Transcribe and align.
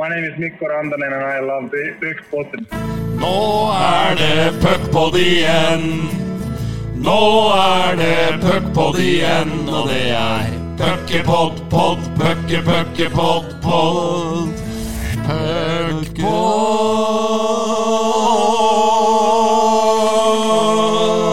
My 0.00 0.08
name 0.08 0.24
is 0.24 0.38
Mikko 0.38 0.64
Rantanen 0.64 1.12
and 1.12 1.22
I 1.22 1.40
love 1.40 1.70
the 1.70 1.92
Puckpod. 2.00 2.48
Nå 3.20 3.70
er 3.76 4.14
det 4.16 4.52
puckpod 4.62 5.16
igjen. 5.20 6.08
Nå 7.04 7.52
er 7.52 7.96
det 8.00 8.40
puckpod 8.40 8.96
igjen, 8.96 9.52
og 9.68 9.88
det 9.92 10.08
er 10.16 10.56
puckepod, 10.80 11.60
pod, 11.68 11.98
pucke, 12.16 12.62
pucke, 12.64 13.10
pod, 13.12 13.52
pod. 13.60 14.48
Puckpod. 15.28 16.40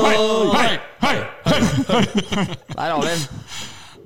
Hei, 0.03 0.17
hei, 0.59 0.73
hei, 1.07 1.17
hei. 1.47 2.45
Der 2.75 2.91
har 2.91 3.01
vi 3.01 3.07
den. 3.07 3.46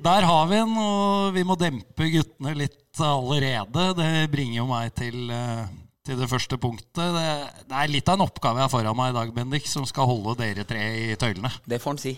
Der 0.02 0.24
har 0.26 0.48
vi 0.50 0.56
den, 0.58 0.72
og 0.82 1.34
vi 1.36 1.44
må 1.46 1.54
dempe 1.58 2.08
guttene 2.10 2.56
litt 2.58 2.98
allerede. 3.06 3.92
Det 3.94 4.30
bringer 4.32 4.56
jo 4.56 4.64
meg 4.66 4.90
til, 4.98 5.30
eh, 5.30 5.68
til 6.02 6.18
det 6.18 6.28
første 6.30 6.58
punktet. 6.58 6.98
Det, 7.14 7.28
det 7.70 7.76
er 7.78 7.92
litt 7.92 8.10
av 8.10 8.18
en 8.18 8.26
oppgave 8.26 8.58
jeg 8.58 8.66
har 8.66 8.72
foran 8.72 8.98
meg 8.98 9.12
i 9.12 9.16
dag, 9.20 9.30
Bendik, 9.36 9.68
som 9.70 9.86
skal 9.86 10.10
holde 10.10 10.34
dere 10.40 10.66
tre 10.66 10.82
i 11.12 11.14
tøylene. 11.20 11.52
Det 11.68 11.78
får 11.82 11.94
han 11.94 12.02
si. 12.02 12.16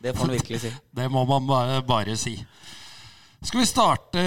Det 0.00 0.16
får 0.16 0.24
han 0.26 0.34
virkelig 0.38 0.62
si. 0.64 0.72
Det 1.02 1.10
må 1.12 1.26
man 1.28 1.48
bare, 1.50 1.82
bare 1.84 2.16
si. 2.16 2.38
Skal 3.44 3.60
vi 3.60 3.68
starte 3.68 4.24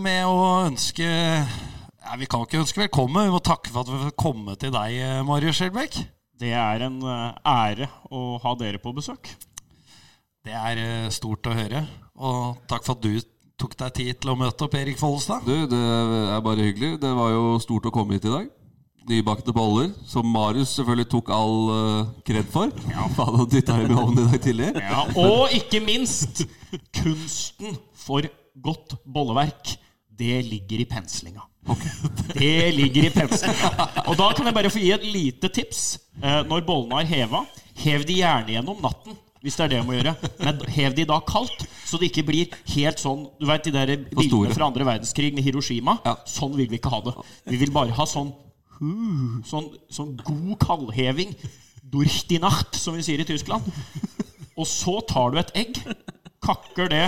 med 0.00 0.28
å 0.28 0.36
ønske 0.64 1.04
ja, 1.04 2.14
Vi 2.16 2.28
kan 2.28 2.44
ikke 2.44 2.62
ønske 2.62 2.80
velkommen, 2.84 3.26
vi 3.28 3.32
må 3.34 3.40
takke 3.44 3.72
for 3.72 3.84
at 3.84 3.92
vi 3.92 4.06
får 4.06 4.16
komme 4.16 4.60
til 4.60 4.72
deg, 4.76 5.24
Marius 5.28 5.60
Skjelbæk. 5.60 6.02
Det 6.36 6.52
er 6.52 6.84
en 6.84 7.00
eh, 7.00 7.44
ære 7.48 7.88
å 8.12 8.34
ha 8.44 8.58
dere 8.60 8.80
på 8.80 8.92
besøk. 8.96 9.32
Det 10.44 10.52
er 10.52 10.82
eh, 10.82 11.14
stort 11.14 11.48
å 11.48 11.56
høre. 11.56 11.86
Og 12.16 12.60
takk 12.70 12.84
for 12.86 12.96
at 12.96 13.04
du 13.04 13.16
tok 13.60 13.76
deg 13.80 13.96
tid 13.96 14.20
til 14.20 14.32
å 14.32 14.36
møte 14.38 14.66
opp, 14.66 14.76
Erik 14.76 14.98
Follestad. 15.00 15.44
Du, 15.46 15.66
det 15.70 15.80
er 15.80 16.44
bare 16.44 16.68
hyggelig. 16.68 16.96
Det 17.00 17.12
var 17.16 17.32
jo 17.32 17.56
stort 17.62 17.88
å 17.88 17.92
komme 17.94 18.16
hit 18.16 18.28
i 18.28 18.32
dag. 18.32 18.52
Nybakte 19.06 19.52
boller, 19.54 19.92
som 20.08 20.26
Marius 20.26 20.72
selvfølgelig 20.74 21.08
tok 21.12 21.28
all 21.30 21.58
uh, 21.70 22.08
kred 22.26 22.48
for. 22.50 22.72
Ja. 22.90 23.06
Han 23.20 23.36
hadde 23.38 23.48
dytta 23.54 23.76
i 23.78 23.90
ovnen 23.92 24.24
i 24.24 24.30
dag 24.32 24.44
tidlig. 24.48 24.70
Ja, 24.82 25.04
og 25.22 25.54
ikke 25.54 25.82
minst 25.84 26.42
kunsten 26.96 27.76
for 27.96 28.26
godt 28.64 28.96
bolleverk. 29.04 29.76
Det 30.16 30.40
ligger 30.48 30.82
i 30.82 30.88
penslinga. 30.88 31.44
Det 32.34 32.72
ligger 32.74 33.08
i 33.08 33.12
penslinga. 33.14 33.70
Og 34.06 34.16
da 34.18 34.30
kan 34.32 34.48
jeg 34.48 34.56
bare 34.56 34.72
få 34.72 34.82
gi 34.82 34.90
et 34.96 35.06
lite 35.06 35.52
tips. 35.52 35.84
Eh, 36.22 36.42
når 36.48 36.64
bollene 36.66 37.02
er 37.02 37.10
heva, 37.10 37.44
hev 37.82 38.06
de 38.08 38.20
gjerne 38.22 38.56
gjennom 38.56 38.80
natten. 38.82 39.18
Hvis 39.46 39.54
det 39.54 39.62
er 39.62 39.70
det 39.70 39.76
jeg 39.78 39.86
må 39.86 39.94
gjøre. 39.94 40.14
Men 40.42 40.62
hev 40.74 40.94
de 40.96 41.04
da 41.06 41.20
kaldt, 41.22 41.60
så 41.86 42.00
det 42.02 42.08
ikke 42.10 42.24
blir 42.26 42.54
helt 42.72 42.98
sånn 42.98 43.28
Du 43.38 43.44
vet 43.46 43.62
de 43.62 43.72
der 43.76 43.92
bildene 44.10 44.56
fra 44.56 44.66
andre 44.66 44.88
verdenskrig 44.88 45.30
med 45.36 45.46
Hiroshima? 45.46 46.00
Ja. 46.02 46.16
Sånn 46.26 46.56
vil 46.58 46.66
vi 46.72 46.80
ikke 46.80 46.90
ha 46.90 46.98
det. 47.06 47.14
Vi 47.46 47.60
vil 47.60 47.70
bare 47.74 47.94
ha 47.94 48.08
sånn 48.10 48.34
Sånn, 49.46 49.70
sånn 49.88 50.16
god 50.20 50.58
kaldheving. 50.60 51.30
Durch 51.86 52.24
die 52.28 52.40
Nacht, 52.42 52.74
som 52.76 52.98
vi 52.98 53.04
sier 53.06 53.22
i 53.22 53.28
Tyskland. 53.28 53.64
Og 54.58 54.66
så 54.68 54.98
tar 55.08 55.32
du 55.32 55.38
et 55.40 55.52
egg, 55.56 55.78
kakker 56.44 56.90
det 56.92 57.06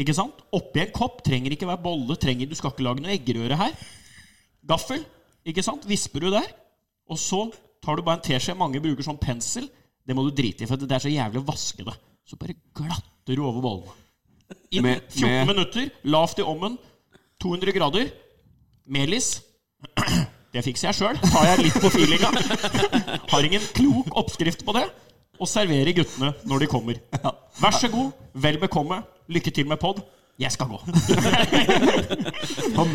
ikke 0.00 0.14
sant? 0.16 0.40
oppi 0.56 0.82
en 0.82 0.94
kopp. 0.96 1.20
Trenger 1.26 1.54
ikke 1.54 1.68
være 1.68 1.84
bolle. 1.84 2.16
Trenger, 2.18 2.48
du 2.48 2.56
skal 2.58 2.72
ikke 2.72 2.86
lage 2.86 3.04
noe 3.04 3.12
eggerøre 3.14 3.58
her. 3.60 3.76
Gaffel. 4.66 5.04
ikke 5.44 5.64
sant? 5.66 5.84
Visper 5.88 6.24
du 6.24 6.30
der. 6.32 6.48
Og 7.10 7.20
så 7.20 7.44
tar 7.84 7.98
du 7.98 8.06
bare 8.06 8.20
en 8.20 8.24
teskje. 8.24 8.56
Mange 8.56 8.80
bruker 8.82 9.04
sånn 9.06 9.20
pensel. 9.20 9.68
Det 10.10 10.16
må 10.18 10.24
du 10.26 10.32
drite 10.34 10.64
i, 10.64 10.66
for 10.66 10.80
det 10.80 10.90
er 10.96 11.02
så 11.04 11.10
jævlig 11.12 11.38
å 11.38 11.46
vaske 11.46 11.84
det. 11.86 11.94
Så 12.26 12.34
bare 12.40 12.56
glatter 12.74 13.36
du 13.38 13.42
over 13.46 13.62
bollen. 13.62 13.92
I 14.74 14.80
Med- 14.82 15.04
14 15.14 15.22
med- 15.30 15.46
minutter, 15.52 15.90
lavt 16.10 16.40
i 16.42 16.46
ommen, 16.50 16.74
200 17.40 17.72
grader. 17.76 18.10
Melis. 18.90 19.28
Det 20.52 20.64
fikser 20.66 20.88
jeg 20.88 20.96
sjøl. 20.98 21.18
Tar 21.30 21.44
jeg 21.46 21.60
litt 21.68 21.76
på 21.78 21.88
feelinga. 21.94 22.30
Har 23.30 23.46
ingen 23.46 23.62
klok 23.76 24.08
oppskrift 24.18 24.64
på 24.66 24.74
det. 24.74 24.82
Og 25.38 25.46
serverer 25.48 25.94
guttene 25.94 26.32
når 26.50 26.64
de 26.64 26.66
kommer. 26.72 26.98
Vær 27.62 27.76
så 27.78 27.86
god, 27.92 28.10
vel 28.34 28.58
bekomme. 28.58 28.98
Lykke 29.30 29.52
til 29.54 29.68
med 29.70 29.78
pod. 29.78 30.02
Jeg 30.42 30.50
skal 30.50 30.66
gå. 30.72 30.80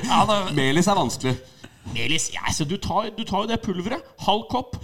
Ja, 0.09 0.19
da, 0.28 0.38
Melis 0.56 0.88
er 0.91 0.97
vanskelig. 1.00 1.35
Melis, 1.94 2.28
ja, 2.34 2.44
så 2.53 2.66
du 2.68 2.75
tar, 2.81 3.07
du 3.16 3.23
tar 3.23 3.45
jo 3.45 3.50
det 3.53 3.62
pulveret. 3.63 4.03
Halv 4.28 4.45
kopp. 4.51 4.75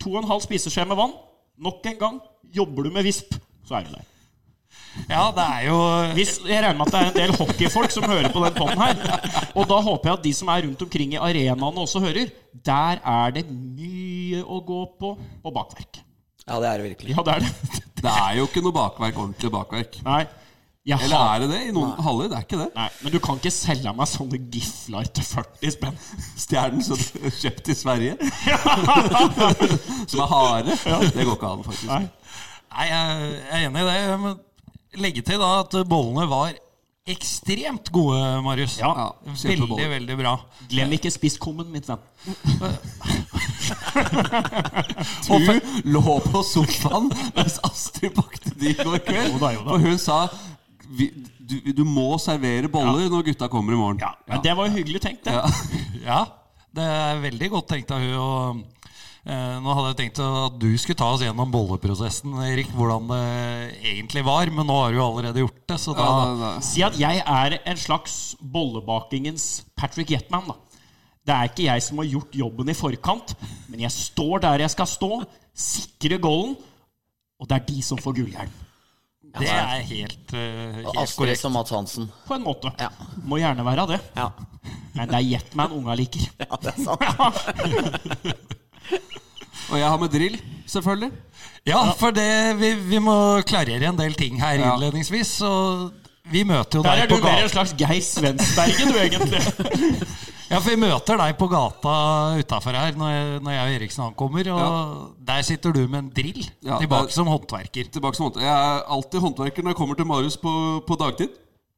To 0.00 0.14
og 0.14 0.22
en 0.22 0.28
halv 0.32 0.40
spiseskje 0.44 0.84
med 0.88 0.96
vann. 0.98 1.12
Nok 1.58 1.86
en 1.86 1.98
gang 2.00 2.18
jobber 2.54 2.86
du 2.86 2.90
med 2.94 3.06
visp, 3.06 3.36
så 3.66 3.78
er 3.78 3.86
du 3.86 3.94
der. 3.94 4.10
ja, 5.10 5.22
det 5.34 5.44
er 5.44 5.62
jo 5.66 5.76
Hvis, 6.14 6.36
jeg 6.46 6.62
regner 6.62 6.78
med 6.78 6.86
at 6.86 6.94
det 6.94 7.00
er 7.00 7.10
en 7.10 7.16
del 7.18 7.32
hockeyfolk 7.38 7.90
som 7.94 8.06
hører 8.10 8.30
på 8.34 8.42
den 8.44 8.56
poden 8.58 8.82
her. 8.82 8.98
Og 9.54 9.66
da 9.70 9.78
håper 9.82 10.10
jeg 10.10 10.18
at 10.18 10.24
de 10.26 10.32
som 10.34 10.50
er 10.54 10.64
rundt 10.66 10.82
omkring 10.86 11.14
i 11.14 11.20
arenaene, 11.20 11.84
også 11.86 12.02
hører. 12.02 12.30
Der 12.66 13.00
er 13.02 13.34
det 13.34 13.46
mye 13.50 14.42
å 14.42 14.60
gå 14.66 14.80
på 14.98 15.14
på 15.18 15.54
bakverk. 15.54 16.02
Ja, 16.44 16.58
det 16.60 16.68
er 16.68 16.78
det 16.82 16.88
virkelig. 16.92 17.14
Ja, 17.16 17.22
det 17.26 17.34
er 17.38 17.46
det. 17.46 17.82
Det 18.04 18.12
er 18.12 18.32
jo 18.36 18.48
ikke 18.48 18.60
noe 18.60 18.74
bakverk, 18.76 19.16
ordentlig 19.16 19.50
bakverk. 19.54 20.00
Nei. 20.04 20.24
Jeg 20.84 21.00
Eller 21.00 21.16
har- 21.16 21.36
er 21.36 21.40
det 21.40 21.48
det? 21.50 21.60
I 21.68 21.70
noen 21.72 21.94
haller? 22.04 22.28
Det 22.28 22.36
er 22.36 22.42
ikke 22.44 22.58
det. 22.60 22.66
Nei, 22.76 22.88
men 23.02 23.12
du 23.14 23.18
kan 23.24 23.38
ikke 23.40 23.50
selge 23.56 23.92
meg 23.96 24.06
sånne 24.10 24.36
gifler 24.52 25.06
til 25.16 25.24
40 25.24 25.70
spenn. 25.72 25.96
Stjernen 26.36 26.82
som 26.84 26.96
du 27.00 27.30
kjøpt 27.40 27.70
i 27.72 27.74
Sverige. 27.78 28.16
som 30.10 30.20
er 30.20 30.28
harde. 30.34 30.76
Det 31.14 31.24
går 31.24 31.32
ikke 31.38 31.52
an, 31.54 31.64
faktisk. 31.64 31.88
Nei. 31.88 32.02
Nei, 32.74 32.86
jeg 32.90 33.00
er 33.48 33.64
enig 33.70 33.80
i 33.80 33.88
det. 33.88 34.20
Men 34.26 34.36
legge 35.00 35.24
til 35.24 35.40
da 35.40 35.50
at 35.62 35.78
bollene 35.88 36.28
var 36.28 36.52
ekstremt 37.08 37.88
gode, 37.92 38.20
Marius. 38.44 38.76
Ja, 38.80 38.92
Ja, 38.96 39.08
veldig, 39.24 39.40
kjempeboller. 39.40 39.88
veldig 39.96 40.16
bra. 40.20 40.36
Glem 40.68 40.92
ikke 40.98 41.10
spisskummen, 41.16 41.72
mitt 41.72 41.88
venn. 41.88 42.00
Du 45.24 45.60
lå 45.88 46.14
på 46.30 46.40
sofaen 46.46 47.08
mens 47.36 47.56
Astrid 47.64 48.12
bakte 48.16 48.52
de 48.60 48.72
i 48.72 48.76
går 48.78 48.98
kveld. 49.06 49.38
For 49.40 49.78
hun 49.84 49.98
sa 50.00 50.18
vi, 50.98 51.08
du, 51.38 51.56
du 51.80 51.84
må 51.84 52.18
servere 52.22 52.68
boller 52.72 53.08
når 53.12 53.24
gutta 53.30 53.48
kommer 53.52 53.74
i 53.74 53.80
morgen. 53.80 53.98
Ja, 54.02 54.12
men 54.28 54.42
Det 54.44 54.54
var 54.56 54.68
jo 54.68 54.76
hyggelig 54.78 55.00
tenkt, 55.04 55.24
det. 55.28 55.34
Ja. 55.34 55.44
Ja, 56.04 56.20
det 56.76 56.84
er 56.84 57.20
veldig 57.22 57.48
godt 57.52 57.68
tenkt 57.70 57.90
av 57.94 58.02
hun. 58.02 58.14
Og, 58.20 58.58
eh, 59.24 59.54
nå 59.64 59.72
hadde 59.78 59.92
jeg 59.94 59.98
tenkt 60.02 60.18
at 60.20 60.58
du 60.60 60.66
skulle 60.76 60.98
ta 61.00 61.06
oss 61.14 61.22
gjennom 61.24 61.48
bolleprosessen, 61.54 62.34
Erik. 62.44 62.68
Hvordan 62.76 63.06
det 63.08 63.20
egentlig 63.94 64.24
var. 64.26 64.50
Men 64.52 64.68
nå 64.68 64.76
har 64.82 64.92
du 64.92 65.00
allerede 65.00 65.40
gjort 65.44 65.62
det, 65.70 65.78
så 65.80 65.94
da 65.96 66.04
Ja, 66.04 66.18
det- 66.26 66.40
det- 66.42 66.64
Si 66.68 66.82
at 66.84 66.98
jeg 67.00 67.22
er 67.24 67.58
en 67.64 67.76
slags 67.76 68.36
bollebakingens 68.42 69.64
Patrick 69.76 70.10
Jetman. 70.10 70.46
da. 70.48 70.54
Det 71.24 71.32
er 71.34 71.48
ikke 71.48 71.64
jeg 71.70 71.82
som 71.82 71.96
har 72.02 72.04
gjort 72.04 72.34
jobben 72.36 72.68
i 72.68 72.74
forkant, 72.76 73.34
men 73.70 73.80
jeg 73.80 73.90
står 73.90 74.40
der 74.44 74.58
jeg 74.66 74.70
skal 74.74 74.86
stå, 74.86 75.24
sikrer 75.56 76.18
golden, 76.20 76.56
og 77.40 77.48
det 77.48 77.56
er 77.62 77.64
de 77.72 77.80
som 77.82 77.96
får 77.96 78.12
gullhjelm. 78.18 78.50
Det 79.38 79.48
er 79.50 79.80
helt, 79.88 80.32
eh, 80.32 80.74
helt 80.76 80.96
Astrid 80.96 81.16
korrekt. 81.16 81.40
som 81.40 81.52
Mats 81.56 81.70
Hansen. 81.74 82.10
På 82.28 82.34
en 82.36 82.44
måte. 82.46 82.70
Ja. 82.78 82.88
Må 83.24 83.38
gjerne 83.40 83.64
være 83.66 83.86
det. 83.94 84.00
Ja, 84.16 84.28
Men 84.94 85.08
det 85.10 85.16
er 85.18 85.24
Jetman 85.26 85.72
unga 85.74 85.94
liker. 85.98 86.22
ja 86.38 86.56
det 86.62 86.70
er 86.70 86.84
sant. 86.84 87.00
Og 89.72 89.78
jeg 89.80 89.88
har 89.88 89.98
med 89.98 90.08
drill, 90.12 90.36
selvfølgelig. 90.68 91.10
Ja, 91.66 91.80
for 91.98 92.10
det, 92.14 92.28
vi, 92.60 92.74
vi 92.92 92.98
må 93.02 93.16
klarere 93.48 93.88
en 93.88 93.98
del 93.98 94.14
ting 94.14 94.36
her 94.40 94.60
innledningsvis. 94.60 95.26
Så 95.40 95.50
vi 96.30 96.44
møter 96.44 96.78
jo 96.78 96.82
Der 96.84 97.00
deg 97.00 97.04
er 97.04 97.08
du 97.10 97.24
mer 97.24 97.42
en 97.42 97.48
slags 97.52 97.72
Geir 97.78 98.00
Svensbergen, 98.04 98.92
du, 98.92 98.98
egentlig. 99.00 99.40
Ja, 100.50 100.58
for 100.60 100.70
vi 100.74 100.76
møter 100.76 101.16
deg 101.18 101.36
på 101.40 101.46
gata 101.48 101.94
utafor 102.38 102.76
her 102.76 102.96
når 103.00 103.10
jeg, 103.14 103.38
når 103.44 103.54
jeg 103.54 103.64
og 103.64 103.76
Eriksen 103.78 104.02
ankommer. 104.04 104.50
Og 104.52 105.14
der 105.24 105.42
sitter 105.46 105.72
du 105.72 105.80
med 105.88 105.98
en 106.02 106.10
drill. 106.14 106.42
Ja, 106.62 106.78
tilbake 106.82 107.08
det- 107.08 107.16
som 107.16 107.26
håndverker. 107.32 107.88
Tilbake 107.90 108.16
som 108.18 108.26
håndverker. 108.28 108.46
Jeg 108.48 108.76
er 108.76 108.82
alltid 108.96 109.20
håndverker 109.24 109.62
når 109.64 109.70
jeg 109.74 109.76
kommer 109.80 109.94
til 109.94 110.06
Marius 110.06 110.36
på, 110.36 110.52
på 110.86 110.94
dagtid. 111.00 111.28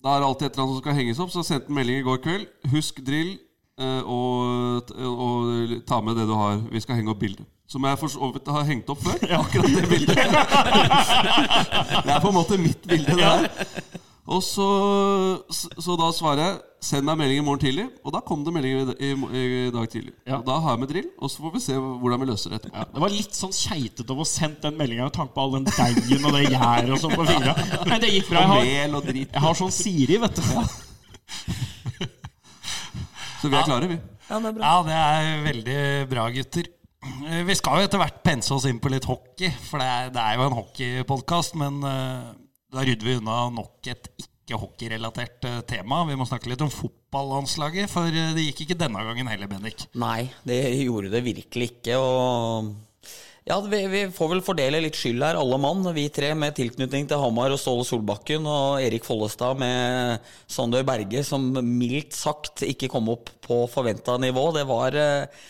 Da 0.05 0.09
er 0.17 0.21
det 0.21 0.27
alltid 0.29 0.47
et 0.47 0.53
eller 0.53 0.65
annet 0.67 0.75
som 0.77 0.83
skal 0.83 0.95
henges 0.99 1.19
opp. 1.23 1.31
Så 1.31 1.39
jeg 1.43 1.51
sendte 1.53 1.69
en 1.71 1.75
melding 1.79 1.99
i 1.99 2.07
går 2.07 2.19
kveld. 2.27 2.47
Husk 2.75 2.99
drill, 3.07 3.39
eh, 3.81 4.03
og, 4.03 4.91
og 5.03 5.77
ta 5.87 6.01
med 6.01 6.17
det 6.19 6.27
du 6.29 6.35
har. 6.35 6.59
Vi 6.71 6.81
skal 6.81 6.97
henge 6.99 7.11
opp 7.15 7.23
bilde. 7.23 7.47
Som 7.69 7.83
jeg 7.89 7.99
for 7.99 8.07
så 8.13 8.29
vidt 8.35 8.47
har 8.49 8.63
hengt 8.69 8.91
opp 8.91 9.01
før. 9.03 9.19
Akkurat 9.43 9.73
det 9.79 9.89
bildet. 9.91 10.17
det 12.07 12.13
er 12.15 12.21
på 12.23 12.29
en 12.31 12.35
måte 12.37 12.59
mitt 12.59 12.83
bilde, 12.87 13.15
det 13.15 13.25
her. 13.25 13.49
Og 14.27 14.41
så, 14.43 14.65
så, 15.55 15.69
så 15.79 15.95
da 16.01 16.09
svarer 16.15 16.43
jeg 16.43 16.57
Send 16.87 17.07
meg 17.09 17.17
melding 17.19 17.41
i 17.41 17.43
morgen 17.43 17.59
tidlig. 17.63 17.85
Og 18.07 18.13
da 18.15 18.21
kom 18.23 18.43
det 18.47 18.53
melding 18.55 18.91
i, 19.01 19.07
i, 19.09 19.11
i 19.67 19.71
dag 19.75 19.87
tidlig. 19.91 20.13
Ja. 20.29 20.37
Og 20.37 20.45
da 20.47 20.59
har 20.63 20.77
jeg 20.77 20.83
med 20.85 20.91
drill, 20.93 21.09
og 21.19 21.31
så 21.33 21.43
får 21.43 21.55
vi 21.57 21.63
se 21.65 21.79
hvordan 21.81 22.21
vi 22.23 22.29
løser 22.29 22.53
det 22.53 22.59
etterpå. 22.61 22.77
Ja, 22.79 22.85
det 22.93 23.03
var 23.03 23.15
litt 23.15 23.35
sånn 23.35 23.55
keitete 23.57 24.13
å 24.15 24.19
få 24.21 24.27
sendt 24.29 24.61
den 24.63 24.77
meldinga 24.79 25.09
med 25.09 25.17
tanke 25.17 25.35
på 25.35 25.43
all 25.43 25.57
den 25.57 25.67
deigen 25.67 26.29
og 26.29 26.37
det 26.37 26.45
gjæret 26.45 26.93
og 26.95 27.01
sånn 27.03 27.17
på 27.17 27.27
fingra. 27.27 27.57
Men 27.89 28.05
det 28.05 28.13
gikk 28.13 28.31
bra. 28.31 28.45
Jeg 28.63 28.93
har, 28.93 29.11
jeg 29.25 29.43
har 29.49 29.59
sånn 29.59 29.75
Siri, 29.75 30.21
vet 30.23 30.39
du. 30.39 30.45
Så 33.41 33.51
vi 33.51 33.59
er 33.59 33.67
klare, 33.67 33.91
vi. 33.91 33.99
Ja, 34.29 34.39
det 34.39 34.49
er 34.53 34.57
bra. 34.61 34.71
Ja, 34.71 34.77
det 34.87 34.97
er 35.03 35.45
veldig 35.49 35.79
bra, 36.13 36.29
gutter. 36.35 36.71
Eh, 37.27 37.43
Vi 37.47 37.55
skal 37.59 37.81
jo 37.83 37.89
etter 37.89 38.01
hvert 38.05 38.23
pense 38.27 38.55
oss 38.55 38.67
inn 38.69 38.79
på 38.83 38.91
litt 38.95 39.07
hockey, 39.11 39.51
for 39.69 39.83
det 39.83 39.87
er, 39.91 40.15
det 40.15 40.23
er 40.23 40.39
jo 40.39 40.47
en 40.49 40.57
hockeypodkast. 40.61 41.59
Men 41.61 41.83
eh, 41.87 42.31
da 42.77 42.85
rydder 42.85 43.09
vi 43.09 43.19
unna 43.21 43.47
nok 43.57 43.89
et 43.89 44.11
ikke 44.21 44.59
hockeyrelatert 44.61 45.47
eh, 45.49 45.61
tema. 45.67 46.05
Vi 46.07 46.17
må 46.19 46.27
snakke 46.29 46.51
litt 46.51 46.63
om 46.63 46.73
fotballandslaget, 46.73 47.91
for 47.91 48.11
eh, 48.11 48.35
det 48.37 48.51
gikk 48.51 48.67
ikke 48.67 48.81
denne 48.85 49.03
gangen 49.09 49.31
heller, 49.31 49.51
Bendik. 49.51 49.89
Nei, 49.99 50.29
det 50.47 50.61
gjorde 50.85 51.11
det 51.15 51.25
virkelig 51.27 51.73
ikke. 51.73 51.97
Og 51.99 52.75
ja, 53.47 53.59
vi, 53.63 53.81
vi 53.91 54.05
får 54.15 54.31
vel 54.33 54.45
fordele 54.47 54.83
litt 54.83 54.99
skyld 54.99 55.23
her, 55.23 55.39
alle 55.41 55.59
mann. 55.63 55.83
Vi 55.97 56.09
tre 56.15 56.33
med 56.39 56.57
tilknytning 56.59 57.09
til 57.11 57.21
Hamar 57.23 57.55
og 57.55 57.61
Ståle 57.63 57.87
Solbakken, 57.87 58.47
og 58.47 58.83
Erik 58.83 59.07
Follestad 59.07 59.59
med 59.63 60.25
Sander 60.51 60.87
Berge, 60.87 61.23
som 61.27 61.49
mildt 61.55 62.15
sagt 62.19 62.67
ikke 62.67 62.91
kom 62.93 63.11
opp 63.13 63.33
på 63.47 63.65
forventa 63.73 64.19
nivå. 64.23 64.51
Det 64.55 64.67
var 64.69 64.99
eh, 65.01 65.47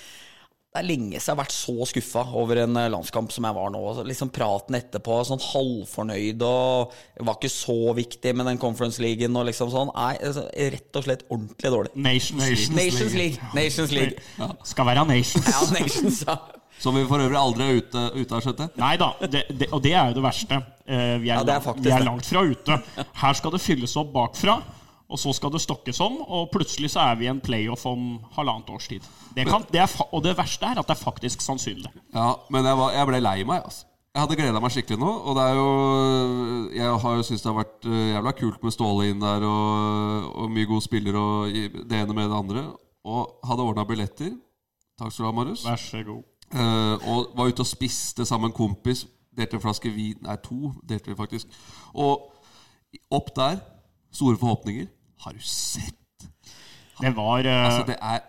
det 0.76 0.82
er 0.82 0.88
lenge 0.90 1.16
siden 1.16 1.22
jeg 1.26 1.32
har 1.32 1.40
vært 1.40 1.54
så 1.56 1.86
skuffa 1.88 2.22
over 2.36 2.60
en 2.66 2.78
eh, 2.80 2.90
landskamp 2.92 3.32
som 3.32 3.46
jeg 3.48 3.56
var 3.56 3.72
nå. 3.72 3.82
Liksom 4.08 4.32
Praten 4.36 4.76
etterpå, 4.78 5.18
sånn 5.28 5.42
halvfornøyd 5.42 6.44
og 6.46 6.96
var 7.24 7.38
ikke 7.38 7.52
så 7.52 7.94
viktig 7.96 8.34
med 8.36 8.50
den 8.50 8.60
Conference 8.60 9.02
Leagueen 9.02 9.36
og 9.38 9.48
liksom 9.48 9.72
sånn. 9.72 9.92
Nei, 9.96 10.12
altså, 10.20 10.46
rett 10.76 11.00
og 11.00 11.06
slett 11.06 11.24
ordentlig 11.30 11.72
dårlig. 11.72 11.94
Nations 11.96 12.44
League. 12.44 12.76
Nations 12.76 13.16
League. 13.16 13.50
Nations 13.56 13.96
League. 13.96 14.52
Skal 14.68 14.88
være 14.90 15.06
Nations. 15.08 15.50
Ja, 15.50 15.64
Nations, 15.78 16.22
ja. 16.28 16.38
Som 16.82 16.98
vi 16.98 17.06
for 17.08 17.22
øvrig 17.24 17.38
aldri 17.40 17.64
er 17.64 17.78
ute, 17.80 18.00
ute 18.12 18.36
av, 18.36 18.42
skjøttet? 18.44 18.74
Nei 18.76 18.96
da, 19.00 19.14
det, 19.22 19.46
det, 19.48 19.70
og 19.72 19.80
det 19.80 19.94
er 19.96 20.10
jo 20.10 20.18
det 20.18 20.24
verste. 20.26 20.58
Eh, 20.84 21.14
vi, 21.22 21.30
er 21.30 21.38
Ja, 21.38 21.44
det 21.46 21.54
er 21.54 21.64
langt, 21.64 21.80
vi 21.86 21.94
er 21.94 22.04
langt 22.04 22.28
fra 22.28 22.42
ute. 22.44 22.76
Her 23.22 23.38
skal 23.38 23.54
det 23.54 23.62
fylles 23.64 23.96
opp 23.96 24.10
bakfra, 24.12 24.58
og 25.06 25.20
så 25.22 25.32
skal 25.36 25.52
det 25.54 25.62
stokkes 25.62 26.00
om, 26.02 26.18
og 26.22 26.48
plutselig 26.54 26.90
så 26.94 27.04
er 27.10 27.18
vi 27.20 27.28
i 27.28 27.30
en 27.30 27.42
playoff 27.42 27.86
om 27.86 28.16
halvannet 28.34 28.70
års 28.74 28.88
tid. 28.90 29.04
Det 29.36 29.44
kan, 29.46 29.62
det 29.70 29.84
er, 29.84 29.92
og 30.10 30.24
det 30.24 30.34
verste 30.38 30.66
er 30.66 30.80
at 30.80 30.88
det 30.88 30.96
er 30.96 31.02
faktisk 31.02 31.44
sannsynlig. 31.44 31.92
Ja, 32.14 32.32
men 32.50 32.66
jeg, 32.66 32.78
var, 32.78 32.94
jeg 32.96 33.10
ble 33.10 33.20
lei 33.22 33.36
meg, 33.46 33.62
altså. 33.62 33.86
Jeg 34.16 34.24
hadde 34.24 34.36
gleda 34.38 34.60
meg 34.64 34.72
skikkelig 34.72 34.96
nå, 34.96 35.08
og 35.28 35.34
det 35.36 35.42
er 35.44 35.58
jo 35.58 35.70
Jeg 36.72 36.92
har 37.02 37.16
jo 37.18 37.24
syntes 37.26 37.42
det 37.44 37.50
har 37.50 37.58
vært 37.58 37.88
eh, 37.90 38.06
jævla 38.14 38.30
kult 38.38 38.62
med 38.64 38.72
Ståle 38.72 39.10
inn 39.10 39.20
der, 39.20 39.44
og, 39.44 40.30
og 40.40 40.54
mye 40.54 40.68
gode 40.70 40.84
spillere, 40.86 41.20
og 41.20 41.52
det 41.52 41.98
ene 41.98 42.16
med 42.16 42.30
det 42.30 42.38
andre. 42.38 42.62
Og 43.04 43.44
hadde 43.44 43.66
ordna 43.68 43.84
billetter. 43.84 44.32
Takk 44.96 45.12
skal 45.12 45.26
du 45.26 45.28
ha, 45.28 45.34
Marius. 45.36 45.66
Vær 45.68 45.82
så 45.82 46.00
god. 46.06 46.24
Uh, 46.48 46.96
og 47.12 47.36
var 47.36 47.52
ute 47.52 47.60
og 47.60 47.68
spiste 47.68 48.24
sammen 48.24 48.48
med 48.48 48.54
en 48.54 48.56
kompis. 48.56 49.04
Delte 49.36 49.58
en 49.58 49.64
flaske 49.66 49.92
vin 49.92 50.16
Nei, 50.24 50.38
to 50.40 50.72
delte 50.88 51.12
vi 51.12 51.18
faktisk. 51.18 51.52
Og 51.92 52.30
opp 53.12 53.34
der, 53.36 53.60
store 54.16 54.40
forhåpninger. 54.40 54.88
Har 55.24 55.36
du 55.36 55.42
sett? 55.42 55.94
Det 57.00 57.12
var 57.16 57.44
uh... 57.44 57.52
Altså, 57.66 57.84
det 57.90 57.96
er 58.00 58.24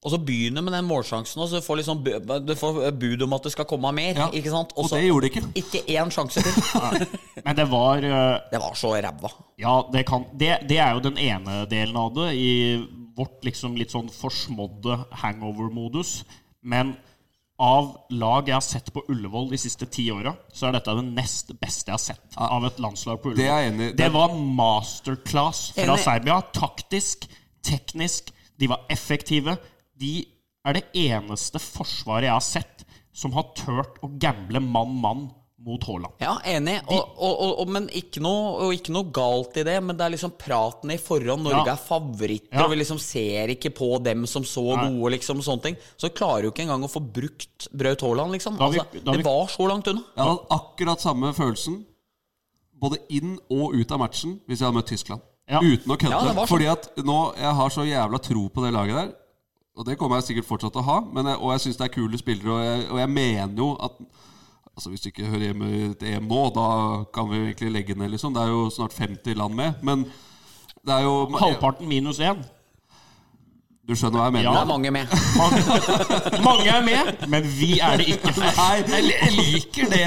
Og 0.00 0.14
så 0.14 0.18
begynner 0.24 0.64
med 0.64 0.72
den 0.72 0.86
målsjansen, 0.88 1.42
og 1.44 1.50
så 1.50 1.60
får 1.60 1.82
liksom 1.82 1.98
du 2.46 2.54
får 2.56 2.78
bud 2.96 3.22
om 3.26 3.34
at 3.36 3.44
det 3.44 3.52
skal 3.52 3.66
komme 3.68 3.90
mer. 3.92 4.16
Ja, 4.16 4.28
ikke 4.32 4.52
sant? 4.52 4.72
Og 4.80 4.88
det 4.88 5.02
gjorde 5.04 5.26
det 5.26 5.34
ikke. 5.34 5.50
Ikke 5.60 5.82
én 5.92 6.12
sjanse 6.14 6.40
til. 6.40 6.56
Men 7.44 7.58
det 7.58 7.66
var 7.68 8.00
uh, 8.00 8.38
Det 8.52 8.62
var 8.62 8.78
så 8.80 8.94
ræva. 8.96 9.32
Ja, 9.60 9.74
det, 9.92 10.06
kan, 10.08 10.24
det, 10.32 10.54
det 10.70 10.78
er 10.80 10.96
jo 10.96 11.04
den 11.04 11.20
ene 11.20 11.66
delen 11.68 12.00
av 12.00 12.14
det, 12.16 12.30
i 12.32 12.50
vårt 13.16 13.44
liksom 13.44 13.76
litt 13.76 13.92
sånn 13.92 14.08
forsmådde 14.08 15.02
hangover-modus. 15.20 16.22
Men 16.64 16.94
av 17.60 17.90
lag 18.16 18.48
jeg 18.48 18.56
har 18.56 18.64
sett 18.64 18.88
på 18.94 19.02
Ullevål 19.12 19.50
de 19.52 19.58
siste 19.60 19.84
ti 19.92 20.06
åra, 20.12 20.32
så 20.52 20.68
er 20.68 20.78
dette 20.78 20.94
det 20.96 21.04
nest 21.12 21.52
beste 21.60 21.90
jeg 21.90 21.96
har 21.98 22.02
sett 22.02 22.38
av 22.40 22.64
et 22.64 22.80
landslag 22.80 23.20
på 23.20 23.34
Ullevål. 23.34 23.42
Det 23.42 23.50
er 23.52 23.68
enig. 23.68 23.88
Det 23.98 24.08
var 24.14 24.32
masterclass 24.34 25.66
fra 25.76 25.86
Enig. 25.92 26.04
Serbia. 26.06 26.38
Taktisk, 26.56 27.28
teknisk. 27.66 28.32
De 28.60 28.70
var 28.72 28.86
effektive. 28.92 29.58
De 30.00 30.14
er 30.64 30.78
det 30.78 30.86
eneste 30.96 31.60
forsvaret 31.60 32.30
jeg 32.30 32.36
har 32.36 32.46
sett 32.46 32.86
som 33.12 33.34
har 33.36 33.52
turt 33.58 34.00
å 34.04 34.08
gamble 34.22 34.62
mann-mann 34.64 35.28
mot 35.60 35.82
Haaland. 35.84 36.14
Ja, 36.22 36.38
enig. 36.48 36.78
Og, 36.88 37.10
og, 37.20 37.40
og, 37.60 37.68
men 37.68 37.88
ikke 37.92 38.22
noe, 38.24 38.70
ikke 38.72 38.94
noe 38.94 39.10
galt 39.12 39.58
i 39.60 39.64
det. 39.68 39.74
Men 39.84 39.96
det 39.98 40.06
er 40.06 40.14
liksom 40.14 40.32
praten 40.40 40.90
i 40.94 40.96
forhånd. 40.96 41.44
Norge 41.44 41.66
Ja. 41.66 41.74
er 41.74 41.82
favoritter, 41.84 42.48
Ja. 42.56 42.64
og 42.64 42.70
vi 42.72 42.78
liksom 42.80 42.98
ser 42.98 43.52
ikke 43.52 43.70
på 43.76 43.90
dem 44.02 44.24
som 44.26 44.42
så 44.42 44.64
gode, 44.80 45.12
liksom. 45.18 45.42
Sånne 45.44 45.62
ting. 45.62 45.76
Så 46.00 46.08
klarer 46.16 46.44
jo 46.48 46.50
ikke 46.54 46.64
engang 46.64 46.82
å 46.86 46.90
få 46.90 47.02
brukt 47.04 47.68
Braut 47.76 48.00
Haaland, 48.00 48.32
liksom. 48.32 48.56
Da 48.56 48.68
vi- 48.72 48.78
altså, 48.80 49.04
det 49.04 49.16
vi- 49.18 49.22
var 49.28 49.46
så 49.48 49.68
langt 49.68 49.86
unna. 49.92 50.02
Jeg 50.16 50.24
hadde 50.24 50.46
akkurat 50.50 51.00
samme 51.00 51.34
følelsen 51.36 51.84
både 52.80 52.96
inn 53.10 53.38
og 53.50 53.74
ut 53.76 53.92
av 53.92 53.98
matchen 54.00 54.38
hvis 54.48 54.60
jeg 54.60 54.66
hadde 54.66 54.78
møtt 54.80 54.88
Tyskland. 54.88 55.20
Ja. 55.50 55.58
Uten 55.60 55.92
å 55.92 55.96
kødde. 55.98 56.34
Sånn. 56.34 56.46
Fordi 56.48 56.66
at 56.70 56.96
nå 57.04 57.34
Jeg 57.36 57.54
har 57.54 57.68
så 57.70 57.82
jævla 57.84 58.18
tro 58.22 58.48
på 58.48 58.62
det 58.64 58.72
laget 58.72 58.94
der. 58.94 59.14
Og 59.76 59.84
det 59.86 59.98
kommer 59.98 60.16
jeg 60.20 60.36
sikkert 60.36 60.48
fortsatt 60.48 60.72
til 60.72 60.80
å 60.82 60.84
ha. 60.84 61.00
Men 61.00 61.26
jeg, 61.26 61.36
og 61.40 61.50
jeg 61.52 61.60
syns 61.60 61.76
det 61.76 61.84
er 61.90 61.94
kule 61.94 62.18
spillere. 62.18 62.50
Og 62.50 62.60
jeg, 62.64 62.90
og 62.90 62.98
jeg 62.98 63.08
mener 63.08 63.56
jo 63.56 63.76
at 63.80 63.92
Altså 64.80 64.88
Hvis 64.94 65.02
du 65.04 65.08
ikke 65.10 65.26
hører 65.28 65.42
hjemme 65.50 65.66
i 65.76 65.80
et 65.90 66.02
EM 66.08 66.24
nå, 66.30 66.38
da 66.56 66.66
kan 67.12 67.26
vi 67.28 67.36
egentlig 67.50 67.68
legge 67.74 67.94
ned, 68.00 68.08
liksom. 68.14 68.32
Det 68.32 68.40
er 68.46 68.48
jo 68.48 68.62
snart 68.72 68.94
50 68.96 69.34
land 69.36 69.52
med. 69.58 69.74
Men 69.84 70.06
det 70.80 70.94
er 70.94 71.02
jo 71.04 71.26
Halvparten 71.36 71.84
minus 71.90 72.16
én. 72.24 72.40
Du 73.84 73.92
skjønner 73.98 74.22
hva 74.22 74.30
jeg 74.30 74.34
mener? 74.38 74.46
Ja. 74.48 74.54
Det 74.56 74.62
er 74.62 74.70
mange 74.70 74.90
med. 74.94 75.12
Mange, 75.36 76.44
mange 76.46 76.72
er 76.72 76.86
med, 76.86 77.28
men 77.28 77.48
vi 77.58 77.68
er 77.84 78.00
det 78.00 78.06
ikke. 78.14 78.32
Nei, 78.40 78.72
jeg 78.88 79.34
liker 79.36 79.92
det, 79.92 80.06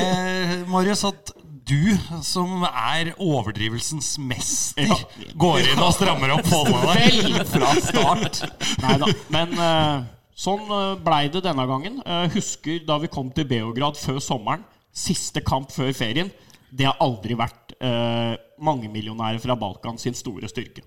Marius, 0.71 1.03
at 1.11 1.33
du, 1.69 1.93
som 2.25 2.65
er 2.65 3.13
overdrivelsens 3.21 4.15
mester, 4.25 4.89
Ja. 4.89 4.97
går 5.45 5.61
inn 5.69 5.83
og 5.85 5.93
strammer 5.99 6.33
opp 6.39 6.49
forholdet. 6.49 6.97
Vel 7.13 7.45
fra 7.53 7.75
start. 7.91 8.41
Nei 8.81 8.97
da. 9.05 9.13
Men 9.37 9.53
eh, 9.69 10.09
sånn 10.35 10.65
uh, 10.69 10.95
blei 11.01 11.27
det 11.33 11.43
denne 11.45 11.65
gangen. 11.69 11.99
Eh, 12.05 12.25
husker 12.33 12.81
da 12.87 12.97
vi 13.01 13.11
kom 13.11 13.29
til 13.33 13.47
Beograd 13.49 13.99
før 13.99 14.19
sommeren. 14.23 14.65
Siste 14.93 15.43
kamp 15.45 15.71
før 15.73 15.91
ferien. 15.97 16.31
Det 16.73 16.87
har 16.89 16.97
aldri 17.01 17.37
vært 17.37 17.75
eh, 17.77 18.33
mangemillionærer 18.65 19.41
fra 19.41 19.57
Balkan 19.59 19.99
sin 20.01 20.15
store 20.17 20.49
styrke. 20.49 20.81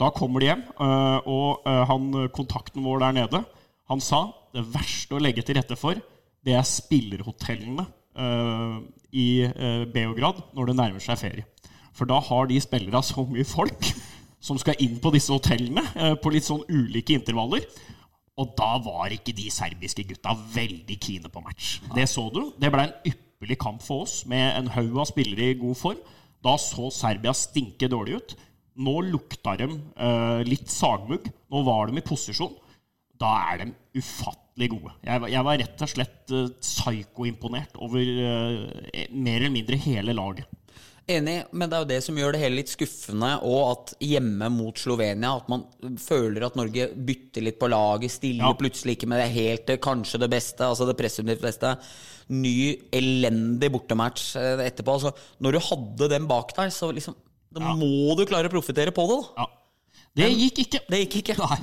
Da 0.00 0.10
kommer 0.12 0.42
de 0.42 0.50
hjem, 0.50 0.64
eh, 0.68 1.28
og 1.30 1.64
eh, 1.68 1.82
han, 1.88 2.10
kontakten 2.36 2.84
vår 2.84 3.04
der 3.04 3.16
nede, 3.22 3.42
han 3.88 4.02
sa 4.02 4.26
det 4.52 4.64
verste 4.74 5.16
å 5.16 5.22
legge 5.22 5.44
til 5.46 5.56
rette 5.56 5.76
for, 5.78 5.96
det 6.42 6.56
er 6.58 6.66
spillerhotellene 6.66 7.86
eh, 8.18 8.76
i 9.16 9.28
eh, 9.46 9.84
Beograd 9.92 10.42
når 10.56 10.70
det 10.70 10.78
nærmer 10.80 11.04
seg 11.04 11.20
ferie. 11.20 11.46
For 11.96 12.08
da 12.08 12.18
har 12.24 12.48
de 12.48 12.60
spillere 12.60 13.02
så 13.04 13.24
mye 13.28 13.46
folk 13.46 13.88
som 14.46 14.58
skal 14.60 14.80
inn 14.82 14.98
på 15.02 15.12
disse 15.14 15.32
hotellene 15.32 15.84
eh, 15.94 16.14
på 16.18 16.32
litt 16.34 16.48
sånn 16.48 16.64
ulike 16.68 17.16
intervaller. 17.16 17.64
Og 18.42 18.54
da 18.58 18.72
var 18.82 19.14
ikke 19.14 19.34
de 19.36 19.48
serbiske 19.52 20.04
gutta 20.08 20.34
veldig 20.54 20.96
kine 21.02 21.30
på 21.32 21.42
match. 21.44 21.76
Det 21.94 22.08
så 22.10 22.26
du. 22.34 22.44
Det 22.58 22.72
ble 22.74 22.88
en 22.88 22.96
ypperlig 23.12 23.58
kamp 23.62 23.82
for 23.84 24.06
oss, 24.06 24.22
med 24.30 24.56
en 24.56 24.70
haug 24.74 24.98
av 25.02 25.10
spillere 25.12 25.52
i 25.52 25.60
god 25.60 25.78
form. 25.78 26.02
Da 26.42 26.56
så 26.58 26.90
Serbia 26.94 27.34
stinke 27.36 27.90
dårlig 27.90 28.18
ut. 28.18 28.36
Nå 28.82 28.96
lukta 29.04 29.54
de 29.60 29.68
uh, 29.70 30.40
litt 30.46 30.70
sagmugg. 30.72 31.28
Nå 31.52 31.62
var 31.66 31.90
de 31.90 32.00
i 32.00 32.06
posisjon. 32.06 32.54
Da 33.20 33.34
er 33.52 33.62
de 33.62 34.00
ufattelig 34.00 34.70
gode. 34.72 34.94
Jeg, 35.06 35.28
jeg 35.34 35.46
var 35.46 35.60
rett 35.60 35.84
og 35.86 35.92
slett 35.92 36.34
uh, 36.34 36.48
psyko-imponert 36.58 37.78
over 37.84 38.02
uh, 38.02 39.06
mer 39.12 39.38
eller 39.38 39.54
mindre 39.54 39.78
hele 39.84 40.16
laget. 40.16 40.50
Enig, 41.10 41.44
men 41.50 41.66
det 41.68 41.74
er 41.76 41.82
jo 41.82 41.88
det 41.90 41.96
som 42.04 42.18
gjør 42.20 42.32
det 42.36 42.40
hele 42.44 42.56
litt 42.60 42.70
skuffende, 42.70 43.32
og 43.42 43.62
at 43.72 43.94
hjemme 44.06 44.46
mot 44.54 44.78
Slovenia 44.78 45.32
At 45.40 45.48
man 45.50 45.64
føler 45.98 46.44
at 46.46 46.54
Norge 46.56 46.86
bytter 46.94 47.42
litt 47.42 47.58
på 47.58 47.68
laget, 47.72 48.12
stiller 48.14 48.46
Ja. 48.46 48.52
plutselig 48.54 48.94
ikke 48.96 49.08
med 49.10 49.18
det 49.18 49.32
helt 49.34 49.72
kanskje 49.82 50.20
det 50.22 50.30
beste, 50.30 50.62
altså 50.62 50.86
det 50.86 50.96
presumptivt 50.96 51.42
beste. 51.42 51.72
Ny, 52.30 52.78
elendig 52.94 53.72
bortematch 53.74 54.36
eh, 54.38 54.62
etterpå. 54.68 54.94
Altså, 54.94 55.12
når 55.42 55.52
du 55.52 55.58
hadde 55.66 56.08
den 56.14 56.28
bak 56.30 56.54
deg, 56.56 56.70
så 56.72 56.92
liksom 56.94 57.16
Da 57.52 57.74
må 57.76 58.14
du 58.16 58.24
klare 58.24 58.48
å 58.48 58.54
profitere 58.54 58.94
på 58.94 59.04
det, 59.10 59.18
da. 59.36 59.42
Ja. 59.42 59.46
Det 60.16 60.30
gikk 60.38 60.58
ikke. 60.66 60.80
Det 60.88 60.98
gikk 61.02 61.18
ikke. 61.34 61.58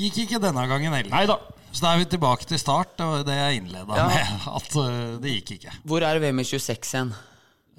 Gikk 0.00 0.18
ikke 0.24 0.40
denne 0.42 0.64
gangen 0.70 0.92
heller. 0.94 1.10
Nei 1.12 1.26
da. 1.26 1.36
Så 1.70 1.84
da 1.84 1.92
er 1.94 2.00
vi 2.02 2.08
tilbake 2.10 2.46
til 2.46 2.58
start. 2.58 2.96
Det 2.98 3.26
det 3.28 3.36
jeg 3.36 3.60
innleda 3.60 3.96
Ja. 4.00 4.06
med. 4.08 4.46
At 4.56 4.76
uh, 4.76 5.18
det 5.22 5.36
gikk 5.36 5.52
ikke. 5.58 5.74
Hvor 5.86 6.02
er 6.02 6.18
VM 6.22 6.40
i 6.40 6.46
26 6.48 6.94
igjen? 6.94 7.12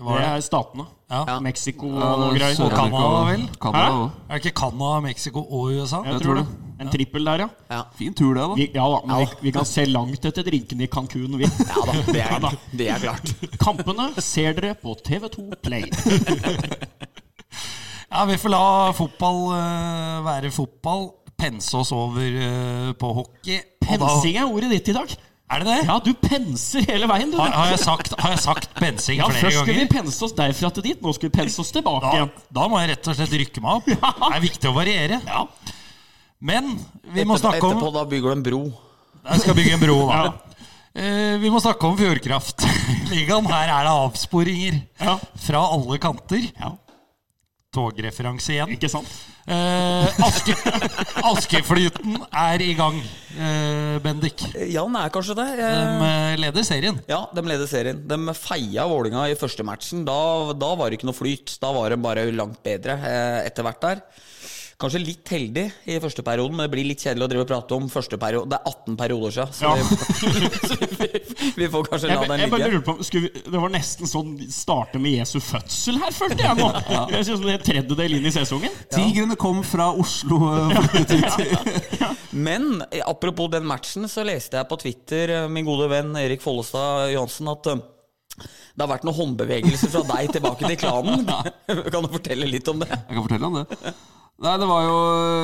Det 0.01 0.25
er 0.25 0.43
statene. 0.46 0.86
Ja. 1.12 1.38
Mexico 1.43 1.89
og 1.91 2.20
noe 2.22 2.34
greier. 2.38 2.60
Og 2.63 2.72
Canada, 2.72 3.24
vel? 3.27 3.41
Canada 3.62 3.88
også. 3.91 4.25
Er 4.27 4.38
det 4.38 4.46
ikke 4.46 4.60
Canada, 4.62 5.00
Mexico 5.05 5.43
og 5.43 5.72
USA? 5.72 6.01
Jeg 6.05 6.13
Jeg 6.13 6.22
tror 6.22 6.27
tror 6.27 6.39
det. 6.41 6.46
En 6.81 6.89
trippel 6.89 7.27
der, 7.29 7.43
ja. 7.43 7.48
Ja. 7.70 7.81
Fin 7.93 8.13
tur, 8.17 8.34
det, 8.34 8.41
da. 8.41 8.55
Vi, 8.58 8.65
ja 8.74 8.86
da, 8.89 9.01
men 9.05 9.20
vi, 9.20 9.27
vi 9.41 9.51
kan 9.53 9.67
se 9.70 9.86
langt 9.86 10.25
etter 10.25 10.48
drinkene 10.48 10.88
i 10.88 10.89
Cancún, 10.89 11.36
vi. 11.38 11.46
Ja 11.46 11.84
da, 11.86 12.00
det 12.08 12.24
er, 12.25 12.48
det 12.79 12.88
er 12.96 13.03
klart. 13.03 13.34
Kampene 13.62 14.08
ser 14.24 14.55
dere 14.58 14.74
på 14.81 14.96
TV2 15.05 15.50
Play. 15.62 15.86
Ja, 18.12 18.25
vi 18.27 18.36
får 18.36 18.51
la 18.51 18.63
fotball 18.91 19.38
eh, 19.55 20.17
være 20.25 20.50
fotball. 20.51 21.05
Pense 21.39 21.72
oss 21.79 21.93
over 21.96 22.20
eh, 22.20 22.89
på 23.00 23.12
hockey. 23.15 23.62
Pensing 23.79 24.36
er 24.36 24.50
ordet 24.51 24.67
ditt 24.74 24.91
i 24.91 24.96
dag. 24.98 25.13
Er 25.51 25.60
det 25.63 25.67
det? 25.67 25.79
Ja, 25.89 25.96
du 26.00 26.12
penser 26.15 26.86
hele 26.88 27.08
veien, 27.12 27.31
du. 27.34 27.36
Har, 27.41 27.50
har, 27.51 27.72
jeg 27.74 27.81
sagt, 27.84 28.13
har 28.22 28.31
jeg 28.31 28.39
sagt 28.43 28.70
pensing 28.79 29.17
Ja, 29.20 29.25
flere 29.27 29.41
Først 29.50 29.58
skulle 29.65 29.81
vi 29.81 29.89
pense 29.91 30.22
oss 30.27 30.36
derfra 30.38 30.70
til 30.77 30.86
dit, 30.86 31.01
nå 31.03 31.12
skal 31.17 31.27
vi 31.27 31.34
pense 31.41 31.60
oss 31.60 31.72
tilbake 31.75 32.05
Da, 32.05 32.12
igjen. 32.15 32.31
da 32.55 32.67
må 32.72 32.79
jeg 32.79 32.93
rett 32.93 33.10
og 33.12 33.17
slett 33.20 33.36
rykke 33.41 33.63
meg 33.65 33.81
opp. 33.81 33.89
Det 33.91 34.29
er 34.38 34.46
viktig 34.46 34.70
å 34.72 34.75
variere. 34.77 35.20
Ja. 35.27 35.41
Men 36.51 36.72
vi 37.13 37.25
må 37.27 37.36
snakke 37.41 37.60
om 37.67 37.75
etterpå 37.75 37.91
da 37.98 38.05
bygger 38.10 38.31
du 38.31 38.38
en 38.39 38.46
bro. 38.48 38.62
Jeg 39.27 39.43
skal 39.43 39.58
bygge 39.60 39.75
en 39.75 39.84
bro, 39.84 39.98
da. 40.08 40.22
Ja. 40.31 40.38
Eh, 40.91 41.38
vi 41.39 41.48
må 41.53 41.60
snakke 41.63 41.88
om 41.88 41.93
Fjordkraft. 41.96 42.65
Ligaen 43.13 43.46
Her 43.48 43.70
er 43.77 43.86
det 43.88 43.91
avsporinger 44.08 44.79
Ja. 45.00 45.13
fra 45.39 45.62
alle 45.77 46.00
kanter. 46.03 46.48
Ja. 46.60 46.74
Togreferanse 47.75 48.51
igjen. 48.56 48.74
Ikke 48.75 48.90
sant? 48.92 49.08
Eh, 49.51 50.20
Aske, 50.25 50.54
Askeflyten 51.25 52.18
er 52.28 52.62
i 52.63 52.74
gang, 52.78 52.98
eh, 53.38 53.96
Bendik. 54.04 54.44
Ja, 54.70 54.84
den 54.84 54.98
er 55.00 55.10
kanskje 55.13 55.36
det. 55.40 55.48
De 55.58 55.70
Eh, 55.70 56.36
de 56.36 56.42
leder 56.44 56.63
serien. 56.68 57.00
Ja, 57.08 57.25
de 57.34 57.42
leder 57.42 57.68
serien. 57.68 58.01
De 58.08 58.18
feia 58.38 58.86
Vålinga 58.88 59.24
i 59.32 59.36
første 59.40 59.63
matchen. 59.63 60.04
Da, 60.06 60.51
da 60.54 60.74
var 60.75 60.90
det 60.90 61.00
ikke 61.00 61.10
noe 61.10 61.18
flyt. 61.18 61.58
Da 61.63 61.72
var 61.72 61.90
de 61.90 61.98
bare 61.98 62.28
langt 62.32 62.62
bedre 62.63 63.00
eh, 63.00 63.48
etter 63.48 63.63
hvert 63.63 63.82
der. 63.82 64.04
Kanskje 64.81 65.00
litt 65.03 65.29
heldig 65.29 65.63
i 65.93 65.95
første 66.01 66.23
perioden, 66.25 66.55
men 66.57 66.65
det 66.65 66.71
blir 66.73 66.88
litt 66.89 67.03
kjedelig 67.05 67.27
å 67.27 67.29
drive 67.29 67.43
og 67.45 67.50
prate 67.51 67.75
om 67.77 67.83
første 67.93 68.17
periode. 68.17 68.50
Det 68.50 68.57
er 68.57 68.71
18 68.71 68.95
perioder 68.97 69.35
siden, 69.35 69.51
så, 69.53 69.61
Ja. 69.61 69.75
vi, 69.77 70.50
så 70.71 70.77
vi, 70.97 71.09
vi 71.59 71.67
får 71.75 71.85
kanskje 71.91 72.09
la 72.09 72.15
Jeg, 72.15 72.29
den 72.31 72.41
jeg 72.41 72.50
bare 72.53 72.61
ligge. 72.63 72.71
lurer 72.79 72.85
på 72.88 72.95
skulle 73.05 73.29
vi, 73.29 73.43
Det 73.45 73.61
var 73.61 73.73
nesten 73.75 74.09
sånn 74.09 74.31
starte 74.50 75.01
med 75.03 75.19
Jesu 75.19 75.38
fødsel 75.45 76.00
her, 76.01 76.15
følte 76.17 76.47
jeg 76.47 76.57
nå. 76.57 76.69
Jeg 77.13 77.27
synes 77.29 77.43
det 77.45 77.53
er 77.59 77.65
tredjedel 77.69 78.17
inn 78.17 78.25
i 78.25 78.33
sesongen. 78.33 78.73
Tigrene 78.95 79.38
kom 79.39 79.61
fra 79.67 79.91
Oslo. 79.93 80.41
eh, 80.50 80.89
ut 80.97 82.31
Men 82.33 82.81
eh, 82.89 83.03
apropos 83.05 83.51
den 83.53 83.67
matchen, 83.69 84.07
så 84.09 84.25
leste 84.25 84.57
jeg 84.57 84.69
på 84.71 84.79
Twitter, 84.81 85.35
eh, 85.43 85.47
min 85.51 85.67
gode 85.67 85.89
venn 85.93 86.15
Erik 86.17 86.41
Follestad 86.41 87.11
Johansen, 87.13 87.51
at 87.53 87.69
det 87.69 88.79
har 88.81 88.89
vært 88.89 89.03
noen 89.05 89.17
håndbevegelser 89.17 89.91
fra 89.93 90.01
deg 90.15 90.31
tilbake 90.33 90.65
til 90.71 90.79
klanen. 90.79 91.27
Kan 91.93 92.07
du 92.07 92.09
fortelle 92.15 92.47
litt 92.50 92.67
om 92.71 92.81
det? 92.81 92.89
Jeg 92.89 93.13
kan 93.13 93.25
fortelle 93.27 93.50
om 93.51 93.59
det. 93.61 93.93
Nei, 94.41 94.55
det 94.57 94.65
var 94.65 94.81
jo 94.88 94.98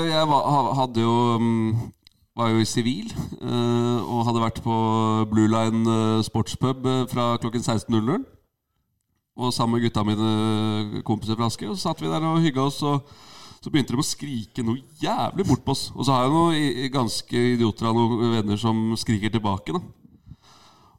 Jeg 0.10 0.26
var, 0.26 0.74
hadde 0.80 1.04
jo 1.04 1.16
mm, 1.38 1.94
var 2.38 2.50
jo 2.50 2.62
i 2.62 2.70
sivil 2.70 3.12
eh, 3.14 4.00
og 4.02 4.26
hadde 4.26 4.42
vært 4.42 4.62
på 4.66 4.74
Blue 5.30 5.50
Line 5.50 5.84
eh, 5.94 6.24
sportspub 6.26 6.86
eh, 6.86 7.04
fra 7.10 7.32
klokken 7.42 7.62
16.00. 7.62 8.26
Og 9.38 9.54
sammen 9.54 9.78
med 9.78 9.86
gutta 9.86 10.02
mine 10.06 11.02
kompiser 11.06 11.38
fra 11.38 11.50
Aske. 11.50 11.70
Og 11.70 11.78
så 11.78 11.90
satt 11.90 12.02
vi 12.02 12.10
der 12.10 12.26
og 12.26 12.42
hygga 12.42 12.66
oss. 12.66 12.80
Og 12.82 13.06
så 13.62 13.70
begynte 13.74 13.94
de 13.94 14.02
å 14.02 14.06
skrike 14.06 14.66
noe 14.66 14.82
jævlig 15.02 15.46
bort 15.46 15.66
på 15.66 15.74
oss. 15.78 15.88
Og 15.94 16.06
så 16.06 16.16
har 16.16 16.26
jeg 16.26 16.34
noen 16.34 16.94
ganske 16.94 17.44
idioter 17.54 17.90
av 17.90 17.98
noen 17.98 18.34
venner 18.34 18.62
som 18.62 18.82
skriker 18.98 19.34
tilbake. 19.34 19.78
da 19.78 20.07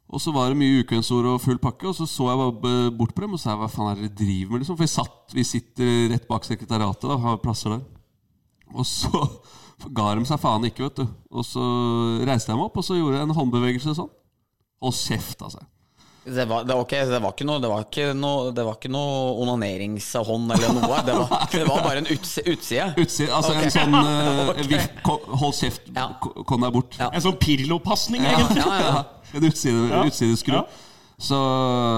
og 0.09 0.21
så 0.23 0.33
var 0.33 0.49
det 0.49 0.57
mye 0.57 0.81
ukvemsord 0.81 1.27
og 1.29 1.41
full 1.43 1.59
pakke, 1.61 1.91
og 1.91 1.93
så 1.97 2.07
så 2.09 2.31
jeg 2.31 2.39
bare 2.41 2.91
bort 2.97 3.13
på 3.13 3.21
dem 3.25 3.35
og 3.37 3.41
sa 3.41 3.53
hva 3.59 3.69
faen 3.69 3.91
er 3.91 3.99
det 3.99 4.09
dere 4.09 4.17
driver 4.23 4.55
med? 4.55 4.63
liksom 4.63 4.77
For 4.79 4.87
vi, 4.87 4.91
satt, 4.95 5.35
vi 5.37 5.45
sitter 5.45 6.09
rett 6.15 6.27
bak 6.29 6.47
sekretariatet, 6.49 7.05
da, 7.11 7.17
har 7.21 7.41
plasser 7.43 7.75
der. 7.75 7.83
Og 8.73 8.87
så 8.89 9.11
ga 9.97 10.13
de 10.17 10.25
seg 10.25 10.41
faen 10.41 10.65
ikke, 10.65 10.87
vet 10.87 11.03
du. 11.03 11.17
Og 11.29 11.45
så 11.45 11.65
reiste 12.25 12.49
jeg 12.49 12.57
meg 12.57 12.69
opp, 12.71 12.79
og 12.81 12.87
så 12.89 12.97
gjorde 12.97 13.19
jeg 13.19 13.29
en 13.29 13.37
håndbevegelse 13.37 13.99
sånn. 14.01 14.09
Og 14.79 14.95
kjeft, 14.95 15.43
altså. 15.45 15.61
Det 16.29 16.45
var, 16.45 16.65
det, 16.67 16.75
okay, 16.75 16.99
ikke, 16.99 17.13
det 17.13 17.19
var 17.23 17.31
ikke 17.33 17.45
noe 17.47 17.61
Det 17.63 17.69
var 17.71 17.85
ikke 17.85 18.07
noe, 18.13 18.49
det 18.53 18.63
var 18.67 18.75
ikke 18.75 18.89
noe 18.91 19.13
onaneringshånd 19.43 20.51
eller 20.55 20.73
noe. 20.75 20.99
Det 21.07 21.15
var, 21.15 21.45
det 21.53 21.63
var 21.69 21.85
bare 21.85 22.03
en 22.03 22.09
utse, 22.11 22.43
utside. 22.43 22.89
Utside, 22.99 23.29
altså 23.33 23.53
okay. 23.55 23.69
en 23.69 23.75
sånn 23.77 23.95
uh, 23.95 24.49
okay. 24.51 24.67
vi, 24.73 24.81
Hold 25.43 25.55
kjeft, 25.61 25.89
Ja. 25.95 26.09
kom 26.19 26.65
deg 26.65 26.75
bort. 26.75 26.99
Ja. 26.99 27.09
En 27.13 27.23
sånn 27.23 27.39
Pirlo-pasning, 27.41 28.25
Ja. 28.25 28.41
Ja, 28.57 28.67
ja. 28.83 28.99
En 29.35 29.45
utside, 29.49 29.85
Ja. 29.89 30.05
utsideskru. 30.05 30.55
Ja. 30.55 30.63
Så 31.19 31.37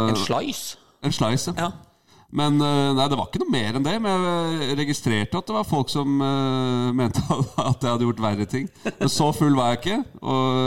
En 0.10 0.20
slice. 0.20 0.78
En 1.04 1.14
slice, 1.14 1.54
ja. 1.56 1.70
Ja. 1.70 1.72
Men 2.32 2.62
eh, 2.64 2.94
nei, 2.96 3.06
det 3.12 3.18
var 3.20 3.28
ikke 3.28 3.42
noe 3.44 3.52
mer 3.52 3.76
enn 3.76 3.84
det. 3.84 3.98
Men 4.02 4.24
jeg 4.62 4.78
registrerte 4.80 5.38
at 5.38 5.48
det 5.50 5.56
var 5.56 5.68
folk 5.68 5.90
som 5.92 6.22
uh, 6.24 6.92
mente 6.96 7.20
at 7.70 7.84
jeg 7.84 7.92
hadde 7.92 8.08
gjort 8.08 8.24
verre 8.24 8.48
ting. 8.48 8.70
Men 8.88 9.12
så 9.12 9.32
full 9.36 9.58
var 9.58 9.74
jeg 9.74 9.82
ikke, 9.82 9.98
og, 10.22 10.62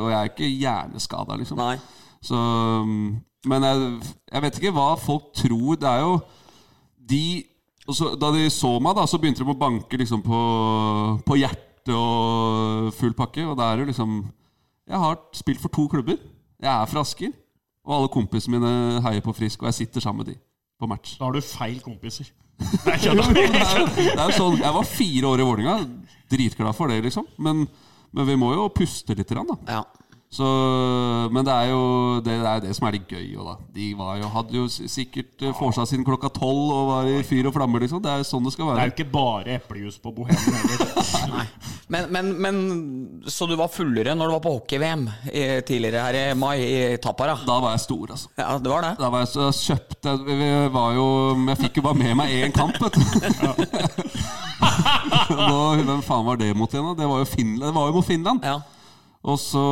og 0.00 0.08
jeg 0.08 0.18
er 0.18 0.30
ikke 0.32 0.48
hjerneskada, 0.48 1.36
liksom. 1.40 1.60
Nei. 1.60 1.76
Så, 2.24 2.40
mm, 2.88 3.10
men 3.52 3.66
jeg, 3.68 3.90
jeg 4.32 4.46
vet 4.46 4.60
ikke 4.62 4.72
hva 4.78 4.86
folk 4.96 5.28
tror. 5.36 5.76
Det 5.76 5.90
er 5.90 6.00
jo 6.06 6.14
de 7.04 7.24
og 7.84 7.92
så, 7.98 8.14
Da 8.16 8.30
de 8.32 8.46
så 8.48 8.78
meg, 8.80 8.94
da, 8.96 9.04
så 9.04 9.18
begynte 9.20 9.44
de 9.44 9.52
å 9.52 9.58
banke 9.60 9.98
liksom 10.00 10.22
på, 10.24 10.38
på 11.26 11.36
hjertet 11.36 11.92
og 11.92 12.88
full 12.96 13.12
pakke. 13.12 13.44
Og 13.44 13.58
det 13.58 13.66
er 13.66 13.82
jo 13.82 13.88
liksom 13.90 14.14
Jeg 14.88 15.00
har 15.00 15.18
spilt 15.32 15.60
for 15.62 15.72
to 15.72 15.86
klubber. 15.88 16.16
Jeg 16.60 16.70
er 16.70 16.86
fra 16.90 17.00
Asker. 17.04 17.32
Og 17.84 17.96
alle 17.98 18.08
kompisene 18.12 18.58
mine 18.58 19.00
heier 19.04 19.24
på 19.24 19.32
Frisk, 19.36 19.62
og 19.62 19.68
jeg 19.68 19.74
sitter 19.82 20.00
sammen 20.00 20.24
med 20.24 20.32
de 20.32 20.38
på 20.80 20.88
match. 20.88 21.18
Da 21.18 21.28
har 21.28 21.36
du 21.36 21.44
feil 21.44 21.80
kompiser. 21.84 22.30
det 22.84 22.94
er 22.94 23.08
jo 23.10 23.24
det 23.34 24.14
er 24.14 24.28
jo 24.28 24.34
sånn, 24.36 24.60
Jeg 24.60 24.74
var 24.76 24.86
fire 24.86 25.26
år 25.32 25.42
i 25.42 25.46
Vålerenga. 25.48 25.74
Dritglad 26.30 26.76
for 26.76 26.92
det, 26.92 27.00
liksom. 27.04 27.26
Men, 27.44 27.64
men 28.14 28.28
vi 28.28 28.36
må 28.40 28.52
jo 28.54 28.68
puste 28.72 29.16
litt, 29.18 29.34
da. 29.36 29.58
Ja. 29.68 29.82
Så, 30.34 30.46
men 31.30 31.46
det 31.46 31.52
er 31.54 31.68
jo 31.70 31.82
det, 32.24 32.32
det, 32.42 32.50
er 32.50 32.62
det 32.64 32.72
som 32.74 32.88
er 32.88 32.96
litt 32.96 33.12
gøy. 33.12 33.36
da 33.38 33.54
De 33.76 33.90
var 33.98 34.16
jo, 34.18 34.30
hadde 34.34 34.56
jo 34.56 34.64
sikkert 34.68 35.44
vorsa 35.60 35.84
siden 35.86 36.06
klokka 36.06 36.32
tolv 36.34 36.72
og 36.74 36.88
var 36.90 37.10
i 37.12 37.20
fyr 37.26 37.46
og 37.50 37.54
flammer. 37.54 37.84
liksom 37.84 38.02
Det 38.02 38.10
er 38.10 38.22
jo 38.24 38.26
sånn 38.32 38.48
det 38.48 38.54
skal 38.56 38.72
Det 38.72 38.82
er 38.82 38.90
jo 38.90 38.96
ikke 38.96 39.12
bare 39.14 39.58
eplejus 39.60 40.00
på 40.02 40.14
Bohemen 40.16 40.58
heller. 40.58 41.54
Men, 41.94 42.06
men, 42.08 42.28
men 42.40 42.58
Så 43.28 43.44
du 43.46 43.52
var 43.60 43.68
fullere 43.68 44.14
når 44.16 44.30
du 44.30 44.32
var 44.32 44.42
på 44.46 44.52
hockey-VM 44.54 45.02
tidligere 45.68 46.00
her 46.06 46.16
i 46.16 46.22
mai 46.38 46.56
i 46.64 46.96
Tappara? 46.96 47.34
Da 47.44 47.58
var 47.60 47.74
jeg 47.74 47.82
stor, 47.84 48.14
altså. 48.14 48.30
Ja, 48.40 48.54
det 48.58 48.72
var 48.72 48.86
det. 48.86 48.92
Da 49.02 49.10
var 49.12 49.24
jeg 49.24 49.30
så 49.34 49.50
kjøpte 49.52 50.14
jeg, 50.14 50.38
vi 50.40 50.48
var 50.72 50.94
jo, 50.96 51.06
Jeg 51.50 51.60
fikk 51.60 51.80
jo 51.80 51.84
bare 51.84 52.00
med 52.00 52.16
meg 52.22 52.32
én 52.40 52.54
kamp, 52.56 52.80
vet 52.80 52.96
du. 52.96 53.02
Nå, 55.36 55.58
hvem 55.88 56.02
faen 56.08 56.24
var 56.26 56.40
det 56.40 56.54
mot 56.56 56.72
igjen? 56.72 56.94
Det 56.98 57.10
var 57.10 57.20
jo 57.20 57.28
Finland. 57.28 57.68
Det 57.68 57.76
var 57.76 57.90
jo 57.92 57.98
mot 57.98 58.08
Finland. 58.08 58.48
Ja. 58.48 58.56
Og 59.24 59.38
så 59.40 59.64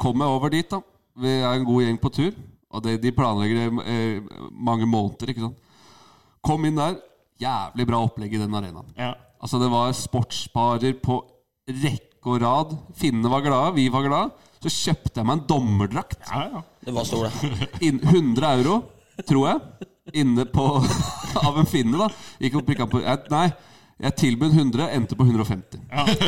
kom 0.00 0.20
jeg 0.20 0.34
over 0.36 0.52
dit, 0.52 0.68
da. 0.68 0.82
Vi 1.22 1.32
er 1.40 1.54
en 1.54 1.66
god 1.68 1.84
gjeng 1.84 1.98
på 2.00 2.12
tur. 2.12 2.32
Og 2.72 2.84
det, 2.84 2.98
de 3.02 3.12
planlegger 3.12 3.58
det 3.60 3.86
eh, 3.88 4.38
mange 4.52 4.88
måneder, 4.88 5.32
ikke 5.32 5.46
sant. 5.46 5.58
Kom 6.44 6.64
inn 6.68 6.78
der. 6.80 6.96
Jævlig 7.42 7.86
bra 7.88 8.00
opplegg 8.04 8.36
i 8.36 8.40
den 8.40 8.54
arenaen. 8.54 8.88
Ja. 8.96 9.12
Altså, 9.42 9.58
det 9.60 9.68
var 9.72 9.92
sportsbarer 9.96 10.96
på 11.02 11.18
rekke 11.68 12.30
og 12.30 12.40
rad. 12.42 12.76
Finnene 12.98 13.32
var 13.32 13.44
glade, 13.44 13.74
vi 13.76 13.88
var 13.92 14.06
glade. 14.06 14.50
Så 14.62 14.70
kjøpte 14.70 15.18
jeg 15.18 15.26
meg 15.26 15.40
en 15.40 15.46
dommerdrakt. 15.50 16.20
Ja, 16.28 16.44
ja. 16.52 16.62
Det 16.86 16.94
var 16.94 17.08
stor, 17.08 17.26
det. 17.26 17.68
Inn, 17.88 17.98
100 17.98 18.52
euro, 18.60 18.78
tror 19.26 19.48
jeg. 19.50 19.88
Inne 20.22 20.46
på 20.50 20.64
Av 21.46 21.58
en 21.58 21.68
finne, 21.68 21.98
da. 21.98 22.08
Gikk 22.42 22.60
og 22.60 22.66
prikka 22.68 22.86
på 22.90 23.02
Nei, 23.32 23.46
jeg 24.02 24.14
tilbød 24.18 24.50
100, 24.50 24.88
endte 24.96 25.16
på 25.16 25.24
150. 25.24 25.80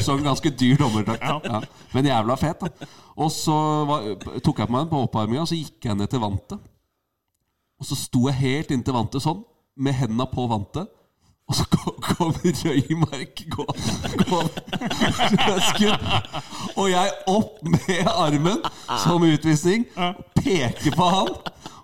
Så 0.03 0.15
en 0.15 0.27
ganske 0.27 0.51
dyr 0.51 0.77
dommerdrakt. 0.79 1.25
Ja. 1.45 1.61
Men 1.95 2.07
jævla 2.07 2.37
fet, 2.39 2.61
da. 2.61 2.89
Og 3.17 3.33
så 3.35 3.57
var, 3.89 4.07
tok 4.45 4.59
jeg 4.63 4.69
på 4.69 4.75
meg 4.75 4.85
den 4.85 4.93
på 4.93 5.03
oppvarminga, 5.07 5.43
og 5.43 5.51
så 5.51 5.59
gikk 5.59 5.89
jeg 5.89 5.99
ned 5.99 6.11
til 6.11 6.23
vantet. 6.23 6.63
Og 7.81 7.89
så 7.89 7.99
sto 7.99 8.29
jeg 8.31 8.39
helt 8.41 8.71
inntil 8.75 8.95
vantet 8.95 9.25
sånn, 9.25 9.43
med 9.77 9.97
henda 9.99 10.27
på 10.31 10.47
vantet. 10.51 10.87
Og 11.45 11.59
så 11.59 11.67
kom, 11.69 11.99
kom 12.01 12.31
Røymark 12.41 13.43
gående. 13.53 14.39
Og 16.81 16.87
jeg 16.89 17.11
opp 17.29 17.59
med 17.69 18.09
armen 18.15 18.63
som 19.03 19.27
utvisning, 19.27 19.85
peker 20.39 20.97
på 20.97 21.11
han 21.19 21.35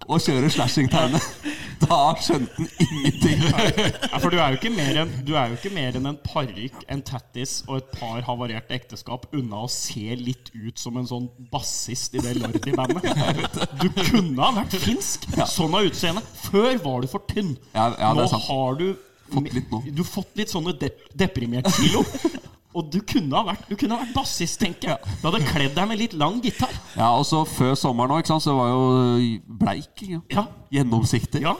og 0.09 0.23
kjører 0.25 0.52
slashing-tegnet. 0.52 1.26
Da 1.80 1.97
skjønte 2.21 2.52
han 2.59 2.66
ingenting. 2.85 3.40
Ja, 3.40 4.19
for 4.21 4.28
du 4.28 4.37
er 4.37 4.52
enn, 5.00 5.12
du 5.25 5.30
er 5.33 5.49
jo 5.49 5.57
ikke 5.57 5.71
mer 5.73 5.97
enn 5.97 6.11
en 6.11 6.19
parykk, 6.21 6.83
en 6.92 7.00
tattis 7.09 7.62
og 7.64 7.78
et 7.78 7.88
par 7.97 8.21
havarerte 8.26 8.76
ekteskap 8.76 9.25
unna 9.33 9.62
å 9.64 9.71
se 9.73 10.12
litt 10.21 10.52
ut 10.52 10.76
som 10.78 10.99
en 11.00 11.09
sånn 11.09 11.30
bassist 11.50 12.19
i 12.19 12.23
det 12.23 12.37
Lordi-bandet. 12.37 13.09
Du 13.80 13.88
kunne 13.97 14.37
ha 14.45 14.52
vært 14.61 14.76
finsk, 14.85 15.25
sånn 15.49 15.78
av 15.78 15.88
utseende. 15.88 16.23
Før 16.45 16.76
var 16.85 17.00
du 17.00 17.09
for 17.16 17.25
tynn. 17.33 17.54
Ja, 17.73 17.88
ja, 17.97 18.12
det 18.12 18.28
nå 18.28 18.45
har 18.50 18.76
du 18.76 18.90
Fått 19.30 19.52
litt 19.54 19.71
nå. 19.71 19.78
Du 19.95 20.00
har 20.02 20.09
fått 20.11 20.38
litt 20.40 20.50
sånne 20.50 20.73
dep 20.78 21.04
deprimert 21.14 21.69
kilo. 21.76 22.02
Og 22.70 22.86
du 22.92 23.00
kunne 23.02 23.34
ha 23.34 23.42
vært, 23.48 23.64
kunne 23.74 23.96
ha 23.96 24.04
vært 24.04 24.14
bassist, 24.14 24.60
tenker 24.62 24.92
jeg. 24.92 25.14
Du 25.20 25.26
hadde 25.26 25.40
kledd 25.48 25.72
deg 25.74 25.88
med 25.90 25.98
litt 25.98 26.12
lang 26.18 26.38
gitar. 26.44 26.70
Ja, 26.94 27.08
og 27.18 27.24
så 27.26 27.42
Før 27.48 27.74
sommeren 27.78 28.14
òg, 28.14 28.30
så 28.30 28.54
var 28.54 28.70
jo 28.70 28.84
bleik. 29.60 30.04
Ja. 30.06 30.20
Ja. 30.30 30.44
Gjennomsiktig. 30.70 31.42
Ja. 31.42 31.56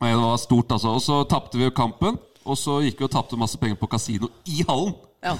Og 0.00 0.06
Det 0.08 0.16
var 0.22 0.36
stort, 0.42 0.72
altså. 0.74 0.96
Og 0.98 1.04
så 1.04 1.20
tapte 1.30 1.58
vi 1.58 1.68
jo 1.68 1.74
kampen. 1.76 2.18
Og 2.46 2.58
så 2.58 2.80
gikk 2.84 3.00
vi 3.00 3.06
og 3.06 3.10
tapte 3.14 3.38
masse 3.38 3.58
penger 3.58 3.78
på 3.78 3.88
kasino 3.90 4.30
i 4.46 4.62
hallen. 4.68 4.94
Ja. 5.24 5.34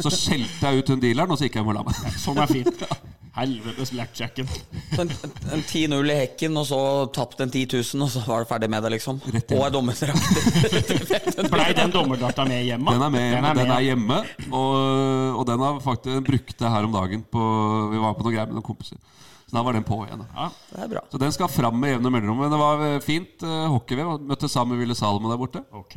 Så 0.00 0.10
skjelte 0.12 0.72
jeg 0.72 0.82
ut 0.82 0.92
hun 0.92 1.00
dealeren, 1.00 1.30
og 1.32 1.38
så 1.38 1.46
gikk 1.46 1.56
jeg 1.56 1.62
hjem 1.62 1.72
og 1.72 1.78
la 1.78 1.84
meg. 1.86 2.00
Sånn 2.20 2.40
er 2.40 2.50
fint. 2.50 2.86
Helvetes 3.32 3.90
blackjacken. 3.94 4.48
En, 5.00 5.10
en 5.52 5.62
10-0 5.62 6.10
i 6.12 6.16
hekken, 6.18 6.56
og 6.60 6.66
så 6.68 6.80
tapt 7.16 7.40
en 7.40 7.50
10 7.50 7.62
000, 7.72 8.04
og 8.04 8.10
så 8.12 8.20
var 8.26 8.44
det 8.44 8.48
ferdig 8.50 8.68
med 8.74 8.84
det, 8.84 8.90
liksom. 8.98 9.22
Og 9.24 9.62
ei 9.62 9.70
dommerdrakt. 9.72 10.82
Blei 11.54 11.70
den 11.78 11.94
dommerdrakta 11.94 12.44
med 12.48 12.66
hjemme? 12.66 12.92
Den 12.92 13.06
er 13.06 13.14
med, 13.14 13.38
den 13.38 13.62
med. 13.62 13.72
er 13.72 13.86
hjemme, 13.86 14.18
og, 14.50 14.76
og 15.40 15.46
den 15.48 15.64
har 15.64 15.80
faktisk 15.80 16.12
den 16.12 16.26
brukte 16.28 16.72
her 16.74 16.88
om 16.88 16.92
dagen. 16.92 17.24
På, 17.32 17.46
vi 17.94 18.02
var 18.02 18.18
på 18.18 18.26
noe 18.26 18.34
greier 18.34 18.52
med 18.52 18.58
noen 18.58 18.66
kompiser. 18.66 19.00
Så 19.46 19.56
da 19.56 19.64
var 19.64 19.76
den 19.76 19.88
på 19.88 20.02
igjen. 20.04 20.26
da. 20.28 20.50
Det 20.68 20.84
er 20.84 20.92
bra. 20.92 21.04
Så 21.08 21.20
den 21.20 21.32
skal 21.32 21.50
fram 21.52 21.80
med 21.80 21.94
jevne 21.94 22.12
mellomrom. 22.12 22.44
Men 22.44 22.52
det 22.52 22.60
var 22.60 22.84
eh, 22.86 23.00
fint 23.04 23.44
uh, 23.44 23.66
hockey-VM. 23.72 24.28
Møtte 24.28 24.48
Ville 24.76 24.96
Salmo 24.96 25.32
der 25.32 25.40
borte. 25.40 25.64
Ok. 25.72 25.96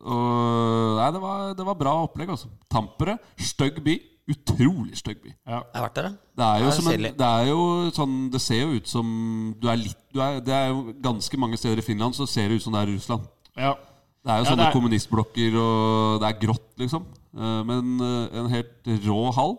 Og 0.00 0.96
nei, 0.96 1.10
det 1.14 1.20
var, 1.22 1.50
det 1.58 1.66
var 1.66 1.78
bra 1.78 1.98
opplegg, 2.06 2.30
altså. 2.34 2.50
Tampere. 2.70 3.18
Stygg 3.38 3.82
by. 3.82 3.98
Utrolig 4.30 4.96
stygg 5.00 5.20
by. 5.24 5.32
Ja. 5.46 5.60
Jeg 5.60 5.80
har 5.80 5.84
vært 5.88 5.94
der, 5.98 6.08
ja. 6.08 6.12
Det 6.40 6.46
er 6.46 6.58
jo, 6.60 6.64
Det 6.64 6.72
er 6.72 6.76
som 6.80 6.90
en, 6.92 7.02
det 7.20 7.28
er 7.28 7.46
jo 7.50 7.60
sånn 7.96 8.16
Det 8.32 8.40
ser 8.40 8.60
jo 8.62 8.74
ut 8.78 8.88
som 8.88 9.06
du 9.60 9.66
er 9.68 9.76
litt 9.80 9.96
du 10.14 10.20
er, 10.24 10.40
Det 10.40 10.54
er 10.54 10.68
jo 10.70 10.94
ganske 11.02 11.38
mange 11.38 11.58
steder 11.60 11.78
i 11.82 11.86
Finland 11.86 12.14
så 12.16 12.26
ser 12.28 12.48
det 12.48 12.60
ut 12.60 12.62
som 12.62 12.72
det 12.74 12.80
er 12.84 12.92
Russland. 12.94 13.26
Ja. 13.56 13.74
Det 14.24 14.30
er 14.30 14.38
jo 14.38 14.44
Ja, 14.44 14.50
sånne 14.50 14.66
er- 14.68 14.72
kommunistblokker, 14.76 15.54
og 15.56 16.20
det 16.20 16.28
er 16.28 16.40
grått, 16.46 16.68
liksom. 16.78 17.04
Eh, 17.36 17.62
Men 17.64 18.00
eh, 18.00 18.38
en 18.40 18.48
helt 18.52 18.86
rå 19.06 19.32
hall. 19.34 19.58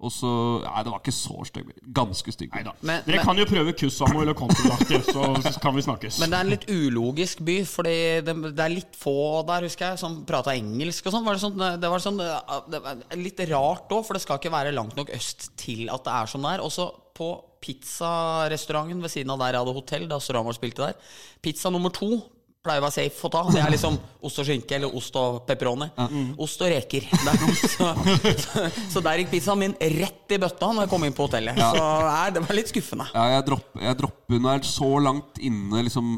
Og 0.00 0.12
så 0.12 0.30
Nei, 0.64 0.82
det 0.86 0.92
var 0.92 1.02
ikke 1.02 1.12
så 1.12 1.42
stygg. 1.48 1.72
Ganske 1.96 2.32
stygg. 2.32 2.54
Dere 2.80 3.24
kan 3.24 3.40
jo 3.40 3.46
prøve 3.48 3.74
Kussamo 3.76 4.22
eller 4.22 4.36
Kontoaktig, 4.38 5.02
så 5.14 5.52
kan 5.60 5.76
vi 5.76 5.84
snakkes. 5.84 6.20
Men 6.22 6.32
det 6.32 6.38
er 6.38 6.46
en 6.46 6.52
litt 6.54 6.66
ulogisk 6.70 7.42
by, 7.44 7.58
fordi 7.68 7.96
det, 8.24 8.36
det 8.56 8.64
er 8.64 8.72
litt 8.72 8.96
få 8.96 9.42
der, 9.48 9.68
husker 9.68 9.90
jeg, 9.90 10.00
som 10.00 10.22
prata 10.28 10.56
engelsk 10.56 11.06
og 11.06 11.16
sånn. 11.16 11.26
Var 11.28 11.36
det, 11.36 11.44
sånn 11.44 11.60
det 11.82 11.92
var 11.92 12.04
sånn 12.04 12.20
det 12.20 12.82
var 12.86 13.04
Litt 13.20 13.44
rart 13.52 13.92
òg, 13.92 14.02
for 14.06 14.16
det 14.16 14.24
skal 14.24 14.40
ikke 14.40 14.54
være 14.54 14.74
langt 14.76 14.96
nok 14.96 15.12
øst 15.16 15.50
til 15.60 15.88
at 15.92 16.04
det 16.06 16.16
er 16.16 16.32
sånn 16.32 16.48
der. 16.48 16.58
er. 16.58 16.64
Også 16.64 16.88
på 17.20 17.30
pizzarestauranten 17.60 19.02
ved 19.04 19.12
siden 19.12 19.32
av 19.34 19.42
der 19.42 19.52
jeg 19.52 19.64
hadde 19.64 19.76
hotell, 19.76 20.08
da 20.08 20.20
Storhamar 20.22 20.56
spilte 20.56 20.88
der. 20.88 21.16
Pizza 21.44 21.72
nummer 21.72 21.92
to 21.92 22.14
pleier 22.64 22.82
å 22.82 22.84
være 22.84 22.92
safe 22.96 23.26
å 23.26 23.30
ta. 23.32 23.40
Det 23.54 23.60
er 23.62 23.72
liksom 23.72 23.96
ost 24.28 24.40
og 24.42 24.46
skinke 24.48 24.76
eller 24.76 24.96
ost 24.96 25.16
og 25.16 25.38
pepperoni. 25.48 25.88
Ost 26.44 26.60
og 26.64 26.72
reker. 26.72 27.06
Der, 27.24 27.44
så, 27.56 27.88
så, 28.44 28.64
så 28.96 29.02
der 29.04 29.22
gikk 29.22 29.32
pizzaen 29.32 29.62
min 29.62 29.76
rett 29.96 30.34
i 30.36 30.40
bøtta 30.42 30.68
når 30.74 30.84
jeg 30.86 30.92
kom 30.92 31.06
inn 31.08 31.16
på 31.16 31.26
hotellet. 31.28 31.56
Så 31.60 31.86
nei, 32.06 32.26
det 32.36 32.44
var 32.44 32.58
litt 32.58 32.72
skuffende. 32.72 33.08
Ja, 33.16 33.26
jeg 33.36 33.46
dropper, 33.48 33.84
jeg 33.86 34.00
dropper 34.02 34.42
når 34.44 34.52
jeg 34.58 34.62
er 34.64 34.70
så 34.74 34.90
langt 35.08 35.40
inne, 35.50 35.84
liksom 35.88 36.12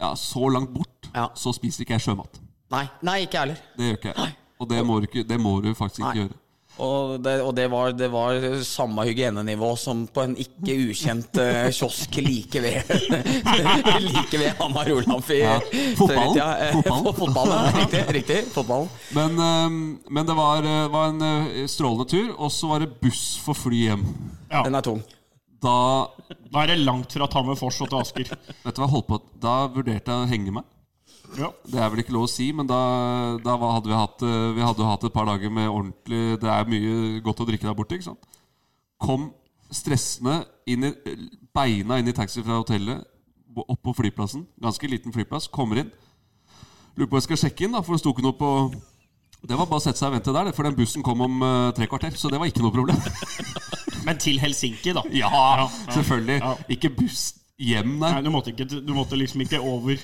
Ja, 0.00 0.14
så 0.18 0.48
langt 0.50 0.72
bort, 0.74 1.10
Ja. 1.14 1.28
så 1.38 1.52
spiser 1.54 1.84
ikke 1.84 1.94
jeg 1.98 2.06
sjømat. 2.08 2.40
Nei, 2.72 2.86
nei 3.04 3.18
ikke 3.26 3.36
jeg 3.36 3.42
heller. 3.44 3.60
Det 3.76 3.90
gjør 3.90 3.98
ikke 4.00 4.14
jeg. 4.16 4.38
Og 4.62 4.68
det 4.70 4.80
må 4.86 4.96
du, 5.02 5.06
det 5.28 5.38
må 5.42 5.52
du 5.62 5.68
faktisk 5.76 6.00
ikke 6.06 6.22
gjøre. 6.24 6.38
Og 6.80 7.18
det, 7.20 7.34
og 7.44 7.52
det, 7.54 7.66
var, 7.70 7.92
det 7.92 8.08
var 8.10 8.38
samme 8.64 9.04
hygienenivå 9.04 9.74
som 9.76 10.06
på 10.08 10.22
en 10.24 10.32
ikke 10.40 10.72
ukjent 10.88 11.36
uh, 11.36 11.68
kiosk 11.68 12.16
like 12.24 12.62
ved 12.64 12.88
Like 14.06 14.40
ved 14.40 14.56
Hamar 14.58 14.88
Olamfi. 14.94 15.42
Ja. 15.42 15.58
Fotballen. 15.98 16.40
Eh, 16.40 16.72
Fotballen. 16.78 17.14
Fotballen, 17.20 17.56
ja. 17.68 17.82
Riktig. 17.82 18.02
riktig 18.18 18.40
Fotballen. 18.54 18.88
Men, 19.12 19.38
eh, 19.38 20.08
men 20.16 20.26
det 20.26 20.38
var, 20.38 20.64
eh, 20.64 20.88
var 20.92 21.12
en 21.12 21.26
eh, 21.28 21.66
strålende 21.70 22.08
tur, 22.08 22.32
og 22.38 22.52
så 22.52 22.72
var 22.72 22.86
det 22.86 22.94
buss 23.02 23.36
for 23.44 23.58
fly 23.58 23.84
hjem. 23.90 24.06
Ja. 24.48 24.64
Den 24.64 24.80
er 24.80 24.86
tung. 24.88 25.02
Da 25.62 26.08
Da 26.50 26.64
er 26.64 26.72
det 26.72 26.80
langt 26.82 27.12
fra 27.14 27.28
Tammerfors 27.30 27.78
og 27.84 27.92
til 27.92 28.00
Asker. 28.00 28.32
Vet 28.64 28.74
du 28.74 28.80
hva 28.80 28.88
jeg 28.88 28.94
holdt 28.96 29.06
på 29.12 29.18
Da 29.44 29.52
vurderte 29.70 30.10
jeg 30.10 30.24
å 30.24 30.30
henge 30.32 30.56
meg. 30.56 30.66
Ja. 31.38 31.48
Det 31.64 31.80
er 31.80 31.88
vel 31.92 32.02
ikke 32.02 32.14
lov 32.14 32.26
å 32.26 32.30
si, 32.30 32.50
men 32.56 32.68
da, 32.68 32.78
da 33.40 33.54
hadde 33.56 33.88
vi 33.88 33.96
hatt 33.96 34.24
eh, 34.26 34.50
Vi 34.56 34.64
hadde 34.64 34.82
jo 34.82 34.88
hatt 34.90 35.06
et 35.08 35.14
par 35.14 35.28
dager 35.30 35.52
med 35.54 35.70
ordentlig 35.70 36.36
Det 36.42 36.50
er 36.52 36.68
mye 36.68 37.22
godt 37.24 37.40
å 37.40 37.46
drikke 37.48 37.68
der 37.68 37.76
borte, 37.78 37.96
ikke 37.96 38.10
sant? 38.10 38.28
Kom 39.02 39.30
stressende 39.72 40.42
inn 40.68 40.84
i, 40.84 40.92
beina 41.56 41.98
inn 41.98 42.10
i 42.10 42.14
taxi 42.16 42.42
fra 42.44 42.58
hotellet, 42.60 43.00
opp 43.56 43.80
på 43.84 43.94
flyplassen. 43.96 44.44
Ganske 44.60 44.88
liten 44.88 45.14
flyplass. 45.14 45.48
Kommer 45.52 45.80
inn. 45.80 45.90
Lurer 46.94 47.08
på 47.08 47.16
om 47.16 47.20
jeg 47.22 47.26
skal 47.30 47.40
sjekke 47.40 47.66
inn, 47.66 47.74
da, 47.74 47.80
for 47.80 47.96
det 47.96 48.02
sto 48.02 48.12
ikke 48.12 48.24
noe 48.26 48.36
på 48.36 48.50
Det 49.48 49.56
var 49.56 49.66
bare 49.66 49.80
å 49.80 49.82
sette 49.82 49.98
seg 49.98 50.10
og 50.10 50.18
vente 50.18 50.34
der, 50.36 50.52
for 50.54 50.68
den 50.68 50.76
bussen 50.76 51.02
kom 51.02 51.24
om 51.24 51.40
eh, 51.42 51.72
tre 51.74 51.88
kvarter. 51.90 52.14
Så 52.20 52.30
det 52.30 52.38
var 52.38 52.52
ikke 52.52 52.62
noe 52.62 52.74
problem. 52.76 53.00
Men 54.06 54.20
til 54.20 54.38
Helsinki, 54.42 54.92
da. 54.94 55.02
ja, 55.16 55.68
selvfølgelig. 55.88 56.52
Ikke 56.76 56.92
buss 56.94 57.30
hjem, 57.58 57.96
nei. 57.96 58.12
Nei, 58.18 58.22
du 58.26 58.30
måtte, 58.34 58.52
ikke, 58.52 58.68
du 58.68 58.92
måtte 58.94 59.18
liksom 59.18 59.44
ikke 59.44 59.60
over 59.62 59.98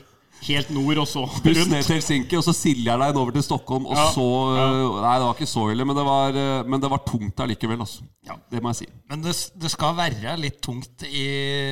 helt 0.47 0.71
nord, 0.75 1.01
og 1.03 1.09
så 1.11 1.25
Buss 1.45 1.67
ned 1.69 1.83
til 1.83 1.97
Helsinki, 1.97 2.39
og 2.39 2.45
så 2.47 2.55
Siljarlein 2.57 3.17
over 3.19 3.35
til 3.35 3.45
Stockholm, 3.47 3.89
og 3.91 3.97
Ja, 3.99 4.07
så 4.15 4.27
ja. 4.57 4.69
Nei, 5.03 5.15
det 5.19 5.27
var 5.27 5.35
ikke 5.35 5.51
så 5.51 5.65
ille, 5.73 5.87
men 5.89 5.99
det 5.99 6.05
var, 6.07 6.39
øh, 6.45 6.69
men 6.69 6.83
det 6.83 6.91
var 6.93 7.03
tungt 7.07 7.43
allikevel, 7.45 7.81
altså. 7.85 8.07
Det 8.53 8.63
må 8.63 8.73
jeg 8.73 8.83
si. 8.83 8.89
Men 9.09 9.25
det, 9.25 9.35
det 9.57 9.71
skal 9.73 9.97
være 9.97 10.37
litt 10.41 10.61
tungt 10.65 11.05
i 11.09 11.27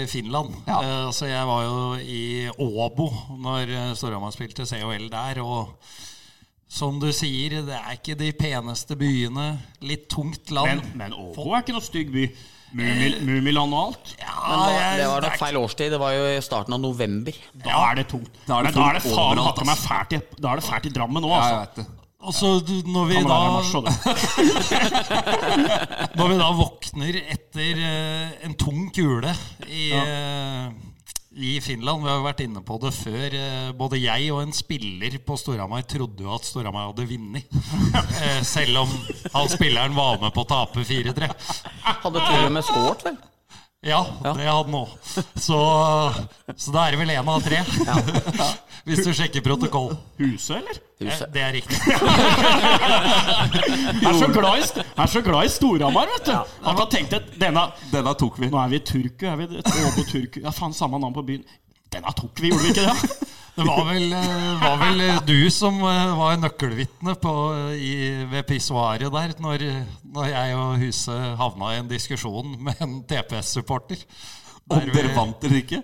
Finland. 0.09 0.55
Ja. 0.67 0.81
Uh, 0.81 1.07
altså 1.11 1.29
jeg 1.29 1.47
var 1.49 1.65
jo 1.67 1.79
i 2.01 2.25
Åbo 2.49 3.11
når 3.43 3.73
eh, 3.77 3.95
Storhamar 3.99 4.33
spilte 4.35 4.67
CHL 4.69 5.09
der. 5.13 5.43
Og 5.45 5.75
som 6.69 7.01
du 7.01 7.11
sier, 7.15 7.61
det 7.67 7.77
er 7.77 7.99
ikke 7.99 8.17
de 8.19 8.33
peneste 8.37 8.97
byene. 8.99 9.51
Litt 9.85 10.09
tungt 10.13 10.53
land. 10.55 10.81
Men, 10.95 11.13
men 11.13 11.17
Åbo 11.17 11.51
er 11.53 11.65
ikke 11.65 11.77
noe 11.77 11.85
stygg 11.85 12.13
by. 12.15 12.29
Mummiland 12.77 13.73
og 13.75 13.81
alt. 13.89 14.07
Men 14.21 14.27
ja, 14.27 14.33
det, 14.67 14.75
jeg- 14.77 14.99
det 15.01 15.07
var 15.11 15.21
nok 15.27 15.39
feil 15.41 15.57
årstid. 15.61 15.91
Det 15.97 16.01
var 16.03 16.11
jo 16.17 16.23
i 16.37 16.41
starten 16.45 16.73
av 16.77 16.81
november. 16.83 17.33
Da 17.65 17.71
er 17.91 17.95
det 18.03 18.07
tungt. 18.13 18.33
Da 18.47 18.53
er 18.59 18.63
det 18.69 18.75
men 18.75 18.83
da 18.83 18.89
er 18.91 18.95
det 18.99 19.05
faen 19.07 19.39
hakke 19.47 19.65
meg 19.71 19.79
fælt 19.81 20.13
i, 20.13 20.15
da 20.41 20.47
er 20.53 20.57
det 20.61 20.67
fælt 20.69 20.87
i 20.87 20.93
Drammen 20.97 21.23
nå, 21.25 21.31
altså. 21.33 21.85
Og 22.27 22.33
så 22.35 22.47
når 22.91 23.05
vi 23.07 23.15
da. 23.23 23.37
Når 26.17 26.29
vi 26.33 26.37
da 26.41 26.49
våkner 26.59 27.15
etter 27.23 27.75
eh, 27.87 28.29
en 28.47 28.55
tung 28.59 28.89
kule 28.97 29.31
i, 29.69 29.93
eh, 29.95 30.67
i 31.37 31.61
Finland 31.61 32.01
Vi 32.05 32.09
har 32.09 32.23
vært 32.25 32.41
inne 32.47 32.63
på 32.65 32.79
det 32.81 32.93
før. 32.97 33.35
eh, 33.37 33.71
både 33.77 34.01
jeg 34.01 34.31
og 34.33 34.41
en 34.43 34.55
spiller 34.57 35.19
på 35.27 35.37
Storhamar 35.37 35.85
trodde 35.89 36.25
jo 36.25 36.33
at 36.35 36.49
Storhamar 36.49 36.91
hadde 36.91 37.09
vunnet. 37.11 37.45
Eh, 38.17 38.41
selv 38.43 38.79
om 38.81 38.93
han 39.35 39.49
spilleren 39.53 39.95
var 39.95 40.17
med 40.21 40.33
på 40.33 40.43
å 40.45 40.49
tape 40.49 40.81
4-3. 40.89 41.29
Hadde 41.85 42.23
til 42.25 42.47
og 42.47 42.53
med 42.55 42.65
skåret, 42.65 43.05
vel? 43.05 43.19
Ja, 43.87 44.01
det 44.25 44.33
hadde 44.35 44.53
han 44.53 44.75
òg. 44.75 44.95
Så, 45.39 45.59
så 46.59 46.73
da 46.75 46.87
er 46.87 46.97
det 46.97 47.01
vel 47.05 47.13
én 47.15 47.29
av 47.31 47.45
tre. 47.45 47.61
Hvis 48.87 49.03
du 49.07 49.13
sjekker 49.15 49.43
protokoll. 49.47 49.93
Huset, 50.19 50.57
eller? 50.61 50.81
Huset. 51.03 51.29
Det 51.35 51.43
er 51.43 51.53
riktig. 51.55 51.79
Jeg 53.97 54.11
er 54.11 54.19
så 54.19 54.29
glad 54.33 54.59
i, 54.59 54.85
er 55.03 55.13
så 55.13 55.23
glad 55.27 55.47
i 55.47 55.53
Storhamar, 55.53 56.11
vet 56.17 56.27
du. 56.31 56.35
At 56.67 56.83
jeg 56.83 56.89
tenkte 56.97 57.21
denne 57.41 57.67
Denne 57.93 58.15
tok 58.19 58.39
vi. 58.43 58.51
Nå 58.53 58.59
er 58.63 58.73
vi 58.73 58.81
i 58.81 58.85
Turku. 58.87 59.27
Er 59.31 59.39
vi 59.41 59.49
Åbo 59.61 60.05
Turku? 60.11 60.41
Ja, 60.43 60.53
faen, 60.55 60.75
samme 60.77 61.01
navn 61.03 61.15
på 61.17 61.25
byen. 61.27 61.47
Denne 61.93 62.13
tok 62.19 62.43
vi, 62.43 62.51
gjorde 62.53 62.65
vi 62.67 62.75
ikke 62.75 62.87
det? 62.91 62.97
Det 63.57 63.65
var 63.65 63.85
vel, 63.89 64.13
eh, 64.13 64.61
var 64.61 64.77
vel 64.83 65.01
eh, 65.01 65.21
du 65.25 65.51
som 65.51 65.79
eh, 65.81 66.17
var 66.19 66.37
nøkkelvitne 66.43 67.15
på, 67.23 67.33
i, 67.73 67.93
ved 68.29 68.45
pissoaret 68.49 69.09
der, 69.13 69.33
når, 69.41 69.65
når 70.13 70.29
jeg 70.29 70.59
og 70.61 70.75
Huset 70.83 71.39
havna 71.41 71.73
i 71.73 71.79
en 71.81 71.89
diskusjon 71.89 72.53
med 72.61 72.83
en 72.85 72.99
TPS-supporter. 73.09 74.03
Om 74.67 74.91
dere 74.93 75.15
vant 75.15 75.45
eller 75.47 75.63
ikke? 75.63 75.81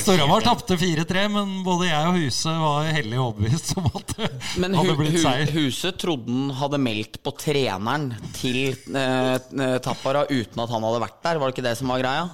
Storhamar 0.00 0.44
tapte 0.44 0.76
4-3, 0.80 1.26
men 1.32 1.50
både 1.66 1.88
jeg 1.90 2.08
og 2.08 2.16
Huset 2.22 2.62
var 2.62 2.88
hellig 2.94 3.18
overbevist 3.20 3.74
om 3.80 3.90
at 3.90 4.14
det 4.14 4.30
Men 4.62 4.74
hu, 4.74 4.80
hadde 4.80 4.96
blitt 5.00 5.18
seier. 5.20 5.50
Huset 5.56 5.98
trodde 6.00 6.30
han 6.30 6.54
hadde 6.60 6.80
meldt 6.82 7.18
på 7.24 7.34
treneren 7.42 8.12
til 8.38 8.72
eh, 8.94 9.76
Tappara 9.84 10.24
uten 10.30 10.62
at 10.64 10.72
han 10.72 10.88
hadde 10.88 11.02
vært 11.04 11.20
der. 11.26 11.42
Var 11.42 11.50
det 11.50 11.56
ikke 11.56 11.68
det 11.68 11.76
som 11.80 11.92
var 11.92 12.04
greia? 12.04 12.28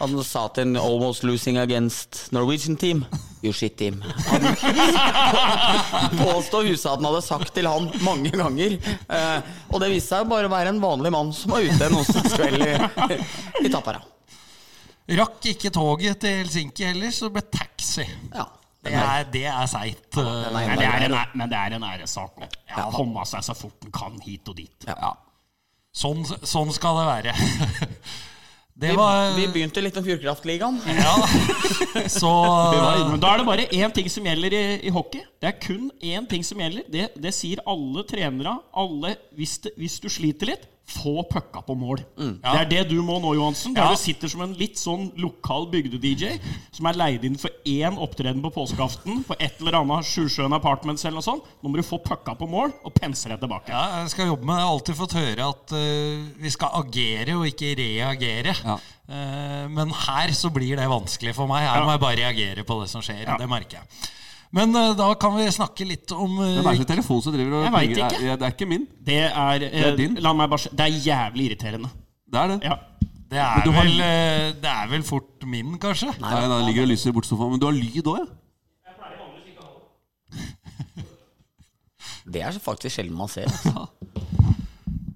Han 0.00 0.16
sa 0.26 0.48
til 0.48 0.62
en 0.66 0.76
'almost 0.76 1.22
losing 1.22 1.56
against 1.58 2.32
Norwegian 2.32 2.76
team'. 2.76 3.04
You 3.44 3.52
shit 3.52 3.76
team. 3.78 4.02
Han 4.02 4.42
påstod 6.24 6.66
Huset 6.66 6.90
at 6.90 6.96
han 6.98 7.04
hadde 7.04 7.22
sagt 7.22 7.52
til 7.54 7.68
han 7.68 7.90
mange 8.02 8.30
ganger. 8.34 8.74
Eh, 9.08 9.40
og 9.70 9.80
det 9.80 9.90
viste 9.92 10.16
seg 10.16 10.28
bare 10.30 10.48
å 10.48 10.52
være 10.52 10.72
en 10.74 10.80
vanlig 10.82 11.12
mann 11.14 11.30
som 11.36 11.52
var 11.54 11.60
ute 11.62 11.86
en 11.86 11.94
onsdagskveld 12.00 12.66
i, 12.66 13.18
i 13.66 13.70
Tappara. 13.72 14.00
Rakk 15.14 15.46
ikke 15.52 15.70
toget 15.74 16.18
til 16.24 16.38
Helsinki 16.42 16.86
heller, 16.88 17.10
så 17.12 17.28
ble 17.30 17.42
taxi. 17.52 18.06
Ja. 18.34 18.46
Det 18.84 18.92
er, 18.92 19.24
det 19.32 19.44
er 19.48 19.66
seigt. 19.70 20.16
Eh, 20.20 20.52
Men 20.52 20.78
det 20.78 20.88
en, 21.06 21.14
æ- 21.16 21.30
men 21.34 21.48
det 21.48 21.56
er 21.58 21.76
en 21.78 21.84
æressak 21.88 22.34
Ja, 22.42 22.48
Ja. 22.76 22.90
Komme 22.92 23.22
seg 23.28 23.44
så 23.46 23.54
fort 23.56 23.84
en 23.86 23.92
kan 23.94 24.18
hit 24.24 24.48
og 24.48 24.56
dit. 24.58 24.84
Ja. 24.88 25.14
Sånn, 25.94 26.24
sånn 26.26 26.72
skal 26.74 26.96
det 26.98 27.06
være. 27.06 27.34
Det 28.74 28.90
Vi, 28.90 28.96
var 28.98 29.36
vi 29.36 29.44
begynte 29.54 29.82
litt 29.84 29.96
om 29.96 30.02
Fjordkraftligaen. 30.02 30.80
Ja, 30.98 31.14
så 32.10 32.30
Men 33.12 33.20
da 33.22 33.30
er 33.30 33.40
det 33.40 33.46
bare 33.46 33.66
én 33.70 33.92
ting 33.94 34.08
som 34.10 34.26
gjelder 34.26 34.56
i, 34.58 34.62
i 34.88 34.92
hockey. 34.94 35.22
Det 35.38 35.52
er 35.52 35.60
kun 35.62 35.92
én 36.02 36.26
ting 36.26 36.42
som 36.46 36.58
gjelder. 36.58 36.88
Det, 36.90 37.04
det 37.14 37.34
sier 37.36 37.62
alle 37.70 38.02
trenere. 38.08 38.56
Alle, 38.74 39.14
hvis, 39.38 39.60
det, 39.62 39.76
hvis 39.78 40.00
du 40.02 40.08
sliter 40.10 40.50
litt, 40.50 40.66
få 40.86 41.22
pucka 41.30 41.62
på 41.64 41.74
mål. 41.80 42.02
Det 42.18 42.44
er 42.44 42.66
det 42.68 42.80
du 42.90 42.98
må 43.02 43.16
nå, 43.22 43.30
Johansen. 43.34 43.72
Der 43.74 43.82
Ja. 43.86 43.90
du 43.90 43.96
sitter 43.96 44.28
som 44.28 44.42
en 44.44 44.52
litt 44.52 44.76
sånn 44.76 45.06
lokal 45.16 45.64
bygde-DJ 45.72 46.38
som 46.76 46.86
er 46.86 46.92
leid 46.92 47.24
inn 47.24 47.38
for 47.40 47.48
én 47.64 47.96
opptreden 47.96 48.42
på 48.44 48.50
påskeaften 48.52 49.24
på 49.24 49.34
et 49.40 49.56
eller 49.60 49.78
annet 49.80 50.04
Sjusjøen 50.04 50.52
Apartments 50.52 51.04
eller 51.04 51.16
noe 51.16 51.22
sånt. 51.24 51.42
Nå 51.62 51.70
må 51.72 51.76
du 51.80 51.82
få 51.82 51.98
pucka 52.04 52.34
på 52.36 52.46
mål 52.48 52.72
og 52.84 52.92
pense 52.94 53.24
deg 53.28 53.40
tilbake. 53.40 53.72
Ja, 53.72 54.02
jeg 54.02 54.10
skal 54.10 54.26
jobbe 54.26 54.44
med 54.44 54.56
Jeg 54.58 54.64
har 54.66 54.74
alltid 54.74 54.96
fått 55.00 55.16
høre 55.16 55.48
at 55.48 55.72
uh, 55.72 56.28
vi 56.44 56.50
skal 56.50 56.68
agere 56.84 57.34
og 57.38 57.46
ikke 57.48 57.74
reagere. 57.80 58.54
Ja. 58.64 58.76
Uh, 59.08 59.68
men 59.72 59.88
her 59.90 60.28
så 60.36 60.52
blir 60.52 60.76
det 60.76 60.86
vanskelig 60.88 61.34
for 61.34 61.46
meg. 61.48 61.64
Her 61.66 61.80
Ja. 61.80 61.84
må 61.84 61.96
jeg 61.96 62.00
bare 62.00 62.20
reagere 62.20 62.62
på 62.64 62.82
det 62.82 62.90
som 62.90 63.00
skjer. 63.00 63.24
Ja. 63.24 63.38
Det 63.40 63.48
merker 63.48 63.80
jeg. 63.80 63.88
Men 64.54 64.70
uh, 64.76 64.92
da 64.94 65.08
kan 65.18 65.34
vi 65.34 65.48
snakke 65.50 65.86
litt 65.88 66.12
om 66.14 66.36
uh, 66.38 66.44
Hvem 66.60 66.68
er 66.70 66.76
ikke 66.78 66.90
telefon 66.92 67.22
som 67.24 67.34
driver 67.34 67.56
og 67.58 67.64
Jeg 67.66 67.72
vet 67.74 67.96
ikke. 67.98 68.20
Er, 68.22 68.36
Det 68.38 68.46
er 68.46 68.52
ikke 68.54 68.68
min. 68.70 68.84
Det 69.08 69.16
er, 69.26 69.64
eh, 69.66 69.86
er 69.88 69.96
din. 69.98 70.14
La 70.22 70.30
meg 70.36 70.50
bare 70.52 70.70
Det 70.70 70.84
er 70.86 71.00
jævlig 71.08 71.48
irriterende. 71.50 71.90
Det 72.30 72.38
er 72.40 72.52
det. 72.52 72.58
Ja. 72.66 72.76
det, 73.34 73.40
er 73.42 73.66
vel, 73.66 73.74
har- 73.74 74.06
eh, 74.06 74.46
det 74.62 74.70
er 74.70 74.86
vel 74.92 75.02
fort 75.06 75.46
min, 75.50 75.74
kanskje? 75.82 76.12
Nei, 76.22 76.32
da 76.50 76.60
ligger 76.68 76.84
det 76.84 76.86
og 76.86 76.92
lyser 76.94 77.14
bort 77.16 77.26
sofaen. 77.26 77.50
Men 77.56 77.62
du 77.62 77.66
har 77.66 77.74
lyd 77.74 78.10
òg, 78.12 78.22
ja? 78.22 78.26
Det 82.34 82.40
er 82.40 82.56
faktisk 82.62 82.94
sjelden 82.96 83.16
man 83.18 83.28
ser. 83.28 83.50
altså. 83.50 83.88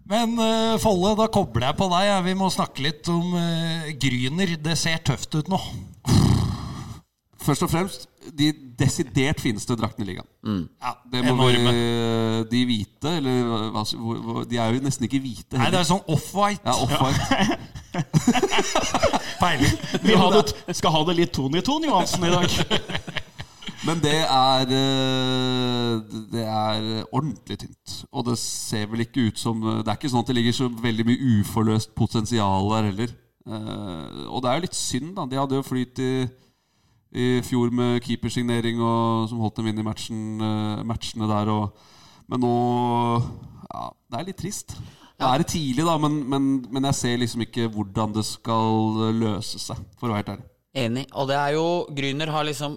Men 0.09 0.35
uh, 0.41 0.75
Folle, 0.81 1.15
da 1.19 1.27
kobler 1.33 1.69
jeg 1.71 1.77
på 1.79 1.89
deg. 1.93 2.11
Vi 2.27 2.35
må 2.37 2.49
snakke 2.53 2.85
litt 2.85 3.09
om 3.13 3.33
uh, 3.37 3.89
Gryner. 4.01 4.55
Det 4.65 4.77
ser 4.81 5.01
tøft 5.05 5.35
ut 5.39 5.49
nå. 5.53 5.61
Først 7.43 7.63
og 7.67 7.71
fremst 7.71 8.07
de 8.39 8.49
desidert 8.79 9.41
fineste 9.41 9.77
draktene 9.79 10.05
i 10.05 10.09
ligaen. 10.11 10.29
Ja, 10.83 10.93
Det 11.13 11.23
må 11.25 11.47
vi, 11.49 11.55
enorme. 11.57 12.45
de 12.51 12.65
hvite, 12.69 13.13
eller 13.17 13.71
hva, 13.73 13.85
De 14.51 14.59
er 14.59 14.75
jo 14.75 14.83
nesten 14.85 15.07
ikke 15.09 15.21
hvite 15.23 15.59
Nei, 15.59 15.71
det 15.73 15.81
er 15.81 15.87
sånn 15.89 16.03
off-white. 16.07 16.63
Ja, 16.67 16.75
off-white. 16.83 17.59
Peiling. 19.41 19.79
Vi 20.03 20.15
ha 20.19 20.29
det, 20.35 20.77
skal 20.77 20.95
ha 20.95 21.03
det 21.09 21.17
litt 21.19 21.33
Tony 21.37 21.63
Tone 21.65 21.89
Johansen 21.91 22.25
i 22.29 22.33
dag. 22.35 22.49
Men 23.87 24.01
det 24.03 24.17
er 24.27 24.73
eh, 24.75 26.01
Det 26.33 26.43
er 26.43 26.89
ordentlig 27.15 27.59
tynt. 27.63 27.95
Og 28.11 28.27
det 28.27 28.35
ser 28.43 28.89
vel 28.91 29.05
ikke 29.07 29.29
ut 29.31 29.39
som 29.41 29.61
Det 29.63 29.87
er 29.87 29.95
ikke 29.97 30.11
sånn 30.11 30.25
at 30.25 30.33
det 30.33 30.37
ligger 30.41 30.57
så 30.57 30.69
veldig 30.83 31.07
mye 31.09 31.31
uforløst 31.39 31.95
potensial 31.97 32.69
der 32.75 32.91
heller. 32.91 33.15
Eh, 33.49 34.27
og 34.29 34.43
det 34.43 34.51
er 34.51 34.59
jo 34.59 34.67
litt 34.67 34.77
synd, 34.79 35.15
da. 35.17 35.27
De 35.31 35.39
hadde 35.41 35.61
jo 35.61 35.67
flyt 35.67 36.03
i, 36.05 36.11
i 37.13 37.39
fjor 37.47 37.73
med 37.75 38.03
keepersignering 38.05 38.81
og 38.85 39.29
som 39.31 39.41
holdt 39.41 39.61
dem 39.61 39.71
inn 39.71 39.81
i 39.81 39.87
matchen, 39.87 40.23
eh, 40.45 40.83
matchene 40.89 41.29
der. 41.31 41.53
Og, 41.55 41.93
men 42.29 42.45
nå 42.45 42.55
Ja, 43.69 43.91
det 44.11 44.19
er 44.19 44.29
litt 44.31 44.41
trist. 44.41 44.77
Det 45.19 45.27
er 45.27 45.43
tidlig, 45.43 45.83
da, 45.83 45.97
men, 45.99 46.21
men, 46.31 46.45
men 46.71 46.85
jeg 46.89 46.97
ser 46.97 47.17
liksom 47.19 47.43
ikke 47.43 47.67
hvordan 47.75 48.13
det 48.15 48.23
skal 48.25 49.01
løse 49.19 49.59
seg, 49.59 49.81
for 49.99 50.07
å 50.07 50.15
være 50.15 50.23
helt 50.23 50.35
ærlig. 50.37 50.47
Enig. 50.79 51.07
Og 51.19 51.27
det 51.31 51.39
er 51.39 51.57
jo 51.57 51.65
Gryner 51.97 52.31
har 52.31 52.47
liksom 52.47 52.77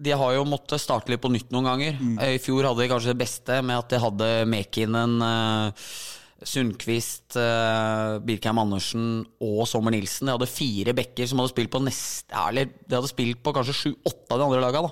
De 0.00 0.14
har 0.16 0.32
jo 0.32 0.46
måttet 0.48 0.80
starte 0.80 1.12
litt 1.12 1.20
på 1.20 1.28
nytt 1.28 1.50
noen 1.52 1.68
ganger. 1.68 1.98
Mm. 2.00 2.14
I 2.16 2.40
fjor 2.40 2.70
hadde 2.70 2.80
de 2.80 2.88
kanskje 2.88 3.12
det 3.12 3.20
beste 3.20 3.60
med 3.60 3.76
at 3.76 3.92
de 3.92 4.00
hadde 4.00 4.30
Mekinen, 4.48 5.18
eh, 5.26 5.90
Sundquist, 6.46 7.36
eh, 7.36 8.18
Birkheim 8.24 8.60
Andersen 8.62 9.26
og 9.44 9.66
Sommer 9.68 9.92
Nilsen. 9.92 10.28
De 10.28 10.36
hadde 10.36 10.48
fire 10.48 10.94
backer 10.96 11.28
som 11.28 11.42
hadde 11.42 11.52
spilt 11.52 11.72
på 11.72 11.82
nest, 11.84 12.26
eller 12.32 12.70
de 12.70 12.96
hadde 12.96 13.10
spilt 13.10 13.42
på 13.44 13.52
kanskje 13.56 13.76
sju-åtte 13.76 14.32
av 14.32 14.40
de 14.40 14.46
andre 14.48 14.62
laga. 14.62 14.82
Da. 14.86 14.90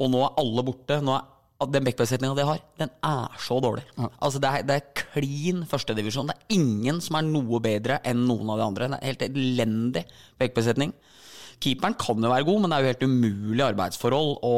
Og 0.00 0.10
nå 0.12 0.22
er 0.24 0.40
alle 0.40 0.64
borte. 0.66 0.98
Nå 1.04 1.14
er 1.16 1.28
den 1.70 1.84
backbesetninga 1.86 2.34
de 2.34 2.46
har, 2.48 2.60
den 2.80 2.90
er 3.06 3.38
så 3.38 3.60
dårlig. 3.62 3.84
Altså 4.18 4.40
Det 4.42 4.48
er, 4.50 4.64
det 4.66 4.76
er 4.78 5.04
klin 5.04 5.62
førstedivisjon. 5.68 6.26
Det 6.26 6.34
er 6.34 6.56
ingen 6.58 7.00
som 7.04 7.20
er 7.20 7.28
noe 7.28 7.60
bedre 7.62 8.00
enn 8.08 8.24
noen 8.26 8.50
av 8.50 8.58
de 8.58 8.66
andre. 8.66 8.88
Det 8.90 8.98
er 8.98 9.12
helt 9.12 9.26
elendig 9.28 10.06
backbesetning. 10.40 10.94
Keeperen 11.62 11.94
kan 11.94 12.18
jo 12.18 12.32
være 12.32 12.46
god, 12.48 12.62
men 12.62 12.72
det 12.72 12.78
er 12.78 12.82
jo 12.82 12.90
helt 12.90 13.06
umulig 13.06 13.64
arbeidsforhold 13.68 14.32
å 14.42 14.56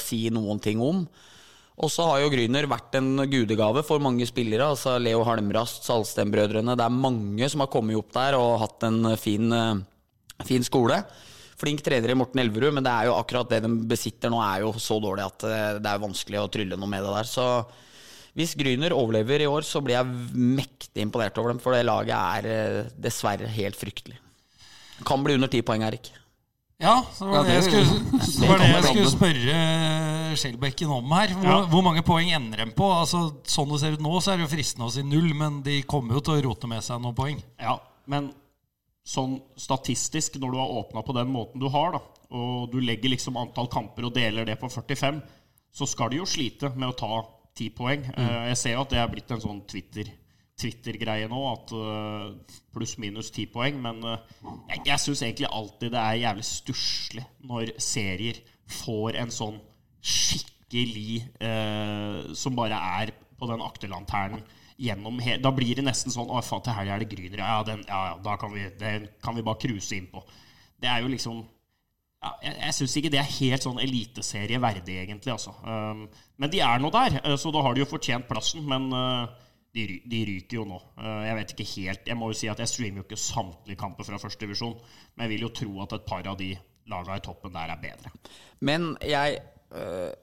si 0.00 0.22
noen 0.32 0.62
ting 0.64 0.80
om. 0.80 1.04
Og 1.78 1.90
så 1.94 2.02
har 2.08 2.20
jo 2.24 2.30
Gryner 2.32 2.66
vært 2.66 2.96
en 2.98 3.12
gudegave 3.30 3.84
for 3.86 4.02
mange 4.02 4.26
spillere. 4.26 4.66
altså 4.72 4.96
Leo 4.98 5.20
Halmrast, 5.26 5.84
Salsten-brødrene. 5.86 6.74
Det 6.76 6.84
er 6.84 6.90
mange 6.94 7.48
som 7.52 7.62
har 7.62 7.70
kommet 7.70 7.94
opp 8.00 8.10
der 8.16 8.34
og 8.34 8.56
hatt 8.64 8.82
en 8.88 9.12
fin, 9.16 9.52
eh, 9.52 10.44
fin 10.48 10.64
skole. 10.66 11.04
Flink 11.58 11.80
trener 11.82 12.10
i 12.10 12.14
Morten 12.18 12.38
Elverud, 12.42 12.74
men 12.74 12.82
det 12.86 12.90
er 12.90 13.06
jo 13.06 13.14
akkurat 13.18 13.48
det 13.50 13.62
de 13.62 13.70
besitter 13.90 14.30
nå, 14.30 14.38
er 14.42 14.60
jo 14.62 14.72
så 14.78 14.98
dårlig 15.02 15.24
at 15.26 15.46
eh, 15.46 15.78
det 15.82 15.90
er 15.90 16.02
vanskelig 16.02 16.40
å 16.42 16.50
trylle 16.50 16.76
noe 16.78 16.90
med 16.90 17.02
det 17.06 17.14
der. 17.14 17.30
Så 17.30 17.46
hvis 18.38 18.54
Gryner 18.58 18.94
overlever 18.94 19.42
i 19.42 19.46
år, 19.50 19.62
så 19.66 19.80
blir 19.82 19.96
jeg 19.98 20.34
mektig 20.34 21.02
imponert 21.06 21.38
over 21.38 21.50
dem. 21.54 21.62
For 21.62 21.74
det 21.74 21.86
laget 21.86 22.14
er 22.14 22.50
eh, 22.50 22.90
dessverre 22.98 23.46
helt 23.54 23.78
fryktelig. 23.78 24.18
Kan 25.06 25.22
bli 25.22 25.34
under 25.38 25.46
ti 25.50 25.62
poeng, 25.62 25.82
Erik. 25.86 26.10
Ja, 26.82 27.00
så 27.14 27.26
var 27.30 27.46
det, 27.46 27.54
jeg 27.54 27.62
det- 27.62 27.70
skulle, 27.70 28.22
det 28.42 28.48
var 28.50 28.58
det 28.62 28.68
jeg 28.74 28.84
skulle 28.90 29.14
spørre 29.14 29.58
Skjelbekken 30.36 30.90
om 30.92 31.10
her. 31.12 31.28
Hvor, 31.28 31.44
Ja. 31.48 31.60
hvor 31.66 31.82
mange 31.82 32.02
poeng 32.02 32.30
ender 32.34 32.64
de 32.64 32.72
på? 32.72 32.84
Altså, 33.00 33.34
sånn 33.44 33.68
det 33.70 33.80
ser 33.80 33.92
ut 33.92 34.00
nå, 34.00 34.20
så 34.20 34.32
er 34.32 34.36
det 34.36 34.48
jo 34.48 34.56
fristende 34.56 34.86
å 34.88 34.92
si 34.92 35.02
null, 35.02 35.32
men 35.34 35.62
de 35.62 35.82
kommer 35.82 36.14
jo 36.14 36.20
til 36.20 36.34
å 36.34 36.44
rote 36.50 36.66
med 36.68 36.82
seg 36.84 37.00
noen 37.00 37.14
poeng. 37.14 37.42
Ja, 37.58 37.78
men 38.06 38.32
sånn 39.08 39.40
statistisk, 39.56 40.36
når 40.38 40.52
du 40.52 40.58
har 40.58 40.68
åpna 40.84 41.02
på 41.06 41.14
den 41.14 41.32
måten 41.32 41.60
du 41.60 41.68
har, 41.68 41.92
da, 41.92 42.00
og 42.30 42.70
du 42.72 42.80
legger 42.80 43.08
liksom 43.10 43.36
antall 43.40 43.68
kamper 43.68 44.04
og 44.04 44.14
deler 44.14 44.44
det 44.44 44.58
på 44.60 44.68
45, 44.68 45.22
så 45.72 45.86
skal 45.88 46.10
de 46.10 46.16
jo 46.18 46.24
slite 46.28 46.74
med 46.76 46.90
å 46.90 46.96
ta 46.96 47.24
10 47.56 47.70
poeng. 47.74 48.04
Eh, 48.16 48.48
Jeg 48.48 48.56
ser 48.56 48.72
jo 48.74 48.80
at 48.82 48.90
det 48.90 48.98
er 48.98 49.08
blitt 49.08 49.30
en 49.30 49.40
sånn 49.40 49.66
Twitter 49.66 50.04
Twitter-greie 50.58 51.28
nå, 51.30 51.38
at 51.52 51.70
uh, 51.70 52.32
pluss-minus 52.74 53.30
10 53.30 53.46
poeng. 53.54 53.76
Men 53.80 54.02
uh, 54.02 54.16
jeg, 54.68 54.80
jeg 54.88 54.98
syns 55.04 55.22
egentlig 55.22 55.46
alltid 55.54 55.92
det 55.94 56.00
er 56.02 56.18
jævlig 56.24 56.44
stusslig 56.48 57.24
når 57.46 57.70
serier 57.78 58.40
får 58.66 59.20
en 59.22 59.30
sånn 59.30 59.60
skikkelig 60.04 61.24
eh, 61.40 62.32
Som 62.38 62.56
bare 62.58 62.78
er 63.00 63.12
på 63.38 63.48
den 63.50 63.62
akterlanternen 63.64 64.42
gjennom 64.78 65.18
he 65.22 65.36
Da 65.42 65.52
blir 65.54 65.78
det 65.78 65.86
nesten 65.86 66.14
sånn 66.14 66.30
Å, 66.30 66.42
faen, 66.44 66.64
til 66.64 66.76
helga 66.76 66.96
er 66.96 67.04
det 67.04 67.10
Grüner. 67.12 67.42
Ja, 67.42 67.60
ja, 67.66 67.78
ja, 67.88 68.16
da 68.24 68.36
kan 68.40 68.54
vi, 68.54 68.66
den 68.78 69.08
kan 69.24 69.38
vi 69.38 69.46
bare 69.46 69.60
cruise 69.62 69.96
inn 69.96 70.10
på. 70.12 70.22
Det 70.78 70.90
er 70.90 71.02
jo 71.02 71.10
liksom 71.12 71.42
ja, 72.18 72.32
jeg 72.42 72.54
jeg 72.58 72.74
syns 72.74 72.94
ikke 72.98 73.10
det 73.14 73.18
er 73.20 73.28
helt 73.36 73.64
sånn 73.64 73.82
eliteserie 73.82 74.58
verdig, 74.58 74.96
egentlig. 75.04 75.30
Altså. 75.30 75.52
Um, 75.62 76.08
men 76.42 76.50
de 76.50 76.62
er 76.66 76.80
nå 76.82 76.90
der, 76.94 77.20
uh, 77.22 77.36
så 77.38 77.52
da 77.54 77.62
har 77.62 77.76
de 77.76 77.84
jo 77.84 77.90
fortjent 77.90 78.26
plassen. 78.26 78.64
Men 78.66 78.88
uh, 78.90 79.28
de, 79.74 80.00
de 80.02 80.22
ryker 80.32 80.58
jo 80.58 80.64
nå. 80.66 80.80
Uh, 80.98 81.22
jeg 81.28 81.36
vet 81.38 81.54
ikke 81.54 81.68
helt 81.76 82.10
Jeg 82.10 82.18
må 82.18 82.32
jo 82.32 82.38
si 82.40 82.50
at 82.50 82.58
jeg 82.62 82.72
streamer 82.72 83.02
jo 83.02 83.06
ikke 83.06 83.20
samtlige 83.22 83.78
kamper 83.78 84.08
fra 84.08 84.18
første 84.18 84.42
divisjon, 84.42 84.74
men 85.14 85.26
jeg 85.26 85.34
vil 85.36 85.46
jo 85.46 85.52
tro 85.60 85.84
at 85.84 85.94
et 85.94 86.08
par 86.08 86.26
av 86.26 86.40
de 86.40 86.50
laga 86.88 87.20
i 87.20 87.22
toppen 87.22 87.54
der 87.54 87.70
er 87.70 87.82
bedre. 87.82 88.10
Men 88.66 88.90
jeg 89.04 89.38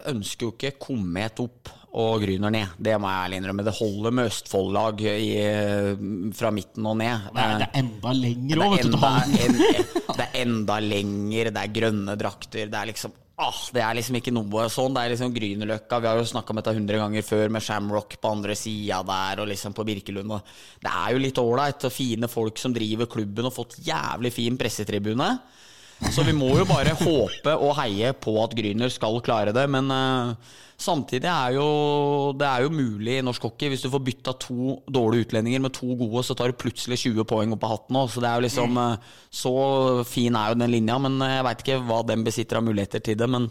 ønsker 0.09 0.47
jo 0.47 0.53
ikke 0.55 0.71
Komet 0.81 1.41
opp 1.43 1.69
og 1.95 2.23
Gryner 2.25 2.51
ned. 2.51 2.71
Det 2.81 2.95
må 2.99 3.07
jeg 3.07 3.27
ærlig 3.27 3.37
innrømme. 3.39 3.63
Det 3.63 3.73
holder 3.77 4.15
med 4.17 4.31
Østfold-lag 4.31 5.03
fra 6.35 6.49
midten 6.51 6.87
og 6.89 6.97
ned. 6.99 7.27
Det 7.35 7.43
er, 7.43 7.59
det 7.61 7.67
er 7.69 7.83
enda 7.83 8.15
lenger 8.17 8.63
òg, 8.65 8.73
vet 8.73 8.89
du. 8.89 8.97
en, 9.45 9.61
det 10.09 10.25
er 10.25 10.41
enda 10.41 10.79
lenger, 10.83 11.51
det 11.55 11.61
er 11.61 11.77
grønne 11.77 12.17
drakter. 12.19 12.67
Det 12.73 12.81
er 12.81 12.91
liksom 12.91 13.15
ah, 13.45 13.61
Det 13.73 13.83
er 13.83 13.97
liksom 13.99 14.19
ikke 14.19 14.33
noe 14.35 14.67
sånn. 14.71 14.95
Det 14.95 15.03
er 15.03 15.13
liksom 15.13 15.33
Grünerløkka. 15.35 16.01
Vi 16.03 16.09
har 16.11 16.19
jo 16.19 16.27
snakka 16.33 16.53
om 16.53 16.61
dette 16.61 16.75
hundre 16.75 17.01
ganger 17.01 17.27
før, 17.27 17.55
med 17.55 17.63
Shamrock 17.63 18.17
på 18.21 18.31
andre 18.37 18.57
sida 18.59 19.01
der, 19.07 19.43
og 19.43 19.51
liksom 19.51 19.75
på 19.77 19.87
Birkelund. 19.87 20.35
Og 20.35 20.55
det 20.83 20.91
er 20.91 21.15
jo 21.15 21.23
litt 21.23 21.41
ålreit, 21.41 21.87
og 21.87 21.95
fine 21.95 22.31
folk 22.31 22.59
som 22.61 22.75
driver 22.75 23.11
klubben, 23.11 23.47
og 23.47 23.55
fått 23.55 23.79
jævlig 23.87 24.33
fin 24.35 24.59
pressetribune. 24.59 25.29
Så 26.11 26.25
vi 26.27 26.33
må 26.35 26.49
jo 26.59 26.65
bare 26.67 26.91
håpe 26.99 27.55
og 27.55 27.75
heie 27.79 28.11
på 28.19 28.35
at 28.43 28.53
Gryner 28.57 28.91
skal 28.91 29.21
klare 29.23 29.53
det. 29.55 29.63
Men 29.71 29.87
uh, 29.91 30.55
samtidig 30.75 31.29
er 31.31 31.55
jo 31.55 31.67
det 32.35 32.47
er 32.49 32.65
jo 32.65 32.73
mulig 32.73 33.17
i 33.19 33.23
norsk 33.25 33.47
hockey. 33.47 33.71
Hvis 33.71 33.85
du 33.85 33.89
får 33.93 34.03
bytta 34.03 34.35
to 34.43 34.77
dårlige 34.91 35.29
utlendinger 35.29 35.63
med 35.63 35.75
to 35.77 35.95
gode, 35.95 36.25
så 36.27 36.35
tar 36.35 36.51
du 36.51 36.59
plutselig 36.59 36.99
20 37.05 37.27
poeng 37.29 37.55
opp 37.55 37.63
av 37.67 37.77
hatten 37.77 37.99
òg. 38.01 38.09
Så 38.11 38.23
det 38.23 38.31
er 38.31 38.41
jo 38.41 38.47
liksom 38.47 38.79
uh, 38.79 39.13
Så 39.31 39.53
fin 40.09 40.35
er 40.35 40.51
jo 40.51 40.59
den 40.59 40.73
linja. 40.75 40.99
Men 41.01 41.15
eh, 41.23 41.37
jeg 41.37 41.47
veit 41.47 41.63
ikke 41.63 41.79
hva 41.87 42.01
den 42.11 42.27
besitter 42.27 42.59
av 42.59 42.67
muligheter 42.67 43.03
til 43.07 43.17
det. 43.23 43.31
Men 43.31 43.47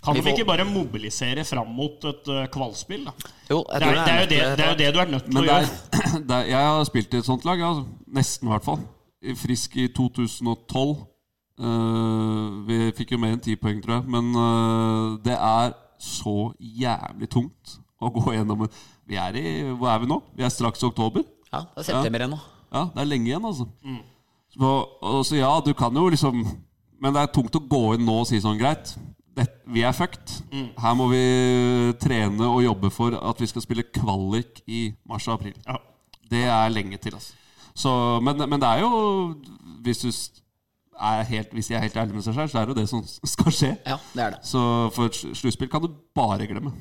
Kan 0.00 0.14
vi 0.16 0.22
de 0.24 0.32
ikke 0.32 0.48
bare 0.48 0.64
mobilisere 0.64 1.42
fram 1.44 1.74
mot 1.76 2.06
et 2.08 2.30
kvalspill, 2.54 3.02
da? 3.10 3.12
jo, 3.50 3.58
jeg 3.66 3.82
Det 3.82 3.90
er, 3.90 3.98
det, 3.98 4.14
er 4.14 4.22
jo 4.22 4.30
det, 4.30 4.40
det 4.56 4.64
er 4.64 4.70
jo 4.70 4.78
det 4.78 4.94
du 4.94 5.00
er 5.02 5.10
nødt 5.18 5.26
til 5.26 5.34
Men 5.34 5.42
å 5.42 5.46
det 5.50 5.58
er, 5.58 5.66
gjøre. 5.66 6.22
det 6.30 6.38
er, 6.38 6.48
jeg 6.54 6.70
har 6.70 6.88
spilt 6.88 7.14
i 7.14 7.20
et 7.20 7.28
sånt 7.28 7.44
lag, 7.50 7.60
ja, 7.60 7.74
nesten 8.20 8.48
i 8.48 8.54
hvert 8.54 8.64
fall. 8.70 8.80
Frisk 9.42 9.76
i 9.76 9.90
2012. 9.92 11.09
Eh, 11.60 12.46
vi 12.64 12.78
fikk 12.96 13.12
jo 13.14 13.20
mer 13.20 13.34
enn 13.36 13.42
ti 13.44 13.56
poeng, 13.60 13.82
tror 13.84 13.98
jeg. 13.98 14.08
Men 14.14 14.30
uh, 14.32 15.18
det 15.24 15.36
er 15.36 15.74
så 16.00 16.52
jævlig 16.56 17.28
tungt 17.32 17.76
å 18.00 18.08
gå 18.14 18.32
gjennom 18.32 18.64
Vi 19.08 19.18
er 19.20 19.36
i 19.36 19.44
Hvor 19.74 19.90
er 19.92 20.00
vi 20.00 20.08
nå? 20.08 20.20
Vi 20.38 20.46
er 20.46 20.52
straks 20.52 20.80
i 20.80 20.88
oktober. 20.88 21.26
Ja, 21.50 21.66
det 21.74 21.82
er 21.82 21.88
september 21.90 22.24
ennå. 22.24 22.40
Ja, 22.70 22.86
det 22.94 23.02
er 23.02 23.10
lenge 23.10 23.28
igjen, 23.28 23.44
altså. 23.44 23.66
Så, 24.54 24.70
og 25.04 25.22
så 25.26 25.36
ja, 25.36 25.50
du 25.62 25.72
kan 25.78 25.94
jo 25.94 26.08
liksom 26.10 26.40
Men 27.02 27.14
det 27.14 27.22
er 27.22 27.32
tungt 27.34 27.54
å 27.54 27.62
gå 27.70 27.82
inn 27.96 28.06
nå 28.06 28.20
og 28.22 28.28
si 28.30 28.40
sånn 28.42 28.58
Greit, 28.58 28.94
det, 29.36 29.46
vi 29.70 29.84
er 29.86 29.94
fucked. 29.94 30.32
Her 30.80 30.96
må 30.98 31.06
vi 31.12 31.20
trene 32.02 32.48
og 32.48 32.64
jobbe 32.64 32.90
for 32.92 33.14
at 33.14 33.40
vi 33.40 33.48
skal 33.48 33.64
spille 33.64 33.86
kvalik 33.94 34.58
i 34.66 34.88
mars 35.08 35.28
og 35.28 35.36
april. 35.38 35.54
Ja. 35.68 35.78
Det 36.30 36.42
er 36.50 36.72
lenge 36.72 36.98
til, 37.02 37.14
altså. 37.16 37.36
Så, 37.74 37.92
men, 38.24 38.42
men 38.50 38.60
det 38.60 38.66
er 38.66 38.80
jo 38.82 38.90
Hvis 39.84 40.02
du 40.02 40.10
helt, 41.30 41.52
hvis 41.56 41.66
de 41.70 41.74
er 41.74 41.84
helt 41.86 41.96
ærlig 41.96 42.14
med 42.14 42.22
seg 42.26 42.34
selv, 42.34 42.48
så 42.52 42.58
er 42.60 42.64
det 42.68 42.74
jo 42.74 42.80
det 42.80 42.88
som 42.90 43.04
skal 43.34 43.52
skje. 43.52 43.74
Ja, 43.86 43.96
det 44.14 44.22
er 44.24 44.30
det. 44.36 44.40
Så 44.46 44.62
for 44.94 45.10
et 45.10 45.16
sluttspill 45.16 45.70
kan 45.72 45.84
du 45.84 45.92
bare 46.16 46.46
glemme. 46.50 46.72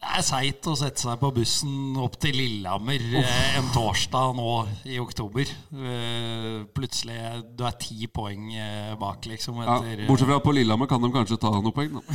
Det 0.00 0.08
er 0.16 0.22
seigt 0.24 0.64
å 0.64 0.72
sette 0.80 1.02
seg 1.02 1.18
på 1.20 1.28
bussen 1.36 1.96
opp 2.00 2.14
til 2.22 2.32
Lillehammer 2.32 3.02
eh, 3.20 3.58
en 3.58 3.66
torsdag 3.74 4.32
nå 4.38 4.52
i 4.88 4.96
oktober. 5.02 5.44
Eh, 5.76 6.62
plutselig 6.72 7.18
Du 7.58 7.66
er 7.68 7.76
ti 7.76 8.08
poeng 8.08 8.46
eh, 8.56 8.94
bak, 9.00 9.28
liksom. 9.28 9.60
Ja, 9.60 9.76
bortsett 10.08 10.30
fra 10.30 10.40
på 10.40 10.54
Lillehammer 10.56 10.88
kan 10.88 11.04
de 11.04 11.12
kanskje 11.12 11.36
ta 11.42 11.52
noen 11.52 11.76
poeng, 11.76 12.00
da. 12.00 12.00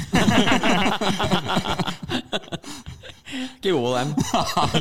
Ikke 3.60 3.76
gode, 3.76 4.00
dem. 4.00 4.10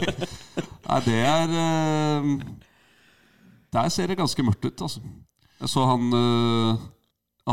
Nei, 0.89 1.01
det 1.05 1.21
er 1.29 1.55
eh, 1.61 2.23
Der 3.77 3.89
ser 3.93 4.09
det 4.09 4.17
ganske 4.17 4.43
mørkt 4.49 4.65
ut, 4.65 4.81
altså. 4.89 5.01
Jeg 5.63 5.71
så 5.71 5.87
han 5.87 6.11
uh, 6.13 6.83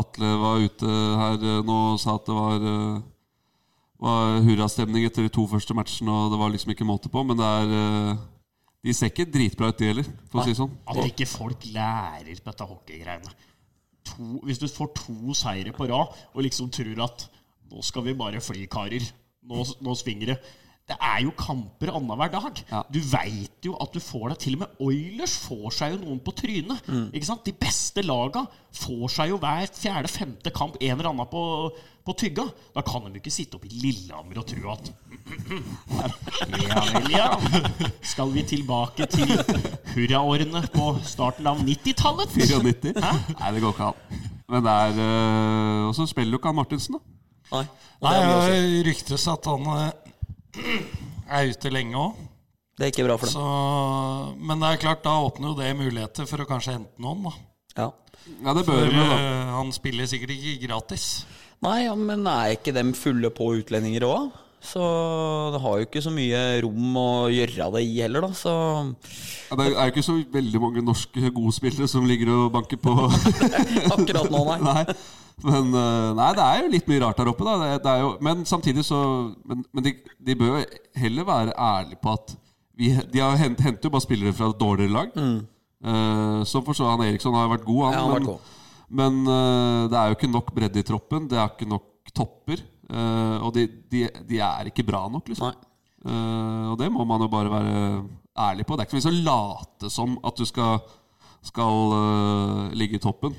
Atle 0.02 0.34
var 0.42 0.64
ute 0.64 0.98
her 1.22 1.38
uh, 1.44 1.60
nå 1.66 1.78
og 1.94 2.00
sa 2.02 2.16
at 2.18 2.28
det 2.28 2.36
var 2.36 2.66
uh, 2.66 3.02
var 4.02 4.40
hurrastemning 4.42 5.06
etter 5.06 5.28
de 5.28 5.34
to 5.34 5.46
første 5.50 5.76
matchene, 5.78 6.10
og 6.10 6.34
det 6.34 6.40
var 6.42 6.50
liksom 6.54 6.74
ikke 6.74 6.88
måte 6.88 7.12
på. 7.14 7.22
Men 7.28 7.38
det 7.38 7.48
er 7.48 7.76
uh, 7.76 8.24
De 8.82 8.96
ser 8.98 9.12
ikke 9.12 9.30
dritbra 9.30 9.70
ut, 9.70 9.78
de 9.78 9.92
heller, 9.92 10.08
for 10.32 10.42
å 10.42 10.48
si 10.48 10.58
sånn. 10.58 10.74
At 10.90 11.04
ikke 11.06 11.30
folk 11.30 11.68
lærer 11.70 12.34
på 12.34 12.50
dette 12.50 12.66
hockeygreiene. 12.66 13.36
hvis 14.48 14.58
du 14.58 14.66
får 14.68 14.90
to 14.98 15.36
seire 15.38 15.72
på 15.72 15.86
rad 15.86 16.16
og 16.34 16.42
liksom 16.42 16.72
tror 16.74 17.04
at 17.06 17.28
nå 17.72 17.84
skal 17.86 18.04
vi 18.04 18.18
bare 18.18 18.42
fly, 18.42 18.66
karer. 18.66 19.06
Nå, 19.48 19.64
nå 19.86 19.94
svinger 19.96 20.34
det. 20.34 20.40
Det 20.92 20.98
er 21.00 21.22
jo 21.24 21.32
kamper 21.40 21.94
annenhver 21.96 22.32
dag. 22.34 22.58
Ja. 22.72 22.82
Du 22.92 23.00
veit 23.14 23.64
jo 23.68 23.78
at 23.80 23.94
du 23.96 24.02
får 24.04 24.34
det. 24.34 24.38
Til 24.44 24.58
og 24.58 24.64
med 24.66 24.82
Oilers 24.84 25.38
får 25.46 25.70
seg 25.78 25.94
jo 25.96 26.02
noen 26.04 26.20
på 26.26 26.34
trynet. 26.36 26.84
Ikke 27.16 27.30
sant? 27.30 27.46
De 27.48 27.54
beste 27.56 28.04
laga 28.04 28.44
får 28.76 29.06
seg 29.16 29.32
jo 29.32 29.40
hver 29.40 29.72
fjerde-femte 29.72 30.52
kamp 30.56 30.76
en 30.82 30.94
eller 30.98 31.10
annen 31.14 31.30
på, 31.32 31.44
på 32.08 32.16
tygga. 32.20 32.46
Da 32.76 32.84
kan 32.88 33.06
de 33.08 33.14
jo 33.16 33.22
ikke 33.24 33.34
sitte 33.34 33.56
oppe 33.60 33.70
i 33.72 33.80
Lillehammer 33.86 34.42
og 34.44 34.48
tro 34.52 34.74
at 34.76 34.92
Ja 36.66 36.82
vel, 36.92 37.08
ja. 37.14 37.30
Skal 38.04 38.32
vi 38.34 38.44
tilbake 38.52 39.08
til 39.12 39.32
hurraårene 39.94 40.64
på 40.74 40.90
starten 41.08 41.48
av 41.52 41.62
90-tallet? 41.64 42.36
94? 42.36 42.96
Nei, 43.40 43.54
det 43.56 43.64
går 43.64 43.76
ikke 43.76 43.90
an. 43.94 44.20
Men 44.52 44.66
det 44.66 44.72
er 44.88 44.98
øh, 45.00 45.88
Og 45.88 45.96
så 45.96 46.10
spiller 46.12 46.36
jo 46.36 46.42
ikke 46.42 46.52
han 46.52 46.60
Martinsen, 46.60 46.98
da. 47.00 47.18
Nei. 47.52 47.66
Nei, 48.02 48.12
det 48.18 48.86
ryktes 48.88 49.28
at 49.30 49.46
han 49.46 49.68
eh, 49.76 49.90
er 50.58 51.52
ute 51.52 51.72
lenge 51.74 51.96
òg. 52.00 52.20
det 52.78 52.88
er 52.88 52.92
ikke 52.94 53.06
bra 53.08 53.18
for 53.22 53.30
dem. 53.30 53.36
Så, 53.36 54.38
men 54.42 54.62
det 54.64 54.70
er 54.72 54.82
klart, 54.84 55.04
da 55.06 55.18
åpner 55.24 55.52
jo 55.52 55.60
det 55.60 55.72
muligheter 55.80 56.28
for 56.30 56.44
å 56.44 56.50
kanskje 56.50 56.78
hente 56.78 57.02
noen. 57.04 57.24
da 57.30 57.34
Ja. 57.78 57.90
Ja, 58.46 58.54
det 58.54 58.66
bør 58.68 58.86
For 58.86 58.94
med, 58.94 59.10
da. 59.10 59.18
eh, 59.18 59.52
han 59.56 59.72
spiller 59.74 60.06
sikkert 60.10 60.36
ikke 60.36 60.68
gratis. 60.68 61.26
Nei, 61.62 61.84
ja, 61.88 61.96
men 61.98 62.26
er 62.30 62.56
ikke 62.56 62.74
dem 62.74 62.94
fulle 62.98 63.30
på 63.34 63.52
utlendinger 63.62 64.06
òg? 64.06 64.32
Så 64.62 64.82
det 65.56 65.62
har 65.64 65.78
jo 65.80 65.86
ikke 65.88 66.04
så 66.06 66.12
mye 66.14 66.42
rom 66.62 66.98
å 67.02 67.06
gjøre 67.34 67.72
det 67.74 67.82
i 67.82 67.96
heller, 68.04 68.28
da. 68.28 68.30
Så 68.38 68.52
Ja, 69.50 69.58
det 69.58 69.72
er 69.72 69.88
jo 69.90 69.94
ikke 69.96 70.04
så 70.06 70.18
veldig 70.36 70.62
mange 70.62 70.84
norske 70.86 71.32
gode 71.34 71.54
spillere 71.56 71.90
som 71.90 72.06
ligger 72.06 72.30
og 72.36 72.52
banker 72.54 72.78
på. 72.78 72.94
akkurat 73.96 74.30
nå, 74.30 74.44
nei. 74.52 74.60
nei. 74.70 74.84
Men 75.48 75.72
øh, 75.74 76.12
nei, 76.18 76.30
det 76.38 76.44
er 76.46 76.62
jo 76.62 76.72
litt 76.74 76.90
mye 76.92 77.02
rart 77.04 77.22
der 77.22 77.32
oppe, 77.32 77.46
da. 77.48 77.56
Det, 77.62 77.70
det 77.86 77.94
er 77.94 78.04
jo, 78.04 78.12
men 78.22 78.46
samtidig 78.46 78.86
så 78.88 79.00
Men, 79.48 79.64
men 79.74 79.86
de, 79.88 79.96
de 80.28 80.36
bør 80.38 80.54
jo 80.54 80.66
heller 81.02 81.28
være 81.28 81.56
ærlige 81.58 82.02
på 82.04 82.14
at 82.14 82.36
vi, 82.78 82.92
de 83.14 83.22
har 83.22 83.38
hent, 83.38 83.60
henter 83.62 83.90
jo 83.90 83.94
bare 83.94 84.06
spillere 84.06 84.34
fra 84.34 84.50
et 84.50 84.60
dårligere 84.60 84.96
lag. 84.96 85.18
Eh, 85.82 86.44
som 86.50 86.66
for 86.66 86.78
så 86.78 86.90
han 86.90 87.04
Eriksson 87.06 87.36
har 87.38 87.50
vært 87.52 87.66
god, 87.68 87.82
han. 87.88 87.98
Ja, 87.98 88.06
han 88.06 88.14
men 88.14 88.30
god. 88.30 88.54
men 89.02 89.20
uh, 89.28 89.90
det 89.92 89.98
er 89.98 90.12
jo 90.12 90.18
ikke 90.18 90.32
nok 90.32 90.54
bredde 90.56 90.82
i 90.82 90.88
troppen. 90.88 91.28
Det 91.30 91.38
er 91.38 91.52
ikke 91.52 91.70
nok 91.70 92.14
topper. 92.16 92.64
Uh, 92.92 93.38
og 93.46 93.54
de, 93.56 93.68
de, 93.92 94.08
de 94.30 94.40
er 94.42 94.72
ikke 94.72 94.86
bra 94.88 95.06
nok, 95.12 95.30
liksom. 95.30 95.54
Eh, 96.02 96.66
og 96.72 96.80
det 96.82 96.90
må 96.90 97.06
man 97.06 97.22
jo 97.22 97.30
bare 97.30 97.52
være 97.52 97.76
ærlig 98.50 98.66
på. 98.66 98.76
Det 98.76 98.84
er 98.84 98.90
ikke 98.90 98.98
noe 98.98 99.04
vits 99.04 99.12
å 99.12 99.26
late 99.28 99.92
som 99.94 100.18
at 100.26 100.40
du 100.40 100.48
skal, 100.50 100.82
skal 101.46 101.96
eh, 101.98 102.64
ligge 102.78 102.98
i 102.98 103.04
toppen 103.04 103.36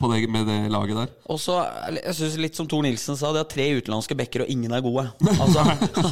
det, 0.00 0.26
med 0.28 0.46
det 0.48 0.58
laget 0.72 0.98
der. 0.98 1.12
Og 1.30 1.38
så, 1.40 1.60
jeg 1.96 2.16
synes 2.18 2.36
litt 2.40 2.58
som 2.58 2.68
Tor 2.70 2.82
Nilsen 2.84 3.16
sa, 3.18 3.32
de 3.32 3.40
har 3.42 3.48
tre 3.50 3.68
utenlandske 3.78 4.16
backer, 4.18 4.44
og 4.44 4.52
ingen 4.52 4.74
er 4.74 4.84
gode. 4.84 5.06
Altså, 5.44 5.64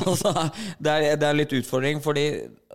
altså 0.06 0.32
det, 0.78 0.92
er, 0.92 1.16
det 1.20 1.28
er 1.28 1.36
litt 1.36 1.54
utfordring, 1.56 2.00
fordi 2.04 2.26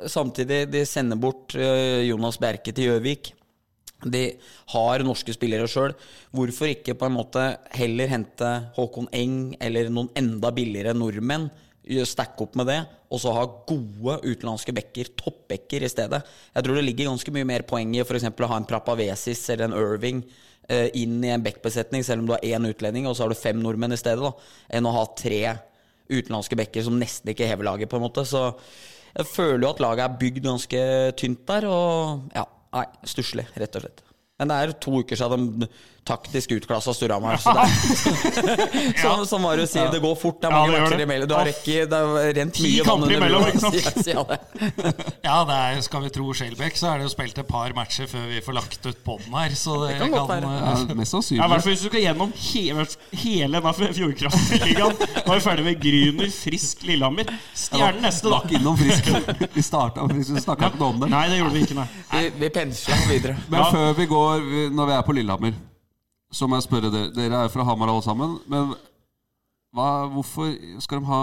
samtidig 0.09 0.65
de 0.73 0.83
sender 0.87 1.19
bort 1.21 1.55
eh, 1.57 2.03
Jonas 2.07 2.39
Bjerke 2.41 2.73
til 2.75 2.91
Gjøvik. 2.91 3.33
De 4.05 4.23
har 4.73 5.03
norske 5.05 5.33
spillere 5.33 5.67
sjøl. 5.69 5.95
Hvorfor 6.35 6.69
ikke 6.69 6.95
på 6.97 7.07
en 7.07 7.15
måte 7.15 7.45
heller 7.77 8.11
hente 8.11 8.49
Håkon 8.75 9.09
Eng 9.15 9.55
eller 9.63 9.89
noen 9.89 10.11
enda 10.17 10.51
billigere 10.53 10.93
nordmenn? 10.97 11.49
Stacke 11.87 12.43
opp 12.43 12.57
med 12.59 12.67
det, 12.67 12.81
og 13.07 13.21
så 13.23 13.31
ha 13.31 13.45
gode 13.69 14.17
utenlandske 14.25 14.73
backer, 14.75 15.07
toppbacker, 15.15 15.85
i 15.87 15.89
stedet. 15.91 16.19
Jeg 16.51 16.65
tror 16.65 16.75
det 16.75 16.83
ligger 16.83 17.07
ganske 17.07 17.31
mye 17.31 17.47
mer 17.47 17.63
poeng 17.69 17.93
i 17.95 18.01
f.eks. 18.03 18.27
å 18.27 18.49
ha 18.51 18.57
en 18.59 18.67
Prapavesis 18.67 19.45
eller 19.53 19.69
en 19.69 19.77
Irving 19.77 20.19
inn 20.67 21.21
i 21.23 21.31
en 21.31 21.43
backbesetning, 21.43 22.03
selv 22.03 22.23
om 22.23 22.27
du 22.27 22.33
har 22.35 22.43
én 22.43 22.67
utlending, 22.67 23.07
og 23.07 23.15
så 23.15 23.23
har 23.23 23.31
du 23.31 23.39
fem 23.39 23.59
nordmenn 23.63 23.95
i 23.95 23.99
stedet, 23.99 24.19
da, 24.19 24.33
enn 24.75 24.89
å 24.89 24.95
ha 24.97 25.05
tre 25.15 25.41
utenlandske 26.07 26.57
backer 26.59 26.83
som 26.83 26.97
nesten 26.99 27.31
ikke 27.31 27.47
hever 27.47 27.67
laget, 27.67 27.91
på 27.91 27.99
en 27.99 28.03
måte. 28.03 28.25
Så 28.27 28.41
jeg 29.13 29.29
føler 29.31 29.63
jo 29.65 29.71
at 29.71 29.81
laget 29.83 30.03
er 30.05 30.19
bygd 30.21 30.43
ganske 30.45 30.83
tynt 31.19 31.45
der, 31.49 31.69
og 31.71 32.35
ja, 32.35 32.43
nei, 32.75 32.85
stusslig, 33.07 33.47
rett 33.55 33.79
og 33.79 33.85
slett. 33.85 34.03
Men 34.37 34.51
det 34.51 34.57
er 34.57 34.75
to 34.83 34.99
uker 35.01 35.17
siden 35.17 35.47
de 35.63 35.69
taktisk 36.07 36.55
utklassa 36.57 36.93
Storhamar. 36.95 37.37
Ja. 37.47 37.65
det 37.67 39.01
som, 39.01 39.25
som 39.27 39.41
Marius 39.43 39.71
sier, 39.73 39.89
det 39.91 39.99
går 40.03 40.15
fort. 40.19 40.39
Det 40.41 40.47
er 40.49 40.53
mange 40.55 40.73
ja, 40.73 40.81
matcher 40.83 40.97
det. 40.99 41.05
imellom. 41.07 41.29
Du 41.29 41.35
har 41.37 41.47
rekke, 41.47 41.75
det 41.89 41.99
har 42.01 42.33
rent 42.37 42.53
Ti 42.57 42.63
mye 42.65 42.85
vann 42.85 42.87
kamper 42.87 43.05
under 43.05 43.17
imellom, 43.17 43.45
ikke 43.47 43.59
sant? 43.59 43.75
det. 44.77 44.93
Ja, 45.25 45.37
det 45.49 45.57
er, 45.57 45.81
skal 45.85 46.03
vi 46.05 46.11
tro 46.15 46.27
Skjelbæk, 46.37 46.77
så 46.79 46.89
er 46.91 47.01
det 47.01 47.07
jo 47.07 47.13
spilt 47.13 47.41
et 47.41 47.49
par 47.49 47.73
matcher 47.77 48.09
før 48.11 48.25
vi 48.31 48.41
får 48.45 48.57
lagt 48.57 48.87
ut 48.87 49.01
poden 49.05 49.35
her. 49.37 49.55
Så 49.57 49.77
det, 49.83 49.97
kan 50.01 50.13
godt 50.13 50.31
være. 50.31 50.53
Ja, 50.57 50.73
eh, 50.73 50.95
mest 50.97 50.97
Ja, 50.97 51.03
I 51.03 51.11
sannsynlig. 51.13 51.49
hvert 51.53 51.65
fall 51.67 51.73
hvis 51.75 51.83
du 51.85 51.89
skal 51.91 52.05
gjennom 52.05 52.33
hele, 52.47 52.87
hele 53.23 53.63
Fjordkraftligaen. 53.97 54.97
Nå 54.97 55.27
er 55.27 55.39
vi 55.39 55.45
ferdig 55.47 55.67
med 55.67 55.81
Gryner, 55.83 56.33
Frisk, 56.33 56.83
Lillehammer. 56.87 57.31
Stjernen 57.57 58.03
neste, 58.07 58.31
da. 58.31 58.41
Ikke 58.45 58.59
innom 58.61 58.77
frisk. 58.79 59.11
Vi 59.57 59.63
starta 59.65 60.07
vi 60.11 60.23
snakka 60.25 60.71
ikke 60.71 60.81
noe 60.81 60.93
om 60.95 61.01
det. 61.03 61.09
Nei, 61.13 61.23
det 61.31 61.39
gjorde 61.41 61.55
vi 61.55 61.63
ikke, 61.67 61.77
nei. 61.77 61.87
Vi, 62.13 62.29
vi 62.41 62.51
pensla 62.53 62.99
videre. 63.09 63.37
Men 63.51 63.59
Ja. 63.61 63.71
før 63.73 63.93
vi 63.97 64.05
går, 64.09 64.45
når 64.75 64.91
vi 64.91 64.95
er 64.97 65.01
på 65.07 65.15
Lillehammer, 65.17 65.57
så 66.33 66.47
må 66.47 66.57
jeg 66.57 66.67
spørre 66.67 66.91
dere. 66.91 67.11
Dere 67.15 67.43
er 67.45 67.51
fra 67.51 67.65
Hamar 67.67 67.91
alle 67.91 68.03
sammen. 68.05 68.37
Men 68.51 68.73
hva, 69.75 70.07
hvorfor 70.11 70.53
skal 70.83 71.01
de 71.01 71.09
ha 71.09 71.21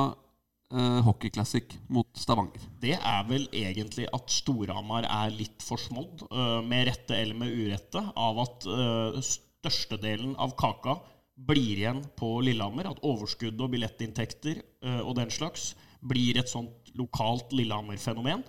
uh, 0.74 1.00
hockeyclassic 1.06 1.76
mot 1.92 2.08
Stavanger? 2.18 2.62
Det 2.82 2.96
er 2.96 3.24
vel 3.28 3.46
egentlig 3.52 4.06
at 4.14 4.32
Storhamar 4.32 5.08
er 5.08 5.34
litt 5.34 5.64
forsmådd, 5.64 6.26
uh, 6.30 6.60
med 6.64 6.88
rette 6.90 7.18
eller 7.18 7.38
med 7.40 7.52
urette, 7.52 8.00
av 8.00 8.40
at 8.44 8.68
uh, 8.68 9.18
størstedelen 9.20 10.36
av 10.40 10.56
kaka 10.60 10.98
blir 11.34 11.80
igjen 11.80 12.04
på 12.18 12.36
Lillehammer. 12.46 12.92
At 12.92 13.02
overskudd 13.04 13.60
og 13.60 13.72
billettinntekter 13.74 14.60
uh, 14.86 15.02
og 15.02 15.16
den 15.20 15.32
slags 15.34 15.72
blir 16.04 16.38
et 16.40 16.52
sånt 16.52 16.94
lokalt 16.98 17.52
Lillehammer-fenomen. 17.56 18.44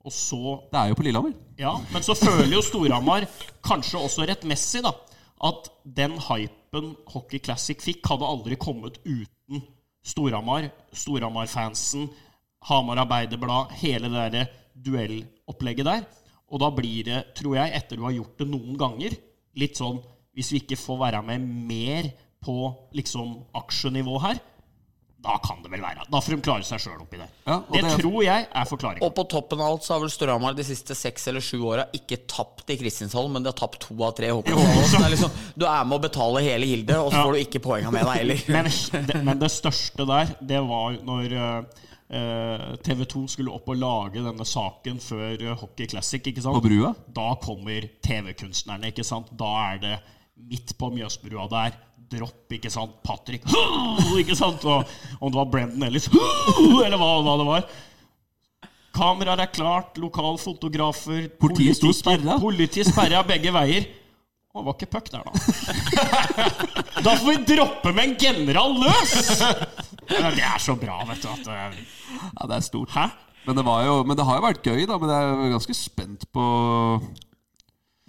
Og 0.00 0.14
så 0.14 0.56
Det 0.70 0.78
er 0.80 0.90
jo 0.90 0.96
på 0.96 1.04
Lillehammer. 1.04 1.34
Ja, 1.60 1.74
men 1.92 2.04
så 2.06 2.14
føler 2.16 2.54
jo 2.54 2.64
Storhamar, 2.64 3.26
kanskje 3.66 4.00
også 4.00 4.24
rettmessig, 4.30 4.80
da, 4.86 4.94
at 5.40 5.70
den 5.84 6.18
hypen 6.28 6.94
Hockey 7.08 7.40
Classic 7.40 7.80
fikk, 7.80 8.04
hadde 8.10 8.28
aldri 8.28 8.58
kommet 8.60 9.00
uten 9.04 9.62
Storhamar. 10.04 10.68
Storhamar-fansen, 10.92 12.08
Hamar 12.68 13.00
Arbeiderblad, 13.04 13.72
hele 13.80 14.10
det 14.12 14.26
der 14.34 14.50
duellopplegget 14.76 15.88
der. 15.88 16.06
Og 16.50 16.60
da 16.60 16.70
blir 16.74 17.06
det, 17.06 17.20
tror 17.38 17.56
jeg, 17.56 17.74
etter 17.78 17.96
du 17.96 18.04
har 18.06 18.16
gjort 18.16 18.40
det 18.40 18.48
noen 18.50 18.78
ganger, 18.78 19.14
litt 19.58 19.78
sånn 19.78 20.00
Hvis 20.30 20.52
vi 20.54 20.60
ikke 20.60 20.76
får 20.78 20.98
være 21.00 21.20
med 21.26 21.42
mer 21.66 22.06
på 22.40 22.54
liksom 22.94 23.32
aksjenivå 23.58 24.14
her, 24.22 24.38
da 25.20 25.34
kan 25.44 25.58
det 25.62 25.68
vel 25.72 25.82
være. 25.84 26.06
Da 26.08 26.20
får 26.24 26.32
de 26.32 26.40
klare 26.46 26.64
seg 26.64 26.80
sjøl 26.80 27.02
oppi 27.02 27.18
der. 27.20 27.28
Ja, 27.44 27.58
det, 27.72 27.82
det- 27.84 27.98
tror 28.00 28.22
jeg 28.24 28.46
er 28.56 28.64
forklaringa. 28.70 29.04
Og 29.04 29.14
på 29.18 29.24
toppen 29.28 29.60
av 29.60 29.74
alt 29.74 29.84
så 29.84 29.92
har 29.94 30.00
vel 30.00 30.12
Storhamar 30.14 30.54
de 30.56 30.64
siste 30.64 30.96
seks 30.96 31.28
eller 31.28 31.44
sju 31.44 31.58
åra 31.68 31.84
ikke 31.96 32.22
tapt 32.30 32.70
i 32.72 32.78
Kristiansholm, 32.80 33.34
men 33.36 33.44
de 33.44 33.52
har 33.52 33.58
tapt 33.60 33.82
to 33.84 33.98
av 34.06 34.14
tre 34.16 34.30
Håkonshallen. 34.32 35.04
Er 35.04 35.12
liksom, 35.12 35.34
du 35.60 35.66
er 35.68 35.84
med 35.84 35.98
å 35.98 36.02
betale 36.06 36.40
hele 36.46 36.70
gildet, 36.72 36.96
og 36.96 37.12
så 37.12 37.20
Ja. 37.20 37.24
får 37.28 37.32
du 37.36 37.42
ikke 37.44 37.62
poenga 37.68 37.92
med 37.92 38.08
deg 38.08 38.16
heller. 38.22 38.42
Men 38.48 39.06
det, 39.12 39.20
men 39.28 39.38
det 39.44 39.50
største 39.52 40.06
der, 40.08 40.32
det 40.40 40.62
var 40.72 40.96
når 41.04 41.36
TV 42.82 43.04
2 43.06 43.20
skulle 43.30 43.52
opp 43.54 43.68
og 43.70 43.76
lage 43.78 44.22
denne 44.24 44.42
saken 44.48 44.96
før 44.98 45.36
eh, 45.44 45.52
Hockey 45.60 45.86
Classic. 45.86 46.24
ikke 46.26 46.42
sant? 46.42 46.56
På 46.58 46.64
brua? 46.64 46.94
Da 47.06 47.28
kommer 47.42 47.84
TV-kunstnerne. 48.02 48.90
ikke 48.90 49.04
sant? 49.06 49.28
Da 49.38 49.50
er 49.74 49.78
det 49.84 49.92
midt 50.50 50.72
på 50.80 50.88
Mjøsbrua 50.90 51.44
der. 51.52 51.76
Dropp, 52.10 52.50
ikke 52.56 52.70
sant? 52.72 52.96
Patrick 53.06 53.44
ikke 54.22 54.34
sant? 54.38 54.64
Og 54.66 55.20
om 55.20 55.30
det 55.30 55.38
var 55.38 55.48
Brendan 55.52 55.86
Ellis 55.86 56.08
eller 56.84 56.98
hva, 56.98 57.10
hva 57.22 57.36
det 57.40 57.46
var. 57.48 57.70
Kameraer 58.96 59.44
er 59.44 59.52
klart, 59.54 59.96
lokalfotografer 60.02 61.28
Politiet 61.40 61.78
sto 61.78 61.92
sperra. 61.94 62.40
Politiet 62.42 62.90
sperra 62.90 63.22
begge 63.26 63.52
veier. 63.54 63.86
Å, 64.50 64.58
det 64.58 64.66
var 64.66 64.74
ikke 64.74 64.90
puck 64.90 65.10
der, 65.12 65.22
da. 65.22 65.32
Da 67.06 67.12
får 67.16 67.28
vi 67.30 67.36
droppe 67.54 67.92
med 67.94 68.08
en 68.08 68.16
general 68.18 68.74
løs! 68.82 69.12
Det 70.10 70.42
er 70.42 70.58
så 70.60 70.74
bra, 70.76 70.98
vet 71.06 71.22
du. 71.22 71.28
At, 71.30 71.46
eh, 71.54 71.78
Ja, 72.34 72.48
det 72.50 72.56
er 72.58 72.64
stort. 72.66 72.90
hæ? 72.96 73.06
Men 73.46 73.56
det, 73.56 73.64
var 73.64 73.84
jo, 73.86 73.94
men 74.04 74.18
det 74.18 74.26
har 74.26 74.36
jo 74.40 74.44
vært 74.44 74.66
gøy, 74.66 74.82
da. 74.90 74.98
Men 75.00 75.12
jeg 75.14 75.28
er 75.30 75.52
ganske 75.54 75.76
spent 75.78 76.26
på 76.34 76.42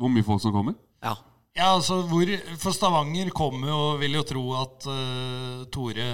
hvor 0.02 0.10
mye 0.12 0.26
folk 0.26 0.42
som 0.44 0.52
kommer. 0.56 0.76
Ja. 1.58 1.74
Altså 1.76 1.98
hvor, 2.08 2.30
For 2.62 2.72
Stavanger 2.72 3.30
kommer 3.36 3.68
jo, 3.68 3.80
vil 4.00 4.16
jo 4.16 4.22
tro 4.28 4.44
at 4.56 4.86
uh, 4.88 5.64
Tore 5.74 6.06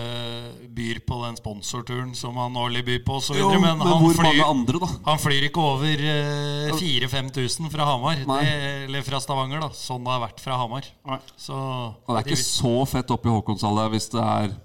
byr 0.73 1.01
på 1.05 1.19
den 1.21 1.37
sponsorturen 1.37 2.15
som 2.17 2.39
han 2.41 2.57
årlig 2.57 2.81
byr 2.87 3.03
på 3.05 3.19
osv. 3.19 3.37
Jo, 3.37 3.51
Men, 3.53 3.77
men 3.77 3.85
han, 3.85 4.01
hvor 4.01 4.17
flyr, 4.17 4.25
mange 4.25 4.47
andre, 4.49 4.81
da? 4.81 4.89
han 5.05 5.21
flyr 5.21 5.47
ikke 5.49 5.61
over 5.61 6.05
uh, 6.07 6.73
4000-5000 6.81 7.69
fra 7.73 7.89
Hamar. 7.91 8.23
Det, 8.25 8.53
eller 8.87 9.05
fra 9.05 9.21
Stavanger, 9.21 9.61
da. 9.67 9.71
Sånn 9.77 10.05
det 10.07 10.15
har 10.15 10.23
vært 10.25 10.41
fra 10.41 10.57
Hamar. 10.57 10.89
Så 11.37 11.57
Og 11.57 12.15
det 12.15 12.23
er 12.23 12.31
ikke 12.31 12.41
så 12.47 12.73
fett 12.89 13.13
oppe 13.13 13.29
i 13.29 13.35
Håkonshallet 13.37 13.93
hvis 13.93 14.09
det 14.15 14.23
er 14.25 14.55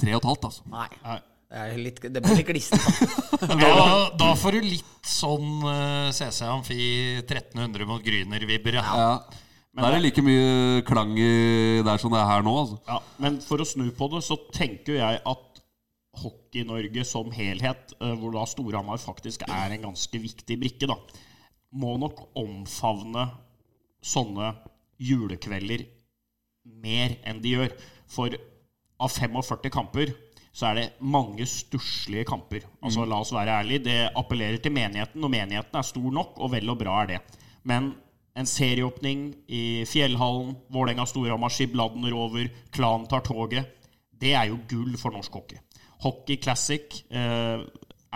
tre 0.00 0.14
og 0.14 0.22
et 0.22 0.30
halvt, 0.30 0.52
altså. 0.52 0.68
Nei. 0.70 0.90
Nei. 1.02 1.18
Det, 1.46 1.64
litt, 1.78 2.00
det 2.02 2.20
blir 2.24 2.40
litt 2.40 2.48
glissent. 2.48 2.82
da. 3.38 3.54
da, 3.62 3.96
da 4.18 4.30
får 4.38 4.56
du 4.56 4.66
litt 4.66 5.06
sånn 5.06 5.60
uh, 5.62 6.08
CC 6.14 6.42
Amfi 6.50 6.78
1300 7.22 7.86
mot 7.86 8.02
Gryner-vibber. 8.02 8.80
Ja. 8.80 8.86
Ja. 8.98 9.42
Da 9.76 9.90
er 9.90 9.98
det 9.98 10.06
like 10.06 10.24
mye 10.24 10.82
klang 10.88 11.12
i 11.20 11.82
der 11.84 12.00
som 12.00 12.14
det 12.14 12.18
er 12.22 12.30
her 12.30 12.44
nå. 12.44 12.54
Altså. 12.62 12.78
Ja, 12.88 12.96
men 13.20 13.36
for 13.44 13.60
å 13.60 13.68
snu 13.68 13.90
på 13.94 14.08
det, 14.14 14.22
så 14.24 14.38
tenker 14.56 14.96
jeg 14.96 15.20
at 15.20 15.60
Hockey-Norge 16.16 17.04
som 17.04 17.28
helhet, 17.34 17.92
eh, 18.00 18.14
hvor 18.16 18.32
da 18.32 18.46
Storhamar 18.48 18.96
faktisk 19.02 19.44
er 19.44 19.74
en 19.74 19.84
ganske 19.90 20.20
viktig 20.22 20.56
brikke, 20.62 20.88
da, 20.88 20.96
må 21.76 21.98
nok 22.00 22.24
omfavne 22.40 23.28
sånne 24.00 24.54
julekvelder 25.02 25.84
mer 26.80 27.18
enn 27.28 27.42
de 27.44 27.52
gjør. 27.58 27.76
For 28.08 28.32
av 28.96 29.12
45 29.12 29.74
kamper 29.74 30.14
så 30.56 30.70
er 30.70 30.78
det 30.78 30.86
mange 31.04 31.44
stusslige 31.48 32.24
kamper. 32.28 32.64
Altså, 32.80 33.04
La 33.04 33.20
oss 33.20 33.34
være 33.36 33.58
ærlige. 33.60 33.84
Det 33.84 33.96
appellerer 34.16 34.56
til 34.62 34.72
menigheten, 34.72 35.24
og 35.24 35.32
menigheten 35.32 35.76
er 35.76 35.84
stor 35.84 36.14
nok, 36.16 36.38
og 36.40 36.52
vel 36.54 36.72
og 36.72 36.78
bra 36.80 37.02
er 37.02 37.10
det. 37.10 37.18
Men 37.68 37.90
en 38.36 38.48
serieåpning 38.48 39.26
i 39.52 39.84
Fjellhallen, 39.88 40.54
Vålerenga-Storhamar, 40.72 41.52
Skibladner 41.52 42.16
over, 42.16 42.48
Klan 42.72 43.04
tar 43.10 43.24
toget, 43.26 43.68
det 44.16 44.32
er 44.32 44.48
jo 44.48 44.62
gull 44.70 44.96
for 45.00 45.12
norsk 45.12 45.36
hockey. 45.36 45.60
Hockey 46.04 46.38
Classic 46.40 47.02
eh, 47.10 47.64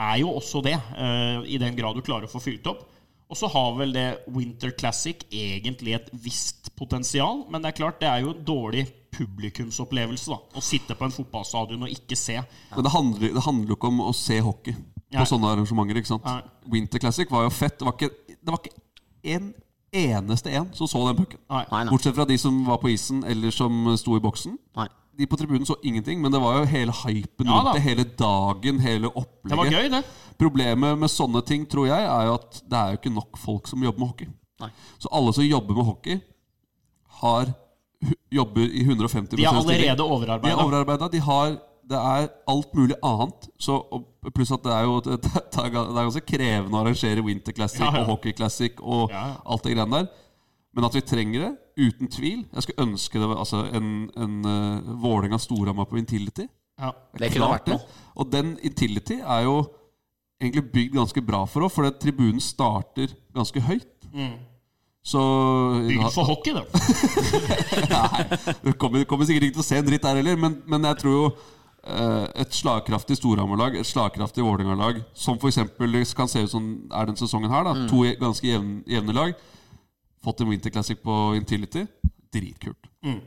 er 0.00 0.16
jo 0.20 0.33
også 0.37 0.62
det, 0.64 0.79
eh, 0.96 1.44
i 1.44 1.61
den 1.61 1.76
grad 1.76 1.96
du 1.96 2.05
klarer 2.05 2.29
å 2.29 2.33
få 2.33 2.40
fylt 2.40 2.68
opp. 2.72 2.87
Og 3.31 3.38
så 3.38 3.50
har 3.53 3.76
vel 3.79 3.92
det 3.94 4.07
Winter 4.33 4.72
Classic 4.74 5.20
egentlig 5.29 5.94
et 5.98 6.09
visst 6.24 6.72
potensial, 6.76 7.44
men 7.53 7.62
det 7.62 7.70
er 7.70 7.79
klart 7.79 8.00
det 8.00 8.09
er 8.11 8.24
jo 8.24 8.33
en 8.33 8.44
dårlig 8.48 8.88
publikumsopplevelse 9.14 10.31
da, 10.33 10.38
å 10.57 10.62
sitte 10.64 10.94
på 10.99 11.07
en 11.07 11.14
fotballstadion 11.14 11.87
og 11.87 11.92
ikke 11.94 12.16
se. 12.18 12.38
Men 12.75 12.87
det 12.87 12.92
handler, 12.94 13.35
det 13.35 13.44
handler 13.46 13.73
jo 13.73 13.79
ikke 13.79 13.90
om 13.90 14.05
å 14.07 14.12
se 14.16 14.38
hockey 14.44 14.75
på 14.75 15.18
Nei. 15.18 15.27
sånne 15.27 15.51
arrangementer. 15.51 15.99
ikke 15.99 16.12
sant? 16.12 16.25
Nei. 16.29 16.42
Winter 16.77 17.03
Classic 17.03 17.31
var 17.31 17.44
jo 17.49 17.51
fett. 17.51 17.79
Det 17.81 17.88
var 17.88 17.96
ikke, 17.99 18.37
det 18.38 18.55
var 18.55 18.62
ikke 18.62 19.35
en 19.35 19.51
eneste 19.90 20.53
en 20.55 20.68
som 20.79 20.87
så 20.87 21.03
den 21.09 21.18
pucken. 21.18 21.40
Nei. 21.51 21.85
Bortsett 21.90 22.14
fra 22.14 22.25
de 22.29 22.38
som 22.38 22.62
var 22.68 22.79
på 22.79 22.92
isen 22.92 23.25
eller 23.27 23.51
som 23.55 23.90
sto 23.99 24.16
i 24.16 24.23
boksen. 24.23 24.55
Nei. 24.79 24.87
De 25.18 25.27
på 25.29 25.37
tribunen 25.37 25.66
så 25.68 25.75
ingenting, 25.85 26.20
men 26.23 26.33
det 26.33 26.38
var 26.40 26.61
jo 26.61 26.68
hele 26.70 26.92
hypen 27.03 27.49
Ja 27.51 27.57
rundt 27.59 27.66
da. 27.66 27.73
det. 27.77 27.83
Hele 27.85 28.05
dagen, 28.05 28.79
hele 28.81 29.11
opplegget. 29.11 29.51
Det 29.51 29.59
var 29.59 29.73
gøy, 29.75 29.88
det. 29.92 30.05
Problemet 30.40 30.99
med 31.03 31.12
sånne 31.12 31.42
ting 31.44 31.66
tror 31.68 31.90
jeg 31.90 32.07
er 32.07 32.29
jo 32.31 32.37
at 32.38 32.61
det 32.70 32.79
er 32.79 32.94
jo 32.94 33.01
ikke 33.03 33.12
nok 33.12 33.40
folk 33.42 33.68
som 33.68 33.83
jobber 33.85 34.01
med 34.01 34.12
hockey. 34.14 34.31
Nei. 34.62 34.70
Så 35.03 35.11
alle 35.12 35.35
som 35.37 35.44
jobber 35.44 35.77
med 35.77 35.85
hockey, 35.90 36.20
har, 37.20 37.51
jobber 38.33 38.63
i 38.65 38.83
150 38.85 39.37
De 39.37 39.45
er 39.45 39.49
stilling. 39.49 39.57
allerede 39.61 39.97
De 39.97 40.03
er 40.03 40.07
overarbeida. 40.15 40.65
overarbeida. 40.65 41.09
De 41.13 41.21
har 41.21 41.59
Det 41.91 41.99
er 41.99 42.29
alt 42.49 42.75
mulig 42.75 42.95
annet. 43.03 43.49
Så, 43.59 43.75
og 43.91 44.05
pluss 44.35 44.53
at 44.55 44.63
det 44.63 44.73
er 44.73 44.85
jo 44.87 45.01
det, 45.01 45.17
det, 45.25 45.31
er, 45.59 45.71
det 45.71 45.99
er 45.99 46.05
ganske 46.07 46.21
krevende 46.29 46.77
å 46.79 46.83
arrangere 46.85 47.25
Winter 47.27 47.53
Classic 47.57 47.81
Ja, 47.83 47.91
ja. 47.91 48.01
og 48.05 48.07
Hockey 48.13 48.33
Classic 48.33 48.73
og 48.81 49.11
Ja, 49.11 49.25
ja. 49.27 49.35
alt 49.45 49.65
det 49.67 49.73
greiene 49.75 49.97
der. 50.05 50.07
Men 50.73 50.85
at 50.87 50.95
vi 50.95 51.01
trenger 51.03 51.41
det, 51.49 51.51
uten 51.83 52.07
tvil. 52.15 52.45
Jeg 52.55 52.63
skulle 52.63 52.85
ønske 52.87 53.19
det 53.19 53.27
var 53.33 53.41
altså, 53.43 53.65
en, 53.75 53.89
en 54.17 54.37
uh, 54.47 54.93
Vålerenga-Storhamar 55.03 55.89
på 55.91 55.99
Intility. 55.99 56.47
Ja. 56.79 56.93
Det 57.19 57.33
kunne 57.35 57.49
vært 57.57 57.67
noe. 57.73 57.81
Og 58.23 58.31
den 58.31 58.53
Intility 58.63 59.19
er 59.19 59.43
jo 59.49 59.57
egentlig 60.41 60.71
bygd 60.73 60.95
ganske 60.95 61.23
bra 61.27 61.43
for 61.51 61.67
oss, 61.67 61.75
fordi 61.75 61.91
tribunen 62.01 62.39
starter 62.41 63.11
ganske 63.35 63.61
høyt. 63.67 64.07
Så 65.03 65.21
Bygd 65.89 66.11
for 66.13 66.29
hockey, 66.29 66.53
da. 66.53 66.65
Nei, 67.95 68.25
Du 68.65 68.73
kommer, 68.77 69.05
kommer 69.09 69.25
sikkert 69.29 69.47
ikke 69.49 69.57
til 69.61 69.65
å 69.65 69.69
se 69.71 69.79
en 69.81 69.87
dritt 69.89 70.05
der 70.05 70.19
heller, 70.21 70.37
men, 70.41 70.59
men 70.69 70.85
jeg 70.91 70.99
tror 71.01 71.15
jo 71.17 71.23
eh, 71.31 72.27
et 72.45 72.53
slagkraftig 72.57 73.17
Storhamar-lag, 73.17 73.79
et 73.81 73.89
slagkraftig 73.89 74.45
Vålerenga-lag, 74.45 75.01
som 75.17 75.41
f.eks. 75.41 76.13
kan 76.19 76.29
se 76.29 76.45
ut 76.45 76.53
som 76.53 76.69
er 76.93 77.09
den 77.09 77.17
sesongen 77.21 77.51
her, 77.53 77.65
da, 77.71 77.73
Mm. 77.81 77.89
to 77.89 78.05
ganske 78.21 78.45
jevne, 78.51 78.83
jevne 78.93 79.17
lag, 79.17 79.33
fått 80.25 80.43
en 80.45 80.51
Winter 80.53 80.71
Classic 80.75 81.01
på 81.01 81.17
Intility, 81.39 81.87
dritkult. 82.35 82.91
Mm. 83.07 83.21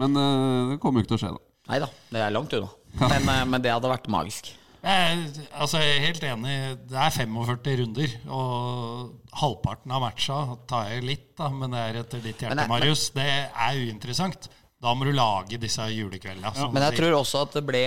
Men 0.00 0.16
eh, 0.16 0.70
det 0.74 0.80
kommer 0.80 1.00
jo 1.02 1.08
ikke 1.08 1.16
til 1.16 1.20
å 1.20 1.24
skje, 1.26 1.34
da. 1.34 1.46
Nei 1.70 1.78
da, 1.82 1.90
det 2.14 2.22
er 2.24 2.32
langt 2.38 2.54
unna. 2.56 2.70
Men, 3.02 3.28
eh, 3.34 3.44
men 3.50 3.62
det 3.66 3.74
hadde 3.74 3.90
vært 3.90 4.06
magisk. 4.10 4.54
Jeg, 4.80 5.46
altså, 5.52 5.80
jeg 5.82 5.96
er 5.96 6.06
helt 6.06 6.24
enig. 6.24 6.54
Det 6.88 6.96
er 6.96 7.12
45 7.12 7.74
runder, 7.82 8.14
og 8.32 9.34
halvparten 9.42 9.92
av 9.92 10.04
matcha 10.06 10.38
tar 10.70 10.88
jeg 10.94 11.04
litt, 11.04 11.26
da, 11.36 11.50
men 11.52 11.74
det 11.74 11.82
er 11.82 12.00
etter 12.00 12.24
ditt 12.24 12.40
hjerte, 12.40 12.56
Men 12.56 12.72
Marius. 12.72 13.10
Det 13.16 13.28
er 13.28 13.82
uinteressant. 13.84 14.48
Da 14.80 14.94
må 14.96 15.04
du 15.04 15.12
lage 15.12 15.58
disse 15.60 15.84
julekveldene. 15.92 16.54
Ja. 16.56 16.66
Men 16.72 16.86
jeg 16.86 16.96
tror 16.96 17.18
også 17.18 17.42
at 17.44 17.58
det 17.58 17.62
ble, 17.68 17.82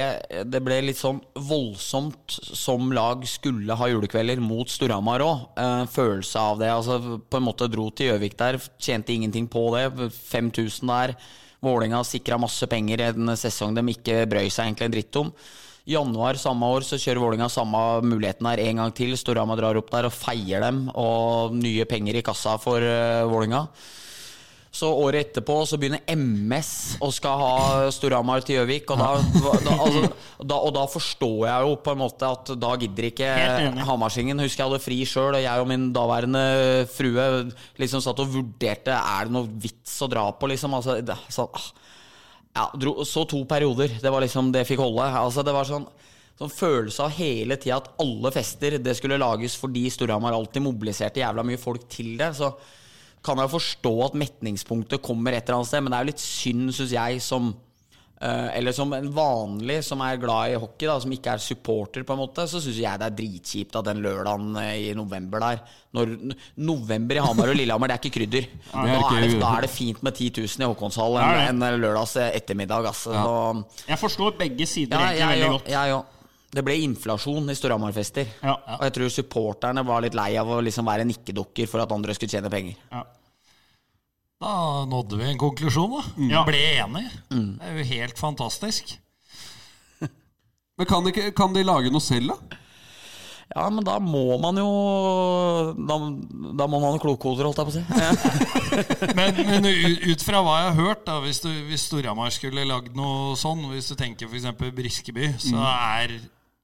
det 0.45 0.59
ble 0.61 0.75
litt 0.85 0.99
sånn 0.99 1.23
voldsomt 1.33 2.35
som 2.53 2.91
lag 2.93 3.23
skulle 3.25 3.77
ha 3.79 3.87
julekvelder 3.89 4.37
mot 4.43 4.69
Storhamar 4.69 5.23
òg. 5.25 5.41
Eh, 5.57 5.87
følelse 5.89 6.43
av 6.51 6.61
det. 6.61 6.69
Altså 6.69 7.17
På 7.17 7.41
en 7.41 7.47
måte 7.47 7.65
dro 7.73 7.87
til 7.89 8.11
Gjøvik 8.11 8.37
der, 8.37 8.59
tjente 8.77 9.15
ingenting 9.15 9.49
på 9.49 9.65
det. 9.73 9.87
5000 10.13 10.93
der. 10.93 11.15
Vålerenga 11.65 12.03
sikra 12.05 12.37
masse 12.37 12.69
penger 12.69 13.01
i 13.01 13.09
en 13.09 13.33
sesong 13.41 13.73
de 13.73 13.87
ikke 13.95 14.27
brøy 14.29 14.45
seg 14.53 14.67
egentlig 14.67 14.91
en 14.91 14.97
dritt 14.99 15.21
om. 15.23 15.33
Januar 15.83 16.37
samme 16.39 16.67
år 16.71 16.85
så 16.87 16.95
kjører 16.95 17.19
Vålinga 17.19 17.49
samme 17.51 17.79
muligheten 18.07 18.47
her 18.47 18.61
en 18.63 18.79
gang 18.79 18.93
til. 18.95 19.17
Storhamar 19.19 19.59
drar 19.59 19.79
opp 19.79 19.91
der 19.91 20.07
og 20.07 20.15
feier 20.15 20.63
dem, 20.63 20.85
og 20.95 21.57
nye 21.57 21.83
penger 21.89 22.19
i 22.19 22.23
kassa 22.23 22.55
for 22.61 22.79
uh, 22.79 23.27
Vålinga. 23.27 23.65
Så 24.73 24.87
året 24.89 25.27
etterpå 25.27 25.59
så 25.69 25.77
begynner 25.77 26.01
MS 26.15 26.69
og 27.03 27.11
skal 27.13 27.37
ha 27.37 27.89
Storhamar 27.93 28.41
til 28.41 28.57
Gjøvik. 28.57 28.89
Og 28.89 29.03
da, 29.03 29.09
da, 29.67 29.75
altså, 29.75 30.01
da, 30.39 30.57
og 30.57 30.71
da 30.73 30.85
forstår 30.89 31.43
jeg 31.45 31.67
jo 31.67 31.75
på 31.83 31.93
en 31.93 32.01
måte 32.01 32.31
at 32.39 32.53
da 32.57 32.71
gidder 32.81 33.09
ikke. 33.11 33.29
Hamarsingen. 33.85 34.41
Husker 34.41 34.63
jeg 34.63 34.71
hadde 34.71 34.81
fri 34.81 34.97
sjøl, 35.05 35.37
og 35.37 35.43
jeg 35.43 35.61
og 35.61 35.69
min 35.69 35.91
daværende 35.93 36.43
frue 36.89 37.27
liksom 37.83 38.01
satt 38.01 38.23
og 38.23 38.33
vurderte 38.33 38.95
Er 38.97 39.29
det 39.29 39.35
noe 39.35 39.51
vits 39.67 39.99
å 40.01 40.09
dra 40.09 40.25
på, 40.33 40.49
liksom. 40.55 40.73
Altså, 40.79 40.97
det, 41.05 41.19
så, 41.29 41.45
ah. 41.53 41.69
Ja, 42.53 42.67
dro, 42.77 42.95
så 43.05 43.25
to 43.29 43.41
perioder. 43.49 43.97
Det 44.01 44.11
var 44.13 44.23
liksom 44.23 44.51
det 44.53 44.65
fikk 44.69 44.81
holde. 44.83 45.09
Altså, 45.19 45.45
det 45.45 45.55
var 45.55 45.69
sånn 45.69 45.89
Sånn 46.33 46.49
følelse 46.49 47.03
av 47.05 47.11
hele 47.13 47.59
tida 47.61 47.75
at 47.77 47.91
alle 48.01 48.31
fester 48.33 48.79
det 48.81 48.95
skulle 48.97 49.19
lages 49.21 49.53
fordi 49.53 49.83
Storhamar 49.93 50.33
alltid 50.33 50.63
mobiliserte 50.65 51.21
jævla 51.21 51.43
mye 51.45 51.59
folk 51.61 51.83
til 51.93 52.15
det. 52.17 52.31
Så 52.33 52.49
kan 53.23 53.37
jeg 53.37 53.51
forstå 53.51 53.91
at 54.07 54.17
metningspunktet 54.17 55.03
kommer 55.05 55.35
et 55.37 55.45
eller 55.45 55.59
annet 55.59 55.69
sted, 55.69 55.83
men 55.85 55.93
det 55.93 55.99
er 55.99 56.07
jo 56.07 56.09
litt 56.09 56.23
synd, 56.23 56.73
syns 56.73 56.95
jeg, 56.95 57.21
som 57.21 57.53
Eller 58.23 58.71
som 58.75 58.93
en 58.95 59.09
vanlig 59.11 59.81
som 59.83 60.01
er 60.05 60.19
glad 60.21 60.53
i 60.53 60.59
hockey, 60.59 60.87
da, 60.87 60.95
som 61.03 61.11
ikke 61.11 61.33
er 61.35 61.41
supporter, 61.43 62.05
på 62.07 62.15
en 62.15 62.21
måte, 62.21 62.45
så 62.47 62.61
syns 62.63 62.79
jeg 62.79 63.01
det 63.01 63.09
er 63.09 63.17
dritkjipt 63.17 63.75
at 63.79 63.89
den 63.89 64.03
lørdagen 64.05 64.55
eh, 64.61 64.75
i 64.89 64.93
november 64.95 65.43
der 65.43 65.63
når, 65.93 66.13
November 66.57 67.19
i 67.19 67.21
Hamar 67.21 67.51
og 67.51 67.57
Lillehammer, 67.59 67.91
det 67.91 67.97
er 67.97 68.01
ikke 68.01 68.15
krydder. 68.17 68.47
er 68.71 68.87
da, 68.89 69.01
er 69.11 69.25
det, 69.27 69.39
da 69.41 69.51
er 69.57 69.67
det 69.67 69.69
fint 69.69 69.99
med 70.05 70.15
10 70.15 70.31
000 70.39 70.63
i 70.63 70.69
Håkonshall 70.71 71.19
en, 71.21 71.61
en 71.61 71.81
lørdags 71.83 72.15
ettermiddag. 72.23 72.87
Altså. 72.89 73.13
Så, 73.13 73.83
Jeg 73.91 74.01
forstår 74.01 74.37
begge 74.39 74.67
sider 74.69 74.97
ja, 74.97 75.11
egentlig 75.11 75.21
jeg 75.21 75.33
veldig 75.35 75.51
godt. 75.57 75.73
Jeg 75.75 75.91
jeg, 75.93 76.29
Det 76.53 76.63
ble 76.65 76.77
inflasjon 76.85 77.49
i 77.49 77.57
Storhamar-fester. 77.57 78.31
Ja. 78.41 78.55
Og 78.79 78.87
jeg 78.87 78.95
tror 78.97 79.13
supporterne 79.19 79.85
var 79.85 80.05
litt 80.05 80.17
lei 80.17 80.31
av 80.41 80.49
å 80.49 80.61
liksom 80.65 80.89
være 80.89 81.05
nikkedukker 81.09 81.69
for 81.69 81.83
at 81.83 81.93
andre 81.93 82.15
skulle 82.17 82.33
tjene 82.33 82.51
penger. 82.53 82.79
Ja. 82.93 83.03
Da 84.43 84.83
nådde 84.89 85.19
vi 85.21 85.29
en 85.31 85.39
konklusjon, 85.39 85.93
da. 85.95 86.01
Ja. 86.27 86.41
Ble 86.47 86.59
enige. 86.81 87.13
Det 87.29 87.69
er 87.69 87.77
jo 87.79 87.85
helt 87.93 88.19
fantastisk. 88.19 88.97
Men 90.77 90.89
kan, 90.89 91.07
de, 91.07 91.31
kan 91.37 91.55
de 91.55 91.63
lage 91.63 91.93
noe 91.93 92.03
selv, 92.03 92.33
da? 92.33 92.59
Ja, 93.53 93.67
men 93.69 93.83
da 93.85 93.99
må 94.01 94.37
man 94.41 94.57
jo 94.57 94.69
Da, 95.77 95.97
da 96.57 96.65
må 96.65 96.79
man 96.79 96.95
ha 96.95 97.01
klokhoder, 97.01 97.45
holdt 97.45 97.59
jeg 97.59 97.67
på 97.67 97.73
å 97.73 97.75
si. 97.75 99.11
Men, 99.19 99.35
men 99.37 99.67
ut 100.09 100.23
fra 100.25 100.39
hva 100.41 100.55
jeg 100.57 100.69
har 100.71 100.77
hørt, 100.79 101.03
da, 101.05 101.19
hvis, 101.21 101.43
du, 101.43 101.51
hvis 101.67 101.83
Storhamar 101.85 102.31
skulle 102.33 102.63
lagd 102.65 102.95
noe 102.97 103.35
sånn 103.37 103.67
Hvis 103.69 103.91
du 103.91 103.97
tenker 103.99 104.31
f.eks. 104.31 104.47
Briskeby, 104.73 105.33
så 105.43 105.59
er 105.61 106.15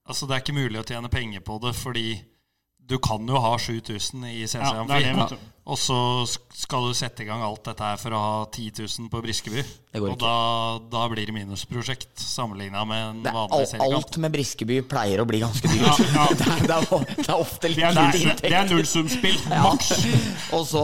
altså, 0.10 0.26
det 0.26 0.39
er 0.39 0.42
ikke 0.42 0.58
mulig 0.58 0.82
å 0.82 0.88
tjene 0.88 1.12
penger 1.13 1.44
på 1.46 1.60
det 1.62 1.76
fordi 1.78 2.08
du 2.89 2.98
kan 2.98 3.28
jo 3.30 3.38
ha 3.38 3.52
7000 3.62 4.24
i 4.32 4.48
CC 4.50 4.63
Amfi. 4.65 5.04
Ja. 5.06 5.28
Og 5.69 5.77
så 5.77 5.95
skal 6.58 6.88
du 6.89 6.95
sette 6.97 7.21
i 7.21 7.27
gang 7.27 7.43
alt 7.45 7.62
dette 7.69 7.86
her 7.86 7.99
for 8.01 8.15
å 8.17 8.19
ha 8.19 8.38
10 8.49 8.82
000 8.82 9.10
på 9.13 9.19
Briskeby. 9.21 9.62
Det 9.94 10.02
går 10.02 10.12
Og 10.15 10.17
da, 10.21 10.31
da 10.89 11.04
blir 11.12 11.29
det 11.29 11.33
minusprosjekt 11.35 12.17
sammenligna 12.21 12.81
med 12.89 13.04
en 13.04 13.19
Det 13.25 13.29
er, 13.29 13.37
vanlig 13.37 13.67
seriekamp. 13.69 13.98
alt 14.00 14.17
med 14.25 14.33
Briskeby 14.33 14.79
pleier 14.89 15.21
å 15.21 15.27
bli 15.29 15.44
ganske 15.44 15.69
dyrt. 15.69 15.85
Ja, 15.85 15.94
ja. 16.15 16.25
Det, 16.39 16.50
er, 16.50 16.65
det, 16.65 16.77
er, 16.79 17.15
det 17.19 17.27
er 17.27 17.35
ofte 17.37 17.67
Det 17.67 17.71
litt 17.75 17.85
er, 17.85 18.17
lite 18.17 18.50
det 18.50 18.58
er 18.63 18.69
nullsumspill. 18.73 19.37
Ja. 19.54 19.62
Maks. 19.69 19.91
Og 20.58 20.65
så 20.69 20.83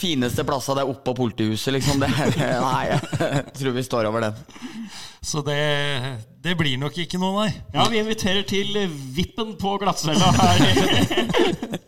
fineste 0.00 0.46
plassa 0.46 0.74
det 0.78 0.84
er 0.86 0.90
oppå 0.94 1.14
politihuset, 1.18 1.74
liksom. 1.76 2.02
Det, 2.02 2.10
nei, 2.38 2.82
jeg 2.92 3.44
tror 3.58 3.74
vi 3.76 3.84
står 3.86 4.10
over 4.10 4.28
den. 4.28 4.40
Så 5.22 5.42
det, 5.46 5.58
det 6.42 6.56
blir 6.58 6.78
nok 6.82 6.96
ikke 6.98 7.18
noe, 7.22 7.44
nei. 7.44 7.52
Ja, 7.74 7.84
vi 7.90 8.00
inviterer 8.02 8.42
til 8.48 8.74
Vippen 9.14 9.54
på 9.60 9.76
glattcella 9.82 10.32
her. 10.38 11.78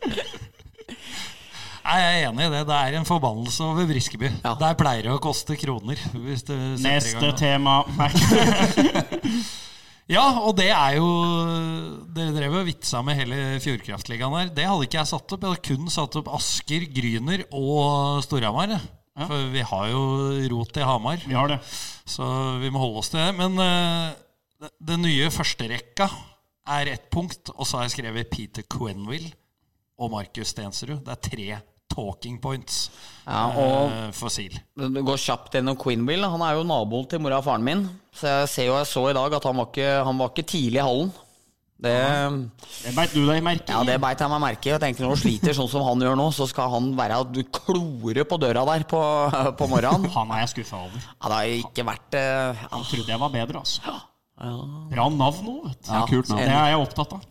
Nei, 1.84 1.96
Jeg 2.00 2.12
er 2.22 2.28
enig 2.30 2.46
i 2.46 2.50
det. 2.54 2.62
Det 2.70 2.76
er 2.80 2.94
en 2.98 3.04
forbannelse 3.08 3.64
over 3.66 3.86
Briskeby. 3.90 4.30
Ja. 4.44 4.54
Der 4.60 4.76
pleier 4.78 5.02
det 5.04 5.12
å 5.12 5.20
koste 5.22 5.56
kroner. 5.60 6.00
Hvis 6.24 6.44
du 6.48 6.54
Neste 6.84 7.32
tema. 7.36 7.82
Ja, 10.04 10.20
og 10.44 10.52
det 10.58 10.66
er 10.68 10.98
jo 10.98 11.06
Dere 12.12 12.34
drev 12.36 12.58
og 12.58 12.66
vitsa 12.68 13.00
med 13.00 13.16
hele 13.16 13.38
Fjordkraftligaen 13.64 14.34
her. 14.36 14.50
Det 14.52 14.66
hadde 14.68 14.84
ikke 14.84 14.98
jeg 15.00 15.08
satt 15.08 15.32
opp. 15.32 15.46
Jeg 15.46 15.54
hadde 15.54 15.64
kun 15.70 15.88
satt 15.94 16.18
opp 16.20 16.28
Asker, 16.36 16.84
Gryner 16.92 17.46
og 17.56 18.20
Storhamar. 18.26 18.74
Ja. 18.74 19.28
For 19.30 19.46
vi 19.54 19.62
har 19.64 19.86
jo 19.94 20.02
rot 20.52 20.76
i 20.76 20.84
Hamar, 20.84 21.22
Vi 21.24 21.32
har 21.38 21.48
det. 21.54 21.56
så 22.04 22.26
vi 22.60 22.68
må 22.74 22.82
holde 22.82 23.00
oss 23.00 23.08
til 23.14 23.22
det. 23.22 23.30
Men 23.38 23.56
uh, 23.56 24.12
det- 24.60 24.72
den 24.92 25.06
nye 25.06 25.30
førsterekka 25.32 26.10
er 26.76 26.90
ett 26.98 27.08
punkt, 27.14 27.48
og 27.56 27.64
så 27.64 27.78
har 27.78 27.86
jeg 27.88 27.94
skrevet 27.96 28.28
Peter 28.32 28.62
Quenville 28.68 29.32
og 29.96 30.10
Markus 30.12 30.52
Stensrud. 30.52 31.00
Det 31.06 31.14
er 31.16 31.22
tre 31.30 31.48
talking 31.94 32.36
points 32.42 32.88
Ja, 33.24 33.46
og 33.56 33.88
eh, 33.88 34.08
for 34.12 34.28
SIL. 34.34 34.58
Det 34.76 35.02
går 35.06 35.20
kjapt 35.22 35.54
gjennom 35.56 35.78
Queenville. 35.80 36.28
Han 36.28 36.42
er 36.44 36.58
jo 36.58 36.66
naboen 36.68 37.06
til 37.08 37.22
mora 37.24 37.38
og 37.40 37.46
faren 37.46 37.64
min. 37.64 37.86
Så 38.12 38.28
jeg 38.28 38.50
ser 38.52 38.66
jo 38.68 38.74
jeg 38.76 38.90
så 38.90 39.06
i 39.08 39.14
dag 39.16 39.36
at 39.38 39.46
han 39.48 39.56
var 39.56 39.70
ikke, 39.70 39.92
han 40.10 40.18
var 40.20 40.34
ikke 40.34 40.44
tidlig 40.50 40.82
i 40.82 40.84
hallen. 40.84 41.14
Det, 41.84 41.94
Det 42.84 42.92
beit 42.96 43.12
du 43.16 43.24
deg 43.26 43.40
merke 43.44 43.66
i. 43.66 43.72
ja, 43.74 43.80
det 43.84 43.96
beit 44.00 44.20
jeg 44.22 44.30
meg 44.30 44.42
merke 44.44 44.68
i. 44.68 44.72
Jeg 44.74 44.82
tenkte 44.84 45.04
når 45.04 45.16
du 45.16 45.22
sliter 45.24 45.56
sånn 45.56 45.70
som 45.72 45.82
han 45.84 46.04
gjør 46.04 46.14
nå, 46.20 46.28
så 46.36 46.46
skal 46.48 46.70
han 46.72 46.92
være 46.96 47.18
du 47.32 47.40
klore 47.48 48.24
på 48.28 48.38
døra 48.40 48.62
der 48.70 48.84
på, 48.88 49.00
på 49.58 49.68
morgenen. 49.72 50.06
Han 50.16 50.32
er 50.36 50.44
jeg 50.44 50.52
skuffa 50.54 50.84
over. 50.86 51.00
Ja, 51.08 51.24
det 51.32 51.38
har 51.40 51.50
ikke 51.58 51.86
vært 51.90 52.16
uh, 52.20 52.62
Han 52.76 52.86
trodde 52.92 53.12
jeg 53.16 53.22
var 53.24 53.34
bedre, 53.34 53.64
altså. 53.64 53.96
Bra 54.92 55.08
navn 55.16 55.50
òg, 55.50 55.66
vet 55.70 55.80
du. 55.80 55.90
Ja, 55.90 56.04
kult 56.12 56.30
navn. 56.30 56.44
Det 56.44 56.54
er 56.54 56.70
jeg 56.72 56.84
opptatt 56.86 57.16
av. 57.18 57.26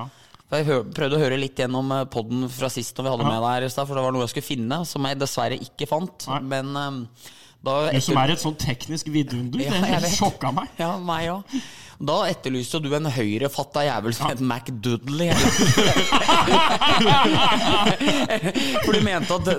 ja. 0.00 0.04
Ja. 0.50 0.62
For 0.66 0.72
Jeg 0.74 0.86
prøvde 0.96 1.18
å 1.18 1.22
høre 1.22 1.38
litt 1.38 1.60
gjennom 1.62 1.92
poden 2.10 2.10
podden 2.10 2.48
fra 2.50 2.70
sist 2.72 2.96
når 2.98 3.06
vi 3.06 3.12
hadde 3.14 3.28
med 3.28 3.36
deg 3.38 3.52
her 3.54 3.66
i 3.66 3.70
stad, 3.70 3.86
for 3.86 3.98
det 3.98 4.02
var 4.06 4.14
noe 4.16 4.24
jeg 4.26 4.32
skulle 4.34 4.48
finne, 4.48 4.80
som 4.88 5.06
jeg 5.06 5.20
dessverre 5.20 5.60
ikke 5.68 5.86
fant. 5.90 6.26
Nei. 6.30 6.40
Men 6.54 6.72
um, 6.74 7.04
da 7.66 7.76
Du 7.92 8.00
som 8.02 8.18
er 8.22 8.34
et 8.34 8.42
sånn 8.42 8.56
teknisk 8.58 9.10
vidunder, 9.12 9.62
Ja, 9.68 10.00
det 10.02 10.10
sjokka 10.16 10.52
meg. 10.56 10.72
Ja, 10.80 10.94
meg 10.98 11.30
òg. 11.34 11.56
Da 12.00 12.14
etterlyste 12.30 12.78
du 12.80 12.86
en 12.96 13.04
høyrefatta 13.12 13.82
jævel 13.84 14.14
som 14.16 14.30
het 14.32 14.40
Doodley. 14.80 15.34
For 18.86 18.96
du 18.96 19.02
mente 19.04 19.36
at 19.36 19.50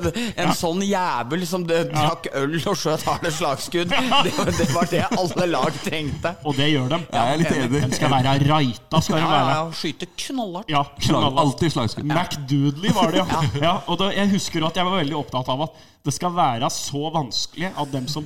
en 0.42 0.50
sånn 0.58 0.82
jævel 0.88 1.44
som 1.46 1.62
drakk 1.70 2.26
øl 2.40 2.56
og 2.72 2.80
skjøt 2.82 3.06
harde 3.06 3.30
slagskudd, 3.36 3.94
det, 3.94 4.34
var- 4.40 4.50
det 4.58 4.66
var 4.74 4.86
det 4.90 5.04
alle 5.12 5.46
lag 5.52 5.70
trengte. 5.86 6.32
Og 6.42 6.58
det 6.58 6.72
gjør 6.72 6.90
dem. 6.96 7.06
Jeg 7.14 7.22
er 7.36 7.40
litt 7.44 7.54
enig. 7.60 7.84
De 7.86 7.94
skal 8.00 8.10
være 8.16 8.34
raita, 8.50 8.98
skal 9.06 9.16
de 9.16 9.22
Ja, 9.22 9.30
ja, 9.30 9.38
være. 9.38 9.54
ja, 9.54 9.62
Skyte 9.84 10.06
knallhardt. 10.26 10.70
Ja, 10.74 10.82
knallhardt. 11.06 11.38
alltid 11.46 11.70
slagskudd. 11.78 12.10
Mac 12.10 12.34
Doodley 12.50 12.90
var 12.98 13.14
det, 13.14 13.22
ja. 13.22 13.26
ja 13.62 13.78
og 13.86 14.02
da, 14.02 14.10
jeg 14.18 14.26
husker 14.34 14.66
at 14.66 14.74
jeg 14.82 14.86
var 14.90 14.98
veldig 15.04 15.18
opptatt 15.22 15.46
av 15.54 15.60
at 15.70 15.78
det 16.02 16.10
skal 16.18 16.34
være 16.34 16.66
så 16.74 17.06
vanskelig 17.14 17.70
at 17.78 17.86
dem 17.94 18.10
som 18.10 18.26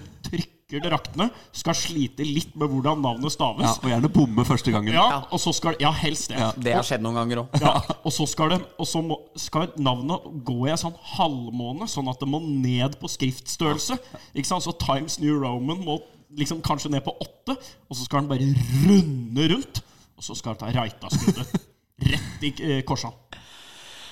trykker 0.66 0.89
draktene, 0.89 1.28
skal 1.53 1.76
slite 1.78 2.26
litt 2.26 2.55
med 2.57 2.72
hvordan 2.72 3.01
navnet 3.03 3.28
Ja, 3.30 3.34
staves. 3.36 3.76
og 3.84 3.89
gjerne 3.91 4.09
bomme 4.09 4.45
første 4.47 4.72
gangen. 4.74 4.95
Ja, 4.95 5.22
og 5.30 5.39
så 5.39 5.53
skal 5.53 5.76
Ja, 5.80 5.91
helst 5.93 6.32
det. 6.32 6.39
Det 6.66 6.74
har 6.74 6.84
skjedd 6.88 7.03
noen 7.05 7.20
ganger 7.20 7.43
òg. 7.43 7.59
Ja, 7.61 7.76
og 8.03 8.11
så 8.16 8.26
skal, 8.28 8.49
det, 8.55 8.59
og 8.82 8.88
så 8.89 9.03
må, 9.05 9.20
skal 9.38 9.70
navnet 9.78 10.26
gå 10.47 10.57
i 10.66 10.72
en 10.74 10.82
sånn 10.82 10.97
halvmåne, 11.16 11.86
sånn 11.91 12.09
at 12.09 12.20
det 12.20 12.30
må 12.32 12.41
ned 12.41 12.97
på 13.01 13.11
skriftstørrelse. 13.13 13.99
Ikke 14.34 14.49
sant? 14.49 14.66
Så 14.66 14.74
Times 14.82 15.20
New 15.22 15.38
Roman 15.38 15.84
må 15.86 15.99
liksom 16.36 16.63
kanskje 16.66 16.89
ned 16.91 17.05
på 17.05 17.13
åtte, 17.22 17.53
og 17.55 17.95
så 17.95 18.07
skal 18.07 18.26
den 18.26 18.32
bare 18.34 18.49
runde 18.89 19.49
rundt. 19.53 19.84
Og 20.18 20.24
så 20.26 20.34
skal 20.36 20.55
den 20.55 20.63
ta 20.66 20.74
Reitaskuddet 20.82 21.55
rett 22.09 22.43
i 22.47 22.53
eh, 22.66 22.82
korsene. 22.88 23.13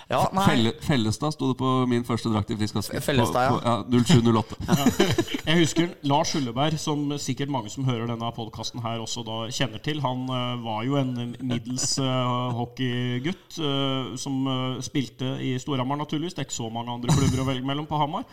Ja, 0.09 0.23
nei. 0.35 0.43
Felle, 0.47 0.71
Fellestad 0.83 1.35
sto 1.35 1.51
det 1.51 1.57
på 1.59 1.69
min 1.89 2.03
første 2.07 2.31
drakt 2.31 2.51
i 2.51 2.57
Frisk 2.59 2.79
Aske. 2.81 3.01
Fellestad, 3.03 3.45
ja. 3.47 3.75
ja. 3.87 4.01
0708. 4.03 4.57
Jeg 5.47 5.59
husker 5.61 5.93
Lars 6.09 6.33
Hulleberg, 6.35 6.77
som 6.81 7.05
sikkert 7.21 7.53
mange 7.53 7.71
som 7.71 7.87
hører 7.87 8.09
denne 8.11 8.31
podkasten 8.35 8.83
her 8.83 9.03
også 9.03 9.23
da 9.27 9.39
kjenner 9.53 9.83
til. 9.83 10.01
Han 10.03 10.25
eh, 10.27 10.65
var 10.65 10.83
jo 10.87 10.99
en 10.99 11.13
middels 11.39 11.93
eh, 12.03 12.57
hockeygutt 12.59 13.59
eh, 13.59 14.13
som 14.19 14.43
spilte 14.83 15.37
i 15.43 15.55
Storhamar, 15.61 16.01
naturligvis. 16.03 16.35
Det 16.35 16.43
er 16.43 16.49
ikke 16.49 16.61
så 16.61 16.69
mange 16.73 16.93
andre 16.93 17.15
klubber 17.15 17.43
å 17.45 17.49
velge 17.53 17.67
mellom 17.67 17.87
på 17.89 17.99
Hamar. 18.01 18.27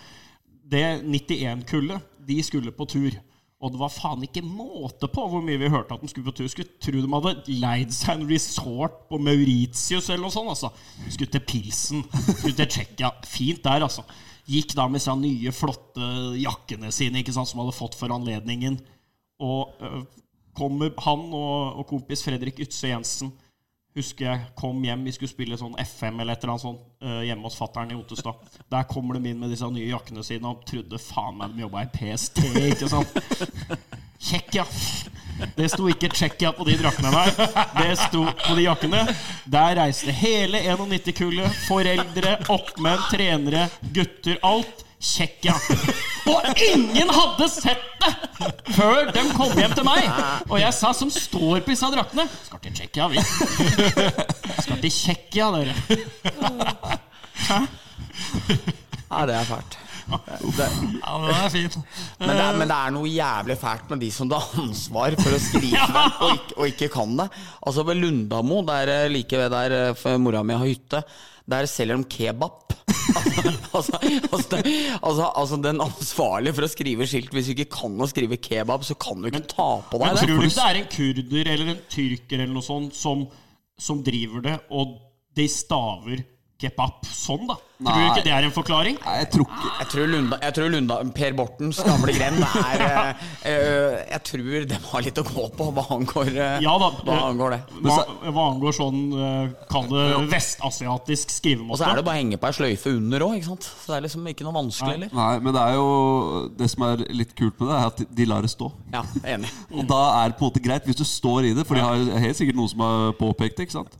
Det 0.70 0.84
91-kullet, 1.02 2.14
de 2.26 2.42
skulle 2.46 2.74
på 2.74 2.86
tur. 2.90 3.14
Og 3.60 3.74
det 3.74 3.80
var 3.82 3.92
faen 3.92 4.22
ikke 4.24 4.40
måte 4.46 5.08
på 5.12 5.26
hvor 5.28 5.42
mye 5.44 5.60
vi 5.60 5.68
hørte 5.68 5.92
at 5.92 6.00
de 6.00 6.08
skulle 6.08 6.30
på 6.30 6.36
tur. 6.38 6.48
Skulle 6.48 6.78
tro 6.80 6.96
de 6.96 7.10
hadde 7.12 7.58
leid 7.60 7.92
seg 7.92 8.14
en 8.14 8.30
resort 8.30 9.02
på 9.10 9.18
Mauritius 9.20 10.08
eller 10.08 10.24
noe 10.24 10.32
sånt. 10.32 10.48
altså. 10.54 10.70
Skulle 11.10 11.34
til 11.34 11.44
Pilsen. 11.44 12.06
Skulle 12.30 12.56
til 12.56 12.70
Tsjekkia. 12.72 13.12
Fint 13.28 13.60
der, 13.66 13.84
altså. 13.84 14.06
Gikk 14.50 14.72
da 14.78 14.88
med 14.88 15.04
seg 15.04 15.20
nye, 15.20 15.52
flotte 15.54 16.08
jakkene 16.40 16.88
sine 16.94 17.20
ikke 17.20 17.34
sant, 17.36 17.50
som 17.50 17.60
hadde 17.60 17.76
fått 17.76 17.98
for 18.00 18.16
anledningen. 18.16 18.80
Og 19.44 19.76
øh, 19.84 20.00
kommer 20.56 20.96
han 21.04 21.28
og, 21.28 21.82
og 21.82 21.86
kompis 21.92 22.24
Fredrik 22.24 22.58
Ytse 22.64 22.94
Jensen 22.94 23.34
Husker 23.98 24.26
jeg 24.28 24.42
kom 24.54 24.84
hjem, 24.86 25.00
vi 25.02 25.12
skulle 25.16 25.32
spille 25.32 25.56
sånn 25.58 25.72
FM 25.82 26.20
eller 26.22 26.36
et 26.36 26.44
eller 26.44 26.52
annet 26.54 26.62
sånt 26.62 26.82
øh, 27.02 27.22
hjemme 27.26 27.48
hos 27.48 27.56
fattern 27.58 27.90
i 27.90 27.96
Otestad. 27.98 28.38
Der 28.70 28.84
kommer 28.86 29.18
de 29.18 29.32
inn 29.32 29.40
med 29.40 29.50
disse 29.50 29.66
nye 29.66 29.88
jakkene 29.90 30.22
sine 30.26 30.52
og 30.52 30.62
trodde 30.68 31.00
faen 31.02 31.40
meg 31.40 31.56
de 31.56 31.64
jobba 31.64 31.82
i 31.82 31.90
PST, 31.96 32.38
ikke 32.70 32.90
sant? 32.92 33.18
Tsjekkia. 34.20 34.66
Det 35.56 35.66
sto 35.72 35.88
ikke 35.90 36.10
Tsjekkia 36.12 36.52
på 36.54 36.66
de 36.68 36.76
draktene 36.78 37.10
der. 37.14 37.54
Det 37.80 37.96
sto 37.98 38.26
på 38.44 38.56
de 38.58 38.66
jakkene. 38.66 39.00
Der 39.50 39.74
reiste 39.80 40.14
hele 40.14 40.60
91-kullet. 40.68 41.56
Foreldre, 41.66 42.36
oppmenn, 42.52 43.02
trenere, 43.10 43.66
gutter. 43.96 44.38
Alt. 44.46 44.84
Tsjekkia. 45.00 45.54
Og 46.28 46.60
ingen 46.60 47.08
hadde 47.08 47.46
sett 47.48 47.86
det 48.00 48.10
før 48.76 49.10
de 49.14 49.22
kom 49.36 49.52
hjem 49.56 49.72
til 49.76 49.86
meg! 49.86 50.06
Og 50.48 50.58
jeg 50.60 50.76
sa, 50.76 50.92
som 50.96 51.10
står 51.12 51.62
på 51.64 51.72
disse 51.72 51.88
draktene 51.92 52.26
Skal 52.44 52.60
til 52.66 52.76
Tsjekkia, 52.76 53.08
vi. 53.12 53.24
Skal 54.60 54.80
til 54.82 54.92
Tsjekkia, 54.92 55.50
dere. 55.56 55.76
Hæ? 57.48 57.60
Ja, 59.10 59.22
det 59.26 59.38
er 59.40 59.48
fælt. 59.48 59.78
Ja, 60.10 60.18
det 60.50 61.34
er 61.36 61.48
fint. 61.52 61.76
Men 62.18 62.32
det, 62.34 62.44
er, 62.44 62.56
men 62.58 62.70
det 62.70 62.76
er 62.76 62.94
noe 62.94 63.10
jævlig 63.10 63.56
fælt 63.60 63.92
med 63.92 64.02
de 64.04 64.10
som 64.14 64.30
har 64.34 64.48
ansvar 64.62 65.16
for 65.20 65.36
å 65.36 65.40
skrive 65.42 65.78
ja. 65.78 66.04
og 66.26 66.34
ikke, 66.34 66.56
og 66.56 66.70
ikke 66.74 66.90
kan 66.92 67.16
det. 67.20 67.28
Altså 67.66 67.86
Ved 67.88 68.00
Lundamo, 68.02 68.62
der 68.68 68.94
eh, 68.96 69.10
like 69.12 69.38
ved 69.38 69.54
der 69.54 69.76
eh, 69.94 70.16
mora 70.20 70.42
mi 70.46 70.58
har 70.58 70.66
hytte, 70.66 71.02
der 71.50 71.70
selger 71.70 72.02
de 72.02 72.10
kebab. 72.10 72.74
Altså, 73.74 73.98
altså, 74.32 74.56
det- 74.56 74.98
altså, 75.02 75.26
altså 75.36 75.58
Den 75.62 75.80
ansvarlige 75.84 76.54
for 76.56 76.66
å 76.66 76.70
skrive 76.72 77.06
skilt 77.08 77.30
Hvis 77.34 77.46
du 77.50 77.54
ikke 77.54 77.70
kan 77.78 77.96
å 78.00 78.08
skrive 78.10 78.38
kebab, 78.42 78.84
så 78.86 78.96
kan 79.00 79.20
du 79.22 79.28
ikke 79.30 79.44
ta 79.50 79.68
på 79.90 80.00
deg 80.00 80.06
Men 80.06 80.16
det. 80.16 80.24
tror 80.26 80.34
du 80.36 80.40
det. 80.40 80.50
ikke 80.50 80.58
det 80.60 80.66
er 80.70 80.80
en 80.80 80.90
kurder 80.96 81.52
eller 81.54 81.72
en 81.74 81.80
tyrker 81.90 82.42
eller 82.44 82.54
noe 82.54 82.66
sånt 82.66 82.94
som, 82.98 83.26
som 83.80 84.02
driver 84.06 84.44
det, 84.46 84.56
og 84.70 84.98
de 85.36 85.46
staver 85.48 86.24
kebab 86.60 87.06
sånn, 87.08 87.46
da? 87.48 87.56
Tror 87.80 87.96
du 87.96 88.06
ikke 88.10 88.24
det 88.26 88.32
er 88.36 88.44
en 88.44 88.52
forklaring? 88.52 88.96
Nei, 89.00 89.12
jeg 89.22 89.28
tror 89.32 89.46
ikke 89.46 89.70
Jeg 89.70 89.88
tror 89.92 90.10
Lunda, 90.12 90.38
jeg 90.44 90.54
tror 90.56 90.72
Lunda 90.74 90.96
Per 91.16 91.36
Bortens 91.38 91.78
gamle 91.86 92.12
grend 92.12 92.42
er 92.44 92.82
eh, 92.84 93.22
eh, 93.48 93.94
Jeg 94.10 94.20
tror 94.28 94.66
de 94.68 94.80
har 94.90 95.06
litt 95.06 95.20
å 95.22 95.24
gå 95.24 95.46
på 95.56 95.68
hva 95.78 95.84
angår, 95.96 96.32
eh, 96.34 96.58
Ja 96.66 96.74
da. 96.82 96.90
hva 97.06 97.16
angår 97.30 97.54
det. 97.56 97.60
Hva, 97.86 97.96
hva 98.26 98.44
angår 98.50 98.76
sånn, 98.76 99.00
kall 99.70 99.88
det 99.92 100.04
vestasiatisk 100.34 101.32
Og 101.64 101.78
så 101.80 101.88
er 101.88 102.00
det 102.00 102.04
bare 102.04 102.18
å 102.18 102.18
henge 102.18 102.40
på 102.40 102.50
ei 102.50 102.58
sløyfe 102.58 102.92
under 102.92 103.24
òg, 103.24 103.38
ikke 103.38 103.48
sant. 103.48 103.70
Så 103.70 103.94
det 103.94 103.96
er 103.96 104.06
liksom 104.08 104.28
ikke 104.34 104.48
noe 104.48 104.56
vanskelig 104.58 104.96
heller. 104.98 105.14
Nei, 105.16 105.32
men 105.40 105.56
det 105.56 105.64
er 105.64 105.78
jo 105.78 105.88
Det 106.60 106.70
som 106.74 106.86
er 106.90 107.06
litt 107.22 107.34
kult 107.38 107.56
med 107.62 107.70
det, 107.70 107.78
er 107.80 107.88
at 107.94 108.04
de 108.20 108.28
lar 108.28 108.44
det 108.44 108.52
stå. 108.52 108.68
Ja, 108.92 109.04
enig. 109.24 109.48
Og 109.72 109.88
da 109.88 110.02
er 110.20 110.30
det 110.30 110.36
på 110.36 110.44
en 110.44 110.52
måte 110.52 110.64
greit, 110.64 110.84
hvis 110.84 111.00
du 111.00 111.06
står 111.08 111.48
i 111.48 111.56
det, 111.56 111.64
for 111.68 111.80
de 111.80 111.86
har 111.86 112.24
helt 112.26 112.36
sikkert 112.36 112.60
noen 112.60 112.72
som 112.74 112.84
har 112.84 113.16
påpekt 113.16 113.56
det. 113.56 113.70
ikke 113.70 113.78
sant? 113.80 113.96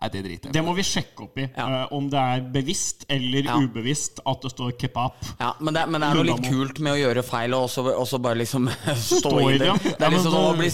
Nei, 0.00 0.08
det 0.08 0.20
driter 0.24 0.48
jeg 0.48 0.54
Det 0.56 0.62
må 0.64 0.72
vi 0.78 0.84
sjekke 0.86 1.24
opp 1.26 1.36
i. 1.36 1.44
Ja. 1.56 1.64
Uh, 1.68 1.94
om 1.98 2.06
det 2.08 2.20
er 2.20 2.44
bevisst 2.54 3.04
eller 3.12 3.44
Ja. 3.50 3.56
ubevisst 3.60 4.20
at 4.24 4.40
det 4.46 4.50
står 4.54 4.70
kebab. 4.80 5.18
Ja, 5.38 5.50
men 5.60 5.74
det, 5.76 5.82
men 5.92 6.00
det 6.00 6.08
er 6.08 6.14
noe 6.20 6.24
litt 6.30 6.46
kult 6.48 6.80
med 6.80 6.94
å 6.94 7.00
gjøre 7.02 7.22
feil 7.26 7.52
og 7.58 7.66
så, 7.68 7.84
og 7.92 8.06
så 8.08 8.18
bare 8.22 8.38
liksom 8.40 8.68
stå, 8.96 9.18
Stå 9.20 9.34
i 9.50 9.58
det. 9.58 9.58
det, 9.60 9.66
ja. 9.68 9.74
Det 9.76 9.92
Ja, 10.00 10.06
er 10.08 10.14
liksom 10.16 10.32
sånn 10.32 10.48
å 10.48 10.56
bli 10.56 10.70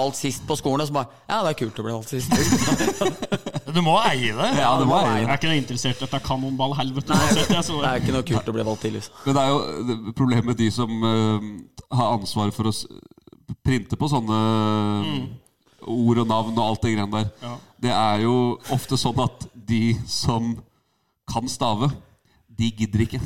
valgt 0.00 0.16
sist 0.22 0.46
på 0.48 0.56
skolen, 0.56 0.80
og 0.86 0.88
så 0.88 0.96
bare 0.96 1.10
Ja, 1.28 1.42
det 1.44 1.52
er 1.52 1.58
kult 1.60 1.82
å 1.82 1.86
bli 1.86 1.92
valgt 1.98 2.14
sist. 2.16 2.32
Du 3.70 3.78
må 3.86 3.92
eie 4.02 4.32
det. 4.34 4.46
Ja, 4.58 4.72
du 4.80 4.86
må 4.88 4.96
eie 4.98 5.20
Jeg 5.20 5.20
jeg. 5.20 5.28
er 5.30 5.36
ikke 5.38 5.52
interessert 5.60 6.00
i 6.00 6.02
dette 6.06 6.18
kanonballhelvetet 6.26 7.12
Det. 7.36 7.44
Det 7.52 7.84
er 7.86 8.00
ikke 8.00 8.14
noe 8.16 8.24
kult 8.26 8.48
å 8.50 8.54
bli 8.56 8.64
valgt 8.66 8.82
tidlig. 8.82 9.04
Men 9.26 9.36
det 9.36 9.44
er 9.44 9.52
jo 9.52 10.14
problemet 10.18 10.48
med 10.50 10.58
de 10.58 10.66
som 10.74 10.90
uh, 11.06 11.46
har 11.94 12.16
ansvar 12.16 12.50
for 12.56 12.66
å 12.66 12.74
printe 13.66 13.94
på 14.00 14.08
sånne 14.10 14.40
ord 15.86 16.22
og 16.22 16.28
navn 16.28 16.54
og 16.56 16.64
alt 16.66 16.84
det 16.84 16.94
greiene 16.94 17.12
der. 17.14 17.32
Ja. 17.42 17.56
Det 17.80 17.96
er 17.96 18.22
jo 18.26 18.36
ofte 18.74 18.98
sånn 19.00 19.20
at 19.24 19.48
de 19.54 19.94
som 20.10 20.54
kan 21.30 21.48
stave, 21.48 21.90
de 22.60 22.68
gidder 22.76 23.06
ikke. 23.06 23.20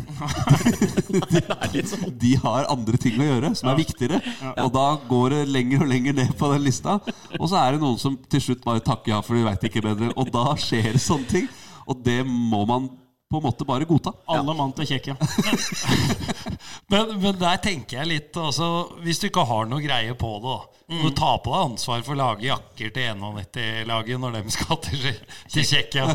de, 1.73 1.83
De 2.23 2.33
har 2.45 2.69
andre 2.71 3.01
ting 3.01 3.17
å 3.19 3.27
gjøre 3.27 3.51
som 3.59 3.73
er 3.73 3.81
viktigere. 3.81 4.21
Og 4.63 4.71
da 4.77 4.85
går 5.09 5.35
det 5.35 5.41
lenger 5.51 5.83
og 5.83 5.91
lenger 5.91 6.15
ned 6.21 6.35
på 6.39 6.51
den 6.53 6.63
lista. 6.63 7.01
Og 7.41 7.49
så 7.51 7.59
er 7.59 7.75
det 7.75 7.83
noen 7.83 7.99
som 7.99 8.19
til 8.31 8.45
slutt 8.45 8.63
bare 8.67 8.85
takker 8.85 9.17
ja, 9.17 9.23
for 9.25 9.35
de 9.35 9.47
veit 9.49 9.67
ikke 9.67 9.83
bedre. 9.83 10.13
Og 10.15 10.31
da 10.35 10.53
skjer 10.61 10.93
det 10.95 11.03
sånne 11.03 11.27
ting. 11.33 11.49
Og 11.91 11.99
det 12.05 12.21
må 12.29 12.63
man 12.69 12.87
på 13.35 13.41
en 13.41 13.47
måte 13.49 13.67
bare 13.67 13.89
godta. 13.89 14.13
Alle 14.31 14.55
mann 14.55 14.73
til 14.77 14.87
Tsjekkia. 14.87 15.17
Men, 16.93 17.15
men 17.21 17.37
der 17.41 17.61
tenker 17.65 18.01
jeg 18.01 18.09
litt 18.11 18.37
altså, 18.41 18.67
Hvis 19.05 19.21
du 19.23 19.29
ikke 19.29 19.45
har 19.49 19.69
noe 19.71 19.83
greie 19.85 20.15
på 20.19 20.31
det, 20.45 20.57
mm. 20.93 21.03
Du 21.05 21.11
tar 21.17 21.39
på 21.45 21.53
deg 21.55 21.71
ansvar 21.71 22.03
for 22.07 22.15
å 22.17 22.19
lage 22.21 22.47
jakker 22.49 22.93
til 22.95 23.23
91-laget 23.23 24.21
når 24.23 24.37
de 24.39 24.55
skal 24.55 24.81
til, 24.85 25.07
til 25.53 25.69
Tsjekkia. 25.69 26.09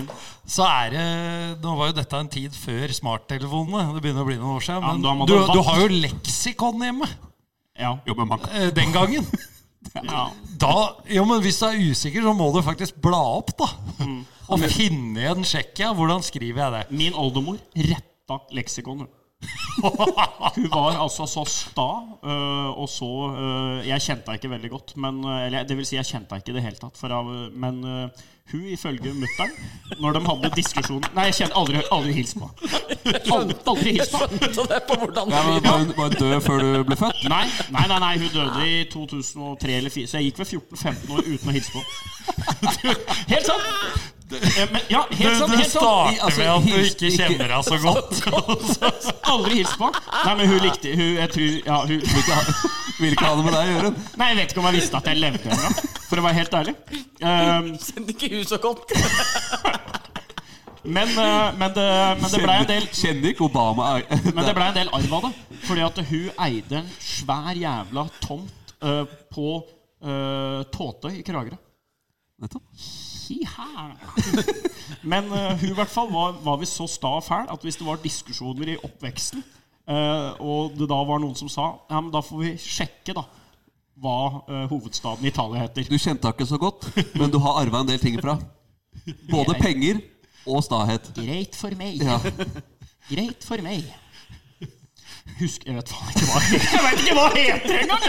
Så 0.56 0.66
er 0.66 0.92
det 0.94 1.06
Nå 1.62 1.76
var 1.78 1.92
jo 1.92 1.98
dette 2.00 2.20
en 2.20 2.30
tid 2.32 2.56
før 2.56 2.92
smarttelefonene. 2.96 3.94
Det 3.96 4.04
begynner 4.04 4.26
å 4.26 4.28
bli 4.28 4.38
noen 4.40 4.58
år 4.58 4.66
siden. 4.66 4.82
Ja, 4.84 4.92
men 4.96 5.06
Men 5.06 5.20
må 5.22 5.28
du, 5.30 5.36
du 5.38 5.54
du 5.54 5.62
har 5.68 5.80
jo 5.84 5.88
leksikon 5.94 6.84
hjemme 6.86 7.08
Ja. 7.80 7.94
jobber 8.06 8.26
man 8.28 8.42
eh, 8.52 8.68
den 8.76 8.92
gangen. 8.92 9.26
ja. 9.94 10.26
Da, 10.60 10.74
jo, 11.08 11.24
men 11.28 11.40
Hvis 11.44 11.60
du 11.62 11.66
er 11.70 11.78
usikker, 11.80 12.26
så 12.26 12.34
må 12.36 12.50
du 12.52 12.60
faktisk 12.66 12.98
bla 13.00 13.20
opp, 13.38 13.54
da. 13.58 13.70
Mm. 14.04 14.20
Og 14.50 14.66
finne 14.66 15.22
igjen 15.22 15.46
Tsjekkia. 15.46 15.92
Hvordan 15.96 16.24
skriver 16.26 16.64
jeg 16.64 16.74
det? 16.74 16.82
Min 16.98 17.16
oldemor 17.18 17.56
retta 17.78 18.40
leksikon. 18.56 19.06
hun. 20.56 20.66
Var 20.70 20.98
altså 21.00 21.24
så 21.26 21.44
sta, 21.48 21.86
øh, 22.24 22.68
og 22.82 22.88
så 22.88 23.06
øh, 23.32 23.86
Jeg 23.88 24.00
kjente 24.02 24.26
henne 24.28 24.36
ikke 24.40 24.50
veldig 24.50 24.70
godt. 24.70 24.96
Men, 24.96 25.24
øh, 25.24 25.46
eller 25.46 25.62
det 25.64 25.76
vil 25.78 25.86
si, 25.86 25.96
jeg 25.96 26.04
kjente 26.06 26.34
henne 26.34 26.42
ikke 26.44 26.52
i 26.52 26.58
det 26.58 26.62
hele 26.66 26.76
tatt. 26.82 26.98
For, 27.00 27.08
av- 27.14 27.50
men 27.56 27.80
hun, 28.50 28.64
ifølge 28.74 29.12
mutter'n, 29.14 29.52
når 30.02 30.12
de 30.16 30.20
hadde 30.26 30.50
diskusjon 30.56 31.04
Nei, 31.14 31.28
jeg 31.30 31.36
kjente 31.38 31.56
aldri, 31.60 31.82
aldri 31.94 32.12
hils 32.18 32.34
på 32.34 32.48
henne. 32.50 32.84
Aldri, 33.36 33.56
aldri 33.72 33.92
hils 33.96 34.10
på 34.12 34.22
henne. 34.24 34.52
Så 34.58 34.66
det 34.68 34.76
er 34.80 34.84
på 34.90 34.98
hvordan 35.00 35.30
ja, 35.32 35.42
men 35.48 35.64
var, 35.64 35.78
hun, 35.78 35.92
var 35.96 36.16
død 36.18 36.40
før 36.44 36.64
du 36.66 36.70
ble 36.90 36.98
født? 37.00 37.24
Nei, 37.30 37.44
nei, 37.70 37.86
nei, 37.94 38.00
nei, 38.06 38.14
hun 38.24 38.32
døde 38.34 38.66
i 38.68 38.84
2003 38.92 39.76
eller 39.80 39.94
2004, 39.94 40.10
så 40.12 40.18
jeg 40.20 40.30
gikk 40.32 40.42
ved 40.42 40.54
14-15 40.58 41.14
år 41.16 41.28
uten 41.30 41.52
å 41.52 41.58
hilse 41.60 41.76
på. 41.78 41.84
Helt 43.34 43.52
sant! 43.52 44.19
Eh, 44.32 44.68
Men, 44.72 44.80
ja, 44.88 45.06
Du, 45.10 45.16
helt 45.16 45.38
sant. 45.38 45.54
Helt 45.54 45.70
sant. 45.70 45.82
starter 45.82 46.24
Altså, 46.24 46.40
med 46.40 46.48
at 46.48 46.66
du 46.66 46.84
ikke 46.86 47.10
kjenner 47.16 47.52
deg 47.52 47.64
så 47.66 47.78
godt. 47.82 48.20
Aldri 49.32 49.60
hilst 49.60 49.78
på. 49.80 49.90
Nei, 49.90 50.34
men 50.38 50.50
hun 50.50 50.60
likte 50.64 50.94
hun, 50.94 51.08
Jeg 51.18 51.32
tror 51.34 51.48
ja, 51.66 51.78
hun, 51.80 52.04
Vil 52.04 52.22
ikke 52.22 52.36
ha, 52.36 52.54
vil 53.00 53.16
ikke 53.16 53.26
ha 53.26 53.34
det 53.38 53.46
med 53.46 53.56
deg 53.56 53.62
å 53.62 53.74
gjøre. 53.74 53.92
Nei, 54.20 54.28
jeg 54.30 54.38
vet 54.40 54.54
ikke 54.54 54.62
om 54.62 54.68
jeg 54.70 54.78
visste 54.78 55.00
at 55.00 55.10
jeg 55.10 55.20
levde 55.20 55.50
engang, 55.56 55.76
for 56.06 56.20
å 56.20 56.26
være 56.26 56.38
helt 56.38 56.56
ærlig. 56.60 56.74
Um, 57.20 57.70
Kjenner 57.80 58.14
ikke 58.14 58.30
hun 58.34 58.46
så 58.50 58.60
godt. 58.62 58.94
men, 60.96 61.12
uh, 61.16 61.50
men, 61.58 61.74
det, 61.76 61.88
men 62.22 62.32
det 62.32 62.42
ble 62.44 62.56
en 62.62 62.70
del 62.70 62.88
Kjenner, 62.88 63.34
ikke 63.34 63.46
Obama 63.48 63.90
Men 64.36 64.42
det 64.46 64.54
ble 64.56 64.70
en 64.70 64.78
del 64.78 64.94
arv 65.00 65.18
av 65.18 65.28
det. 65.28 65.34
Fordi 65.66 65.86
at 65.88 66.02
hun 66.12 66.32
eide 66.46 66.80
en 66.82 66.90
svær 67.02 67.52
jævla 67.58 68.06
tomt 68.22 68.74
uh, 68.84 69.04
på 69.32 69.60
uh, 69.60 70.66
Tåte 70.72 71.14
i 71.18 71.24
Kragerø. 71.26 71.58
Nettopp. 72.40 72.64
Men 75.12 75.30
uh, 75.32 75.52
hun 75.60 75.70
i 75.70 75.76
hvert 75.76 75.92
fall 75.92 76.10
var, 76.12 76.36
var 76.44 76.60
visst 76.60 76.78
så 76.78 76.86
sta 76.90 77.14
og 77.20 77.24
fæl 77.24 77.50
at 77.52 77.64
hvis 77.64 77.78
det 77.80 77.86
var 77.86 78.02
diskusjoner 78.02 78.74
i 78.74 78.78
oppveksten, 78.82 79.44
uh, 79.90 80.30
og 80.42 80.74
det 80.78 80.88
da 80.90 80.98
var 81.08 81.22
noen 81.22 81.36
som 81.38 81.50
sa 81.52 81.70
Ja, 81.90 82.00
men 82.00 82.10
da 82.14 82.22
får 82.24 82.42
vi 82.42 82.54
sjekke, 82.60 83.14
da. 83.16 83.24
Hva 84.00 84.18
uh, 84.48 84.64
hovedstaden 84.70 85.26
i 85.26 85.32
Italia 85.32 85.66
heter. 85.66 85.88
Du 85.88 85.98
kjente 85.98 86.24
henne 86.24 86.34
ikke 86.36 86.48
så 86.48 86.60
godt, 86.60 86.88
men 87.20 87.32
du 87.32 87.38
har 87.44 87.60
arva 87.60 87.84
en 87.84 87.90
del 87.90 88.00
ting 88.02 88.16
fra. 88.20 88.38
Både 89.30 89.56
penger 89.60 90.00
og 90.48 90.64
stahet. 90.64 91.10
Greit 91.16 91.56
for 91.56 91.76
meg. 91.78 92.00
Ja. 92.00 92.18
Greit 93.10 93.44
for 93.44 93.60
meg. 93.64 93.84
Husk 95.38 95.66
Jeg 95.66 95.76
vet 95.78 95.88
faen 95.92 96.08
ikke 96.12 96.26
hva 96.28 96.38
Jeg 96.50 96.82
vet 96.86 96.98
ikke 97.04 97.14
hva 97.16 97.26
det 97.34 97.42
heter 97.46 97.74
engang! 97.84 98.04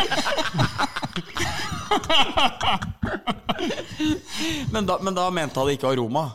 Men 4.72 4.86
da, 4.88 4.98
men 5.04 5.16
da 5.16 5.30
mente 5.34 5.60
han 5.60 5.70
ikke 5.74 5.88
aroma? 5.92 6.26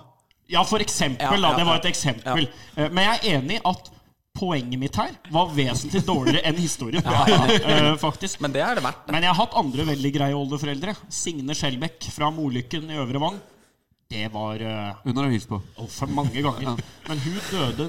Ja, 0.46 0.62
for 0.64 0.78
eksempel. 0.84 1.26
Ja, 1.26 1.50
da, 1.50 1.56
det 1.58 1.66
var 1.66 1.80
et 1.80 1.88
eksempel. 1.90 2.46
Ja. 2.76 2.88
Men 2.92 3.02
jeg 3.02 3.14
er 3.16 3.38
enig 3.40 3.58
at 3.66 3.88
poenget 4.36 4.78
mitt 4.78 4.96
her 5.00 5.14
var 5.32 5.50
vesentlig 5.56 6.04
dårligere 6.06 6.44
enn 6.46 6.58
historien. 6.60 7.02
Eh, 7.66 7.96
faktisk. 7.98 8.38
Men 8.44 8.52
det 8.54 8.62
er 8.62 8.78
det 8.78 8.84
verdt. 8.84 9.06
Men 9.10 9.24
jeg 9.24 9.32
har 9.32 9.40
hatt 9.40 9.56
andre 9.58 9.86
veldig 9.88 10.12
greie 10.14 10.36
oldeforeldre. 10.38 10.94
Signe 11.12 11.56
Skjelbekk 11.56 12.06
fra 12.14 12.30
Molykken 12.34 12.90
i 12.92 12.98
Øvre 13.00 13.22
Vang. 13.22 13.38
Det 14.10 14.32
var 14.32 14.62
eh, 14.62 14.94
Hun 15.04 15.16
har 15.16 15.24
jeg 15.24 15.32
hilst 15.32 15.48
på. 15.48 15.60
for 15.88 16.06
mange 16.06 16.42
ganger. 16.42 16.78
Men 17.08 17.18
hun 17.18 17.40
døde 17.50 17.86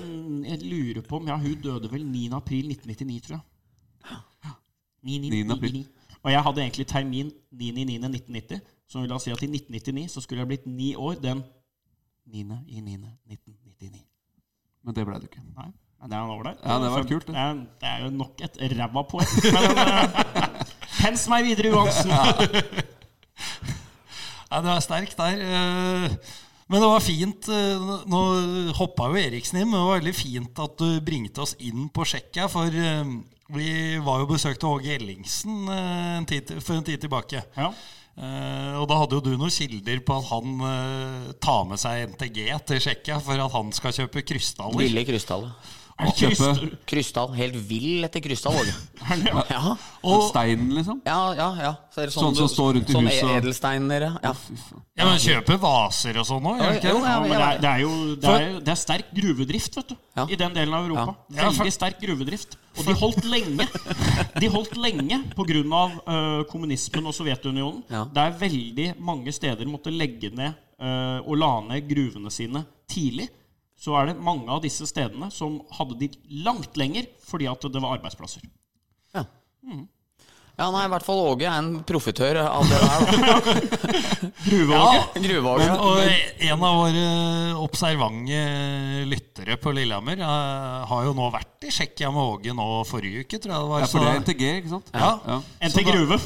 Jeg 0.49 0.63
lurer 0.63 1.01
på 1.01 1.15
om 1.15 1.27
ja, 1.27 1.37
hun 1.37 1.61
døde 1.61 1.91
vel 1.91 2.05
9. 2.05 2.29
april 2.33 2.71
1999, 2.71 3.21
tror 3.27 3.37
jeg. 3.37 3.43
9. 5.03 5.17
9. 5.29 5.51
april. 5.51 5.85
Og 6.23 6.31
jeg 6.31 6.43
hadde 6.43 6.61
egentlig 6.61 6.87
termin 6.87 7.31
9.9.1990. 7.53 8.59
Som 8.89 9.01
vil 9.01 9.11
da 9.11 9.19
si 9.19 9.31
at 9.31 9.43
i 9.43 9.49
1999 9.51 10.11
så 10.11 10.21
skulle 10.21 10.41
jeg 10.41 10.47
blitt 10.47 10.65
ni 10.65 10.95
år 10.95 11.13
den 11.23 11.43
9.9.1999. 12.33 14.03
Men 14.83 14.95
det 14.95 15.05
ble 15.05 15.19
du 15.19 15.27
ikke. 15.27 15.43
Nei, 15.55 15.69
men 16.01 16.11
det 16.11 16.17
er 16.17 16.33
ålreit. 16.33 16.61
Ja, 16.63 16.77
det 16.83 16.91
var 16.91 17.07
kult, 17.07 17.27
det. 17.27 17.35
Det 17.35 17.41
er, 17.43 17.53
det 17.81 17.89
er 17.91 18.03
jo 18.05 18.09
nok 18.09 18.43
et 18.47 18.61
ræva 18.79 19.03
poeng. 19.11 19.33
Men 19.53 19.63
uh, 19.77 19.83
hens 21.03 21.27
meg 21.31 21.43
videre, 21.45 21.73
Johansen. 21.75 22.11
Nei, 24.51 24.59
det 24.63 24.69
var 24.71 24.83
sterkt 24.85 25.17
der. 25.19 25.41
eh, 25.43 26.17
Men 26.67 26.83
det 26.83 26.89
var 26.91 27.03
fint. 27.03 27.49
eh, 27.49 27.89
Nå 28.07 28.21
hoppa 28.79 29.09
jo 29.11 29.19
Eriksen 29.19 29.61
inn, 29.61 29.69
men 29.69 29.79
det 29.79 29.85
var 29.87 29.99
veldig 29.99 30.15
fint 30.15 30.59
at 30.63 30.77
du 30.79 31.01
bringte 31.01 31.43
oss 31.43 31.55
inn 31.59 31.89
på 31.89 32.05
Tsjekkia. 32.07 32.47
For 32.51 32.67
eh, 32.71 33.13
vi 33.55 33.69
var 34.03 34.19
jo 34.23 34.31
besøkte 34.33 34.67
Åge 34.67 34.95
Ellingsen 34.97 35.69
en 35.71 36.25
tid, 36.27 36.51
for 36.59 36.75
en 36.75 36.83
tid 36.83 36.99
tilbake. 36.99 37.43
Ja. 37.55 37.71
Uh, 38.17 38.81
og 38.81 38.87
da 38.89 38.95
hadde 38.97 39.13
jo 39.13 39.21
du 39.21 39.35
noen 39.37 39.51
kilder 39.53 39.99
på 40.01 40.15
at 40.17 40.25
han 40.31 40.53
uh, 40.65 41.27
tar 41.37 41.67
med 41.69 41.77
seg 41.77 42.15
NTG 42.15 42.39
til 42.65 42.79
Tsjekkia 42.81 43.19
for 43.21 43.37
at 43.37 43.53
han 43.53 43.69
skal 43.77 43.93
kjøpe 43.93 44.23
krystaller. 44.25 44.81
Ville 44.81 45.03
krystallet. 45.05 45.53
Kjøpe 45.97 46.69
Krystall. 46.85 47.31
Helt 47.33 47.55
vill 47.69 48.05
etter 48.05 48.21
krystall, 48.21 48.57
ja. 48.69 49.41
Ja, 49.49 49.61
Og, 50.05 50.27
steinen, 50.29 50.69
liksom? 50.77 50.99
ja, 51.07 51.17
ja. 51.37 51.47
ja. 51.63 51.71
Så 51.89 52.03
sånn, 52.03 52.05
det 52.05 52.13
Sånn 52.13 52.35
som 52.37 52.51
står 52.51 52.75
rundt 52.77 52.91
i 52.91 52.93
sånn 52.93 53.09
huset 53.09 53.31
edelsteiner, 53.39 54.05
ja. 54.21 54.33
Ja, 54.97 55.07
men 55.07 55.17
kjøpe 55.21 55.57
vaser 55.61 56.19
og 56.21 56.27
sånn 56.29 56.45
òg, 56.51 56.61
gjør 56.61 56.77
ikke 56.77 56.85
det? 56.85 56.93
ja, 56.93 57.07
Ja, 57.07 57.15
men 57.23 57.33
ja, 57.33 57.39
det, 57.39 57.47
er, 57.47 57.61
det 57.63 57.73
jo 57.81 57.91
det 58.13 58.35
er, 58.35 58.45
det 58.67 58.73
er 58.73 58.79
sterk 58.83 59.09
gruvedrift, 59.17 59.79
vet 59.79 59.91
du. 59.93 59.95
Ja. 60.19 60.27
I 60.29 60.39
den 60.43 60.55
delen 60.57 60.77
av 60.77 60.85
Europa. 60.85 61.17
Ja, 61.33 61.49
Veldig 61.49 61.73
sterk 61.73 61.99
gruvedrift. 62.01 62.57
Og 62.77 62.85
de 62.85 62.93
holdt 62.99 63.25
lenge 63.25 63.65
De 64.37 64.49
holdt 64.53 64.77
lenge 64.77 65.21
pga. 65.33 65.81
Uh, 66.05 66.43
kommunismen 66.51 67.09
og 67.09 67.15
Sovjetunionen. 67.17 67.81
Ja. 67.89 68.03
Der 68.13 68.37
veldig 68.37 68.91
mange 69.01 69.33
steder 69.33 69.65
måtte 69.69 69.93
legge 69.93 70.29
ned 70.29 70.53
uh, 70.81 71.25
og 71.25 71.37
la 71.41 71.51
ned 71.71 71.89
gruvene 71.89 72.33
sine 72.33 72.61
tidlig. 72.89 73.29
Så 73.77 73.93
er 73.99 74.09
det 74.09 74.17
mange 74.25 74.49
av 74.49 74.63
disse 74.63 74.87
stedene 74.89 75.29
som 75.33 75.59
hadde 75.77 75.99
de 75.99 76.07
langt 76.45 76.77
lenger 76.79 77.05
fordi 77.27 77.45
at 77.51 77.61
det 77.69 77.81
var 77.83 77.97
arbeidsplasser. 77.99 78.41
Ja. 79.13 79.21
ja, 80.57 80.69
nei, 80.73 80.85
i 80.87 80.89
hvert 80.89 81.05
fall 81.05 81.19
Åge 81.21 81.45
er 81.45 81.59
en 81.59 81.83
profitør 81.85 82.39
av 82.41 82.65
det 82.65 82.79
der. 82.81 83.05
da. 83.05 83.91
Gruveåge. 84.47 85.03
Gruveåge. 85.27 85.67
Og 85.77 86.01
en 86.49 86.65
av 86.71 86.79
våre 86.81 87.05
observante 87.67 88.41
lyttere 89.11 89.59
på 89.61 89.73
Lillehammer 89.77 90.25
eh, 90.25 90.89
har 90.89 91.05
jo 91.05 91.13
nå 91.17 91.29
vært 91.37 91.67
i 91.69 91.73
Tsjekkia 91.73 92.09
med 92.15 92.33
Åge 92.33 92.57
nå 92.57 92.67
forrige 92.89 93.27
uke, 93.27 93.37
tror 93.43 93.53
jeg 93.53 93.61
det 93.67 93.71
var. 93.75 93.85
Ja, 93.85 93.91
for 93.93 94.05
det 94.07 94.13
er 94.15 94.21
NTG, 94.25 94.45
ikke 94.63 94.73
sant? 94.73 94.93
Ja. 94.95 95.13
Ja. 95.35 95.41
Da- 95.77 95.87
gruve. 95.91 96.21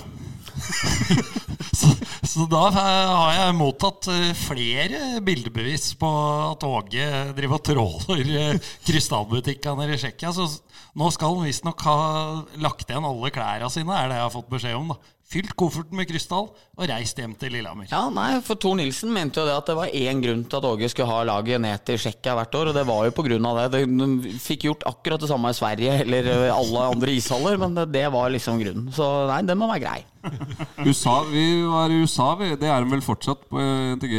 Så, 1.71 1.87
så 2.27 2.45
da 2.51 2.65
har 2.75 3.29
jeg 3.33 3.55
mottatt 3.55 4.09
eh, 4.11 4.33
flere 4.35 5.21
bildebevis 5.23 5.93
på 5.97 6.09
at 6.51 6.65
Åge 6.67 7.05
driver 7.37 7.57
og 7.57 7.63
tråler 7.65 8.33
eh, 8.37 8.71
krystallbutikkene 8.85 9.87
i 9.87 9.95
Tsjekkia. 9.95 10.33
Så 10.35 10.49
nå 10.99 11.07
skal 11.15 11.37
han 11.37 11.47
visstnok 11.47 11.85
ha 11.87 11.95
lagt 12.61 12.91
igjen 12.91 13.07
alle 13.07 13.31
klærne 13.33 13.71
sine, 13.71 13.95
er 13.95 14.11
det 14.11 14.19
jeg 14.19 14.27
har 14.27 14.35
fått 14.35 14.51
beskjed 14.51 14.77
om. 14.77 14.91
da 14.91 15.20
Fylt 15.31 15.53
kofferten 15.55 15.95
med 15.95 16.09
krystall 16.09 16.49
og 16.51 16.87
reist 16.89 17.19
hjem 17.19 17.37
til 17.39 17.53
Lillehammer. 17.55 17.87
Ja, 17.87 18.01
nei, 18.11 18.41
for 18.43 18.59
Tor 18.59 18.75
Nilsen 18.75 19.13
mente 19.15 19.39
jo 19.39 19.47
det 19.47 19.53
at 19.55 19.69
det 19.69 19.75
var 19.77 19.93
én 19.95 20.19
grunn 20.23 20.43
til 20.43 20.59
at 20.59 20.67
Åge 20.67 20.89
skulle 20.91 21.07
ha 21.07 21.21
laget 21.29 21.61
ned 21.63 21.85
til 21.87 21.99
Tsjekkia 22.01 22.33
hvert 22.35 22.57
år, 22.59 22.71
og 22.71 22.75
det 22.75 22.83
var 22.89 23.07
jo 23.07 23.37
av 23.47 23.61
det. 23.71 23.85
De 23.87 24.33
fikk 24.43 24.67
gjort 24.67 24.83
akkurat 24.89 25.23
det 25.23 25.29
samme 25.31 25.53
i 25.53 25.55
Sverige 25.55 26.01
eller 26.03 26.51
alle 26.51 26.83
andre 26.91 27.15
ishaller, 27.15 27.55
men 27.61 27.79
det, 27.79 27.87
det 27.95 28.05
var 28.11 28.33
liksom 28.33 28.59
grunnen. 28.59 28.91
Så 28.91 29.07
nei, 29.31 29.39
den 29.47 29.61
må 29.61 29.71
være 29.71 29.85
grei. 29.85 29.99
USA, 30.87 31.21
vi 31.31 31.45
var 31.63 31.89
i 31.95 32.01
USA, 32.03 32.29
vi. 32.41 32.51
Det 32.59 32.67
er 32.67 32.83
de 32.83 32.91
vel 32.91 33.05
fortsatt 33.05 33.47
på 33.47 33.63
NTG 33.95 34.17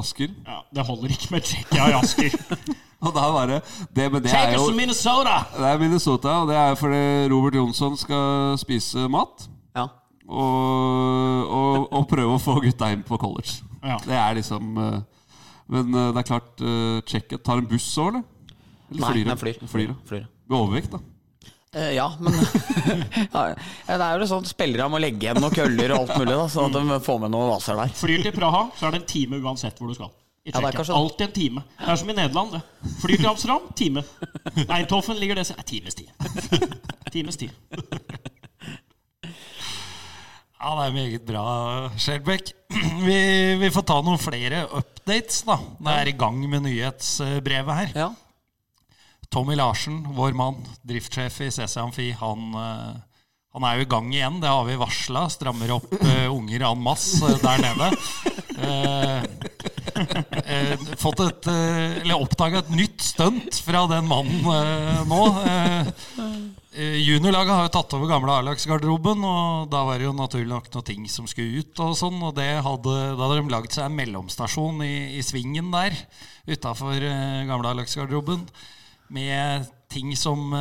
Asker. 0.00 0.32
Ja, 0.48 0.62
det 0.72 0.88
holder 0.88 1.18
ikke 1.18 1.34
med 1.36 1.44
Tsjekkia 1.44 1.92
i 1.92 1.98
Asker. 2.00 2.40
Og 3.04 3.14
da 3.16 3.28
var 3.32 3.48
det, 3.48 3.62
det 3.96 4.10
Men 4.12 4.24
det 4.24 4.32
er 4.36 4.56
jo 4.56 4.66
Minnesota! 4.76 5.38
Det 5.56 5.68
er 5.68 5.78
Minnesota, 5.80 6.34
og 6.42 6.50
det 6.50 6.56
er 6.56 6.74
fordi 6.76 7.04
Robert 7.32 7.54
Jonsson 7.56 7.96
skal 7.96 8.58
spise 8.60 9.08
mat. 9.08 9.46
Ja. 9.76 9.86
Og, 10.30 11.48
og, 11.50 11.86
og 11.90 12.04
prøve 12.10 12.36
å 12.36 12.42
få 12.42 12.60
gutta 12.62 12.90
inn 12.94 13.02
på 13.06 13.18
college. 13.18 13.64
Ja. 13.82 13.96
Det 14.04 14.14
er 14.14 14.36
liksom 14.38 14.76
eh, 14.78 14.98
Men 15.72 15.94
eh, 15.94 16.10
det 16.14 16.20
er 16.20 16.26
klart 16.28 16.60
uh, 16.62 16.98
Tsjekkia 17.08 17.40
tar 17.42 17.62
en 17.62 17.66
buss 17.70 17.86
òg, 17.98 18.10
eller? 18.12 18.26
Eller 18.90 19.00
Nei, 19.00 19.10
flyr 19.10 19.24
de? 19.24 19.30
den 19.30 19.40
flyr. 19.40 19.58
Flyr, 19.72 19.94
flyr. 20.10 20.28
Med 20.50 20.56
overvekt, 20.58 20.94
da. 20.94 21.00
Uh, 21.70 21.90
ja, 21.94 22.06
men 22.18 22.34
ja, 23.34 23.42
Det 23.86 23.96
er 23.96 24.16
jo 24.16 24.22
det 24.24 24.26
sånn 24.30 24.46
spillere 24.50 24.88
må 24.90 24.98
legge 25.02 25.28
igjen 25.28 25.38
noen 25.38 25.54
køller 25.54 25.94
og 25.94 26.00
alt 26.04 26.16
mulig, 26.18 26.34
da, 26.34 26.46
sånn 26.50 26.66
at 26.70 26.78
de 26.78 26.98
får 27.06 27.20
med 27.22 27.34
noen 27.34 27.52
vaser 27.52 27.78
der. 27.78 27.92
Flyr 28.00 28.24
til 28.26 28.34
Praha, 28.34 28.64
så 28.78 28.88
er 28.88 28.96
det 28.96 29.02
en 29.04 29.10
time 29.12 29.38
uansett 29.42 29.78
hvor 29.78 29.90
du 29.90 29.94
skal. 29.98 30.10
i 30.42 30.50
Ja, 30.50 30.58
Tsjekkia. 30.58 30.76
kanskje. 30.80 30.98
Alltid 30.98 31.26
en 31.28 31.36
time. 31.38 31.64
Det 31.78 31.92
er 31.94 32.02
som 32.02 32.10
i 32.10 32.18
Nederland. 32.18 32.58
det. 32.58 32.62
Flyr 33.04 33.16
til 33.16 33.30
Amsterdam, 33.30 33.70
time. 33.78 34.04
Eintoffen 34.66 35.18
ligger 35.22 35.38
det 35.38 35.46
Nei, 35.54 35.66
times 35.74 35.94
tid. 35.94 36.10
Times 37.14 37.36
tid. 37.38 37.50
Ja, 40.60 40.74
det 40.76 40.88
er 40.90 40.92
meget 40.92 41.22
bra, 41.24 41.44
Skjelbæk. 41.96 42.50
Vi, 43.06 43.20
vi 43.62 43.68
får 43.72 43.84
ta 43.88 43.94
noen 44.04 44.20
flere 44.20 44.66
updates, 44.68 45.38
da. 45.48 45.56
Det 45.80 45.94
er 45.94 46.10
i 46.10 46.18
gang 46.20 46.36
med 46.52 46.66
nyhetsbrevet 46.66 47.78
her. 47.78 47.94
Ja. 47.96 48.08
Tommy 49.32 49.56
Larsen, 49.56 50.02
vår 50.12 50.36
mann, 50.36 50.58
driftssjef 50.84 51.38
i 51.46 51.48
CC 51.54 51.78
Amfi, 51.80 52.10
han, 52.18 52.44
eh, 52.60 53.24
han 53.56 53.66
er 53.66 53.78
jo 53.78 53.86
i 53.86 53.90
gang 53.94 54.12
igjen. 54.12 54.36
Det 54.42 54.52
har 54.52 54.68
vi 54.68 54.76
varsla. 54.82 55.24
Strammer 55.32 55.72
opp 55.78 55.88
uh, 55.96 56.28
unger 56.28 56.66
en 56.68 56.84
masse 56.84 57.32
der 57.40 57.64
nede. 57.64 57.88
Eh, 58.60 59.22
eh, 60.44 60.82
fått 61.00 61.20
et 61.24 61.48
eh, 61.50 62.00
Eller 62.02 62.20
oppdaga 62.20 62.60
et 62.60 62.72
nytt 62.74 63.02
stunt 63.04 63.60
fra 63.64 63.86
den 63.90 64.08
mannen 64.10 64.44
eh, 64.52 65.00
nå. 65.08 65.20
Eh, 65.50 65.90
eh, 66.74 66.98
juniorlaget 67.00 67.54
har 67.54 67.66
jo 67.66 67.72
tatt 67.78 67.96
over 67.96 68.10
gamle 68.10 68.36
A-lagsgarderoben, 68.40 69.24
og 69.26 69.70
da 69.72 69.82
var 69.88 70.00
det 70.00 70.08
jo 70.08 70.14
naturlig 70.16 70.50
nok 70.52 70.70
noen 70.74 70.88
ting 70.90 71.08
som 71.12 71.28
skulle 71.30 71.64
ut. 71.64 71.82
og 71.82 71.96
sånn, 71.98 72.20
og 72.20 72.38
hadde, 72.38 72.96
Da 73.16 73.24
hadde 73.24 73.40
de 73.40 73.54
lagd 73.56 73.74
seg 73.76 73.88
en 73.88 73.98
mellomstasjon 73.98 74.84
i, 74.86 74.94
i 75.18 75.24
svingen 75.26 75.72
der 75.74 75.96
utafor 76.50 76.96
eh, 76.96 77.42
gamle 77.48 77.74
A-lagsgarderoben 77.74 78.46
med 79.10 79.68
ting 79.90 80.12
som 80.14 80.52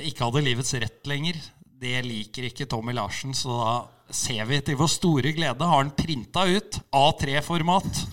ikke 0.00 0.24
hadde 0.24 0.40
livets 0.46 0.72
rett 0.80 1.04
lenger. 1.10 1.36
Det 1.78 1.98
liker 2.06 2.46
ikke 2.48 2.64
Tommy 2.70 2.94
Larsen, 2.96 3.34
så 3.36 3.58
da 3.60 3.72
ser 4.10 4.44
vi 4.48 4.60
til 4.64 4.78
vår 4.80 4.90
store 4.92 5.32
glede 5.36 5.70
har 5.70 5.84
den 5.84 5.94
printa 5.96 6.46
ut 6.48 6.80
A3-format. 6.94 8.04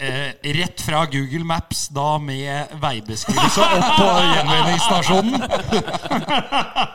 Eh, 0.00 0.32
rett 0.56 0.80
fra 0.80 1.02
Google 1.12 1.44
Maps, 1.44 1.82
da 1.92 2.14
med 2.18 2.70
veibeskrivelse 2.80 3.60
opp 3.60 3.90
på 3.98 4.06
gjenvinningsstasjonen. 4.30 5.34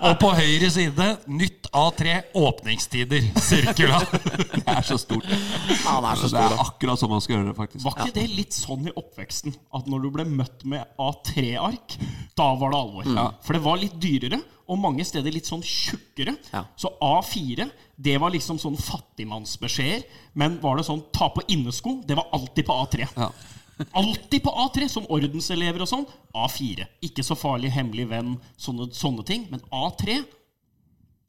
Og 0.10 0.16
på 0.24 0.32
høyre 0.34 0.72
side 0.74 1.10
nytt 1.30 1.70
A3 1.70 2.16
åpningstider. 2.42 3.28
Sirkula. 3.46 4.00
Det 4.10 4.64
er 4.74 4.82
så 4.90 4.98
stort. 4.98 5.30
Han 5.86 6.10
er 6.10 6.18
så 6.18 6.32
Det 6.34 6.42
er 6.48 6.58
akkurat 6.66 7.04
sånn 7.04 7.14
man 7.14 7.22
skal 7.22 7.38
gjøre 7.38 7.52
det, 7.52 7.56
faktisk. 7.60 7.86
Var 7.86 8.02
ikke 8.08 8.18
det 8.18 8.26
litt 8.40 8.58
sånn 8.58 8.90
i 8.90 8.96
oppveksten 8.98 9.54
at 9.78 9.86
når 9.92 10.08
du 10.08 10.12
ble 10.18 10.26
møtt 10.26 10.66
med 10.66 10.90
A3-ark, 10.98 12.00
da 12.34 12.52
var 12.58 12.74
det 12.74 12.82
alvor? 12.82 13.14
For 13.46 13.54
det 13.54 13.66
var 13.70 13.82
litt 13.86 14.02
dyrere, 14.02 14.42
og 14.66 14.82
mange 14.82 15.06
steder 15.06 15.30
litt 15.30 15.46
sånn 15.46 15.62
tjukkere. 15.62 16.34
Ja. 16.50 16.66
Så 16.74 16.90
A4, 17.06 17.70
det 17.96 18.18
var 18.20 18.34
liksom 18.34 18.60
sånn 18.60 18.78
fattigmannsbeskjeder. 18.78 20.04
Men 20.34 20.60
var 20.64 20.78
det 20.80 20.88
sånn 20.88 21.04
ta 21.16 21.30
på 21.32 21.44
innesko, 21.48 22.02
det 22.08 22.18
var 22.20 22.28
alltid 22.36 22.68
på 22.68 22.80
A3. 22.84 23.08
Ja. 23.16 23.30
Alltid 23.92 24.44
på 24.44 24.52
A3, 24.66 24.88
som 24.92 25.08
ordenselever 25.12 25.84
og 25.84 25.90
sånn. 25.92 26.06
A4. 26.36 26.88
Ikke 27.04 27.24
så 27.28 27.36
farlig, 27.40 27.74
hemmelig 27.76 28.08
venn, 28.12 28.36
sånne, 28.60 28.90
sånne 28.96 29.26
ting. 29.28 29.48
Men 29.52 29.64
A3, 29.72 30.22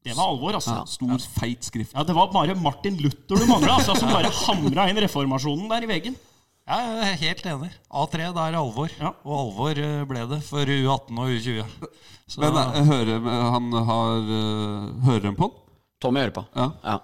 det 0.06 0.14
var 0.14 0.30
alvor, 0.30 0.54
altså. 0.58 0.78
Stor, 0.90 1.18
feit 1.40 1.66
skrift. 1.66 1.94
Ja, 1.96 2.04
Det 2.06 2.14
var 2.14 2.30
bare 2.34 2.54
Martin 2.54 2.98
Luther 3.02 3.38
du 3.38 3.46
mangla, 3.50 3.80
altså, 3.80 3.96
som 3.98 4.12
bare 4.14 4.30
hamra 4.44 4.88
inn 4.90 5.02
reformasjonen 5.02 5.68
der 5.72 5.86
i 5.86 5.90
veggen. 5.90 6.18
Ja, 6.66 6.80
jeg 6.82 7.02
er 7.06 7.20
helt 7.20 7.44
enig. 7.46 7.70
A3, 7.94 8.30
det 8.34 8.44
er 8.44 8.58
alvor. 8.58 8.94
Ja. 8.98 9.12
Og 9.26 9.34
alvor 9.40 9.78
eh, 9.82 10.00
ble 10.06 10.24
det 10.30 10.40
for 10.46 10.66
U18 10.66 11.20
og 11.22 11.34
U20. 11.34 11.90
Så, 12.26 12.40
Men 12.42 12.56
jeg 12.58 12.86
hører, 12.88 13.28
han 13.54 13.68
har 13.86 14.32
eh, 14.34 14.88
Hører 15.06 15.28
en 15.30 15.38
på 15.38 15.46
den? 15.52 15.65
Tommy 16.02 16.20
hører 16.20 16.34
på. 16.36 16.44
Ja. 16.56 16.70
Ja. 16.84 16.98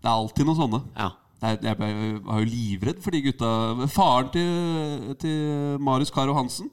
Det 0.00 0.08
er 0.08 0.14
alltid 0.16 0.46
noen 0.48 0.60
sånne. 0.60 0.82
ja. 0.98 1.10
Det 1.40 1.62
Jeg 1.64 1.78
var 1.80 2.40
jo 2.42 2.44
livredd 2.44 2.98
for 3.00 3.10
de 3.16 3.22
gutta. 3.24 3.50
Faren 3.88 4.26
til, 4.28 5.14
til 5.22 5.78
Marius 5.80 6.10
Caro 6.12 6.34
Hansen 6.36 6.68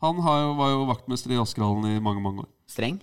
Han 0.00 0.20
har 0.22 0.36
jo, 0.44 0.52
var 0.54 0.70
jo 0.70 0.84
vaktmester 0.86 1.32
i 1.34 1.38
Askerhallen 1.42 1.96
i 1.96 2.00
mange 2.00 2.22
mange 2.22 2.44
år. 2.44 2.48
Streng. 2.70 3.00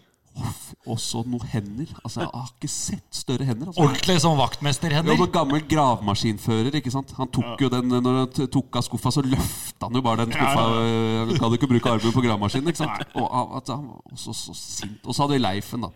Og 0.87 0.95
så 1.01 1.23
noen 1.27 1.43
hender. 1.51 1.91
Altså, 2.05 2.21
Jeg 2.21 2.29
har 2.31 2.47
ikke 2.55 2.69
sett 2.71 3.19
større 3.19 3.43
hender. 3.49 3.67
Altså. 3.67 3.83
Ordentlig 3.83 4.15
som 4.23 4.37
Jo, 4.37 4.41
vaktmesterhender. 4.45 5.17
men 5.19 5.31
Gammel 5.35 5.63
gravemaskinfører. 5.67 6.71
ikke 6.79 6.91
sant? 6.93 7.11
Han 7.17 7.27
tok 7.35 7.59
jo 7.65 7.69
den 7.73 7.89
Når 7.91 8.19
han 8.21 8.47
tok 8.47 8.75
av 8.79 8.85
skuffa, 8.87 9.11
så 9.11 9.21
løfta 9.27 9.89
han 9.89 9.93
jo 9.99 10.01
bare 10.07 10.23
den 10.23 10.31
skuffa. 10.39 10.65
Han 10.71 11.35
kan 11.35 11.49
jo 11.51 11.57
ikke 11.59 11.67
bruke 11.75 11.89
armen 11.97 12.13
på 12.15 12.23
gravemaskinen. 12.23 12.67
ikke 12.71 12.85
sant? 12.85 13.03
Og 13.15 13.27
altså, 13.59 13.75
han 13.75 13.87
var 13.91 14.01
også 14.13 14.33
så 14.33 14.55
sint. 14.55 15.01
Og 15.05 15.11
så 15.13 15.25
hadde 15.25 15.35
vi 15.35 15.43
Leifen, 15.43 15.81
da. 15.83 15.91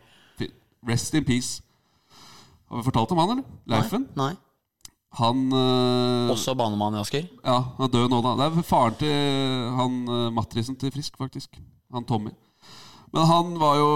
Rest 0.88 1.13
in 1.13 1.25
peace. 1.25 1.61
Har 2.69 2.79
vi 2.79 2.88
fortalt 2.88 3.11
om 3.11 3.19
han, 3.21 3.36
eller? 3.36 3.59
Leifen? 3.69 4.07
Nei. 4.17 4.32
Han 5.19 5.51
øh, 5.51 6.32
Også 6.32 6.55
banemann 6.55 6.95
i 6.95 7.01
Asker. 7.01 7.25
Ja, 7.43 7.57
han 7.75 7.84
er 7.88 7.91
død 7.91 8.07
nå, 8.13 8.21
da. 8.23 8.32
Det 8.39 8.47
er 8.47 8.63
faren 8.63 8.95
til 8.95 9.11
han 9.75 9.97
uh, 10.07 10.29
Matrisen 10.32 10.77
til 10.79 10.93
Frisk, 10.93 11.17
faktisk. 11.19 11.59
Han 11.91 12.07
Tommy. 12.07 12.32
Men 13.11 13.27
han 13.27 13.59
var 13.59 13.75
jo 13.75 13.89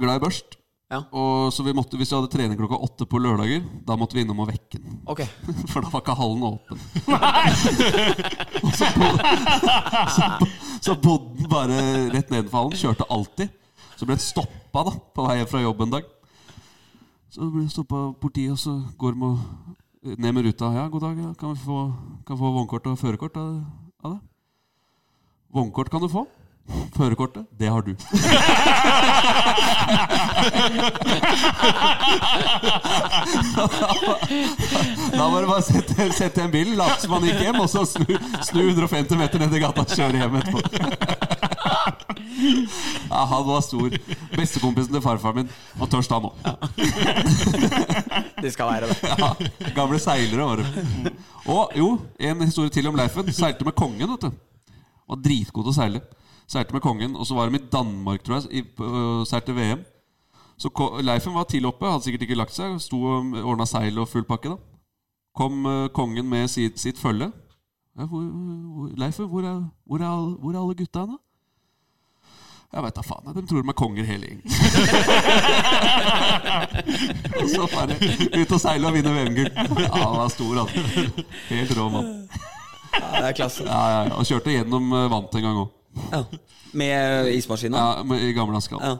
glad 0.00 0.16
i 0.16 0.24
børst. 0.24 0.56
Ja. 0.92 1.02
Og 1.16 1.52
så 1.52 1.64
vi 1.64 1.72
måtte, 1.72 1.96
Hvis 1.96 2.10
vi 2.12 2.16
hadde 2.18 2.28
trening 2.32 2.58
klokka 2.58 2.76
åtte 2.84 3.06
på 3.08 3.20
lørdager, 3.20 3.62
da 3.88 3.96
måtte 3.96 4.16
vi 4.16 4.24
innom 4.24 4.42
og 4.44 4.48
vekke 4.50 4.80
den. 4.80 4.98
Ok. 5.08 5.22
For 5.72 5.84
da 5.84 5.92
var 5.92 6.04
ikke 6.04 6.16
hallen 6.16 6.44
åpen. 6.48 6.80
Nei 7.12 7.52
så, 8.78 8.88
så, 10.16 10.28
så 10.80 10.96
bodde 10.96 11.36
den 11.40 11.48
bare 11.52 11.80
rett 12.12 12.32
nedenfor 12.32 12.58
hallen. 12.58 12.80
Kjørte 12.80 13.08
alltid. 13.12 13.52
Så 14.02 14.06
ble 14.08 14.16
den 14.16 14.22
stoppa 14.24 14.80
da, 14.82 14.92
på 15.14 15.24
vei 15.28 15.44
fra 15.46 15.60
jobb 15.62 15.84
en 15.84 15.92
dag. 15.92 16.06
Så 17.30 17.46
ble 17.46 17.60
det 17.62 17.70
stoppa 17.70 18.00
av 18.08 18.16
politiet, 18.18 18.50
og 18.50 18.58
så 18.58 18.72
går 18.98 19.14
de 19.14 19.28
ned 20.18 20.34
med 20.34 20.42
ruta. 20.48 20.72
Ja, 20.74 20.88
god 20.90 21.04
dag, 21.06 21.20
ja. 21.22 21.30
kan 21.38 21.54
vi 21.54 21.62
få, 21.62 21.84
kan 22.26 22.40
få 22.40 22.50
vognkort 22.50 22.88
og 22.90 22.98
førerkort 22.98 23.38
av, 23.38 23.62
av 24.02 24.16
det? 24.16 24.20
Vognkort 25.54 25.86
kan 25.94 26.02
du 26.02 26.08
få. 26.10 26.26
Førerkortet, 26.96 27.46
det 27.54 27.70
har 27.70 27.86
du. 27.86 27.94
Da 35.12 35.28
var 35.28 35.40
det 35.42 35.46
bare 35.46 35.60
å 35.60 35.62
sette, 35.62 36.10
sette 36.16 36.42
en 36.42 36.50
bil, 36.50 36.74
late 36.78 37.04
som 37.04 37.14
man 37.14 37.26
gikk 37.26 37.38
hjem, 37.44 37.62
og 37.62 37.70
så 37.70 37.86
snu, 37.86 38.16
snu 38.50 38.64
150 38.66 39.14
meter 39.20 39.46
ned 39.46 39.54
i 39.54 39.62
gata 39.62 39.86
og 39.86 39.94
kjøre 39.94 40.24
hjem 40.24 40.40
etterpå. 40.42 41.21
Ja, 43.10 43.24
han 43.28 43.44
var 43.46 43.60
stor. 43.64 43.90
Bestekompisen 44.36 44.92
til 44.94 45.02
farfaren 45.04 45.36
min. 45.42 45.50
Og 45.80 45.90
tørst, 45.92 46.12
han 46.14 46.26
òg. 46.28 46.34
De 48.42 48.50
skal 48.50 48.66
være 48.72 48.88
det. 48.88 48.96
Ja, 49.12 49.28
gamle 49.76 49.98
seilere 50.02 50.46
var 50.48 50.62
det. 50.62 51.12
Og 51.46 51.72
jo, 51.78 51.88
en 52.20 52.42
historie 52.46 52.70
til 52.74 52.86
om 52.90 52.96
Leifen. 52.98 53.32
Seilte 53.32 53.64
med 53.68 53.76
kongen, 53.78 54.08
vet 54.14 54.26
du. 54.28 54.30
Var 55.12 55.20
dritgod 55.24 55.66
til 55.66 55.72
å 55.74 55.76
seile. 55.76 56.02
Seilte 56.50 56.74
med 56.76 56.82
kongen, 56.84 57.14
og 57.16 57.26
så 57.28 57.36
var 57.38 57.48
de 57.52 57.58
i 57.60 57.66
Danmark, 57.72 58.22
tror 58.26 58.40
jeg, 58.40 58.62
i, 58.62 58.64
øh, 58.82 59.22
seilte 59.28 59.54
VM. 59.56 59.84
Så 60.60 60.70
Leifen 61.02 61.34
var 61.34 61.46
tidlig 61.48 61.70
oppe, 61.70 61.88
hadde 61.90 62.04
sikkert 62.06 62.26
ikke 62.26 62.36
lagt 62.38 62.54
seg. 62.54 62.74
Sto 62.82 62.98
og 63.16 63.32
ordna 63.42 63.66
seil 63.66 63.98
og 64.02 64.08
full 64.10 64.26
pakke. 64.28 64.52
da 64.52 64.56
Kom 65.38 65.64
øh, 65.66 65.88
kongen 65.96 66.28
med 66.28 66.48
sitt, 66.52 66.80
sitt 66.80 66.98
følge. 67.00 67.30
Ja, 67.98 68.04
hvor, 68.08 68.22
hvor, 68.24 68.90
Leifen, 69.00 69.28
hvor 69.28 69.44
er, 69.48 69.62
hvor, 69.86 69.98
er, 70.00 70.08
alle- 70.08 70.36
hvor 70.40 70.52
er 70.54 70.60
alle 70.62 70.74
gutta 70.78 71.00
hen, 71.06 71.14
da? 71.16 71.18
Jeg 72.72 72.82
veit 72.86 72.94
da 72.96 73.02
faen. 73.04 73.34
De 73.36 73.42
tror 73.48 73.62
de 73.62 73.68
er 73.68 73.76
konger 73.76 74.06
hele 74.08 74.28
gjengen. 74.30 74.46
og 77.36 77.48
så 77.52 77.66
bare 77.72 77.96
ut 78.40 78.54
og 78.56 78.60
seile 78.62 78.88
og 78.88 78.94
vinne 78.96 79.12
VM-gull. 79.12 79.50
Ja, 79.82 79.90
han 79.92 80.16
var 80.16 80.30
stor, 80.32 80.62
han. 80.62 80.68
Helt 81.50 81.74
rå 81.76 81.88
mann. 81.92 82.08
Ja, 82.92 83.10
det 83.18 83.26
er 83.28 83.36
klasse. 83.36 83.66
Ja, 83.68 83.82
ja, 83.92 84.00
ja. 84.08 84.14
Og 84.16 84.24
kjørte 84.28 84.54
gjennom 84.56 84.88
eh, 84.96 85.06
vant 85.12 85.36
en 85.38 85.44
gang 85.46 85.60
òg. 85.66 85.68
Ja. 86.14 86.22
Med 86.80 87.28
ismaskina? 87.36 87.76
Ja, 87.82 88.02
med- 88.08 88.24
I 88.24 88.32
gamle 88.36 88.56
Askal. 88.56 88.80
Ja. 88.80 88.96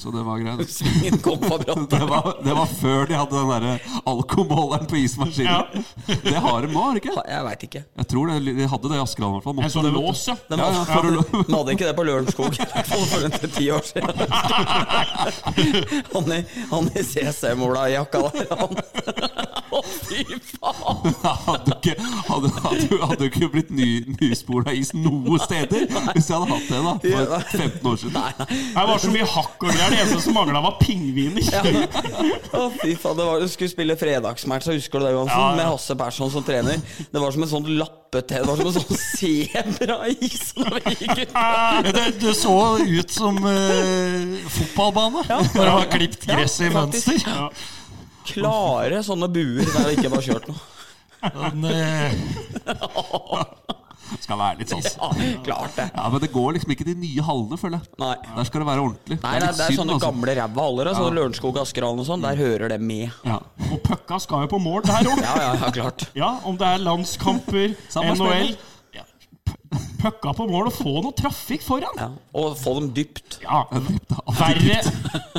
Så 0.00 0.10
det 0.10 0.22
var 0.22 0.38
greit. 0.38 0.58
Det 1.90 2.06
var, 2.06 2.44
det 2.44 2.54
var 2.54 2.66
før 2.66 3.06
de 3.06 3.14
hadde 3.14 3.36
den 3.36 3.50
derre 3.50 3.72
alkomåleren 4.08 4.86
på 4.88 4.96
ismaskinen. 4.96 5.84
Det 6.24 6.34
har 6.40 6.62
de 6.62 6.72
nå, 6.72 6.80
har 6.80 6.96
de 6.96 7.02
ikke? 7.02 7.16
Jeg 7.28 7.44
veit 7.44 7.66
ikke. 7.68 7.82
Jeg 8.00 8.08
tror 8.08 8.30
det, 8.32 8.54
De 8.56 8.68
hadde 8.72 8.92
det 8.92 8.96
i 8.96 9.02
Askeland, 9.02 9.30
i 9.30 9.36
hvert 9.36 9.44
fall. 9.44 9.56
En 9.58 9.60
Måtte 9.60 9.74
sånn 9.74 9.88
det, 9.90 9.92
lås, 9.98 10.22
ja. 10.30 10.36
De 10.48 10.60
Ja, 10.60 10.70
ja, 10.72 11.02
de 11.36 11.54
hadde 11.58 11.76
ikke 11.76 11.90
det 11.90 11.96
på 11.98 12.06
Lørenskog 12.08 12.56
for 13.10 13.28
en 13.28 13.36
ti 13.58 13.68
år 13.76 13.84
siden. 13.90 14.24
Han 16.14 16.32
i, 16.32 16.40
han 16.72 16.92
i 16.96 17.04
CC-mola-jakka 17.12 18.24
der, 18.30 18.56
han. 18.56 19.59
Fy 19.86 20.24
faen! 20.44 21.14
hadde 21.46 21.76
ikke, 21.76 21.94
hadde, 22.28 22.50
hadde, 22.64 22.98
hadde 23.04 23.28
ikke 23.30 23.50
blitt 23.52 23.70
ny, 23.74 23.88
nyspola 24.18 24.74
is 24.76 24.92
noe 24.96 25.38
steder 25.42 25.86
hvis 26.12 26.30
jeg 26.30 26.36
hadde 26.36 26.50
hatt 26.50 26.68
det 26.70 26.80
da 26.84 26.94
for 27.04 27.58
15 27.58 27.90
år 27.90 28.00
siden. 28.00 28.44
Det 28.50 28.86
var 28.90 29.02
så 29.02 29.12
mye 29.12 29.28
hakk 29.34 29.64
og 29.64 29.70
greier. 29.70 29.94
Det 29.94 30.02
eneste 30.02 30.20
som 30.24 30.36
mangla, 30.36 30.62
var 30.64 30.76
pingviner. 30.80 31.80
Å, 32.56 32.66
fy 32.80 32.94
faen, 32.98 33.18
det 33.18 33.26
var, 33.26 33.40
Du 33.40 33.48
skulle 33.50 33.72
spille 33.72 33.96
fredagsmatch, 34.00 34.70
husker 34.74 35.02
du 35.02 35.08
det, 35.08 35.14
Johansen? 35.16 35.40
Ja, 35.40 35.48
ja. 35.50 35.56
Med 35.60 35.70
Hasse 35.70 35.96
Persson 35.98 36.32
som 36.32 36.46
trener. 36.46 36.80
Det 37.10 37.22
var 37.22 37.34
som 37.34 37.46
en 37.46 37.50
sånn 37.50 37.68
lappete 37.78 38.40
Det 38.40 38.46
var 38.48 38.60
som 38.60 38.70
en 38.70 38.76
sånn 38.78 39.02
sebra-is. 39.16 40.52
når 40.58 40.78
vi 40.78 40.96
gikk 40.98 41.24
ut. 41.24 41.36
Det, 41.90 42.06
det 42.20 42.36
så 42.38 42.56
ut 42.80 43.14
som 43.14 43.38
uh, 43.44 44.38
fotballbane. 44.56 45.26
Bare 45.28 45.50
det 45.54 45.76
var 45.76 45.92
klipt 45.92 46.26
gress 46.30 46.60
i 46.64 46.72
mønster. 46.74 47.50
Klare 48.32 49.02
sånne 49.06 49.28
buer 49.32 49.66
der 49.66 49.88
det 49.88 49.96
ikke 49.98 50.12
var 50.14 50.24
kjørt 50.26 50.48
noe. 50.50 50.60
Men, 51.20 51.64
eh, 51.64 52.12
Skal 54.20 54.38
være 54.40 54.58
litt 54.58 54.72
sånn. 54.72 54.82
Ja, 54.82 55.10
klart 55.44 55.76
det. 55.76 55.86
Ja, 55.94 56.08
Men 56.10 56.22
det 56.22 56.30
går 56.32 56.56
liksom 56.56 56.72
ikke 56.74 56.86
de 56.88 56.96
nye 56.98 57.22
hallene, 57.22 57.58
føler 57.60 57.78
jeg. 57.78 57.92
Nei. 58.02 58.16
Der 58.36 58.48
skal 58.48 58.64
det 58.64 58.68
være 58.70 58.82
ordentlig. 58.86 59.18
Nei, 59.22 59.34
det 59.36 59.46
er, 59.46 59.54
det 59.54 59.64
er 59.66 59.70
synd, 59.70 59.80
sånne 59.82 59.94
altså. 59.98 60.10
gamle 60.10 60.34
ræva 60.40 60.64
haller. 60.66 60.90
Sånn 60.98 61.14
Lørenskog, 61.18 61.60
Askerhallen 61.62 62.02
og 62.02 62.08
sånn. 62.08 62.24
Der 62.24 62.40
hører 62.40 62.74
det 62.74 62.80
med. 62.82 63.06
Ja. 63.28 63.38
Og 63.70 63.78
pucka 63.86 64.18
skal 64.24 64.46
jo 64.46 64.52
på 64.56 64.60
mål 64.62 64.82
der 64.88 65.12
òg. 65.12 65.22
Ja, 65.22 65.36
ja, 65.44 65.54
ja, 65.62 65.70
klart. 65.78 66.08
Ja, 66.18 66.32
om 66.48 66.58
det 66.58 66.66
er 66.66 66.82
landskamper, 66.82 67.76
NHL 67.94 68.54
ja, 68.96 69.06
Pucka 70.00 70.32
på 70.34 70.46
mål 70.50 70.72
og 70.72 70.74
få 70.74 70.96
noe 71.04 71.14
trafikk 71.14 71.62
foran. 71.62 72.00
Ja. 72.00 72.08
Og 72.40 72.56
få 72.58 72.80
dem 72.80 72.90
dypt. 72.96 73.38
Ja, 73.44 73.62
Verre 74.40 74.80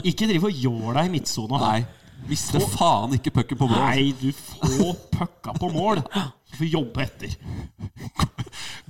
Ikke 0.06 0.30
drive 0.30 0.48
og 0.48 0.94
deg 0.96 1.10
i 1.10 1.12
midtsona. 1.18 1.60
Nei. 1.66 1.82
Visste 2.30 2.62
faen 2.74 3.16
ikke 3.18 3.34
pucken 3.34 3.60
på 3.60 3.68
mål. 3.70 3.82
Nei, 3.82 4.12
du 4.20 4.30
får 4.36 4.94
pucka 5.14 5.56
på 5.58 5.70
mål. 5.74 6.04
Du 6.52 6.58
får 6.60 6.70
jobbe 6.70 7.06
etter. 7.06 7.34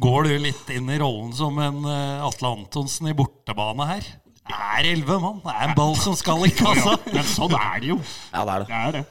Går 0.01 0.27
du 0.27 0.33
litt 0.47 0.69
inn 0.73 0.89
i 0.91 0.99
rollen 1.01 1.31
som 1.37 1.57
en 1.61 1.85
eh, 1.85 2.25
Atle 2.25 2.51
Antonsen 2.57 3.11
i 3.11 3.15
bortebane 3.17 3.87
her? 3.89 4.11
Det 4.41 4.57
er 4.57 4.91
elleve 4.91 5.19
mann. 5.21 5.39
Det 5.45 5.53
er 5.53 5.69
en 5.69 5.75
ball 5.77 5.95
som 6.01 6.15
skal 6.17 6.43
i 6.47 6.51
kassa. 6.53 6.97
Men 7.13 7.25
sånn 7.29 7.53
er 7.55 7.81
det 7.83 7.91
jo. 7.93 7.99
Ja, 8.33 8.43
det 8.43 8.53
er 8.53 8.63
det. 8.63 8.69
Det 8.71 8.79
er 8.81 8.95
det. 8.97 9.03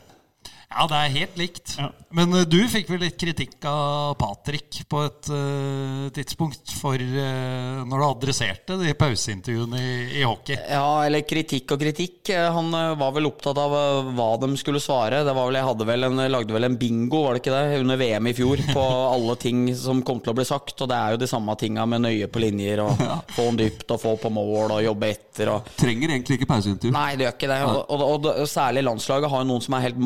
Ja, 0.70 0.86
det 0.86 0.98
er 0.98 1.16
helt 1.16 1.40
likt. 1.40 1.72
Ja. 1.80 1.88
Men 2.14 2.30
uh, 2.34 2.44
du 2.46 2.58
fikk 2.70 2.88
vel 2.92 3.02
litt 3.02 3.16
kritikk 3.18 3.64
av 3.66 4.14
Patrick 4.18 4.80
på 4.90 5.00
et 5.02 5.30
uh, 5.34 6.06
tidspunkt 6.14 6.70
for 6.78 6.94
uh, 6.98 7.82
når 7.86 8.02
du 8.02 8.06
adresserte 8.06 8.76
de 8.78 8.94
pauseintervjuene 8.98 9.80
i, 9.82 10.20
i 10.20 10.24
hockey. 10.26 10.54
Ja, 10.70 11.02
eller 11.06 11.26
kritikk 11.26 11.74
og 11.74 11.82
kritikk. 11.82 12.30
Han 12.30 12.70
var 12.70 13.14
vel 13.16 13.26
opptatt 13.26 13.58
av 13.58 13.74
hva 14.14 14.28
de 14.42 14.52
skulle 14.60 14.82
svare. 14.82 15.24
Det 15.26 15.34
var 15.34 15.50
vel, 15.50 15.58
jeg 15.58 15.68
hadde 15.72 15.88
vel 15.90 16.06
en, 16.06 16.22
lagde 16.30 16.54
vel 16.54 16.68
en 16.68 16.78
bingo, 16.78 17.24
var 17.26 17.34
det 17.34 17.42
ikke 17.42 17.56
det, 17.56 17.80
under 17.82 18.00
VM 18.00 18.30
i 18.30 18.34
fjor, 18.38 18.62
på 18.70 18.86
alle 19.16 19.36
ting 19.42 19.66
som 19.78 20.04
kom 20.06 20.22
til 20.22 20.34
å 20.34 20.38
bli 20.38 20.46
sagt. 20.46 20.76
Og 20.78 20.90
det 20.90 21.00
er 21.00 21.16
jo 21.16 21.22
de 21.24 21.30
samme 21.30 21.58
tinga 21.58 21.86
med 21.90 22.06
nøye 22.06 22.30
på 22.30 22.44
linjer, 22.46 22.84
og 22.86 23.04
få 23.36 23.48
den 23.50 23.60
dypt, 23.64 23.88
og 23.90 24.02
få 24.06 24.14
på 24.22 24.32
mål, 24.38 24.76
og 24.78 24.84
jobbe 24.86 25.10
etter. 25.10 25.50
og 25.56 25.74
Trenger 25.82 26.14
egentlig 26.14 26.38
ikke 26.38 26.50
pauseintervju. 26.54 26.94
Nei, 26.94 27.10
det 27.18 27.26
gjør 27.26 27.36
ikke 27.38 27.52
det. 27.54 27.60
Og, 27.66 27.82
og, 27.86 28.06
og, 28.06 28.30
og 28.46 28.50
særlig 28.50 28.86
landslaget 28.86 29.34
har 29.34 29.42
jo 29.42 29.50
noen 29.50 29.66
som 29.66 29.78
er 29.78 29.86
helt 29.88 30.02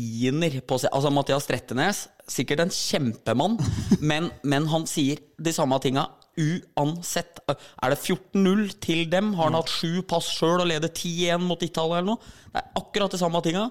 maskiner 0.00 0.60
på 0.66 0.78
seg. 0.78 0.90
Altså 0.92 1.10
Mathias 1.12 1.46
Trettenes, 1.46 2.08
sikkert 2.28 2.64
en 2.64 2.72
kjempemann, 2.72 3.58
men, 4.00 4.30
men 4.42 4.66
han 4.70 4.86
sier 4.86 5.20
de 5.38 5.52
samme 5.52 5.78
tinga 5.80 6.08
uansett. 6.40 7.40
Er 7.82 7.90
det 7.92 8.00
14-0 8.00 8.70
til 8.80 9.10
dem? 9.10 9.34
Har 9.34 9.50
han 9.50 9.58
hatt 9.58 9.70
sju 9.70 10.02
pass 10.02 10.28
sjøl 10.30 10.62
og 10.62 10.68
leder 10.70 10.88
10-1 10.88 11.42
mot 11.42 11.60
Italia 11.62 11.98
eller 11.98 12.14
noe? 12.14 12.32
Det 12.50 12.62
er 12.62 12.70
akkurat 12.80 13.12
de 13.12 13.20
samme 13.20 13.42
tinga. 13.44 13.68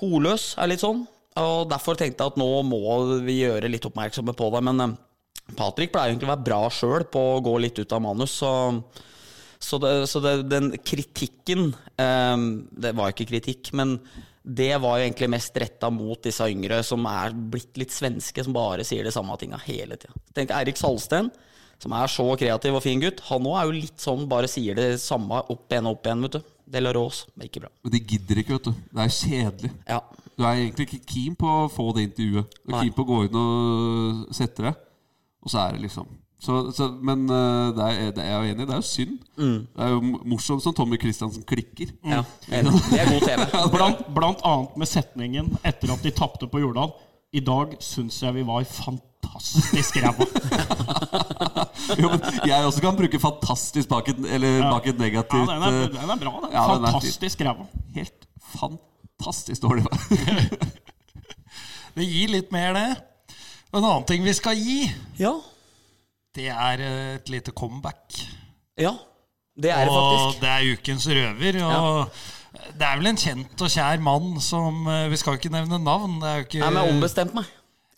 Holøs 0.00 0.54
er 0.58 0.70
litt 0.70 0.84
sånn. 0.84 1.04
Og 1.38 1.68
derfor 1.70 1.98
tenkte 1.98 2.24
jeg 2.24 2.32
at 2.32 2.38
nå 2.40 2.48
må 2.66 2.80
vi 3.26 3.42
gjøre 3.42 3.68
litt 3.70 3.84
oppmerksomme 3.86 4.32
på 4.34 4.48
det. 4.54 4.62
Men 4.70 4.80
eh, 4.82 4.96
Patrick 5.58 5.92
pleier 5.92 6.14
egentlig 6.14 6.30
å 6.30 6.32
være 6.32 6.46
bra 6.46 6.62
sjøl 6.72 7.04
på 7.12 7.20
å 7.34 7.44
gå 7.44 7.58
litt 7.60 7.78
ut 7.82 7.94
av 7.94 8.02
manus. 8.06 8.38
Så 8.40 8.54
så, 9.58 9.78
det, 9.82 9.90
så 10.06 10.20
det, 10.22 10.32
den 10.46 10.70
kritikken 10.86 11.72
eh, 11.98 12.36
Det 12.78 12.92
var 12.94 13.10
ikke 13.10 13.26
kritikk, 13.26 13.72
men 13.74 13.96
det 14.42 14.70
var 14.80 14.98
jo 14.98 15.06
egentlig 15.06 15.28
mest 15.32 15.56
retta 15.60 15.90
mot 15.92 16.20
disse 16.24 16.46
yngre 16.48 16.80
som 16.86 17.04
er 17.10 17.34
blitt 17.34 17.76
litt 17.80 17.92
svenske, 17.94 18.44
som 18.44 18.54
bare 18.56 18.86
sier 18.86 19.04
de 19.04 19.12
samme 19.14 19.36
tinga 19.40 19.60
hele 19.66 19.98
tida. 20.00 20.14
Tenk 20.36 20.52
Eirik 20.56 20.78
Salsten, 20.80 21.30
som 21.78 21.94
er 21.94 22.10
så 22.10 22.26
kreativ 22.38 22.78
og 22.78 22.84
fin 22.84 23.02
gutt. 23.02 23.20
Han 23.28 23.46
òg 23.46 23.58
er 23.58 23.68
jo 23.68 23.74
litt 23.76 24.02
sånn, 24.02 24.24
bare 24.30 24.50
sier 24.50 24.78
det 24.78 24.88
samme 25.02 25.42
opp 25.52 25.68
igjen 25.70 25.90
og 25.90 25.98
opp 25.98 26.08
igjen, 26.08 26.24
vet 26.26 26.38
du. 26.38 26.54
Delaros. 26.68 27.24
Ikke 27.40 27.62
bra. 27.64 27.70
Men 27.84 27.94
de 27.94 28.00
gidder 28.12 28.42
ikke, 28.42 28.58
vet 28.58 28.70
du. 28.70 28.86
Det 28.92 29.04
er 29.04 29.14
kjedelig. 29.18 29.70
Ja. 29.88 30.00
Du 30.38 30.44
er 30.46 30.54
egentlig 30.54 30.88
ikke 30.88 31.12
keen 31.14 31.36
på 31.38 31.50
å 31.50 31.68
få 31.72 31.90
det 31.96 32.08
intervjuet. 32.08 32.56
Du 32.62 32.72
er 32.72 32.76
Nei. 32.76 32.82
keen 32.86 32.96
på 32.96 33.04
å 33.04 33.08
gå 33.08 33.20
inn 33.26 33.38
og 33.40 34.34
sette 34.36 34.66
deg, 34.66 34.82
og 35.42 35.52
så 35.52 35.64
er 35.64 35.76
det 35.76 35.86
liksom 35.88 36.08
så, 36.38 36.70
så, 36.72 36.86
Men 37.02 37.24
eh, 37.30 37.72
det 37.74 37.84
er, 37.88 38.10
det 38.14 38.22
er 38.24 38.28
jeg 38.30 38.38
jo 38.38 38.52
enig 38.52 38.62
i. 38.62 38.66
Det 38.68 38.74
er 38.76 38.82
jo 38.82 38.86
synd. 38.86 39.16
Det 39.38 39.84
er 39.84 39.88
jo 39.90 40.00
morsomt 40.30 40.62
som 40.62 40.74
Tommy 40.76 40.98
Christiansen 41.00 41.42
klikker. 41.48 41.90
ja. 42.06 42.20
Det 42.46 42.60
er 42.62 43.10
god 43.10 43.26
TV. 43.26 43.40
Blant, 43.74 44.04
blant 44.14 44.44
annet 44.46 44.76
med 44.78 44.86
setningen 44.90 45.50
etter 45.66 45.92
at 45.96 46.02
de 46.06 46.10
tapte 46.14 46.46
på 46.50 46.60
Jordal. 46.62 46.90
I 47.34 47.40
dag 47.44 47.74
syns 47.84 48.22
jeg 48.22 48.34
vi 48.38 48.42
var 48.46 48.62
fantastisk 48.64 49.98
ræva. 50.00 50.24
jo, 52.00 52.08
men 52.14 52.20
jeg 52.48 52.64
også 52.64 52.80
kan 52.80 52.96
bruke 52.96 53.18
'fantastisk' 53.20 53.88
bak 53.90 54.08
et, 54.08 54.16
eller 54.30 54.48
Ja. 54.62 54.70
bak 54.70 54.86
et 54.86 54.94
Ja, 54.96 55.02
negativt 55.04 55.48
den 55.50 55.62
er, 55.62 55.82
eh, 55.82 55.88
den 55.92 56.10
er 56.10 56.16
bra, 56.22 56.32
den. 56.44 56.50
Ja, 56.54 56.62
er. 56.62 56.68
Fantastisk 56.86 57.40
ræva. 57.40 57.66
Helt 57.94 58.26
fantastisk 58.54 59.62
dårlig. 59.62 59.84
Det 61.98 62.06
gir 62.06 62.28
litt 62.30 62.52
mer, 62.54 62.72
det. 62.78 62.96
En 63.74 63.82
annen 63.84 64.04
ting 64.06 64.22
vi 64.24 64.32
skal 64.32 64.54
gi, 64.56 64.86
Ja. 65.18 65.34
Det 66.38 66.48
er 66.54 66.86
eh, 66.86 67.14
et 67.18 67.30
lite 67.34 67.54
comeback. 67.56 68.22
ja. 68.78 68.94
Det 69.58 69.72
er 69.74 69.88
det 69.88 69.90
faktisk. 69.90 70.22
Og 70.22 70.34
det 70.38 70.50
er 70.54 70.66
ukens 70.76 71.04
røver. 71.10 71.56
Og 71.66 72.74
det 72.78 72.84
er 72.86 72.98
vel 73.00 73.08
en 73.10 73.16
kjent 73.18 73.62
og 73.66 73.70
kjær 73.74 74.02
mann 74.06 74.36
som 74.44 74.84
eh, 74.86 75.08
Vi 75.10 75.18
skal 75.18 75.38
ikke 75.38 75.50
nevne 75.50 75.80
navn. 75.82 76.20
Det 76.22 76.28
er 76.30 76.36
jo 76.36 76.44
ikke 76.46 76.60
Nei, 76.62 76.74
men 76.76 76.92
ombestemt 76.92 77.34
meg. 77.34 77.48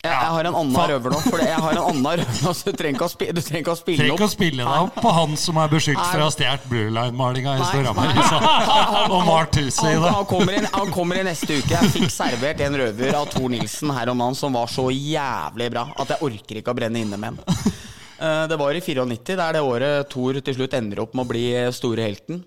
Jeg, 0.01 0.09
jeg 0.09 0.29
har 0.33 0.47
en 0.49 0.55
annen 0.57 0.77
røver 0.89 1.13
nå. 1.13 1.19
For 1.27 1.43
jeg 1.43 1.59
har 1.61 1.75
en 1.77 1.83
annen 1.83 2.07
røver 2.07 2.39
nå, 2.41 2.53
så 2.57 2.71
du 2.71 2.79
trenger 2.79 2.97
ikke 2.97 3.05
å, 3.05 3.11
spi 3.13 3.27
du 3.29 3.41
trenger 3.45 3.61
ikke 3.61 3.75
å 3.75 3.77
spille 3.77 3.99
Trenger 4.01 4.15
ikke 4.17 4.25
å 4.25 4.33
spille 4.33 4.65
deg 4.65 4.87
opp 4.87 4.97
på 5.03 5.11
han 5.13 5.37
som 5.37 5.59
er 5.61 5.69
beskyldt 5.75 6.01
for 6.01 6.23
å 6.23 6.25
ha 6.25 6.33
stjålet 6.33 6.65
Blue 6.71 6.89
Line-malinga 6.97 7.53
i 7.59 7.67
Storhamar. 7.69 8.17
Og 9.13 9.21
malt 9.29 9.61
huset 9.61 9.85
i 9.85 9.93
det. 9.93 10.15
han, 10.17 10.25
kommer 10.33 10.57
i, 10.57 10.65
han 10.65 10.95
kommer 10.97 11.21
i 11.21 11.27
neste 11.29 11.59
uke. 11.61 11.75
Jeg 11.75 11.93
fikk 11.93 12.09
servert 12.17 12.65
en 12.65 12.81
røver 12.81 13.21
av 13.21 13.29
Tor 13.29 13.53
Nilsen 13.53 13.93
her 13.93 14.09
om 14.15 14.25
dagen 14.25 14.41
som 14.41 14.57
var 14.57 14.73
så 14.73 14.89
jævlig 14.89 15.69
bra 15.77 15.85
at 15.93 16.15
jeg 16.15 16.31
orker 16.31 16.63
ikke 16.63 16.73
å 16.73 16.81
brenne 16.81 17.05
inne 17.05 17.21
med 17.21 17.37
den. 17.37 17.77
Eh, 18.21 18.47
Det 18.51 18.57
var 18.59 18.77
i 18.77 18.81
94. 18.81 19.25
Det 19.25 19.39
er 19.39 19.57
det 19.57 19.63
året 19.65 20.09
Thor 20.11 20.39
til 20.41 20.57
slutt 20.57 20.75
ender 20.77 21.01
opp 21.03 21.15
med 21.17 21.25
å 21.25 21.31
bli 21.31 21.45
store 21.73 22.05
helten. 22.05 22.43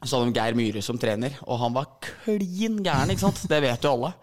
Så 0.00 0.16
hadde 0.16 0.30
de 0.30 0.38
Geir 0.38 0.56
Myhre 0.56 0.80
som 0.82 0.96
trener, 0.96 1.34
og 1.44 1.58
han 1.60 1.74
var 1.76 1.90
klin 2.00 2.78
gæren, 2.80 3.10
ikke 3.12 3.26
sant? 3.26 3.42
Det 3.50 3.58
vet 3.60 3.84
jo 3.84 3.90
alle. 3.98 4.14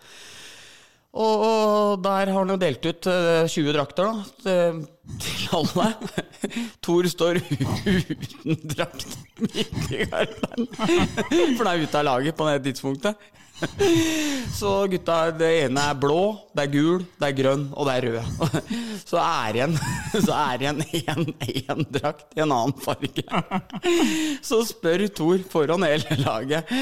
Og, 1.17 2.01
der 2.03 2.29
har 2.29 2.35
han 2.43 2.49
jo 2.51 2.57
delt 2.61 2.83
ut 2.85 3.07
eh, 3.09 3.45
20 3.49 3.73
drakter, 3.73 4.09
da, 4.09 4.25
til, 4.41 4.81
til 5.21 5.55
alle. 5.57 5.87
Thor 6.85 7.07
står 7.09 7.39
uten 7.41 8.57
drakt 8.73 9.15
midt 9.41 9.91
i 9.93 10.05
garden. 10.09 10.67
For 10.77 11.63
han 11.63 11.71
er 11.75 11.85
ute 11.85 12.01
av 12.01 12.07
laget 12.09 12.37
på 12.37 12.49
det 12.49 12.57
tidspunktet. 12.67 13.29
Så 14.57 14.71
gutta, 14.91 15.17
det 15.37 15.49
ene 15.63 15.83
er 15.89 15.97
blå, 15.97 16.21
det 16.55 16.65
er 16.65 16.71
gul, 16.73 17.03
det 17.19 17.27
er 17.29 17.35
grønn, 17.37 17.65
og 17.73 17.87
det 17.87 17.95
er 17.97 18.07
rød. 18.07 18.57
Så 19.07 19.19
er 19.21 19.59
igjen 19.59 19.75
Så 20.27 20.33
er 20.33 20.65
igjen 20.65 20.81
én 20.87 21.85
drakt 21.93 22.37
i 22.37 22.43
en 22.43 22.53
annen 22.53 22.75
farge. 22.81 23.25
Så 24.45 24.61
spør 24.67 25.07
Thor 25.13 25.45
foran 25.51 25.85
hele 25.87 26.19
laget. 26.23 26.73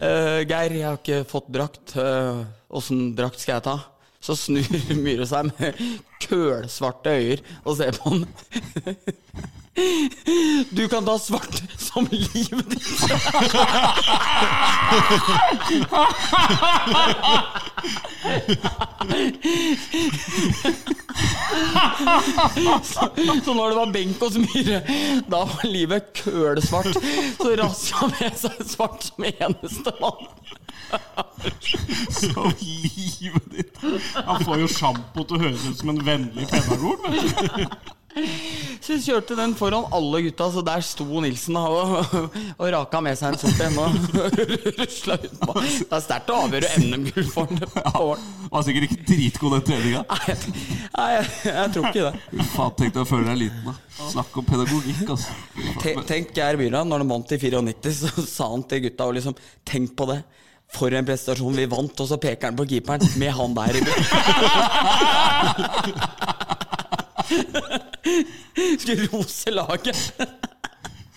uh, 0.00 0.40
Geir, 0.48 0.76
jeg 0.80 0.88
har 0.88 0.98
ikke 1.00 1.22
fått 1.28 1.52
drakt. 1.54 1.96
Åssen 2.68 3.08
uh, 3.10 3.14
drakt 3.18 3.40
skal 3.42 3.58
jeg 3.58 3.66
ta? 3.68 3.78
Så 4.20 4.34
snur 4.34 4.66
Myhre 4.98 5.28
seg 5.30 5.52
med 5.52 5.78
kølsvarte 6.24 7.14
øyer 7.14 7.44
og 7.64 7.78
ser 7.78 7.96
på 7.98 8.16
han. 8.16 8.26
Du 10.70 10.88
kan 10.88 11.04
ta 11.04 11.18
svart 11.18 11.62
som 11.78 12.06
livet 12.10 12.70
ditt. 12.70 12.82
Så, 22.82 23.08
så 23.44 23.54
når 23.54 23.68
det 23.68 23.76
var 23.76 23.92
Benk 23.92 24.22
og 24.22 24.38
Myhre, 24.42 24.80
da 25.30 25.44
var 25.46 25.66
livet 25.68 26.10
kølsvart. 26.18 26.98
Så 27.38 28.00
han 28.00 28.14
med 28.18 28.38
seg 28.40 28.64
svart 28.72 29.06
som 29.10 29.28
eneste 29.30 29.94
mann. 30.00 30.26
Som 32.18 32.50
livet 32.62 33.52
ditt. 33.52 33.84
Han 34.24 34.44
får 34.44 34.64
jo 34.64 34.72
sjampo 34.72 35.24
til 35.24 35.38
å 35.38 35.44
høres 35.46 35.68
ut 35.68 35.78
som 35.84 35.94
en 35.94 36.02
vennlig 36.06 36.48
pedagog. 36.50 36.98
Så 38.78 38.94
vi 38.94 38.98
kjørte 39.04 39.34
den 39.38 39.52
foran 39.58 39.84
alle 39.94 40.20
gutta, 40.24 40.46
så 40.54 40.62
der 40.64 40.80
sto 40.86 41.04
Nilsen 41.20 41.56
og, 41.60 42.14
og 42.56 42.66
raka 42.72 43.00
med 43.04 43.18
seg 43.18 43.34
en 43.34 43.40
sort 43.42 43.60
en. 43.66 43.74
Det 44.78 45.92
er 45.92 46.02
sterkt 46.04 46.30
å 46.32 46.38
avgjøre 46.46 46.70
NM-gull 46.84 47.28
for 47.32 47.50
ham. 47.50 47.58
Ja. 47.76 48.16
Var 48.52 48.62
sikkert 48.66 48.86
ikke 48.88 49.00
dritgod 49.10 49.54
den 49.56 49.64
treninga. 49.68 50.02
Nei, 50.08 50.36
nei, 50.94 51.08
jeg, 51.16 51.24
jeg 51.50 51.68
tror 51.74 51.88
ikke 51.90 52.06
det. 52.08 52.14
Faen, 52.54 52.74
tenk 52.80 52.92
deg 52.96 53.02
å 53.02 53.08
føle 53.10 53.26
deg 53.28 53.38
liten, 53.44 53.62
da. 53.68 53.74
Snakk 54.12 54.32
om 54.40 54.46
pedagogikk, 54.48 55.04
altså. 55.16 55.30
Te- 55.82 55.96
Tenk 56.08 56.26
Geir 56.38 56.56
Myhra, 56.60 56.80
når 56.88 57.04
de 57.04 57.08
vant 57.12 57.32
i 57.34 57.40
94, 57.42 57.94
så 57.98 58.08
sa 58.28 58.44
han 58.54 58.64
til 58.70 58.84
gutta 58.88 59.02
og 59.10 59.16
liksom 59.18 59.34
Tenk 59.68 59.92
på 59.98 60.04
det. 60.12 60.20
For 60.68 60.92
en 60.92 61.06
prestasjon 61.08 61.54
vi 61.56 61.64
vant, 61.72 61.96
og 62.04 62.08
så 62.10 62.18
peker 62.20 62.50
han 62.50 62.56
på 62.58 62.66
keeperen 62.68 63.00
med 63.20 63.32
han 63.32 63.54
der 63.56 63.78
i 63.78 63.84
bunnen. 63.86 64.04
Skulle 68.82 69.08
rose 69.12 69.50
laget. 69.54 70.12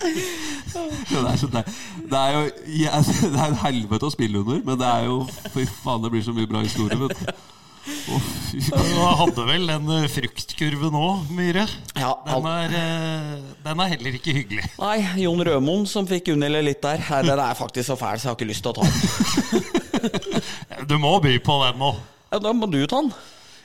Det 0.01 1.19
er, 1.21 1.35
så 1.37 1.47
det, 1.53 1.61
det 2.09 2.17
er 2.17 2.31
jo 2.33 2.41
ja, 2.73 3.01
Det 3.33 3.37
er 3.37 3.51
en 3.51 3.59
helvete 3.61 4.07
å 4.07 4.13
spille 4.13 4.41
under, 4.41 4.61
men 4.65 4.79
det 4.81 4.87
er 4.89 5.03
jo 5.05 5.19
Fy 5.53 5.67
faen, 5.69 6.01
det 6.01 6.09
blir 6.15 6.23
så 6.25 6.33
mye 6.33 6.49
bra 6.49 6.63
historie, 6.65 6.97
vet 6.97 7.19
du. 7.21 7.49
Du 7.81 8.97
hadde 9.17 9.43
vel 9.47 9.63
den 9.69 9.87
eh, 9.95 10.07
fruktkurven 10.11 10.93
òg, 10.97 11.31
Myhre? 11.33 11.63
Ja, 11.97 12.11
Den 12.27 12.45
er, 12.49 12.75
eh, 12.77 13.39
den 13.65 13.81
er 13.81 13.91
heller 13.95 14.17
ikke 14.19 14.35
hyggelig. 14.37 14.67
Nei, 14.77 14.97
Jon 15.23 15.41
Rømoen 15.47 15.87
som 15.89 16.05
fikk 16.09 16.29
unngjelde 16.35 16.61
litt 16.67 16.81
der. 16.85 17.01
Nei, 17.09 17.21
Den 17.25 17.41
er 17.41 17.57
faktisk 17.57 17.89
så 17.89 17.97
fæl, 17.97 18.21
så 18.21 18.29
jeg 18.29 18.33
har 18.33 18.37
ikke 18.37 18.49
lyst 18.51 18.65
til 18.65 18.73
å 18.73 18.77
ta 18.77 18.83
den. 18.85 18.97
Du 20.89 20.95
må 21.01 21.15
by 21.21 21.35
på 21.45 21.57
den 21.65 21.81
nå. 21.81 21.91
Ja, 22.31 22.39
da 22.41 22.53
må 22.57 22.69
du 22.69 22.79
ta 22.89 23.01
den. 23.01 23.11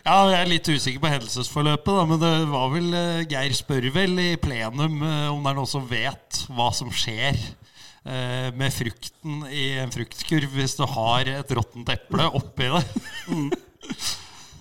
Ja, 0.06 0.30
Jeg 0.30 0.38
er 0.38 0.46
litt 0.52 0.68
usikker 0.70 1.00
på 1.02 1.08
hendelsesforløpet, 1.10 1.88
da, 1.90 2.02
men 2.06 2.20
det 2.22 2.28
var 2.52 2.68
vel 2.70 2.92
eh, 2.94 3.24
Geir 3.26 3.54
spør 3.58 3.88
vel 3.94 4.14
i 4.22 4.28
plenum 4.38 5.00
eh, 5.02 5.24
om 5.32 5.40
det 5.42 5.50
er 5.50 5.56
noen 5.58 5.66
som 5.70 5.82
vet 5.90 6.44
hva 6.54 6.68
som 6.76 6.92
skjer 6.94 7.34
eh, 7.34 8.52
med 8.54 8.70
frukten 8.74 9.42
i 9.50 9.64
en 9.82 9.90
fruktkurv 9.90 10.54
hvis 10.54 10.76
du 10.78 10.84
har 10.92 11.26
et 11.32 11.50
råttent 11.58 11.90
eple 11.96 12.28
oppi 12.38 12.68
det. 12.70 12.84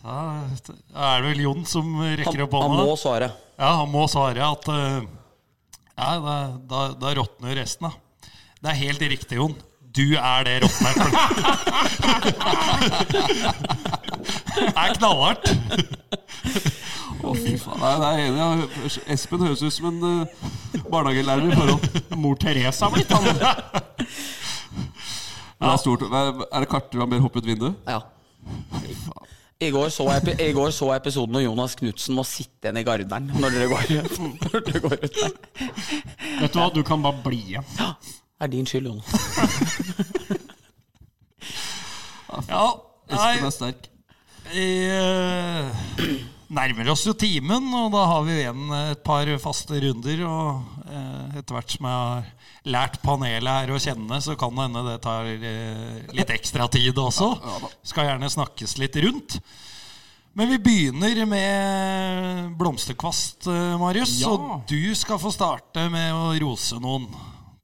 Da 0.01 0.17
er 0.41 1.21
det 1.21 1.29
vel 1.29 1.43
Jon 1.45 1.61
som 1.69 1.93
rekker 2.01 2.41
opp 2.47 2.57
han 2.57 2.65
hånda. 2.71 2.87
må 2.89 2.97
svare. 2.97 3.29
Ja, 3.61 3.69
han 3.83 3.89
må 3.93 4.07
svare 4.09 4.49
at 4.49 4.65
Ja, 4.65 6.09
da, 6.25 6.35
da, 6.73 6.81
da 7.05 7.13
råtner 7.21 7.53
resten, 7.61 7.85
da. 7.85 7.93
Det 8.65 8.69
er 8.73 8.81
helt 8.81 9.01
riktig, 9.13 9.37
Jon. 9.37 9.53
Du 9.95 10.17
er 10.17 10.41
det 10.49 10.57
råtne 10.65 10.89
eplet. 10.89 11.13
det 14.55 14.71
er 14.71 14.95
knallhardt. 14.97 15.49
Å, 17.25 17.33
fy 17.33 17.55
faen. 17.59 17.79
Nei, 17.81 17.93
det 18.01 18.07
er 18.07 18.19
jeg 18.19 18.31
enig. 18.31 18.39
Ja. 18.41 18.49
Espen 19.15 19.45
høres 19.45 19.63
ut 19.65 19.73
som 19.73 19.87
en 19.89 19.99
uh, 20.03 20.83
barnehagelærer 20.91 21.47
i 21.47 21.55
forhold. 21.55 22.01
Mor 22.21 22.35
Therese 22.41 22.85
har 22.85 22.93
blitt 22.93 23.11
han. 23.13 23.23
Det 25.55 25.71
er, 25.71 25.77
stort. 25.81 26.03
Er 26.11 26.59
det 26.61 26.69
Karter 26.69 27.01
han 27.01 27.09
ber 27.09 27.23
hoppe 27.23 27.41
ut 27.41 27.47
vinduet? 27.47 27.73
Ja. 27.89 28.01
I 29.63 29.71
går, 29.71 29.87
så 29.89 30.03
jeg, 30.11 30.35
I 30.43 30.51
går 30.53 30.69
så 30.75 30.89
jeg 30.91 30.99
episoden 30.99 31.33
når 31.33 31.45
Jonas 31.45 31.77
Knutsen 31.79 32.17
må 32.17 32.25
sitte 32.27 32.67
igjen 32.67 32.81
i 32.81 32.83
garderen 32.85 33.29
når 33.39 33.53
dere 33.55 33.69
går, 33.71 33.93
når 34.51 34.65
dere 34.67 34.81
går 34.83 34.97
ut 34.99 35.15
der. 35.15 35.31
Vet 36.41 36.51
du 36.51 36.59
hva, 36.59 36.67
du 36.75 36.81
kan 36.85 37.01
bare 37.01 37.23
bli 37.23 37.39
igjen. 37.53 37.65
Det 37.79 38.43
er 38.43 38.51
din 38.51 38.67
skyld, 38.67 38.91
Jonas. 38.91 39.09
Ja, 42.51 42.65
Espen 43.07 43.47
er 43.47 43.53
sterk. 43.55 43.87
Vi 44.51 44.65
eh, 44.89 46.15
nærmer 46.53 46.89
oss 46.93 47.05
jo 47.07 47.13
timen, 47.17 47.67
og 47.73 47.91
da 47.93 48.05
har 48.11 48.25
vi 48.27 48.39
igjen 48.39 48.73
et 48.77 49.03
par 49.05 49.29
faste 49.41 49.79
runder. 49.83 50.23
Og 50.27 50.87
eh, 50.89 51.37
etter 51.41 51.57
hvert 51.57 51.75
som 51.75 51.87
jeg 51.89 52.01
har 52.01 52.31
lært 52.75 52.99
panelet 53.03 53.51
her 53.51 53.73
å 53.73 53.81
kjenne, 53.81 54.19
så 54.23 54.37
kan 54.39 54.55
det 54.55 54.67
hende 54.67 54.83
det 54.87 54.97
tar 55.05 55.29
eh, 55.35 56.01
litt 56.17 56.33
ekstra 56.35 56.67
tid 56.71 56.97
også. 57.01 57.31
Skal 57.85 58.11
gjerne 58.11 58.31
snakkes 58.31 58.77
litt 58.81 58.99
rundt. 59.05 59.39
Men 60.35 60.51
vi 60.51 60.59
begynner 60.59 61.21
med 61.31 62.55
blomsterkvast, 62.59 63.47
Marius. 63.79 64.17
Ja. 64.19 64.33
Og 64.33 64.65
du 64.67 64.91
skal 64.99 65.21
få 65.21 65.31
starte 65.31 65.85
med 65.93 66.11
å 66.11 66.33
rose 66.43 66.75
noen 66.83 67.07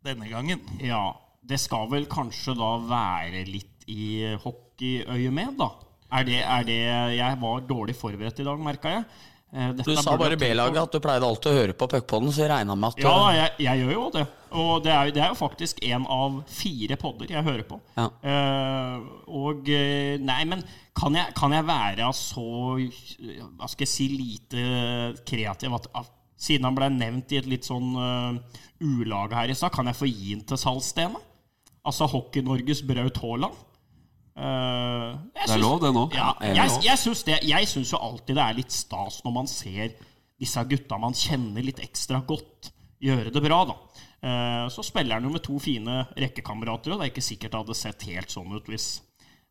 denne 0.05 0.29
gangen. 0.31 0.63
Ja, 0.79 1.09
det 1.43 1.59
skal 1.59 1.89
vel 1.91 2.07
kanskje 2.07 2.55
da 2.55 2.77
være 2.87 3.43
litt 3.49 3.83
i 3.91 4.23
hockeyøyemed, 4.39 5.57
da. 5.59 5.73
Er 6.11 6.27
det, 6.27 6.39
er 6.43 6.63
det 6.67 6.79
Jeg 7.15 7.37
var 7.41 7.61
dårlig 7.67 7.95
forberedt 7.95 8.41
i 8.41 8.47
dag, 8.47 8.59
merka 8.59 8.95
jeg. 8.97 9.05
Dette 9.51 9.83
Du 9.83 9.97
sa 9.99 10.13
bare 10.15 10.37
i. 10.37 10.39
B-laget 10.39 10.79
at 10.79 10.93
du 10.95 11.01
pleide 11.03 11.27
alltid 11.27 11.51
å 11.51 11.55
høre 11.57 11.73
på 11.75 11.87
puckpodden, 11.91 12.31
så 12.31 12.45
jeg 12.45 12.51
regna 12.53 12.75
med 12.79 12.93
at 12.93 12.99
du... 13.01 13.03
Ja, 13.03 13.31
jeg, 13.35 13.49
jeg 13.65 13.81
gjør 13.81 13.91
jo 13.97 14.05
det. 14.15 14.23
Og 14.61 14.71
det 14.83 14.93
er, 14.95 15.11
det 15.11 15.23
er 15.23 15.33
jo 15.33 15.39
faktisk 15.39 15.81
en 15.87 16.05
av 16.11 16.37
fire 16.51 16.97
podder 16.99 17.33
jeg 17.35 17.43
hører 17.47 17.65
på. 17.67 17.79
Ja. 17.97 18.07
Uh, 18.23 19.09
og 19.41 19.67
eh, 19.71 20.15
Nei, 20.23 20.39
men 20.47 20.63
kan 20.95 21.15
jeg, 21.19 21.35
kan 21.35 21.55
jeg 21.55 21.67
være 21.67 22.07
så 22.15 22.45
Hva 22.79 23.69
skal 23.71 23.85
jeg 23.85 23.91
si 23.91 24.07
lite 24.11 24.63
kreativ 25.27 25.75
at, 25.79 25.87
at 25.99 26.11
siden 26.41 26.67
han 26.67 26.77
ble 26.77 26.87
nevnt 26.95 27.31
i 27.35 27.39
et 27.39 27.47
litt 27.47 27.67
sånn 27.67 27.91
uh, 27.95 28.61
ulag 28.81 29.35
her 29.35 29.51
i 29.51 29.57
stad, 29.57 29.73
kan 29.75 29.91
jeg 29.91 29.99
få 29.99 30.09
gi 30.09 30.33
den 30.33 30.47
til 30.47 30.59
Salstena? 30.59 31.19
Altså 31.87 32.07
Hockey-Norges 32.09 32.83
Braut 32.87 33.19
Haaland? 33.23 33.59
Eh, 34.37 35.07
jeg 35.35 35.47
Det 35.47 35.55
er 35.57 35.61
lov, 35.61 35.81
det 35.83 35.91
nå. 35.95 36.05
ja, 36.15 36.29
jeg, 36.41 36.77
jeg 36.85 36.99
syns 37.01 37.23
det. 37.27 37.39
Jeg 37.43 37.67
syns 37.67 37.91
jo 37.91 37.99
alltid 37.99 38.37
det 38.37 38.45
er 38.45 38.57
litt 38.61 38.71
stas 38.71 39.19
når 39.25 39.35
man 39.41 39.49
ser 39.51 39.91
disse 40.41 40.63
gutta 40.65 40.97
man 40.97 41.13
kjenner 41.13 41.61
litt 41.61 41.81
ekstra 41.83 42.21
godt, 42.25 42.71
gjøre 43.01 43.29
det 43.33 43.43
bra, 43.43 43.59
da. 43.69 43.75
Uh, 44.21 44.65
Så 44.69 44.83
spiller 44.85 45.17
han 45.17 45.25
jo 45.25 45.33
med 45.33 45.43
to 45.45 45.57
fine 45.61 46.03
rekkekamerater, 46.17 46.93
og 46.93 47.01
det 47.01 47.07
er 47.07 47.13
ikke 47.13 47.25
sikkert 47.25 47.53
det 47.53 47.61
hadde 47.63 47.77
sett 47.77 48.05
helt 48.09 48.33
sånn 48.33 48.53
ut 48.53 48.69
hvis, 48.69 48.87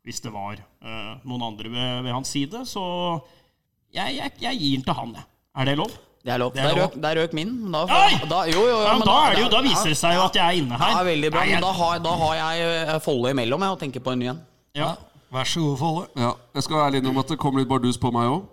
hvis 0.07 0.23
det 0.25 0.33
var 0.35 0.59
uh, 0.59 1.17
noen 1.27 1.47
andre 1.53 1.71
ved, 1.71 2.05
ved 2.07 2.15
hans 2.15 2.31
side. 2.35 2.63
Så 2.67 2.83
jeg, 3.95 4.17
jeg, 4.19 4.35
jeg 4.43 4.61
gir 4.63 4.77
den 4.79 4.87
til 4.87 4.99
han, 4.99 5.17
jeg. 5.19 5.29
Er 5.61 5.71
det 5.71 5.77
lov? 5.79 5.97
Det 6.21 6.35
er 6.35 6.39
lov. 6.43 6.53
Det 6.55 6.61
er 6.61 6.69
Der 6.69 6.79
røk, 6.83 6.95
der 7.03 7.17
røk 7.23 7.33
min. 7.39 7.55
Da, 7.73 7.87
da, 8.29 8.43
jo, 8.51 8.61
jo, 8.61 8.67
jo, 8.69 8.79
Ja, 8.85 8.93
men 8.99 9.07
da, 9.09 9.17
er 9.27 9.35
det 9.39 9.43
jo, 9.43 9.49
da 9.55 9.63
viser 9.65 9.95
det 9.95 9.99
seg 9.99 10.19
jo 10.19 10.27
at 10.27 10.37
jeg 10.37 10.45
er 10.45 10.59
inne 10.61 10.79
her. 10.79 10.93
Ja, 10.95 11.03
veldig 11.07 11.31
bra. 11.33 11.43
Nei, 11.47 11.55
Men 11.55 11.65
da 11.65 11.73
har, 11.79 12.03
da 12.05 12.13
har 12.23 12.35
jeg 12.41 13.01
Folle 13.07 13.33
imellom 13.35 13.65
jeg, 13.67 13.77
og 13.79 13.81
tenker 13.81 14.05
på 14.05 14.15
en 14.15 14.23
ny 14.23 14.29
en. 14.35 14.43
Ja. 14.79 14.95
Vær 15.31 15.47
så 15.47 15.61
god, 15.63 15.77
Folle. 15.79 16.07
Ja, 16.19 16.33
jeg 16.57 16.63
skal 16.67 16.77
være 16.77 16.87
ærlig 16.91 17.09
om 17.09 17.19
at 17.23 17.29
det 17.31 17.37
kom 17.39 17.57
litt 17.59 17.69
bardus 17.71 17.99
på 18.03 18.11
meg 18.15 18.27
òg. 18.33 18.49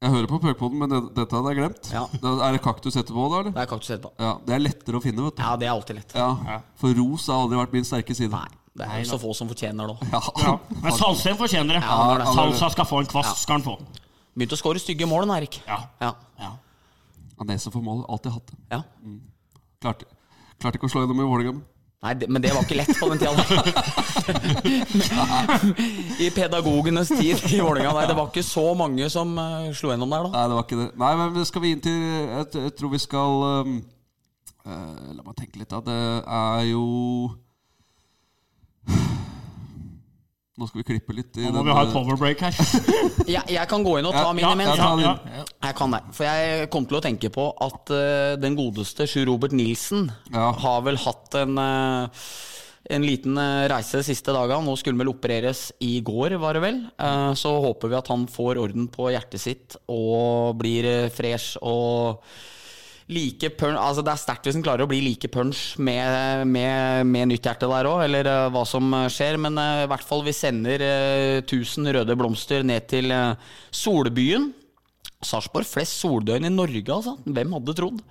Jeg 0.00 0.10
hører 0.14 0.26
på 0.30 0.38
Puckpodden, 0.40 0.78
men 0.80 0.88
det, 0.90 0.98
dette 1.14 1.36
hadde 1.36 1.50
jeg 1.52 1.58
glemt. 1.60 1.88
Ja. 1.92 2.02
Da, 2.22 2.30
er 2.46 2.54
det 2.56 2.62
kaktus 2.64 2.96
etterpå, 2.96 3.26
da? 3.28 3.40
eller? 3.42 3.52
Det 3.52 3.60
er 3.60 3.68
kaktus 3.68 3.90
etterpå. 3.92 4.10
Ja, 4.18 4.30
Det 4.46 4.54
er 4.56 4.62
lettere 4.64 4.96
å 4.96 5.02
finne, 5.04 5.26
vet 5.26 5.36
du. 5.36 5.42
Ja, 5.44 5.50
det 5.60 5.66
er 5.68 5.72
alltid 5.74 5.98
lett. 5.98 6.14
Ja, 6.16 6.56
For 6.80 6.96
ros 6.96 7.26
har 7.28 7.42
aldri 7.44 7.58
vært 7.60 7.74
min 7.76 7.84
sterke 7.84 8.16
side. 8.16 8.32
Nei, 8.32 8.48
det 8.80 8.88
er 8.88 9.04
så 9.10 9.18
få 9.20 9.34
som 9.36 9.50
fortjener 9.50 9.90
det 9.90 9.98
òg. 9.98 10.14
Ja. 10.14 10.22
Ja. 10.46 10.54
Men 10.86 10.96
Salsten 10.96 11.36
fortjener 11.36 11.76
det. 11.76 11.82
Ja, 11.84 11.98
det 12.14 12.24
det. 12.24 12.32
Salsa 12.38 12.70
skal 12.72 12.88
få 12.88 13.02
en 13.04 13.10
kvast, 13.12 13.42
skal 13.44 13.58
han 13.58 13.66
få. 13.66 13.76
Begynte 14.32 14.56
å 14.56 14.62
skåre 14.62 14.80
stygge 14.80 15.06
mål, 15.10 15.26
den 15.28 15.34
Erik. 15.36 15.60
Ja. 15.68 15.78
Ja. 16.00 16.14
ja. 16.40 16.50
Ja, 17.36 17.46
Nese 17.52 17.70
for 17.74 17.84
mål. 17.84 18.00
Alltid 18.08 18.32
hatt 18.38 18.50
det. 18.54 18.58
ja. 18.72 18.80
Klarte, 19.84 20.08
klarte 20.60 20.80
ikke 20.80 20.88
å 20.88 20.92
slå 20.92 21.04
gjennom 21.04 21.20
i 21.20 21.28
Vålerenga. 21.28 21.60
Nei, 22.00 22.14
det, 22.16 22.30
men 22.32 22.40
det 22.40 22.54
var 22.56 22.64
ikke 22.64 22.78
lett 22.78 22.94
på 22.96 23.10
den 23.10 23.18
tida. 23.20 23.34
I 26.24 26.30
pedagogenes 26.32 27.12
tid 27.12 27.42
i 27.52 27.60
Vålerenga. 27.60 27.92
Nei, 27.92 28.06
det 28.08 28.16
var 28.16 28.30
ikke 28.30 28.44
så 28.46 28.70
mange 28.78 29.10
som 29.12 29.34
uh, 29.36 29.68
slo 29.76 29.92
gjennom 29.92 30.08
der, 30.14 30.24
da. 30.24 30.30
Nei, 30.32 30.44
det 30.48 30.56
var 30.56 30.64
ikke 30.64 30.80
det. 30.80 30.88
Nei, 31.02 31.12
men 31.20 31.44
skal 31.50 31.64
vi 31.66 31.74
inn 31.76 31.84
til 31.84 31.98
Jeg, 32.00 32.46
jeg 32.56 32.72
tror 32.78 32.94
vi 32.94 33.02
skal 33.04 33.44
um, 33.68 33.76
uh, 34.64 35.12
La 35.12 35.26
meg 35.26 35.36
tenke 35.42 35.60
litt, 35.60 35.68
da. 35.68 35.84
Det 35.84 36.00
er 36.24 36.62
jo 36.70 36.84
Nå 40.60 40.66
skal 40.68 40.82
vi 40.82 40.84
klippe 40.90 41.14
litt 41.16 41.38
i 41.40 41.46
Nå 41.48 41.54
må 41.56 41.62
vi 41.70 41.72
ha 41.72 41.82
et 41.86 41.88
eh, 41.88 41.96
powerbreak 41.96 42.42
her. 42.44 42.58
Jeg, 43.34 43.44
jeg 43.54 43.68
kan 43.70 43.84
gå 43.86 43.94
inn 44.00 44.08
og 44.10 44.12
ta 44.12 44.26
Ja, 44.26 44.32
min 44.36 44.44
ja, 44.44 44.52
imens. 44.52 44.76
ja, 44.76 44.90
ja, 45.00 45.44
Jeg 45.70 45.76
kan 45.78 45.94
det. 45.96 46.00
For 46.16 46.26
jeg 46.28 46.68
kom 46.74 46.86
til 46.90 46.98
å 46.98 47.02
tenke 47.04 47.30
på 47.32 47.46
at 47.64 47.92
uh, 47.94 48.36
den 48.42 48.56
godeste 48.58 49.06
Sjur 49.08 49.28
Robert 49.30 49.54
Nilsen 49.56 50.10
Ja. 50.34 50.50
har 50.60 50.80
vel 50.86 51.00
hatt 51.00 51.36
en 51.40 51.56
uh, 51.56 52.24
en 52.90 53.04
liten 53.06 53.36
reise 53.70 54.00
de 54.00 54.02
siste 54.02 54.32
dagene. 54.34 54.64
Nå 54.66 54.72
skulle 54.80 54.96
han 54.96 55.02
vel 55.04 55.12
opereres 55.12 55.66
i 55.84 56.00
går, 56.02 56.32
var 56.42 56.56
det 56.56 56.62
vel. 56.64 56.78
Eh, 56.98 57.32
Så 57.38 57.52
håper 57.62 57.92
vi 57.92 57.98
at 58.00 58.08
han 58.10 58.24
får 58.26 58.58
orden 58.58 58.88
på 58.90 59.10
hjertet 59.12 59.38
sitt 59.42 59.76
og 59.86 60.56
blir 60.58 60.88
fresh 61.14 61.60
og 61.62 62.18
like 63.10 63.50
punch 63.58 63.78
Altså 63.80 64.04
Det 64.06 64.12
er 64.12 64.20
sterkt 64.22 64.46
hvis 64.46 64.56
han 64.58 64.64
klarer 64.64 64.86
å 64.86 64.90
bli 64.90 65.00
like 65.04 65.30
punch 65.32 65.74
med, 65.82 66.46
med, 66.48 67.06
med 67.08 67.30
nytt 67.32 67.46
hjerte 67.48 67.68
der 67.70 67.88
òg, 67.90 68.04
eller 68.06 68.30
uh, 68.30 68.48
hva 68.54 68.64
som 68.68 68.86
eh, 68.96 69.08
skjer. 69.12 69.38
Men 69.42 69.58
uh, 69.60 69.84
i 69.84 69.90
hvert 69.90 70.06
fall 70.06 70.24
vi 70.26 70.34
sender 70.36 70.84
1000 71.42 71.92
røde 71.96 72.16
blomster 72.18 72.66
ned 72.66 72.88
til 72.90 73.12
Solbyen. 73.74 74.50
Sarpsborg 75.20 75.68
flest 75.68 75.98
soldøgn 76.00 76.48
i 76.48 76.52
Norge, 76.52 76.86
altså. 76.88 77.18
Hvem 77.26 77.58
hadde 77.58 77.76
trodd? 77.76 78.04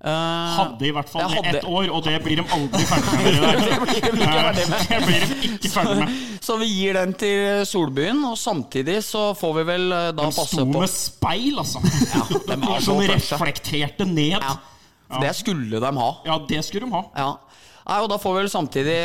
Eh, 0.00 0.52
Hadde 0.56 0.86
i 0.88 0.92
hvert 0.96 1.10
fall 1.12 1.26
det 1.28 1.36
hadde- 1.36 1.58
ett 1.58 1.66
år, 1.68 1.90
og 1.92 2.04
det 2.08 2.14
blir 2.24 2.40
de 2.40 2.44
aldri 2.56 2.84
ferdig 2.88 3.16
med. 3.20 3.34
Det, 3.34 3.50
blir 3.60 3.74
de 3.76 3.98
ikke 3.98 4.12
ferdig 4.16 4.64
med. 4.70 4.86
det 4.88 5.00
blir 5.04 5.26
de 5.26 5.50
ikke 5.50 5.72
ferdig 5.74 5.96
med. 6.00 6.14
Så 6.40 6.56
vi 6.62 6.68
gir 6.72 6.96
den 6.96 7.12
til 7.20 7.66
Solbyen, 7.68 8.22
og 8.30 8.38
samtidig 8.40 8.96
så 9.04 9.26
får 9.36 9.54
vi 9.60 9.66
vel 9.74 9.84
eh, 9.92 10.06
da 10.16 10.24
De 10.24 10.32
passe 10.38 10.56
sto 10.56 10.64
med 10.70 10.88
speil, 10.94 11.60
altså. 11.60 11.82
de 12.48 12.56
var 12.64 12.80
så 12.80 12.86
Som 12.94 13.02
reflekterte 13.04 14.08
ned. 14.08 14.40
ja, 14.40 14.56
Det 15.20 15.34
skulle 15.42 15.82
de 15.84 15.92
ha. 16.00 16.10
Ja, 16.24 16.38
det 16.48 16.64
skulle 16.64 16.88
de 16.88 16.96
ha. 16.96 17.04
Ja. 17.20 17.30
Nei, 17.90 18.00
og 18.04 18.08
Da 18.12 18.16
får 18.22 18.34
vi 18.36 18.40
vel 18.44 18.50
samtidig 18.52 18.96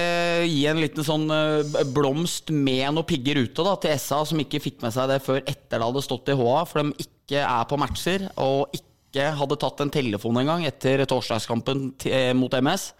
gi 0.51 0.63
en 0.69 0.79
liten 0.83 1.03
sånn 1.07 1.27
eh, 1.33 1.83
blomst 1.95 2.51
med 2.55 2.87
noen 2.93 3.07
pigger 3.07 3.39
ute 3.43 3.63
da, 3.67 3.75
til 3.81 3.95
SA, 3.99 4.23
som 4.29 4.39
ikke 4.43 4.59
fikk 4.63 4.79
med 4.85 4.93
seg 4.95 5.11
det 5.11 5.19
før 5.25 5.39
etter 5.43 5.79
det 5.79 5.85
hadde 5.89 6.03
stått 6.05 6.31
i 6.31 6.35
HA, 6.39 6.57
for 6.69 6.83
de 6.83 7.07
ikke 7.07 7.41
er 7.43 7.63
på 7.67 7.79
matcher 7.81 8.27
og 8.39 8.69
ikke 8.75 8.83
hadde 9.23 9.59
tatt 9.61 9.79
en 9.83 9.93
telefon 9.93 10.37
engang 10.41 10.65
etter 10.67 11.05
torsdagskampen 11.09 11.93
eh, 12.09 12.33
mot 12.37 12.51
MS. 12.53 12.91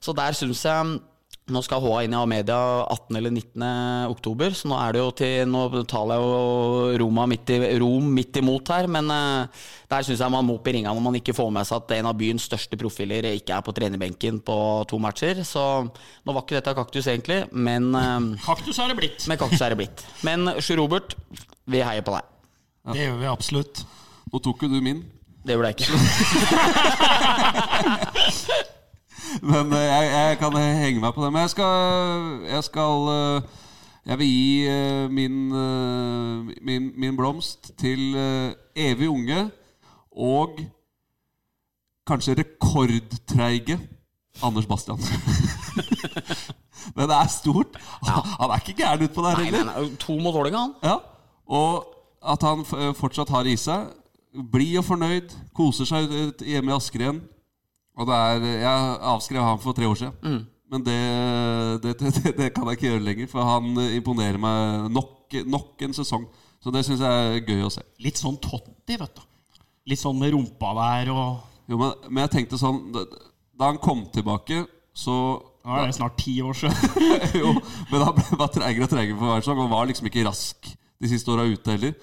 Så 0.00 0.16
der 0.16 0.36
syns 0.36 0.64
jeg 0.64 0.98
Nå 1.50 1.58
skal 1.66 1.82
HA 1.82 2.04
inn 2.04 2.12
i 2.14 2.18
Amedia 2.18 2.56
18. 2.92 3.16
eller 3.18 3.32
19. 3.34 3.64
oktober, 4.12 4.52
så 4.54 4.68
nå 4.70 4.76
er 4.78 4.94
det 4.94 5.00
jo 5.00 5.08
til 5.18 5.48
Nå 5.50 5.62
taler 5.90 6.20
jeg 6.20 6.28
jo 6.28 7.00
Roma 7.02 7.24
midt 7.26 7.50
i, 7.50 7.58
Rom 7.80 8.06
midt 8.14 8.38
imot 8.38 8.70
her, 8.70 8.86
men 8.86 9.10
eh, 9.10 9.66
der 9.90 10.06
syns 10.06 10.22
jeg 10.22 10.30
man 10.30 10.46
må 10.46 10.60
opp 10.60 10.70
i 10.70 10.76
ringene 10.76 10.94
når 10.94 11.06
man 11.08 11.18
ikke 11.18 11.34
får 11.34 11.50
med 11.56 11.66
seg 11.66 11.82
at 11.82 11.96
en 11.98 12.10
av 12.12 12.18
byens 12.20 12.46
største 12.46 12.78
profiler 12.78 13.32
ikke 13.32 13.56
er 13.56 13.66
på 13.66 13.74
trenerbenken 13.74 14.38
på 14.46 14.58
to 14.90 15.00
matcher. 15.02 15.42
Så 15.46 15.64
nå 15.90 16.36
var 16.36 16.44
ikke 16.44 16.60
dette 16.60 16.76
kaktus 16.78 17.10
egentlig, 17.10 17.40
men 17.50 17.90
eh, 17.98 18.44
Kaktus 18.46 18.78
er 18.78 18.92
det 18.92 19.00
blitt. 19.02 19.26
Men 19.30 19.40
kaktus 19.40 19.64
er 19.66 19.74
det 19.74 19.80
blitt. 19.82 20.04
Men 20.26 20.54
Sjur 20.62 20.84
Robert, 20.84 21.16
Vi 21.70 21.82
heier 21.82 22.06
på 22.06 22.14
deg. 22.14 22.30
Det 22.94 23.08
gjør 23.08 23.18
vi 23.20 23.26
absolutt. 23.30 23.82
Nå 24.30 24.38
tok 24.42 24.62
jo 24.64 24.70
du 24.70 24.78
min. 24.84 25.02
Det 25.46 25.54
gjorde 25.56 25.68
jeg 25.68 25.74
ikke. 25.80 25.92
Men 29.42 29.72
eh, 29.72 29.84
jeg, 29.86 30.10
jeg 30.12 30.38
kan 30.40 30.56
henge 30.58 31.00
meg 31.02 31.14
på 31.14 31.24
det. 31.24 31.30
Men 31.32 31.42
jeg 31.46 31.52
skal 31.54 32.44
Jeg, 32.50 32.64
skal, 32.66 33.08
eh, 33.14 33.42
jeg 34.10 34.18
vil 34.20 34.30
gi 34.32 34.66
eh, 34.68 35.06
min, 35.12 35.36
eh, 35.54 36.50
min, 36.66 36.90
min 37.00 37.16
blomst 37.18 37.70
til 37.80 38.14
eh, 38.18 38.52
evig 38.90 39.08
unge 39.12 39.46
og 40.20 40.58
kanskje 42.08 42.34
rekordtreige 42.40 43.78
Anders 44.42 44.66
Bastian. 44.66 44.98
Men 46.96 47.06
det 47.10 47.16
er 47.16 47.28
stort. 47.30 47.76
Han 48.06 48.50
er 48.50 48.56
ikke 48.62 48.78
gæren 48.82 49.02
utpå 49.04 49.22
der 49.22 49.36
Nei, 49.36 49.44
heller. 49.50 49.64
nei, 49.68 49.82
nei, 49.84 49.96
to 50.00 50.16
mot 50.18 50.34
Vålerenga, 50.34 50.58
han. 50.58 50.72
Ja, 50.82 50.96
og 51.50 51.84
at 52.32 52.42
han 52.46 52.64
f- 52.64 52.96
fortsatt 52.98 53.28
har 53.34 53.44
i 53.48 53.54
seg. 53.60 53.90
Blid 54.30 54.78
og 54.78 54.86
fornøyd, 54.86 55.32
koser 55.56 55.88
seg 55.88 56.12
hjemme 56.46 56.70
i 56.70 56.76
Askeren. 56.76 57.20
Og 57.98 58.06
det 58.06 58.16
er, 58.16 58.44
Jeg 58.62 58.98
avskrev 59.12 59.42
han 59.42 59.62
for 59.62 59.76
tre 59.76 59.88
år 59.88 59.98
siden. 59.98 60.44
Men 60.70 60.84
det, 60.86 60.98
det, 61.82 61.96
det, 61.98 62.36
det 62.38 62.52
kan 62.54 62.68
jeg 62.68 62.78
ikke 62.78 62.86
gjøre 62.92 63.02
lenger, 63.02 63.26
for 63.32 63.42
han 63.42 63.74
imponerer 63.90 64.38
meg 64.38 64.86
nok, 64.94 65.34
nok 65.50 65.82
en 65.82 65.96
sesong. 65.96 66.28
Så 66.62 66.70
det 66.70 66.84
syns 66.86 67.02
jeg 67.02 67.26
er 67.34 67.42
gøy 67.42 67.64
å 67.66 67.72
se. 67.72 67.82
Litt 68.04 68.20
sånn 68.20 68.38
Totti, 68.42 68.98
vet 69.00 69.16
du. 69.16 69.24
Litt 69.90 70.00
sånn 70.02 70.18
med 70.20 70.34
rumpa 70.34 70.74
der 70.76 71.10
og 71.14 71.70
Jo, 71.70 71.78
men, 71.80 71.94
men 72.10 72.24
jeg 72.26 72.32
tenkte 72.34 72.58
sånn 72.60 72.90
Da, 72.92 73.04
da 73.56 73.70
han 73.70 73.78
kom 73.82 74.02
tilbake, 74.12 74.64
så 74.94 75.14
er 75.64 75.88
det 75.88 75.96
snart 75.96 76.18
ti 76.20 76.36
år 76.44 76.56
siden. 76.56 77.10
jo, 77.42 77.52
men 77.90 78.04
han 78.04 78.14
ble 78.16 78.38
bare 78.38 78.54
treigere 78.54 78.86
og 78.86 78.92
treigere 78.92 79.18
for 79.18 79.28
hver 79.32 79.42
sesong. 79.44 79.64
Og 79.64 79.72
var 79.72 79.90
liksom 79.90 80.08
ikke 80.08 80.24
rask 80.28 80.70
de 80.70 81.10
siste 81.10 81.32
åra 81.32 81.48
ute 81.48 81.74
heller. 81.74 81.96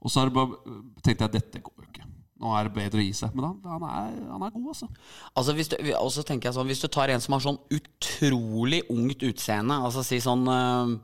Og 0.00 0.12
så 0.12 0.24
bare, 0.32 0.76
tenkte 1.04 1.26
jeg 1.26 1.34
dette 1.36 1.62
går 1.64 1.74
jo 1.76 1.88
ikke. 1.88 2.06
Nå 2.40 2.52
er 2.56 2.68
det 2.68 2.76
bedre 2.76 3.02
å 3.02 3.04
gi 3.04 3.12
seg. 3.16 3.34
Men 3.36 3.50
han, 3.50 3.56
han, 3.68 3.82
er, 3.84 4.14
han 4.32 4.44
er 4.46 4.52
god, 4.54 4.68
altså. 4.72 4.88
Altså 5.36 5.54
hvis 5.58 5.70
du, 5.72 5.76
og 5.98 6.12
så 6.14 6.24
tenker 6.26 6.48
jeg 6.48 6.56
sånn 6.56 6.70
Hvis 6.70 6.80
du 6.80 6.88
tar 6.88 7.12
en 7.12 7.20
som 7.20 7.36
har 7.36 7.44
sånn 7.44 7.60
utrolig 7.76 8.80
ungt 8.92 9.24
utseende 9.28 9.76
Altså 9.84 10.04
si 10.06 10.22
sånn 10.24 10.46
uh, 10.48 10.94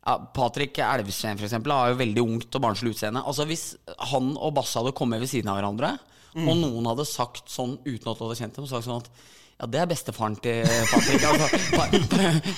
ja, 0.00 0.14
Patrick 0.32 0.80
Elvsteen 0.80 1.36
for 1.36 1.44
eksempel 1.48 1.74
Har 1.76 1.92
jo 1.92 1.98
veldig 2.00 2.24
ungt 2.24 2.56
og 2.56 2.64
barnslig 2.64 2.94
utseende 2.94 3.20
Altså 3.28 3.44
hvis 3.50 3.66
han 4.14 4.32
og 4.36 4.54
Basse 4.56 4.80
hadde 4.80 4.96
kommet 4.96 5.20
ved 5.20 5.28
siden 5.28 5.52
av 5.52 5.60
hverandre 5.60 5.92
Og 6.38 6.54
noen 6.56 6.88
hadde 6.88 7.04
sagt 7.08 7.52
sånn 7.52 7.76
uten 7.84 8.08
at 8.08 8.16
du 8.16 8.24
hadde 8.24 8.38
kjent 8.40 8.56
dem 8.56 8.70
Sagt 8.70 8.88
sånn 8.88 9.04
at 9.04 9.12
ja, 9.58 9.66
det 9.66 9.80
er 9.82 9.88
bestefaren 9.90 10.36
til 10.38 10.60
Patrick. 10.86 11.24
Altså, 11.32 11.46
pa 11.74 11.86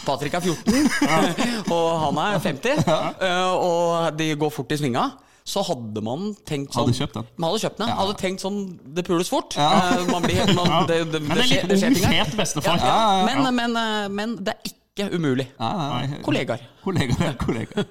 Patrick 0.05 0.34
er 0.36 0.43
14, 0.45 0.91
og 1.74 1.86
han 2.03 2.18
er 2.20 2.43
50. 2.45 2.82
eh, 3.24 3.53
Og 3.57 4.18
de 4.18 4.26
går 4.36 4.53
fort 4.53 4.74
i 4.76 4.78
svinga. 4.82 5.07
Så 5.51 5.62
hadde 5.66 6.03
man 6.07 6.28
tenkt 6.46 6.74
sånn 6.76 6.86
Hadde 6.86 6.98
kjøpt 7.01 7.16
den. 7.18 7.28
Man 7.40 7.51
hadde 7.51 7.62
kjøpt 7.64 7.80
den. 7.82 7.92
Hadde 8.01 8.16
tenkt 8.20 8.44
sånn 8.44 8.59
Det 8.96 9.03
pules 9.09 9.30
fort. 9.32 9.57
Ja. 9.59 9.70
Eh, 9.96 10.05
Man 10.12 10.22
blir, 10.26 10.42
man, 10.55 10.74
det, 10.90 11.01
det, 11.11 11.22
Men 11.26 11.40
det 11.40 11.46
er 11.46 11.51
litt 11.55 11.88
ung, 11.88 11.96
fet 12.05 12.36
bestefar. 12.38 12.84
Ja, 12.84 13.01
men, 13.26 13.42
men, 13.57 13.74
eh, 13.80 14.07
men 14.20 14.36
det 14.46 14.55
er 14.55 14.70
ikke 14.70 15.09
umulig. 15.16 15.48
Nei. 15.59 16.20
Kollegaer. 16.26 16.62
Kollegaer, 16.84 17.34
kollegaer. 17.40 17.88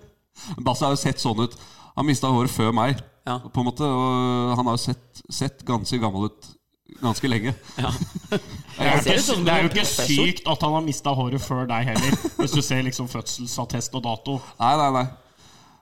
Basse 0.64 0.86
har 0.88 0.96
jo 0.96 1.02
sett 1.02 1.20
sånn 1.20 1.42
ut. 1.44 1.58
Han 1.98 2.08
mista 2.08 2.30
håret 2.32 2.54
før 2.54 2.72
meg, 2.76 3.02
Ja. 3.28 3.40
på 3.44 3.60
en 3.60 3.68
måte. 3.68 3.84
Og 3.84 4.56
han 4.56 4.66
har 4.70 4.78
jo 4.78 4.82
sett, 4.86 5.24
sett 5.30 5.66
ganske 5.68 6.00
gammel 6.00 6.30
ut 6.30 6.48
ganske 7.04 7.28
lenge. 7.30 7.52
Det 8.80 8.86
er, 8.88 9.02
ikke, 9.04 9.36
det 9.44 9.52
er 9.52 9.64
jo 9.66 9.70
ikke 9.74 9.84
sykt 9.90 10.48
at 10.48 10.62
han 10.64 10.72
har 10.78 10.84
mista 10.86 11.12
håret 11.18 11.42
før 11.44 11.66
deg 11.68 11.90
heller, 11.90 12.14
hvis 12.40 12.54
du 12.56 12.62
ser 12.64 12.80
liksom 12.88 13.10
fødselsattest 13.12 13.98
og 14.00 14.04
dato. 14.06 14.36
Nei, 14.62 14.72
nei, 14.80 14.88
nei. 14.96 15.04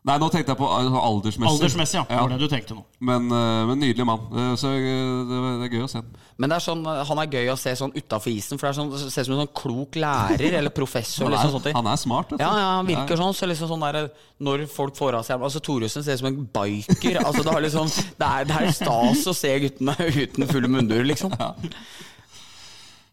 Nei, 0.08 0.16
nå 0.22 0.28
tenkte 0.32 0.53
jeg 0.53 0.60
på 0.62 0.68
altså, 0.72 0.99
aldersmessig. 1.03 1.51
Aldersmessig, 1.51 1.97
ja. 1.99 2.03
Det 2.08 2.18
var 2.22 2.30
det 2.32 2.38
du 2.39 2.47
tenkte 2.51 2.76
nå. 2.78 2.84
Men, 3.10 3.26
eh, 3.28 3.64
men 3.68 3.82
nydelig 3.84 4.05
mann. 4.08 4.22
Eh, 4.32 4.53
Så 4.62 4.72
eh, 4.72 4.86
det, 5.28 5.39
det 5.60 5.66
er 5.68 5.74
gøy 5.76 5.84
å 5.84 5.89
se. 5.91 6.01
Men 6.38 6.51
det 6.53 6.58
er 6.60 6.64
sånn, 6.64 6.84
han 7.10 7.22
er 7.24 7.32
gøy 7.34 7.49
å 7.51 7.58
se 7.60 7.74
sånn 7.76 7.91
utafor 7.97 8.32
isen, 8.32 8.60
for 8.62 8.68
det 8.68 8.72
er 8.72 8.78
sånn, 8.78 8.91
det 8.93 9.01
ser 9.12 9.26
ut 9.26 9.28
som 9.28 9.36
en 9.36 9.41
sånn 9.43 9.53
klok 9.58 9.97
lærer 9.99 10.58
eller 10.62 10.72
professor. 10.72 11.26
Han 11.28 11.34
Liksom, 11.36 11.49
er, 11.49 11.58
sånt. 11.60 11.78
han 11.82 11.91
er 11.91 12.01
smart. 12.01 12.34
Ja, 12.39 12.51
ja, 12.62 12.68
han 12.80 12.88
virker 12.88 13.20
sånn. 13.20 13.36
Så 13.38 13.49
liksom 13.51 13.72
sånn 13.74 13.84
der, 13.88 14.10
når 14.47 14.64
folk 14.72 14.95
får 14.97 15.20
av 15.20 15.26
seg 15.28 15.43
Altså 15.49 15.60
Thoresen 15.66 16.05
ser 16.05 16.16
ut 16.16 16.24
som 16.24 16.30
en 16.32 16.39
biker. 16.55 17.20
Altså 17.26 17.43
Det, 17.43 17.51
har 17.58 17.66
liksom, 17.68 17.91
det, 18.22 18.28
er, 18.32 18.47
det 18.47 18.62
er 18.64 18.72
stas 18.80 19.26
å 19.28 19.36
se 19.36 19.53
guttene 19.66 19.97
uten 20.08 20.47
fulle 20.47 20.72
mundur, 20.72 21.03
liksom. 21.10 21.34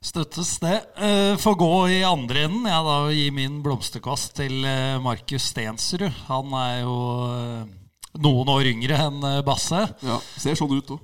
Støttes 0.05 0.59
det. 0.61 0.77
Eh, 1.01 1.33
Får 1.41 1.57
gå 1.57 1.71
i 1.95 2.03
andre 2.05 2.45
enden, 2.45 2.69
jeg 2.69 2.85
da, 2.87 2.97
gir 3.09 3.23
gi 3.23 3.33
min 3.33 3.57
blomsterkvast 3.65 4.35
til 4.37 4.61
eh, 4.69 5.01
Markus 5.01 5.47
Stensrud. 5.49 6.11
Han 6.29 6.53
er 6.61 6.83
jo 6.83 6.99
eh, 7.31 7.73
noen 8.21 8.53
år 8.53 8.69
yngre 8.69 8.99
enn 9.07 9.25
Basse. 9.47 9.81
Ja, 10.05 10.21
ser 10.37 10.61
sånn 10.61 10.77
ut 10.77 10.95
òg. 10.97 11.03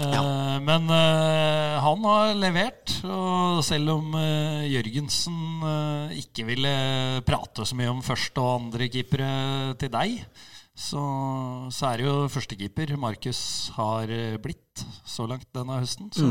Ja. 0.00 0.22
Men 0.62 0.86
han 0.88 2.04
har 2.06 2.30
levert, 2.38 2.92
og 3.04 3.58
selv 3.66 3.90
om 3.96 4.14
Jørgensen 4.70 5.64
ikke 6.16 6.46
ville 6.46 6.70
prate 7.26 7.66
så 7.66 7.76
mye 7.76 7.90
om 7.90 8.00
første 8.06 8.40
og 8.40 8.52
andre 8.54 8.86
keepere 8.88 9.28
til 9.82 9.90
deg, 9.92 10.14
så, 10.72 11.02
så 11.74 11.90
er 11.90 12.00
det 12.00 12.06
jo 12.06 12.14
førstekeeper 12.32 12.94
Markus 13.02 13.42
har 13.76 14.14
blitt 14.40 14.86
så 15.04 15.26
langt 15.28 15.50
denne 15.58 15.82
høsten. 15.82 16.08
Så 16.14 16.30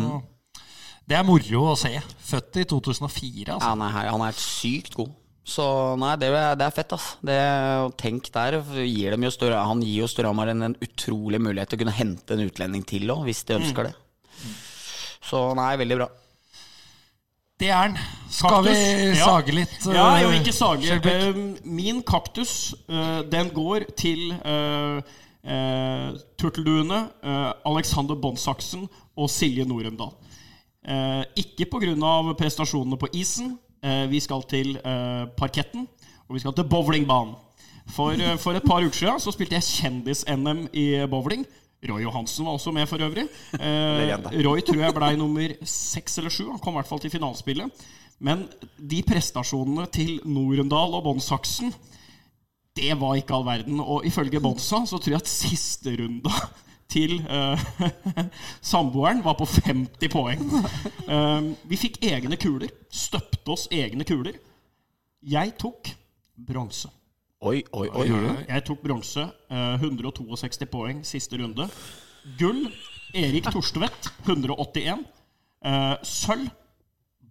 det 1.09 1.17
er 1.17 1.25
moro 1.25 1.63
å 1.71 1.77
se. 1.79 1.91
Født 2.29 2.59
i 2.61 2.67
2004, 2.69 3.55
altså. 3.55 3.65
han, 3.71 3.81
er, 3.87 4.11
han 4.13 4.25
er 4.27 4.37
sykt 4.37 4.97
god. 4.99 5.15
Så 5.49 5.65
nei, 5.97 6.11
det, 6.21 6.29
er- 6.29 6.57
det 6.59 6.67
er 6.67 6.75
fett, 6.75 6.93
ass. 6.93 7.07
Det, 7.25 7.37
tenk 7.97 8.29
der, 8.35 8.59
gir 8.85 9.15
dem 9.15 9.25
jo 9.25 9.31
større, 9.33 9.63
han 9.65 9.81
gir 9.81 10.03
jo 10.03 10.09
Storhamar 10.11 10.51
en, 10.53 10.67
en 10.69 10.77
utrolig 10.85 11.39
mulighet 11.41 11.71
til 11.71 11.79
å 11.79 11.83
kunne 11.83 11.97
hente 11.97 12.35
en 12.37 12.45
utlending 12.45 12.85
til 12.85 13.09
òg, 13.09 13.23
hvis 13.25 13.41
de 13.49 13.57
ønsker 13.57 13.89
det. 13.89 13.95
Så 15.25 15.41
nei, 15.57 15.71
veldig 15.81 15.97
bra. 16.03 16.09
Det 17.59 17.71
er 17.75 17.89
den. 17.89 17.97
Skal 18.31 18.61
vi 18.63 18.71
Kaktus? 18.71 19.17
Ja. 19.17 19.25
sage 19.25 19.55
litt? 19.57 19.73
Ja, 19.89 20.05
eh, 20.05 20.19
jeg 20.21 20.29
vil 20.29 20.37
ikke 20.39 20.55
sage. 20.55 20.99
Eh, 21.11 21.39
Min 21.67 22.03
kaktus, 22.07 22.53
uh, 22.87 23.19
den 23.27 23.49
går 23.51 23.89
til 23.99 24.29
uh, 24.45 25.01
turtelduene 26.39 27.01
eh, 27.23 27.51
Alexander 27.67 28.15
Bondsaksen 28.19 28.85
og 29.17 29.29
Silje 29.31 29.65
Norendal. 29.67 30.11
Uh, 30.79 31.23
ikke 31.35 31.67
pga. 31.67 32.35
prestasjonene 32.37 32.97
på 32.97 33.11
isen. 33.13 33.57
Eh, 33.79 34.05
vi 34.11 34.19
skal 34.19 34.43
til 34.49 34.75
eh, 34.75 35.25
parketten, 35.39 35.85
og 36.27 36.35
vi 36.35 36.41
skal 36.43 36.53
til 36.55 36.67
bowlingbanen. 36.67 37.35
For, 37.89 38.11
eh, 38.11 38.35
for 38.37 38.57
et 38.57 38.65
par 38.67 38.83
uker 38.83 38.95
siden 38.95 39.21
så 39.23 39.31
spilte 39.31 39.55
jeg 39.55 39.67
kjendis-NM 39.69 40.67
i 40.73 41.05
bowling. 41.09 41.45
Roy 41.89 42.03
Johansen 42.03 42.45
var 42.45 42.57
også 42.57 42.73
med, 42.75 42.87
for 42.91 42.99
øvrig. 42.99 43.23
Eh, 43.55 44.43
Roy 44.43 44.59
tror 44.67 44.83
jeg 44.83 44.95
blei 44.97 45.13
nummer 45.15 45.53
seks 45.63 46.19
eller 46.19 46.29
sju. 46.29 46.49
Han 46.49 46.59
kom 46.59 46.75
i 46.75 46.81
hvert 46.81 46.91
fall 46.91 46.99
til 46.99 47.13
finalespillet. 47.13 47.85
Men 48.19 48.49
de 48.75 48.99
prestasjonene 49.07 49.87
til 49.95 50.19
Norendal 50.27 50.97
og 50.97 51.05
Bonsaksen 51.07 51.71
det 52.75 52.91
var 52.99 53.15
ikke 53.15 53.33
all 53.35 53.45
verden. 53.47 53.79
Og 53.79 54.05
ifølge 54.05 54.41
Bonsa 54.43 54.83
så 54.85 54.99
tror 54.99 55.15
jeg 55.15 55.23
at 55.23 55.31
siste 55.31 55.95
runde 56.01 56.35
til 56.89 57.19
uh, 57.29 57.59
samboeren 58.71 59.19
var 59.25 59.35
på 59.37 59.45
50 59.45 60.09
poeng. 60.09 60.41
Eh, 61.05 61.49
vi 61.69 61.77
fikk 61.77 61.99
egne 62.09 62.37
kuler. 62.41 62.71
Støpte 62.89 63.53
oss 63.53 63.67
egne 63.73 64.05
kuler. 64.09 64.39
Jeg 65.21 65.53
tok 65.61 65.91
bronse. 66.49 66.89
Oi, 67.45 67.61
oi, 67.77 67.87
oi. 67.93 68.07
Jeg 68.49 68.65
tok 68.67 68.81
bronse. 68.83 69.27
Uh, 69.51 69.77
162 69.79 70.65
poeng 70.73 71.03
siste 71.07 71.37
runde. 71.39 71.69
Gull 72.39 72.65
Erik 73.15 73.47
Torstvedt 73.53 74.09
181. 74.25 75.05
Uh, 75.59 75.95
sølv 76.05 76.49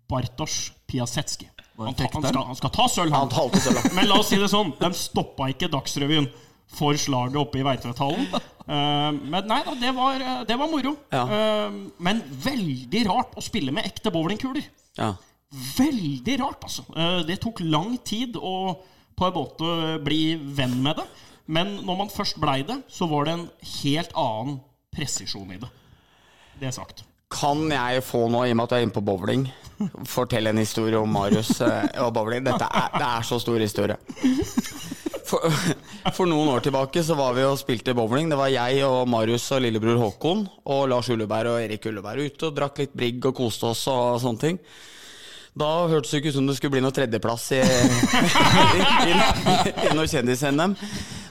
Bartosz 0.08 0.70
Piasetski. 0.88 1.48
Han, 1.78 1.94
ta- 1.94 2.08
han, 2.14 2.24
skal- 2.24 2.46
han 2.48 2.56
skal 2.58 2.70
ta 2.74 2.86
sølv, 2.90 3.12
Han 3.14 3.28
tar 3.30 3.52
sølv. 3.62 3.82
Men 3.94 4.08
la 4.08 4.16
oss 4.22 4.30
si 4.32 4.38
det 4.40 4.48
sånn, 4.50 4.72
de 4.80 4.88
stoppa 4.96 5.50
ikke 5.52 5.68
Dagsrevyen 5.70 6.26
for 6.68 6.98
slaget 7.00 7.38
oppe 7.40 7.60
i 7.60 7.64
Veitvethallen. 7.66 8.26
Uh, 8.68 9.14
men 9.32 9.48
nei 9.48 9.62
da, 9.64 9.74
det 9.80 9.94
var, 9.96 10.20
eh, 10.20 10.42
det 10.48 10.58
var 10.60 10.70
moro. 10.70 10.94
Ja. 11.14 11.24
Uh, 11.24 11.78
men 12.04 12.20
veldig 12.44 13.06
rart 13.08 13.38
å 13.38 13.44
spille 13.44 13.74
med 13.74 13.88
ekte 13.88 14.12
bowlingkuler. 14.14 14.68
Ja. 14.98 15.14
Veldig 15.78 16.36
rart, 16.42 16.68
altså. 16.68 16.84
Uh, 16.92 17.24
Det 17.28 17.40
tok 17.44 17.64
lang 17.64 17.96
tid 18.04 18.36
å 18.36 18.54
på 19.18 19.26
en 19.26 19.34
måte 19.34 19.98
bli 20.04 20.36
venn 20.36 20.76
med 20.84 21.00
det. 21.00 21.08
Men 21.48 21.78
når 21.82 22.02
man 22.04 22.10
først 22.12 22.38
blei 22.38 22.60
det, 22.68 22.82
så 22.92 23.08
var 23.10 23.26
det 23.26 23.34
en 23.34 23.46
helt 23.80 24.12
annen 24.14 24.58
presisjon 24.94 25.48
i 25.54 25.58
det. 25.58 25.70
Det 26.60 26.68
er 26.68 26.74
sagt. 26.76 27.02
Kan 27.32 27.66
jeg 27.72 28.02
få 28.04 28.26
nå, 28.32 28.44
i 28.46 28.52
og 28.52 28.56
med 28.56 28.64
at 28.64 28.70
du 28.70 28.76
er 28.78 28.84
inne 28.86 28.94
på 28.94 29.04
bowling, 29.04 29.42
fortelle 30.08 30.52
en 30.52 30.60
historie 30.60 30.96
om 30.96 31.10
Marius 31.12 31.58
eh, 31.64 31.88
og 32.04 32.12
bowling? 32.16 32.44
Dette 32.46 32.68
er, 32.68 32.88
det 32.94 33.08
er 33.08 33.26
så 33.28 33.40
stor 33.42 33.60
historie. 33.60 33.98
For, 35.28 35.44
for 36.16 36.30
noen 36.30 36.50
år 36.54 36.64
tilbake 36.64 37.02
så 37.04 37.16
var 37.18 37.34
vi 37.36 37.46
og 37.46 37.58
spilte 37.60 37.94
bowling. 37.96 38.30
Det 38.32 38.38
var 38.40 38.52
jeg 38.52 38.84
og 38.86 39.08
Marius 39.10 39.48
og 39.56 39.64
lillebror 39.64 40.00
Håkon 40.00 40.46
og 40.72 40.84
Lars 40.92 41.10
Ulleberg 41.12 41.52
og 41.54 41.62
Erik 41.62 41.88
Ulleberg 41.90 42.30
ute 42.30 42.48
og 42.48 42.56
drakk 42.56 42.80
litt 42.84 42.96
brigg 42.96 43.28
og 43.28 43.36
koste 43.36 43.68
oss 43.72 43.84
og 43.92 44.20
sånne 44.22 44.44
ting. 44.44 44.62
Da 45.58 45.68
hørtes 45.90 46.12
det 46.12 46.20
ikke 46.20 46.30
ut 46.30 46.36
som 46.36 46.46
det 46.46 46.54
skulle 46.58 46.76
bli 46.76 46.82
noe 46.84 46.94
tredjeplass 46.94 47.46
i, 47.56 47.60
i, 48.78 48.82
i, 49.10 49.14
i 49.88 49.94
noe 49.96 50.06
kjendis-NM. 50.06 50.76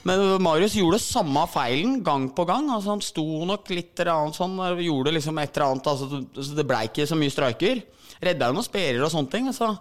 Men 0.08 0.24
Marius 0.44 0.76
gjorde 0.78 1.00
samme 1.04 1.44
feilen 1.52 2.02
gang 2.04 2.30
på 2.36 2.46
gang. 2.48 2.68
Altså 2.74 2.94
Han 2.94 3.04
sto 3.04 3.26
nok 3.48 3.72
litt 3.74 3.96
eller 4.00 4.14
annet 4.14 4.40
sånn, 4.40 4.58
gjorde 4.84 5.16
liksom 5.16 5.40
et 5.42 5.56
eller 5.56 5.72
annet 5.72 5.90
altså, 5.94 6.22
så 6.36 6.58
Det 6.58 6.68
blei 6.68 6.86
ikke 6.90 7.08
så 7.10 7.18
mye 7.20 7.34
streiker. 7.34 7.82
Redda 8.24 8.50
jo 8.50 8.58
noen 8.58 8.68
sperrer 8.68 9.04
og 9.06 9.14
sånne 9.14 9.34
ting. 9.34 9.50
Så 9.56 9.72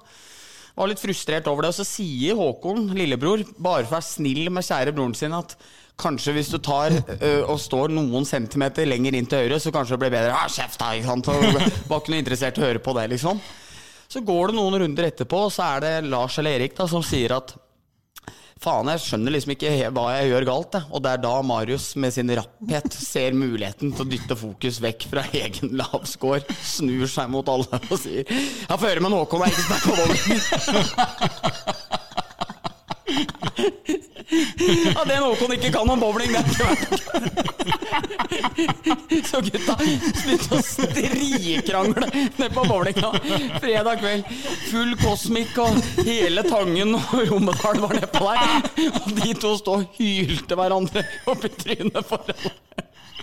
var 0.76 0.90
litt 0.90 1.02
frustrert 1.02 1.48
over 1.50 1.66
det. 1.66 1.72
Og 1.72 1.78
så 1.80 1.88
sier 1.88 2.38
Håkon, 2.38 2.90
lillebror, 2.96 3.42
bare 3.56 3.84
for 3.86 3.94
å 3.94 3.98
være 3.98 4.08
snill 4.10 4.46
med 4.52 4.66
kjære 4.66 4.94
broren 4.96 5.16
sin, 5.16 5.34
at 5.36 5.56
kanskje 5.96 6.34
hvis 6.36 6.50
du 6.52 6.58
tar 6.60 6.92
ø, 6.92 7.30
og 7.48 7.56
står 7.60 7.94
noen 7.96 8.26
centimeter 8.28 8.84
lenger 8.88 9.16
inn 9.16 9.28
til 9.30 9.46
høyre, 9.46 9.60
så 9.62 9.72
kanskje 9.72 9.96
det 9.96 10.02
blir 10.04 10.16
bedre. 10.18 10.34
Ah, 10.36 10.48
kjeft, 10.52 10.76
da! 10.82 10.92
Ikke 10.92 11.08
sant? 11.08 11.30
Og 11.32 11.88
var 11.88 12.02
ikke 12.02 12.12
noe 12.12 12.20
interessert 12.20 12.60
i 12.60 12.62
å 12.64 12.66
høre 12.68 12.82
på 12.84 12.96
det, 12.98 13.06
liksom. 13.14 13.40
Så 14.06 14.20
går 14.22 14.52
det 14.52 14.58
noen 14.58 14.76
runder 14.84 15.08
etterpå, 15.08 15.46
og 15.48 15.54
så 15.54 15.64
er 15.74 15.86
det 15.86 15.94
Lars 16.12 16.36
eller 16.38 16.60
Erik 16.60 16.76
da, 16.76 16.84
som 16.90 17.02
sier 17.02 17.32
at 17.40 17.56
Faen, 18.56 18.88
jeg 18.88 19.02
skjønner 19.04 19.34
liksom 19.34 19.52
ikke 19.52 19.70
hva 19.92 20.04
jeg 20.14 20.30
gjør 20.30 20.46
galt. 20.48 20.76
Jeg. 20.78 20.88
Og 20.88 21.02
det 21.04 21.10
er 21.12 21.20
da 21.26 21.34
Marius 21.44 21.90
med 22.00 22.14
sin 22.16 22.32
rapphet 22.38 22.96
ser 23.12 23.36
muligheten 23.36 23.92
til 23.92 24.06
å 24.06 24.08
dytte 24.08 24.38
fokus 24.38 24.80
vekk 24.84 25.08
fra 25.12 25.26
egen 25.42 25.76
lavscore, 25.76 26.44
snur 26.64 27.06
seg 27.10 27.32
mot 27.32 27.48
alle 27.52 27.82
og 27.84 27.98
sier 28.00 28.24
Jeg 28.24 28.72
får 28.72 28.88
høre 28.88 29.04
med 29.04 29.16
Håkon, 29.16 29.44
jeg 29.44 29.52
er 29.52 29.56
ikke 29.56 29.68
sterk 29.68 29.84
på 29.86 29.94
bowling. 30.00 31.22
Ja, 34.94 35.04
det 35.06 35.16
Håkon 35.22 35.52
ikke 35.54 35.70
kan 35.72 35.90
om 35.90 36.00
bowling, 36.00 36.32
det 36.32 36.38
er 36.42 36.46
Så 39.26 39.40
gutta 39.46 39.76
slutt 39.78 40.52
å 40.56 40.58
strikrangle 40.64 42.08
ned 42.10 42.50
på 42.54 42.64
bowlinga 42.66 43.12
fredag 43.62 44.00
kveld. 44.02 44.24
Full 44.70 44.96
kosmikk 45.02 45.54
og 45.62 45.78
hele 46.02 46.42
Tangen 46.46 46.96
og 46.98 47.14
Romedal 47.30 47.78
var 47.84 47.92
nedpå 48.00 48.24
der. 48.26 48.40
Og 49.04 49.10
de 49.20 49.30
to 49.38 49.54
stod 49.60 49.76
og 49.76 49.86
hylte 50.00 50.54
hverandre 50.58 51.00
opp 51.30 51.46
i 51.46 51.52
trynet 51.54 52.04
foran. 52.10 52.50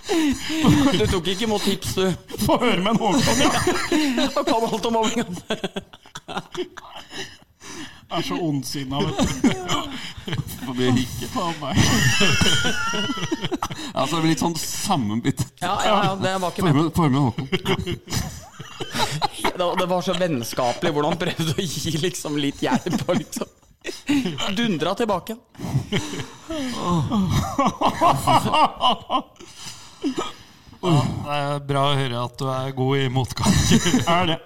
Du 0.04 1.04
tok 1.08 1.26
ikke 1.32 1.46
imot 1.46 1.64
tips, 1.64 1.94
du. 1.96 2.06
Få 2.46 2.52
høre 2.64 2.80
med 2.80 2.92
en 2.94 3.00
Håkon, 3.04 3.38
ja! 3.44 3.50
Og 4.32 4.44
kan 4.48 4.68
alt 4.70 4.88
om 4.88 4.94
bowlinga. 5.00 5.24
Er 8.10 8.22
så 8.22 8.34
ondsinna, 8.40 9.00
vet 9.00 9.18
du. 9.18 9.24
For 10.64 10.74
mye 10.76 10.90
hikke. 10.96 11.26
Faen 11.32 11.54
meg. 11.60 11.76
Altså, 13.94 14.16
det 14.16 14.22
vi 14.24 14.28
litt 14.32 14.42
sånn 14.44 14.56
sammenbitt. 14.60 15.40
Ja, 15.62 15.74
ja, 15.84 15.94
ja, 16.08 16.12
det 16.20 16.32
var 16.42 16.50
ikke 16.54 16.64
med. 16.66 16.74
Formen, 16.96 17.20
Håkon. 17.28 17.48
Det 19.54 19.66
det 19.78 19.86
var 19.86 20.02
så 20.02 20.10
vennskapelig 20.18 20.90
hvordan 20.90 21.12
han 21.12 21.20
prøvde 21.20 21.52
å 21.54 21.62
gi 21.62 21.92
liksom 22.02 22.34
litt 22.42 22.58
hjelp. 22.64 23.04
Og 23.06 23.14
liksom 23.20 23.46
dundra 24.58 24.94
tilbake. 24.98 25.34
Det 30.84 31.34
er 31.34 31.62
bra 31.64 31.82
å 31.88 31.94
høre 31.96 32.18
at 32.26 32.34
du 32.40 32.44
er 32.52 32.74
god 32.76 33.00
i 33.00 33.06
motgang. 33.12 33.54
Er 34.14 34.26
det. 34.28 34.36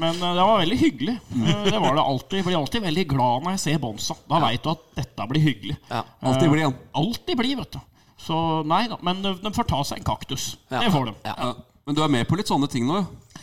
Men 0.00 0.18
eh, 0.18 0.34
det 0.36 0.44
var 0.44 0.60
veldig 0.60 0.78
hyggelig. 0.82 1.14
Eh, 1.32 1.62
det 1.70 1.80
var 1.80 1.96
det 1.96 2.04
alltid. 2.04 2.38
Jeg 2.40 2.46
blir 2.48 2.58
alltid 2.58 2.84
veldig 2.84 3.04
glad 3.14 3.46
når 3.46 3.56
jeg 3.56 3.62
ser 3.64 3.80
Bonsa. 3.82 4.16
Da 4.28 4.40
veit 4.44 4.62
du 4.64 4.70
at 4.74 4.84
dette 4.98 5.28
blir 5.32 5.46
hyggelig. 5.46 5.78
Ja. 5.88 6.02
Alltid 6.28 6.52
blir 6.52 6.66
han. 6.68 6.76
Eh, 6.76 7.00
Alltid 7.02 7.40
blir, 7.40 7.56
vet 7.62 7.78
du. 7.78 7.80
Så 8.22 8.38
nei 8.68 8.84
da. 8.92 8.98
Men 9.02 9.24
de, 9.24 9.54
får 9.56 9.68
ta 9.72 9.80
seg 9.88 10.02
en 10.02 10.08
kaktus. 10.12 10.52
Ja. 10.68 10.82
Det 10.84 10.92
får 10.94 11.08
de. 11.08 11.14
Ja. 11.26 11.36
Ja. 11.38 11.52
Men 11.88 11.96
du 11.98 12.02
er 12.04 12.12
med 12.14 12.28
på 12.30 12.36
litt 12.38 12.52
sånne 12.52 12.68
ting 12.70 12.84
nå, 12.86 13.00
ja? 13.00 13.38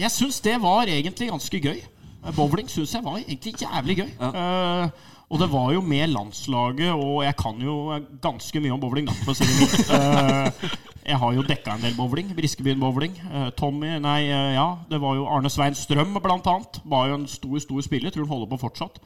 Jeg 0.00 0.08
syns 0.14 0.38
det 0.40 0.54
var 0.62 0.88
egentlig 0.88 1.28
ganske 1.28 1.58
gøy. 1.60 1.82
Bowling 2.32 2.70
syns 2.70 2.94
jeg 2.94 3.04
var 3.04 3.18
egentlig 3.20 3.52
jævlig 3.60 3.98
gøy. 3.98 4.12
Eh, 4.30 5.10
og 5.32 5.40
det 5.40 5.48
var 5.48 5.70
jo 5.72 5.80
med 5.80 6.10
landslaget, 6.12 6.92
og 6.92 7.22
jeg 7.24 7.36
kan 7.40 7.60
jo 7.64 7.74
ganske 8.20 8.60
mye 8.60 8.74
om 8.74 8.80
bowling, 8.82 9.06
da, 9.08 9.14
for 9.24 9.32
å 9.32 9.36
si 9.38 9.48
det 9.48 9.58
mildt. 9.58 9.92
Eh, 11.02 11.08
jeg 11.08 11.18
har 11.18 11.32
jo 11.34 11.42
dekka 11.42 11.72
en 11.74 11.82
del 11.82 11.94
bowling. 11.96 12.28
Briskebyen 12.36 12.78
bowling. 12.78 13.16
Eh, 13.26 13.48
Tommy 13.58 13.96
Nei, 13.98 14.20
eh, 14.28 14.52
ja, 14.54 14.66
det 14.86 15.00
var 15.02 15.16
jo 15.18 15.24
Arne 15.26 15.50
Svein 15.50 15.74
Strøm, 15.74 16.12
blant 16.22 16.46
annet. 16.46 16.78
Var 16.86 17.08
jo 17.08 17.16
en 17.16 17.24
stor, 17.26 17.56
stor 17.64 17.82
spiller. 17.82 18.12
Tror 18.14 18.28
han 18.28 18.34
holder 18.36 18.50
på 18.52 18.60
fortsatt. 18.62 19.00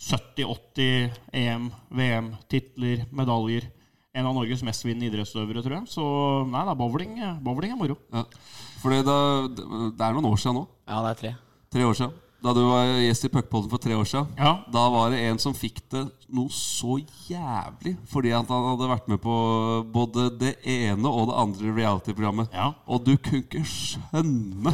70-80 0.00 1.10
EM, 1.36 1.68
VM-titler, 1.98 3.04
medaljer. 3.12 3.68
En 4.16 4.30
av 4.30 4.38
Norges 4.38 4.64
mestvinnende 4.64 5.10
idrettsutøvere, 5.10 5.64
tror 5.66 5.76
jeg. 5.80 5.90
Så 5.92 6.06
nei 6.48 6.64
da, 6.70 6.76
bowling, 6.78 7.18
bowling 7.44 7.74
er 7.74 7.82
moro. 7.82 7.98
ja. 8.14 8.24
For 8.80 8.94
det, 8.94 9.02
det 9.04 10.06
er 10.06 10.16
noen 10.16 10.30
år 10.30 10.40
siden 10.40 10.60
nå. 10.62 10.64
Ja, 10.86 11.02
det 11.04 11.12
er 11.12 11.20
tre. 11.20 11.34
Tre 11.74 11.90
år 11.90 11.98
siden. 12.00 12.16
Da 12.46 12.52
du 12.54 12.60
var 12.62 12.92
gjest 13.02 13.24
i 13.26 13.28
Puckpodden 13.34 13.70
for 13.72 13.82
tre 13.82 13.96
år 13.98 14.06
siden. 14.06 14.28
Ja. 14.38 14.52
Da 14.70 14.84
var 14.94 15.10
det 15.10 15.18
en 15.26 15.40
som 15.42 15.54
fikk 15.56 15.80
det 15.90 16.04
noe 16.30 16.46
så 16.54 17.00
jævlig 17.26 17.96
fordi 18.06 18.30
at 18.36 18.52
han 18.52 18.68
hadde 18.68 18.90
vært 18.92 19.08
med 19.10 19.18
på 19.24 19.34
både 19.90 20.28
det 20.38 20.52
ene 20.62 21.10
og 21.10 21.26
det 21.32 21.40
andre 21.42 21.74
reality-programmet. 21.74 22.54
Ja. 22.54 22.68
Og 22.86 23.02
du 23.02 23.16
kunne 23.16 23.42
ikke 23.42 23.64
skjønne 23.66 24.70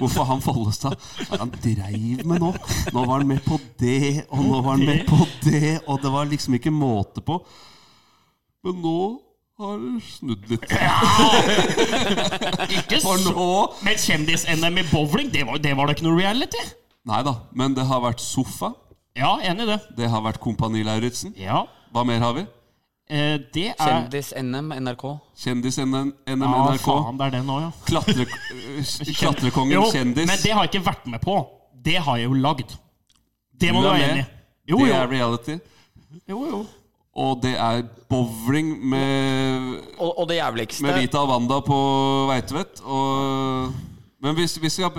hvorfor 0.00 0.26
han 0.32 0.42
Follestad 0.42 0.98
hva 1.28 1.38
han 1.44 1.54
dreiv 1.62 2.26
med 2.26 2.42
nå. 2.42 2.50
Nå 2.90 3.06
var 3.06 3.20
han 3.20 3.30
med 3.30 3.46
på 3.46 3.60
det, 3.78 4.26
og 4.26 4.42
nå 4.42 4.58
var 4.58 4.70
han 4.72 4.86
med 4.90 5.06
på 5.06 5.22
det, 5.46 5.78
og 5.86 6.02
det 6.02 6.10
var 6.18 6.26
liksom 6.32 6.58
ikke 6.58 6.74
måte 6.74 7.22
på. 7.22 7.38
Men 8.66 8.82
nå 8.82 8.98
har 9.62 9.78
snudd 10.10 10.50
litt. 10.50 10.66
Ikke 12.82 12.98
så 13.02 13.14
Men 13.84 13.98
kjendis-NM 14.00 14.78
i 14.80 14.82
bowling, 14.90 15.28
det 15.30 15.44
var, 15.46 15.60
det 15.62 15.76
var 15.78 15.86
da 15.86 15.94
ikke 15.94 16.08
noe 16.08 16.18
reality? 16.18 16.62
Nei 17.08 17.22
da, 17.26 17.32
men 17.58 17.74
det 17.74 17.84
har 17.88 18.00
vært 18.04 18.20
sofa. 18.22 18.72
Ja, 19.18 19.34
enig 19.44 19.64
i 19.66 19.70
det. 19.72 19.78
Det 19.98 20.08
har 20.08 20.22
vært 20.24 20.38
Kompani 20.40 20.84
Lauritzen. 20.86 21.34
Ja. 21.36 21.64
Hva 21.92 22.04
mer 22.08 22.20
har 22.22 22.36
vi? 22.36 22.44
Eh, 23.12 23.34
det 23.52 23.64
er 23.74 23.80
Kjendis-NM, 23.82 24.70
NRK. 24.86 25.02
Kjendis-NM, 25.42 26.12
Ja, 26.26 26.36
NRK. 26.38 26.84
faen, 26.86 27.18
det 27.18 27.26
er 27.26 27.34
det 27.34 27.42
nå, 27.44 27.58
ja. 27.60 27.72
Klatre, 27.84 28.26
klatrekongen 29.18 29.74
Jo, 29.74 29.82
kjendis. 29.92 30.30
men 30.30 30.38
det 30.44 30.54
har 30.54 30.64
jeg 30.64 30.72
ikke 30.74 30.86
vært 30.86 31.10
med 31.12 31.20
på. 31.24 31.34
Det 31.82 31.98
har 32.06 32.16
jeg 32.22 32.30
jo 32.30 32.38
lagd. 32.38 32.76
Det 33.60 33.72
må 33.74 33.82
Du 33.82 33.88
du 33.88 33.90
er 33.90 33.98
være 33.98 34.12
enig 34.14 34.22
i. 34.22 34.30
Jo, 34.72 34.78
det 34.78 34.88
jo. 34.88 34.94
er 34.94 35.10
reality. 35.10 35.58
jo, 36.30 36.38
jo. 36.54 36.62
Og 37.12 37.42
det 37.42 37.52
er 37.60 37.82
bowling 38.08 38.70
med, 38.88 39.82
Og, 39.98 40.14
og 40.22 40.28
det 40.30 40.38
jævligste 40.38 40.82
med 40.86 40.94
Vita 41.02 41.18
og 41.20 41.28
Wanda 41.28 41.58
på 41.60 41.76
Veitvet. 42.30 42.80
Og 42.86 43.74
Men 44.22 44.34
vi, 44.38 44.46
vi, 44.60 44.70
skal, 44.70 44.90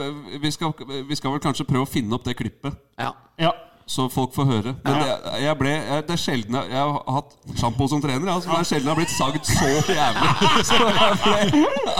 vi, 0.41 0.51
skal, 0.51 0.73
vi 1.07 1.15
skal 1.15 1.31
vel 1.31 1.39
kanskje 1.43 1.63
prøve 1.67 1.85
å 1.85 1.87
finne 1.87 2.11
opp 2.17 2.25
det 2.27 2.33
klippet, 2.35 2.75
ja. 2.99 3.13
Ja. 3.39 3.53
så 3.87 4.09
folk 4.11 4.33
får 4.35 4.45
høre. 4.49 4.73
Men 4.83 4.99
det, 4.99 5.13
jeg 5.45 5.55
ble, 5.61 5.71
jeg, 5.77 6.03
det 6.09 6.13
er 6.17 6.19
sjelden 6.19 6.57
jeg, 6.59 6.65
jeg 6.73 6.83
har 6.83 7.15
hatt 7.17 7.31
sjampo 7.61 7.87
som 7.87 8.01
trener. 8.03 8.27
Altså, 8.33 8.51
men 8.51 8.59
det 8.59 8.65
er 8.65 8.69
sjelden 8.73 8.87
jeg 8.89 8.93
har 8.93 8.99
blitt 8.99 9.15
sagd 9.15 9.43
så 9.47 9.69
jævlig. 9.95 10.29
Så 10.67 10.75
jeg 10.83 11.13
ble 11.23 11.39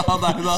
av 0.04 0.18
deg 0.26 0.36
da. 0.44 0.56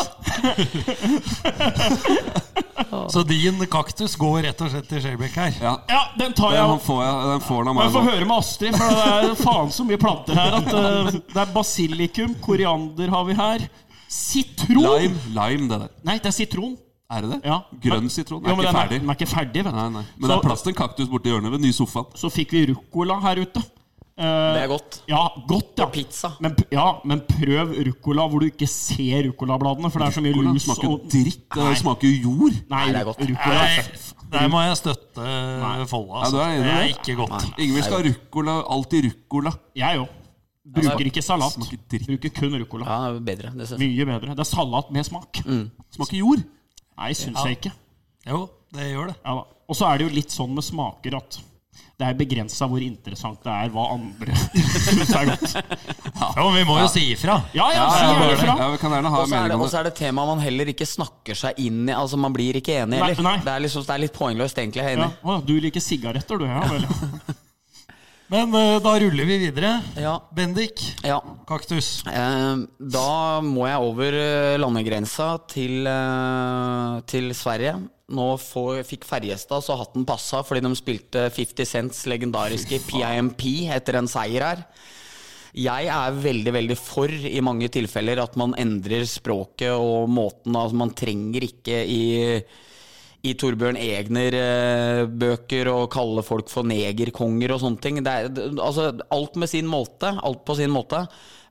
Så 3.14 3.22
din 3.30 3.62
kaktus 3.70 4.18
går 4.18 4.42
rett 4.48 4.60
og 4.66 4.70
slett 4.74 4.88
til 4.90 5.00
Skjelbæk 5.06 5.34
her. 5.38 5.52
Ja, 5.62 5.74
ja, 5.90 6.02
den 6.18 6.34
tar 6.36 6.50
den 6.50 6.60
jeg. 6.60 6.82
får, 6.86 7.00
jeg, 7.04 7.14
den 7.30 7.42
får 7.46 7.58
han 7.62 7.70
av 7.70 7.78
Og 7.78 7.82
jeg 7.86 7.94
får 7.94 8.06
høre 8.10 8.26
med 8.26 8.36
Astrid, 8.36 8.74
for 8.76 8.84
det 8.90 9.06
er 9.14 9.38
faen 9.40 9.70
så 9.78 9.86
mye 9.86 10.00
planter 10.02 10.34
her. 10.42 10.58
At 10.60 10.70
uh, 10.74 11.14
Det 11.14 11.42
er 11.46 11.54
basilikum, 11.54 12.34
koriander 12.42 13.08
har 13.14 13.24
vi 13.30 13.38
her. 13.38 13.68
Sitron! 14.08 14.82
Lime, 14.82 15.16
lime, 15.34 15.68
det 15.70 15.78
der. 15.84 15.94
Nei, 16.06 16.18
det 16.18 16.26
er 16.30 16.36
sitron. 16.36 16.76
Er 17.10 17.22
det 17.22 17.30
det? 17.36 17.40
Ja. 17.46 17.60
Grønn 17.82 18.06
Men- 18.06 18.10
sitron? 18.10 18.42
Jo, 18.42 18.50
Er 18.50 18.56
men 18.56 18.64
ikke 18.64 18.72
den 18.72 18.80
ferdig. 18.80 19.00
Den 19.00 19.10
er 19.10 19.14
ikke 19.14 19.30
ferdig, 19.30 19.64
vet 19.64 19.72
du. 19.72 19.76
Nei, 19.78 19.88
nei. 19.94 20.04
Men 20.18 20.28
det 20.30 20.36
er 20.36 20.42
plass 20.48 20.62
til 20.62 20.72
en 20.72 20.78
kaktus 20.80 21.08
borti 21.08 21.30
hjørnet 21.30 21.50
ved 21.52 21.60
den 21.60 21.66
nye 21.68 21.76
sofaen. 21.76 22.06
Så 22.18 22.30
fikk 22.34 22.50
vi 22.56 22.66
ruccola 22.72 23.20
her 23.22 23.42
ute. 23.44 23.62
Eh, 24.18 24.24
Det 24.24 24.62
er 24.64 24.68
godt. 24.68 25.00
Ja, 25.06 25.28
godt, 25.46 25.72
ja. 25.76 25.84
Og 25.84 25.92
pizza. 25.92 26.30
Men, 26.40 26.56
ja, 26.72 26.86
men 27.04 27.20
prøv 27.20 27.74
ruccola 27.86 28.26
hvor 28.26 28.40
du 28.40 28.46
ikke 28.48 28.66
ser 28.66 29.26
ruccolabladene, 29.28 29.90
for 29.92 29.98
det 30.00 30.08
er 30.08 30.16
så 30.16 30.22
mye 30.24 30.32
rucola 30.34 30.52
lus 30.56 30.64
smaker 30.64 30.88
og 30.90 31.08
dritt. 31.12 31.48
Det 31.52 31.78
smaker 31.82 32.08
jo 32.08 32.30
jord. 32.30 32.52
Nei, 32.70 32.84
Nei, 32.86 32.86
det 32.92 33.00
er 33.02 33.04
godt. 33.04 33.20
Rucola, 33.20 33.62
Nei, 33.62 33.82
der 34.32 34.48
må 34.48 34.62
jeg 34.66 34.76
støtte. 34.80 35.22
Ja, 35.22 35.74
er 35.76 36.54
enig 36.56 36.56
i 36.56 36.62
det 36.64 36.76
er 36.76 36.88
ikke 36.96 37.16
godt. 37.20 37.44
Ingvild 37.58 37.84
skal 37.84 37.98
ha 38.00 38.08
ruccola. 38.08 38.54
Alltid 38.72 39.04
ruccola. 39.10 39.52
Jeg 39.76 40.00
òg. 40.00 40.08
Bruker 40.76 41.08
ikke 41.10 41.22
salat. 41.24 41.56
Smaker 41.56 41.82
dritt. 41.90 42.06
Bruker 42.10 42.34
kun 42.40 42.54
ruccola. 42.60 42.86
Ja, 42.86 43.10
det 43.12 43.16
er 43.22 43.26
bedre. 43.32 43.78
Mye 43.80 44.06
bedre. 44.12 44.36
Det 44.36 44.44
er 44.46 44.50
salat 44.52 44.90
med 44.94 45.08
smak. 45.08 45.42
Smaker 45.96 46.16
jord. 46.20 46.44
Nei, 46.96 47.10
syns 47.16 47.42
jeg 47.44 47.58
ikke. 47.58 47.72
Jo, 48.26 48.44
det 48.74 48.92
gjør 48.92 49.12
det. 49.12 49.18
Ja. 49.24 49.36
Og 49.68 49.74
så 49.76 49.88
er 49.90 49.98
det 49.98 50.06
jo 50.08 50.14
litt 50.14 50.30
sånn 50.34 50.52
med 50.54 50.64
smaker 50.64 51.16
at 51.18 51.40
det 51.96 52.04
er 52.10 52.16
begrensa 52.16 52.66
hvor 52.68 52.82
interessant 52.84 53.40
det 53.44 53.52
er 53.52 53.70
hva 53.72 53.86
andre 53.94 54.34
syns 54.84 55.12
er 55.16 55.30
godt. 55.30 55.54
Ja, 55.56 56.28
Jo, 56.36 56.50
vi 56.52 56.64
må 56.68 56.76
jo 56.82 56.88
si 56.92 57.02
ifra. 57.14 57.38
Ja, 57.56 57.70
ja, 57.72 57.86
Ja, 57.86 57.86
si 57.96 58.04
ja, 58.04 58.26
ifra. 58.34 58.56
ja, 58.60 58.66
vi 58.74 58.80
kan 58.82 58.92
gjerne 58.92 59.12
ha 59.14 59.20
Og 59.22 59.28
så 59.30 59.38
er, 59.38 59.48
det- 59.48 59.56
og 59.56 59.64
så 59.68 59.70
det. 59.70 59.80
er 59.80 59.88
det 59.88 59.94
tema 60.02 60.26
man 60.28 60.42
heller 60.44 60.68
ikke 60.72 60.84
snakker 60.88 61.34
seg 61.40 61.56
inn 61.64 61.88
i. 61.88 61.92
Altså 61.96 62.18
Man 62.20 62.32
blir 62.36 62.56
ikke 62.60 62.76
enig 62.82 63.00
heller. 63.00 63.40
Det, 63.44 63.48
er 63.54 63.64
liksom, 63.64 63.84
det 63.88 63.94
er 63.96 64.02
litt 64.04 64.12
poengløst, 64.16 64.58
egentlig. 64.60 64.84
Jeg 64.84 64.98
er 64.98 65.04
Ja. 65.06 65.10
Å, 65.24 65.38
du 65.46 65.54
liker 65.60 65.80
sigaretter, 65.80 66.38
du? 66.38 66.44
Ja 66.44 66.60
vel. 66.68 66.84
Men 68.32 68.54
eh, 68.58 68.76
da 68.82 68.94
ruller 68.98 69.28
vi 69.28 69.38
videre. 69.44 69.76
Ja. 70.02 70.16
Bendik, 70.34 70.82
ja. 71.06 71.20
kaktus. 71.46 72.00
Eh, 72.10 72.64
da 72.78 73.10
må 73.44 73.68
jeg 73.68 73.84
over 73.86 74.18
eh, 74.18 74.56
landegrensa 74.58 75.28
til, 75.50 75.86
til 77.06 77.30
Sverige. 77.38 77.76
Nå 78.16 78.26
får, 78.38 78.82
fikk 78.86 79.06
Ferjestad 79.06 79.64
så 79.66 79.78
hatten 79.78 80.06
passa 80.06 80.44
fordi 80.46 80.62
de 80.62 80.74
spilte 80.78 81.24
50 81.34 81.66
Cents 81.66 82.04
legendariske 82.10 82.78
PIMP 82.86 83.48
etter 83.74 83.98
en 83.98 84.10
seier 84.10 84.46
her. 84.46 84.62
Jeg 85.56 85.88
er 85.88 86.20
veldig, 86.20 86.52
veldig 86.52 86.76
for 86.76 87.08
i 87.10 87.40
mange 87.40 87.70
tilfeller 87.72 88.20
at 88.20 88.34
man 88.36 88.52
endrer 88.60 89.06
språket 89.08 89.72
og 89.72 90.10
måten 90.12 90.54
Altså, 90.58 90.76
man 90.76 90.92
trenger 90.98 91.46
ikke 91.46 91.80
i 91.88 92.02
i 93.24 93.32
Torbjørn 93.38 93.78
Egner-bøker 93.80 95.70
og 95.72 95.88
kalle 95.94 96.24
folk 96.26 96.50
for 96.52 96.66
negerkonger 96.68 97.54
og 97.54 97.62
sånne 97.62 97.82
ting. 97.82 98.02
Er, 98.04 98.28
altså, 98.60 98.92
alt 99.14 99.38
med 99.40 99.50
sin 99.50 99.68
måte. 99.70 100.12
Alt 100.20 100.44
på 100.46 100.58
sin 100.58 100.74
måte. 100.74 101.06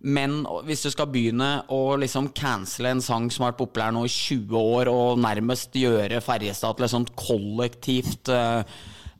Men 0.05 0.43
hvis 0.67 0.83
du 0.85 0.91
skal 0.93 1.09
begynne 1.09 1.49
å 1.73 1.95
liksom 1.97 2.29
cancele 2.37 2.91
en 2.93 3.01
sang 3.03 3.29
som 3.33 3.45
har 3.45 3.53
vært 3.53 3.63
populær 3.63 3.95
nå 3.95 4.03
i 4.05 4.11
20 4.11 4.59
år, 4.59 4.91
og 4.91 5.21
nærmest 5.23 5.75
gjøre 5.79 6.21
Ferjestad 6.23 6.77
til 6.77 6.87
et 6.87 6.93
sånt 6.93 7.13
kollektivt 7.17 8.29
uh, 8.29 8.61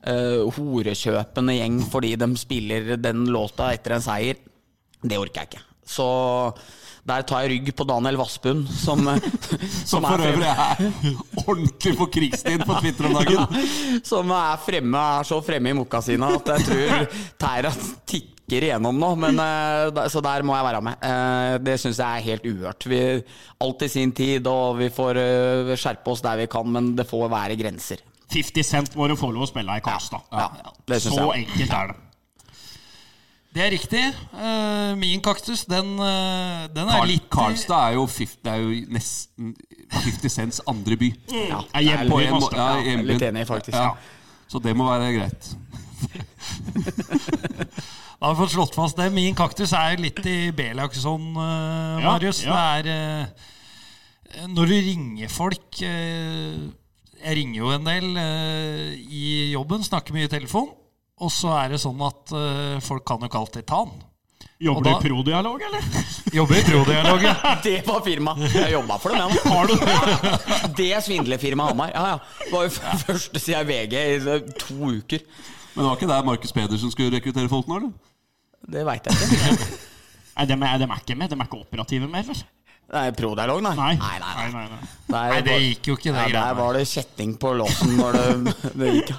uh, 0.06 0.46
horekjøpende 0.56 1.58
gjeng 1.58 1.80
fordi 1.90 2.14
de 2.20 2.30
spiller 2.38 2.94
den 3.02 3.26
låta 3.34 3.72
etter 3.74 3.96
en 3.96 4.04
seier, 4.04 4.38
det 5.02 5.18
orker 5.18 5.42
jeg 5.42 5.50
ikke. 5.50 5.64
Så 5.86 6.06
der 7.06 7.22
tar 7.26 7.44
jeg 7.44 7.52
rygg 7.54 7.72
på 7.78 7.86
Daniel 7.88 8.18
Vassbund, 8.20 8.66
som, 8.72 9.02
Som 9.90 10.06
for 10.06 10.22
øvrig 10.26 10.48
er 10.50 10.80
ordentlig 11.46 11.92
på 11.98 12.08
krigstid 12.18 12.64
på 12.66 12.78
Twitter 12.80 13.08
om 13.10 13.18
dagen. 13.20 13.66
som 14.10 14.32
er 14.34 14.56
fremme, 14.64 15.04
er 15.20 15.28
så 15.28 15.38
fremme 15.46 15.70
i 15.70 15.76
mokasina 15.78 16.32
at 16.40 16.50
jeg 16.56 16.66
tror 16.70 17.06
tæra 17.40 17.72
tikker 18.10 18.66
igjennom 18.68 18.98
nå. 19.02 19.12
Men, 19.22 19.38
eh, 19.42 20.02
så 20.12 20.22
der 20.24 20.44
må 20.46 20.56
jeg 20.58 20.66
være 20.68 20.82
med. 20.88 21.06
Eh, 21.10 21.58
Det 21.66 21.78
syns 21.82 22.02
jeg 22.02 22.06
er 22.20 22.26
helt 22.26 22.50
uhørt. 22.50 22.88
Vi, 22.90 23.00
alt 23.66 23.86
i 23.86 23.92
sin 23.92 24.12
tid, 24.16 24.46
og 24.50 24.78
vi 24.82 24.90
får 24.90 25.22
eh, 25.22 25.76
skjerpe 25.78 26.10
oss 26.14 26.24
der 26.26 26.42
vi 26.42 26.50
kan, 26.50 26.66
men 26.70 26.94
det 26.98 27.06
får 27.10 27.28
være 27.30 27.58
grenser. 27.58 28.02
50 28.34 28.66
Cent 28.66 28.96
må 28.98 29.06
du 29.06 29.14
få 29.18 29.30
lov 29.30 29.46
å 29.46 29.50
spille 29.52 29.78
i 29.78 29.82
Karlstad. 29.84 30.26
Ja, 30.34 30.48
ja, 30.58 30.98
Så 30.98 31.28
enkelt 31.30 31.70
er 31.70 31.92
det. 31.92 32.00
Det 33.56 33.62
er 33.64 33.70
riktig. 33.72 34.02
Eh, 34.36 34.90
min 35.00 35.22
kaktus, 35.24 35.62
den, 35.64 35.94
eh, 35.96 36.66
den 36.76 36.90
er 36.90 36.98
Karl, 36.98 37.08
litt 37.08 37.30
Karlstad 37.32 37.86
er 37.88 37.94
jo, 37.96 38.02
fif- 38.06 38.36
det 38.44 38.52
er 38.52 38.60
jo 38.60 38.74
nesten 38.92 39.54
50 39.96 40.28
Cents 40.34 40.60
andre 40.68 40.98
by. 41.00 41.08
Ja, 41.32 41.62
Jeg 41.80 41.86
er 41.94 42.04
en 42.04 42.12
ja, 42.12 42.66
jeg 42.84 42.98
er 42.98 43.02
litt 43.08 43.22
enig, 43.24 43.46
faktisk. 43.48 43.78
Ja. 43.78 43.94
Så 44.46 44.60
det 44.62 44.76
må 44.76 44.84
være 44.90 45.08
greit. 45.16 45.56
Da 48.16 48.30
har 48.30 48.34
vi 48.34 48.40
fått 48.40 48.54
slått 48.54 48.76
fast 48.76 48.96
det. 48.96 49.10
Min 49.12 49.34
kaktus 49.36 49.74
er 49.76 49.98
litt 50.00 50.22
i 50.24 50.50
B-lagsånd, 50.56 51.36
uh, 51.36 52.00
Ja, 52.00 52.06
Marius. 52.14 52.38
ja. 52.46 52.54
Det 52.80 52.92
er 52.96 53.26
uh, 53.28 54.46
Når 54.54 54.70
du 54.70 54.74
ringer 54.86 55.28
folk 55.32 55.80
uh, 55.84 56.56
Jeg 57.20 57.36
ringer 57.40 57.58
jo 57.60 57.70
en 57.74 57.84
del 57.84 58.16
eh, 58.20 58.96
i 58.96 59.26
jobben, 59.52 59.84
snakker 59.84 60.16
mye 60.16 60.28
i 60.28 60.32
telefon. 60.32 60.68
Og 61.24 61.32
så 61.32 61.54
er 61.56 61.72
det 61.72 61.80
sånn 61.80 62.00
at 62.04 62.34
uh, 62.36 62.76
folk 62.84 63.06
kan 63.08 63.22
jo 63.22 63.30
ikke 63.30 63.40
alltid 63.40 63.66
ta 63.68 63.84
den. 63.88 64.04
Jobber 64.58 64.86
da, 64.86 64.92
du 64.96 65.04
i 65.04 65.08
prodialog, 65.10 65.62
eller? 65.68 65.88
Jobber 66.38 66.56
i 66.56 66.62
prodialog, 66.64 67.24
ja. 67.24 67.34
Det 67.66 67.76
var 67.84 68.00
firma. 68.04 68.32
Jeg 68.40 68.72
jobba 68.72 68.96
for 69.00 69.12
dem, 69.12 69.32
jeg. 69.32 69.52
Har 69.52 69.68
du 69.68 69.74
Det 70.78 70.88
er 70.96 71.04
svindlerfirmaet 71.04 71.74
Hamar. 71.74 71.92
Ja, 71.92 72.04
ja. 72.14 72.18
Det 72.40 72.52
var 72.52 72.64
jo 72.64 72.72
ja. 72.72 72.96
første 73.04 73.42
siden 73.42 73.68
VG 73.68 73.96
i 74.00 74.38
to 74.60 74.92
uker. 74.96 75.24
Men 75.74 75.82
det 75.82 75.88
var 75.90 75.98
ikke 75.98 76.10
der 76.12 76.28
Markus 76.28 76.56
Pedersen 76.56 76.92
skulle 76.92 77.12
rekruttere 77.16 77.52
folk 77.52 77.68
nå, 77.68 77.80
eller? 77.82 77.92
Det 78.66 78.84
veit 78.88 79.08
jeg 79.08 79.28
ikke. 79.28 79.72
Nei, 80.36 80.44
de 80.48 80.56
er, 80.56 80.78
de 80.80 80.88
er 80.88 81.02
ikke 81.04 81.16
med. 81.16 81.32
De 81.32 81.36
er 81.36 81.48
ikke 81.48 81.60
operative 81.60 82.08
mer, 82.12 82.24
vel? 82.28 82.44
Nei, 82.96 83.06
Prodialog, 83.18 83.60
nei. 83.66 83.74
Nei. 83.76 83.92
nei, 83.98 84.18
nei, 84.22 84.50
nei. 84.54 84.66
nei, 84.70 84.80
Nei, 85.10 85.40
det 85.44 85.56
gikk 85.64 85.88
jo 85.90 85.96
ikke, 85.98 86.12
det 86.14 86.26
ja, 86.28 86.34
Der 86.36 86.58
var 86.60 86.76
det 86.76 86.84
kjetting 86.86 87.32
på 87.40 87.56
låsen 87.58 87.96
når 87.98 88.18
det, 88.20 88.56
det 88.78 88.92
gikk. 89.00 89.16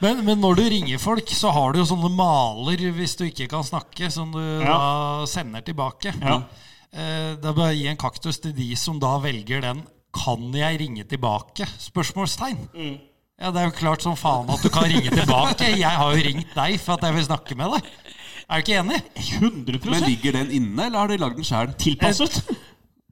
Ja. 0.00 0.06
Men, 0.06 0.24
men 0.26 0.40
når 0.40 0.56
du 0.58 0.62
ringer 0.68 0.98
folk, 1.00 1.28
så 1.32 1.50
har 1.56 1.72
du 1.72 1.78
jo 1.80 1.86
sånne 1.88 2.10
maler 2.12 2.82
hvis 2.92 3.16
du 3.16 3.24
ikke 3.26 3.48
kan 3.48 3.64
snakke, 3.64 4.10
som 4.12 4.30
du 4.34 4.40
da 4.60 5.24
sender 5.26 5.64
tilbake. 5.64 6.12
Ja. 6.20 6.42
Eh, 6.92 7.34
Det 7.40 7.44
er 7.48 7.56
bare 7.56 7.72
å 7.72 7.76
gi 7.76 7.86
en 7.88 7.96
kaktus 8.00 8.38
til 8.40 8.52
de 8.56 8.74
som 8.76 8.98
da 9.00 9.18
velger 9.18 9.60
den 9.64 9.82
'Kan 10.16 10.52
jeg 10.54 10.80
ringe 10.80 11.04
tilbake?' 11.04 11.66
spørsmålstegn. 11.78 12.58
Ja, 13.40 13.50
Det 13.50 13.60
er 13.60 13.64
jo 13.66 13.76
klart 13.76 14.02
som 14.02 14.16
faen 14.16 14.48
at 14.48 14.62
du 14.62 14.68
kan 14.70 14.84
ringe 14.84 15.10
tilbake. 15.10 15.76
Jeg 15.76 15.84
har 15.90 16.14
jo 16.14 16.22
ringt 16.24 16.54
deg 16.54 16.80
for 16.80 16.94
at 16.94 17.02
jeg 17.02 17.14
vil 17.14 17.24
snakke 17.24 17.56
med 17.56 17.70
deg. 17.72 17.82
Er 18.48 18.60
du 18.60 18.62
ikke 18.62 18.78
enig? 18.80 19.02
100 19.40 19.90
Men 19.90 20.02
ligger 20.08 20.32
den 20.32 20.50
inne, 20.50 20.86
eller 20.86 20.98
har 20.98 21.08
de 21.08 21.16
lagd 21.18 21.36
den 21.36 21.44
sjøl? 21.44 21.74
Tilpasset. 21.76 22.42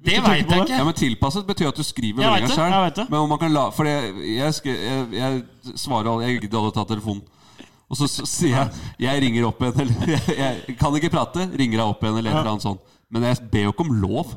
Det 0.04 0.18
veit 0.24 0.42
jeg 0.44 0.66
det? 0.68 0.78
Ja, 0.78 0.84
men 0.84 0.96
Tilpasset 0.98 1.46
betyr 1.48 1.70
at 1.70 1.78
du 1.78 1.84
skriver 1.86 2.20
meldinga 2.20 2.50
sjøl. 2.52 3.04
Men 3.08 3.20
om 3.22 3.30
man 3.32 3.40
kan 3.40 3.54
la 3.54 3.68
For 3.74 3.88
jeg, 3.88 4.12
jeg, 4.36 4.74
jeg, 4.74 5.06
jeg 5.16 5.76
svarer 5.80 6.10
alle 6.12 6.26
Jeg 6.28 6.42
gidder 6.44 6.60
aldri 6.60 6.74
ta 6.76 6.84
telefonen. 6.90 7.22
Og 7.88 7.98
så 8.00 8.08
sier 8.08 8.56
jeg 8.56 9.06
Jeg 9.06 9.22
ringer 9.26 9.46
opp 9.48 9.62
igjen, 9.62 9.86
eller 9.86 10.12
jeg, 10.16 10.36
jeg 10.40 10.76
kan 10.80 10.98
ikke 10.98 11.12
prate. 11.14 11.48
Ringer 11.54 11.80
deg 11.80 11.86
opp 11.86 12.04
igjen, 12.04 12.18
eller 12.20 12.30
et 12.34 12.40
eller 12.42 12.52
annet 12.56 12.66
sånt. 12.66 12.90
Men 13.14 13.22
jeg 13.28 13.44
ber 13.52 13.66
jo 13.68 13.72
ikke 13.74 13.84
om 13.84 13.92
lov. 14.02 14.30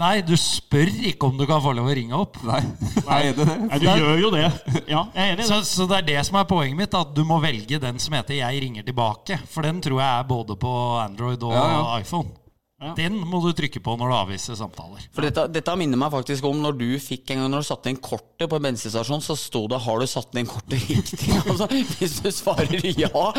Nei, 0.00 0.14
du 0.26 0.32
spør 0.40 0.88
ikke 1.10 1.28
om 1.28 1.36
du 1.38 1.44
kan 1.46 1.60
få 1.62 1.74
lov 1.76 1.90
å 1.90 1.94
ringe 1.94 2.16
opp. 2.16 2.38
Nei, 2.48 2.62
er 3.18 3.28
det 3.36 3.44
det? 3.44 3.56
Nei, 3.68 3.78
du 3.82 3.86
gjør 3.86 4.22
jo 4.24 4.30
det. 4.34 4.46
Ja, 4.88 5.02
jeg 5.12 5.20
er 5.20 5.28
enig 5.34 5.36
i 5.36 5.42
det. 5.44 5.46
Så, 5.50 5.60
så 5.68 5.86
det 5.90 6.00
er 6.00 6.08
det 6.08 6.24
som 6.26 6.40
er 6.40 6.48
poenget 6.50 6.80
mitt, 6.80 6.96
at 6.96 7.12
du 7.14 7.22
må 7.28 7.38
velge 7.44 7.78
den 7.82 8.00
som 8.02 8.16
heter 8.16 8.40
'Jeg 8.40 8.64
ringer 8.64 8.88
tilbake'. 8.88 9.38
For 9.52 9.62
den 9.68 9.78
tror 9.84 10.00
jeg 10.00 10.10
er 10.10 10.26
både 10.26 10.56
på 10.58 10.72
Android 11.04 11.46
og 11.46 11.54
Ja, 11.54 11.68
ja. 11.76 12.00
iPhone. 12.00 12.32
Den 12.76 13.14
må 13.24 13.38
du 13.40 13.54
trykke 13.56 13.80
på 13.80 13.94
når 13.96 14.10
du 14.10 14.14
avviser 14.18 14.56
samtaler. 14.58 15.00
For 15.16 15.24
dette, 15.24 15.46
dette 15.48 15.72
minner 15.80 15.96
meg 15.96 16.10
faktisk 16.12 16.44
om 16.44 16.58
når 16.60 16.74
du 16.76 16.88
fikk 17.00 17.30
en 17.32 17.38
gang 17.40 17.48
Når 17.54 17.62
du 17.64 17.66
satte 17.70 17.88
inn 17.88 17.96
kortet 18.04 18.50
på 18.52 18.58
en 18.58 18.66
bensinstasjon, 18.66 19.22
så 19.24 19.32
sto 19.40 19.62
det 19.72 19.78
'Har 19.80 20.02
du 20.02 20.06
satt 20.06 20.36
inn 20.36 20.44
kortet 20.50 20.84
riktig?' 20.84 21.32
Altså, 21.48 21.66
hvis 21.72 22.18
du 22.20 22.28
svarer 22.36 22.76
ja, 23.00 23.32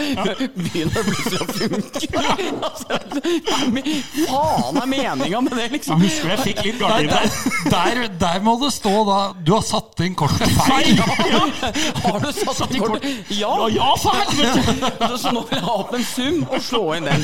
begynner 0.57 0.89
det 0.89 1.03
plutselig 1.05 1.38
å 1.38 1.47
funke. 1.53 2.07
Altså, 2.65 2.97
faen 4.26 4.81
er 4.81 4.89
meninga 4.89 5.41
med 5.45 5.53
det, 5.53 5.61
Jeg 5.68 5.72
liksom? 5.76 6.01
husker 6.01 6.34
jeg 6.34 6.39
fikk 6.47 6.64
litt 6.65 6.80
galt 6.81 7.05
i 7.05 7.07
der, 7.14 7.30
der. 7.69 8.01
der, 8.26 8.41
må 8.41 8.57
det 8.64 8.73
stå 8.73 8.95
da 9.05 9.19
'Du 9.38 9.53
har 9.53 9.61
satt 9.69 10.01
inn 10.01 10.18
kortet 10.18 10.49
feil'. 10.65 10.97
Har 12.07 12.19
du 12.26 12.31
satt 12.34 12.73
inn 12.73 12.81
kortet? 12.81 13.05
Ja! 13.38 13.53
Ja, 13.53 13.69
ja, 13.69 13.93
for 14.01 14.18
helvete! 14.18 15.14
Så 15.22 15.30
nå 15.30 15.45
vil 15.45 15.59
jeg 15.59 15.65
ha 15.69 15.77
opp 15.85 15.93
en 15.93 16.03
sum 16.09 16.41
og 16.49 16.57
slå 16.72 16.84
inn 16.97 17.05
den. 17.05 17.22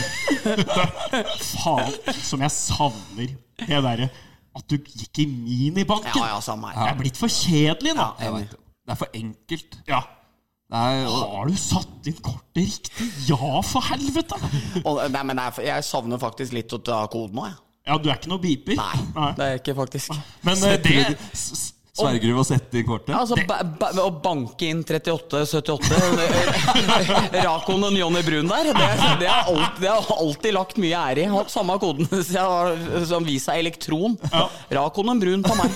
Faen, 1.41 1.93
som 2.19 2.43
jeg 2.43 2.53
savner 2.53 3.35
det 3.63 3.83
derre 3.85 4.09
at 4.53 4.65
du 4.69 4.75
gikk 4.77 5.23
i 5.23 5.27
minibanken. 5.29 6.13
Ja, 6.19 6.35
ja, 6.35 6.41
samme 6.43 6.73
Det 6.75 6.89
er 6.91 6.99
blitt 6.99 7.17
for 7.17 7.31
kjedelig 7.31 7.95
nå. 7.97 8.09
Jeg 8.21 8.35
vet 8.35 8.51
det. 8.53 8.59
Er 8.83 8.99
for 8.99 9.15
enkelt. 9.17 9.79
Ja. 9.87 10.01
Er, 10.73 11.05
Har 11.07 11.49
du 11.49 11.57
satt 11.59 12.07
inn 12.09 12.17
kortet 12.17 12.57
riktig? 12.57 13.07
Ja, 13.29 13.61
for 13.65 13.85
helvete! 13.91 14.39
Og, 14.83 15.03
nei, 15.13 15.21
men 15.29 15.41
jeg, 15.41 15.67
jeg 15.69 15.85
savner 15.85 16.21
faktisk 16.21 16.55
litt 16.57 16.73
å 16.73 16.81
ta 16.81 17.03
koden 17.13 17.37
nå, 17.37 17.45
jeg. 17.51 17.59
Ja, 17.83 17.97
du 17.99 18.07
er 18.07 18.15
ikke 18.15 18.31
noe 18.31 18.39
beeper? 18.39 18.77
Nei, 18.79 19.31
det 19.35 19.43
er 19.43 19.49
jeg 19.53 19.61
ikke 19.61 19.75
faktisk. 19.81 20.13
Men 20.47 20.61
det 20.61 20.77
det, 20.85 21.17
s- 21.93 21.99
s- 21.99 22.01
Sverger 22.01 22.21
du 22.25 22.33
ved 22.33 22.41
å 22.41 22.45
sette 22.47 22.73
inn 22.79 22.85
kortet? 22.87 23.13
Altså, 23.15 23.35
ba, 23.47 23.59
ba, 23.63 23.91
Å 24.01 24.09
banke 24.23 24.65
inn 24.65 24.83
38-78 24.83 25.93
Rakon 27.45 27.83
og 27.85 27.93
Johnny 27.97 28.23
Brun 28.25 28.47
der, 28.49 28.63
det, 28.73 28.87
det, 29.21 29.27
har 29.29 29.45
alltid, 29.51 29.81
det 29.83 29.89
har 29.93 30.17
alltid 30.17 30.53
lagt 30.55 30.77
mye 30.81 30.97
ære 31.11 31.21
i. 31.21 31.27
Hatt 31.33 31.51
samme 31.53 31.75
koden 31.81 32.07
som 33.05 33.23
Visa 33.27 33.53
Elektron. 33.59 34.17
Rakon 34.73 35.09
og 35.13 35.21
Brun 35.21 35.43
på 35.45 35.53
meg. 35.59 35.69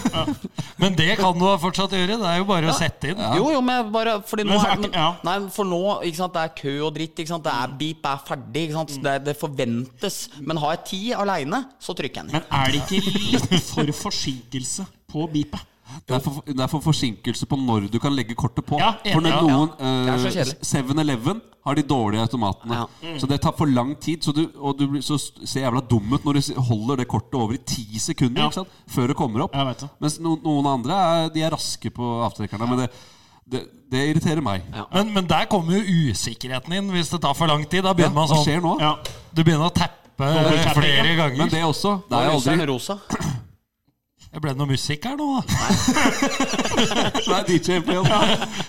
men 0.82 0.96
det 0.98 1.18
kan 1.22 1.38
du 1.38 1.46
fortsatt 1.62 1.94
gjøre. 1.94 2.18
Det 2.18 2.32
er 2.32 2.42
jo 2.42 2.48
bare 2.50 2.72
å 2.74 2.76
sette 2.78 3.12
inn. 3.14 3.22
Jo, 3.38 3.52
jo, 3.54 3.62
men 3.62 3.92
bare 3.94 4.18
fordi 4.28 4.48
nå 4.50 4.58
er 4.58 4.74
er, 4.74 4.82
men. 4.88 4.92
Nei, 5.28 5.38
for 5.54 5.66
nå 5.70 5.84
ikke 6.10 6.22
sant, 6.24 6.34
det 6.34 6.44
er 6.48 6.54
kø 6.64 6.76
og 6.90 6.94
dritt. 6.98 7.16
Ikke 7.22 7.34
sant, 7.36 7.46
det 7.46 7.54
er 7.54 7.78
beep 7.80 8.10
er 8.10 8.20
ferdig. 8.28 8.66
Ikke 8.72 8.80
sant, 8.82 8.98
det, 9.06 9.16
det 9.30 9.38
forventes. 9.40 10.20
Men 10.42 10.58
har 10.66 10.78
jeg 10.80 10.86
tid 10.96 11.14
aleine, 11.22 11.62
så 11.78 11.94
trykker 11.98 12.26
jeg 12.26 12.32
den. 12.34 12.42
Men 12.42 12.44
er 12.64 12.74
det 12.74 12.82
ikke 12.90 13.00
litt 13.06 13.50
for 13.70 13.86
forsinkelse 14.08 14.90
på 15.14 15.30
beepet? 15.34 15.62
Det 16.08 16.16
er, 16.16 16.24
for, 16.24 16.42
det 16.48 16.64
er 16.64 16.72
for 16.72 16.84
forsinkelse 16.84 17.48
på 17.50 17.58
når 17.60 17.88
du 17.92 18.00
kan 18.00 18.16
legge 18.16 18.36
kortet 18.38 18.66
på. 18.68 18.80
Ja, 18.80 18.94
for 19.06 19.24
når 19.24 19.34
ja. 19.34 19.42
noen 19.44 19.72
er 19.80 20.20
så 20.22 20.30
eh, 20.32 20.36
kjedelig. 20.38 20.58
7-Eleven 20.68 21.42
har 21.68 21.76
de 21.76 21.84
dårlige 21.84 22.24
automatene. 22.24 22.78
Ja. 22.80 23.14
Så 23.20 23.28
det 23.28 23.42
tar 23.44 23.56
for 23.58 23.68
lang 23.68 23.96
tid. 24.00 24.24
Så 24.24 24.32
du, 24.32 24.46
og 24.56 24.78
du 24.80 24.86
blir 24.88 25.04
så 25.04 25.18
ser 25.20 25.66
jævla 25.66 25.82
dum 25.90 26.14
ut 26.14 26.24
når 26.28 26.40
du 26.40 26.62
holder 26.70 27.02
det 27.02 27.08
kortet 27.12 27.36
over 27.36 27.58
i 27.58 27.60
ti 27.60 28.00
sekunder 28.00 28.42
Ja. 28.42 28.48
ikke 28.48 28.62
sant? 28.62 28.78
før 28.88 29.12
det 29.12 29.18
kommer 29.20 29.44
opp. 29.48 29.58
Det. 29.58 29.90
Mens 30.00 30.20
no, 30.24 30.38
noen 30.44 30.70
andre 30.78 31.00
er, 31.08 31.30
de 31.34 31.44
er 31.44 31.52
raske 31.52 31.92
på 31.92 32.12
avtrekkerne. 32.28 32.70
Men 32.72 32.84
det, 32.86 32.90
det, 33.52 33.64
det 33.92 34.06
irriterer 34.14 34.44
meg. 34.44 34.64
Men, 34.94 35.12
men 35.16 35.28
der 35.28 35.50
kommer 35.52 35.76
jo 35.76 36.12
usikkerheten 36.12 36.78
inn 36.80 36.94
hvis 36.96 37.12
det 37.12 37.22
tar 37.26 37.36
for 37.36 37.52
lang 37.52 37.66
tid. 37.68 37.84
Da 37.84 37.96
begynner 37.98 38.16
man 38.16 38.30
Hva 38.30 38.38
sånn 38.38 38.48
skjer 38.48 38.64
nå? 38.64 38.78
Ja. 38.84 38.96
Du 39.32 39.44
begynner 39.44 39.68
å 39.68 39.76
tappe 39.76 40.32
flere 40.72 41.18
ganger. 41.20 41.44
Men 41.44 41.52
det 41.52 41.66
også. 41.68 42.00
Det 42.08 42.22
er 42.22 42.32
jo 42.32 42.40
aldri 42.40 42.72
rosa. 42.72 43.00
Det 44.38 44.42
ble 44.44 44.52
noe 44.54 44.70
musikk 44.70 45.02
her 45.10 45.16
nå, 45.18 45.26
da. 45.34 45.56
Så 47.26 47.32
er 47.40 47.46
DJ 47.50 47.80
på 47.82 47.96
jobb. 47.96 48.10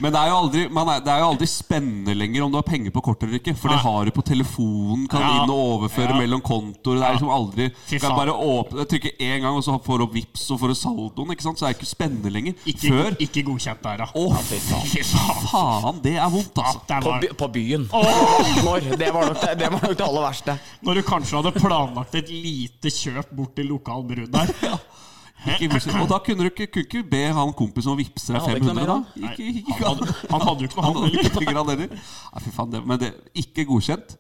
Men 0.01 0.15
det 0.15 0.21
er, 0.23 0.31
jo 0.31 0.37
aldri, 0.39 0.63
man 0.73 0.89
er, 0.95 1.03
det 1.05 1.11
er 1.13 1.19
jo 1.21 1.27
aldri 1.35 1.49
spennende 1.53 2.15
lenger 2.17 2.47
om 2.47 2.55
du 2.55 2.57
har 2.57 2.65
penger 2.65 2.95
på 2.95 3.03
kortet 3.05 3.27
eller 3.27 3.37
ikke. 3.37 3.53
For 3.53 3.69
det 3.75 3.83
har 3.83 4.09
du 4.09 4.13
på 4.17 4.25
telefonen, 4.25 5.03
kan 5.13 5.21
Ja. 5.27 5.33
inn 5.43 5.53
og 5.53 5.61
overføre 5.75 6.15
Ja. 6.15 6.17
mellom 6.23 6.41
kontoer. 6.41 6.97
Det 7.03 7.05
er 7.05 7.19
liksom 7.19 7.33
aldri 7.35 7.67
Du 7.91 7.99
kan 8.01 8.17
bare 8.17 8.33
åpne 8.33 8.87
trykke 8.89 9.13
én 9.21 9.43
gang, 9.45 9.59
og 9.59 9.67
så 9.67 9.77
får 9.85 9.99
du 10.01 10.07
opp 10.07 10.17
Vipps 10.17 10.47
og 10.57 10.61
får 10.63 10.73
du 10.73 10.77
saldoen. 10.81 11.35
Ikke 11.37 11.45
sant? 11.45 11.61
Så 11.61 11.67
det 11.67 11.75
er 11.75 11.77
ikke 11.77 11.91
spennende 11.91 12.33
lenger. 12.33 12.57
Ikke, 12.65 12.89
Før 12.89 13.21
ikke 13.29 13.45
godkjent 13.51 13.85
der, 13.85 14.07
da. 14.07 14.09
Å, 14.09 14.25
faen. 15.53 16.01
Det 16.09 16.15
er 16.17 16.33
vondt, 16.33 16.63
Ja, 16.63 16.71
altså. 16.73 17.03
På, 17.05 17.19
by, 17.21 17.35
på 17.45 17.51
byen. 17.59 17.85
Når, 17.93 18.89
det, 18.97 19.13
var 19.13 19.29
nok 19.29 19.45
det, 19.45 19.53
det 19.61 19.69
var 19.77 19.85
nok 19.85 19.99
det 20.01 20.09
aller 20.09 20.25
verste. 20.31 20.57
når 20.81 20.95
du 20.95 21.03
kanskje 21.13 21.43
hadde 21.43 21.53
planlagt 21.61 22.17
et 22.23 22.33
lite 22.33 22.89
kjøp 22.89 23.37
bort 23.37 23.53
til 23.61 23.69
lokal 23.75 24.09
brud 24.09 24.33
der. 24.33 24.49
Godkjent. 24.49 24.95
Og 25.47 26.09
da 26.11 26.19
kunne 26.25 26.45
du 26.45 26.51
ikke, 26.51 26.67
kunne 26.67 26.87
ikke 26.89 27.05
be 27.07 27.23
han 27.35 27.53
kompisen 27.57 27.93
om 27.93 27.97
å 27.97 28.01
vippse 28.01 28.35
deg 28.35 28.41
Han 28.41 28.49
hadde 28.49 28.59
ikke 28.59 28.75
500, 28.75 28.89
da? 28.91 29.29
Ikke, 29.29 29.51
ikke, 29.61 29.77
Han 29.79 30.01
hadde, 30.01 30.17
han 30.33 30.47
hadde 30.49 30.65
jo 30.65 30.71
ikke 30.71 30.83
Han 30.83 30.99
hadde 30.99 31.23
ikke 31.23 31.35
penger, 31.39 31.61
han 31.61 31.73
heller. 31.75 32.03
Fy 32.45 32.55
faen, 32.57 32.75
det, 32.75 32.83
men 32.89 33.01
det, 33.03 33.13
ikke 33.45 33.67
godkjent. 33.69 34.19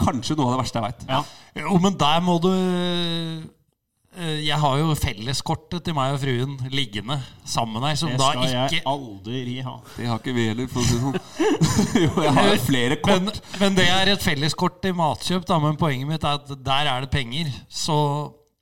Kanskje 0.00 0.36
noe 0.38 0.48
av 0.48 0.54
det 0.54 0.60
verste 0.62 0.80
jeg 0.80 0.86
veit. 0.88 1.08
Ja. 1.10 1.22
Jo, 1.60 1.78
men 1.82 1.96
der 2.00 2.22
må 2.24 2.38
du 2.40 2.50
eh, 2.54 4.38
Jeg 4.46 4.56
har 4.62 4.78
jo 4.80 4.94
felleskortet 4.96 5.84
til 5.84 5.96
meg 5.98 6.14
og 6.14 6.22
fruen 6.22 6.56
liggende 6.72 7.18
sammen 7.44 7.84
her, 7.84 7.98
som 8.00 8.14
Det 8.14 8.20
da 8.22 8.30
skal 8.32 8.54
jeg 8.54 8.82
aldri 8.88 9.58
ha. 9.66 9.76
Det 9.98 10.08
har 10.08 10.22
ikke 10.22 10.36
vi 10.38 10.48
heller, 10.48 10.70
for 10.72 10.80
å 10.80 10.88
si 10.88 10.96
det 10.96 11.04
sånn. 11.04 11.20
jo, 12.06 12.10
jeg 12.24 12.34
har 12.38 12.56
flere 12.64 12.96
men, 12.96 13.28
kort. 13.28 13.44
men 13.60 13.76
det 13.76 13.88
er 13.92 14.14
et 14.14 14.24
felleskort 14.24 14.80
til 14.84 14.96
matkjøp, 14.98 15.46
da, 15.52 15.60
men 15.62 15.78
poenget 15.80 16.08
mitt 16.14 16.24
er 16.24 16.40
at 16.40 16.56
der 16.64 16.92
er 16.94 17.04
det 17.04 17.12
penger. 17.12 17.52
Så 17.68 18.00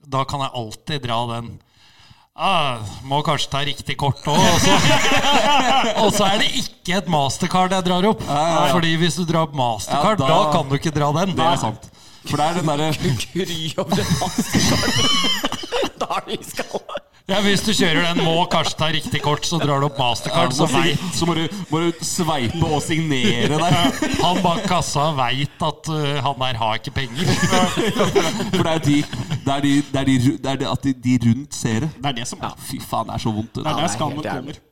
da 0.09 0.25
kan 0.29 0.43
jeg 0.43 0.57
alltid 0.59 1.05
dra 1.05 1.23
den. 1.37 1.57
Ah, 2.39 2.79
må 3.03 3.19
kanskje 3.27 3.51
ta 3.51 3.61
riktig 3.67 3.97
kort 3.99 4.21
òg. 4.31 4.39
Og, 6.05 6.13
så- 6.15 6.29
er 6.29 6.39
det 6.45 6.51
ikke 6.61 6.95
et 7.01 7.09
mastercard 7.11 7.73
jeg 7.75 7.83
drar 7.89 8.07
opp. 8.13 8.23
Fordi 8.23 8.93
hvis 9.01 9.17
du 9.19 9.25
drar 9.27 9.49
opp 9.49 9.57
mastercard, 9.59 10.23
Ja, 10.23 10.27
da, 10.29 10.37
da- 10.45 10.53
kan 10.55 10.69
du 10.71 10.77
ikke 10.79 10.93
dra 10.95 11.11
den. 11.19 11.35
Det 11.35 11.47
er 11.49 11.57
sant. 11.65 11.89
For 12.29 12.37
det 12.39 12.47
er 12.47 12.55
den 12.61 12.71
derre 12.71 12.93
Gry 13.25 13.59
over 13.79 13.99
det 13.99 14.07
mastercard. 14.21 14.95
Da 15.99 16.07
er 16.15 16.27
det 16.29 16.39
vi 16.39 16.45
skal 16.47 16.79
Ja, 17.29 17.43
Hvis 17.45 17.61
du 17.61 17.75
kjører 17.77 18.07
den 18.15 18.23
må 18.25 18.33
kanskje 18.49 18.77
ta 18.81 18.87
riktig 18.89 19.19
kort, 19.21 19.45
så 19.45 19.59
drar 19.61 19.83
du 19.83 19.87
opp 19.91 19.99
mastercard. 20.01 20.55
så, 20.57 20.65
Så 20.65 20.79
vet 20.81 21.03
så 21.13 21.27
må, 21.29 21.35
du, 21.37 21.43
må 21.69 21.81
du 21.85 21.99
sveipe 22.01 22.65
og 22.65 22.81
signere 22.81 23.59
der. 23.61 23.99
han 24.23 24.41
bak 24.45 24.63
kassa 24.71 25.11
veit 25.19 25.61
at 25.69 25.91
uh, 25.93 26.07
han 26.25 26.41
der 26.41 26.57
har 26.63 26.79
ikke 26.81 26.95
penger. 26.97 27.29
For 28.57 28.65
det 28.65 28.73
er 28.73 28.81
de, 28.87 28.97
det 29.45 29.53
er 29.57 29.61
de, 29.67 29.75
det 29.93 30.01
er 30.01 30.09
de, 30.09 30.17
det 30.39 30.53
er 30.55 30.63
de, 30.63 30.71
at 30.73 30.89
de, 30.89 30.95
de 31.05 31.19
rundt 31.27 31.55
ser 31.59 31.85
det. 31.85 31.91
Det 31.99 32.13
er 32.15 32.17
det 32.23 32.27
som 32.33 32.41
Ja, 32.43 32.55
fy 32.71 32.81
faen, 32.81 33.11
det 33.13 33.19
er 33.19 33.25
så 33.27 33.35
vondt. 33.37 33.53
Det 33.55 33.65
Det 33.65 33.75
er 33.75 33.77
der. 33.77 33.85
er 33.91 33.95
skammen 33.99 34.25
kommer. 34.25 34.63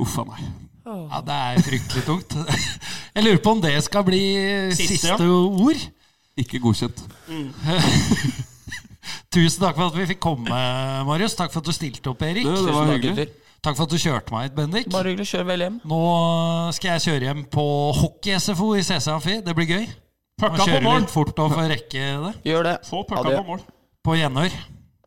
Uff 0.00 0.16
a 0.18 0.26
meg. 0.32 0.48
Ja, 0.86 1.20
Det 1.28 1.36
er 1.42 1.62
fryktelig 1.68 2.04
tungt. 2.08 2.36
Jeg 3.16 3.24
lurer 3.28 3.44
på 3.44 3.50
om 3.56 3.60
det 3.68 3.76
skal 3.84 4.04
bli 4.08 4.24
Siste, 4.72 4.96
siste, 4.96 5.24
ja. 5.28 5.30
ord. 5.68 5.86
Ikke 6.40 6.58
godkjent. 6.64 7.04
Tusen 9.32 9.64
takk 9.64 9.76
for 9.78 9.90
at 9.90 9.98
vi 9.98 10.06
fikk 10.12 10.22
komme, 10.22 10.62
Marius. 11.08 11.36
Takk 11.38 11.52
for 11.54 11.62
at 11.64 11.68
du 11.68 11.74
stilte 11.76 12.12
opp, 12.12 12.22
Erik. 12.26 12.46
Det, 12.46 12.54
det 12.66 12.76
var 12.76 12.92
hyggelig. 12.94 13.28
Takk 13.64 13.78
for 13.78 13.86
at 13.88 13.92
du 13.94 13.98
kjørte 13.98 14.34
meg 14.34 14.46
hit, 14.46 14.56
Bendik. 14.56 14.90
Bare 14.94 15.10
hyggelig. 15.12 15.28
Kjør 15.32 15.46
vel 15.48 15.64
hjem. 15.64 15.78
Nå 15.90 16.00
skal 16.76 16.92
jeg 16.94 17.06
kjøre 17.08 17.30
hjem 17.30 17.44
på 17.56 17.66
hockey-SFO 18.00 18.68
i 18.78 18.84
CC 18.86 19.10
Amfi. 19.14 19.40
Det 19.46 19.56
blir 19.58 19.70
gøy. 19.72 19.86
Pakka 20.36 20.60
på 20.60 20.68
kjøre 20.68 20.84
mål! 20.84 21.00
litt 21.00 21.12
fort 21.14 21.38
og 21.42 21.54
få 21.56 21.66
rekke 21.72 22.08
det. 22.26 22.32
Gjør 22.46 22.66
det. 22.68 22.78
Få 22.86 23.02
pakka 23.08 23.38
på 23.38 23.44
mål. 23.48 23.62
På 24.04 24.16
gjenhør. 24.18 24.58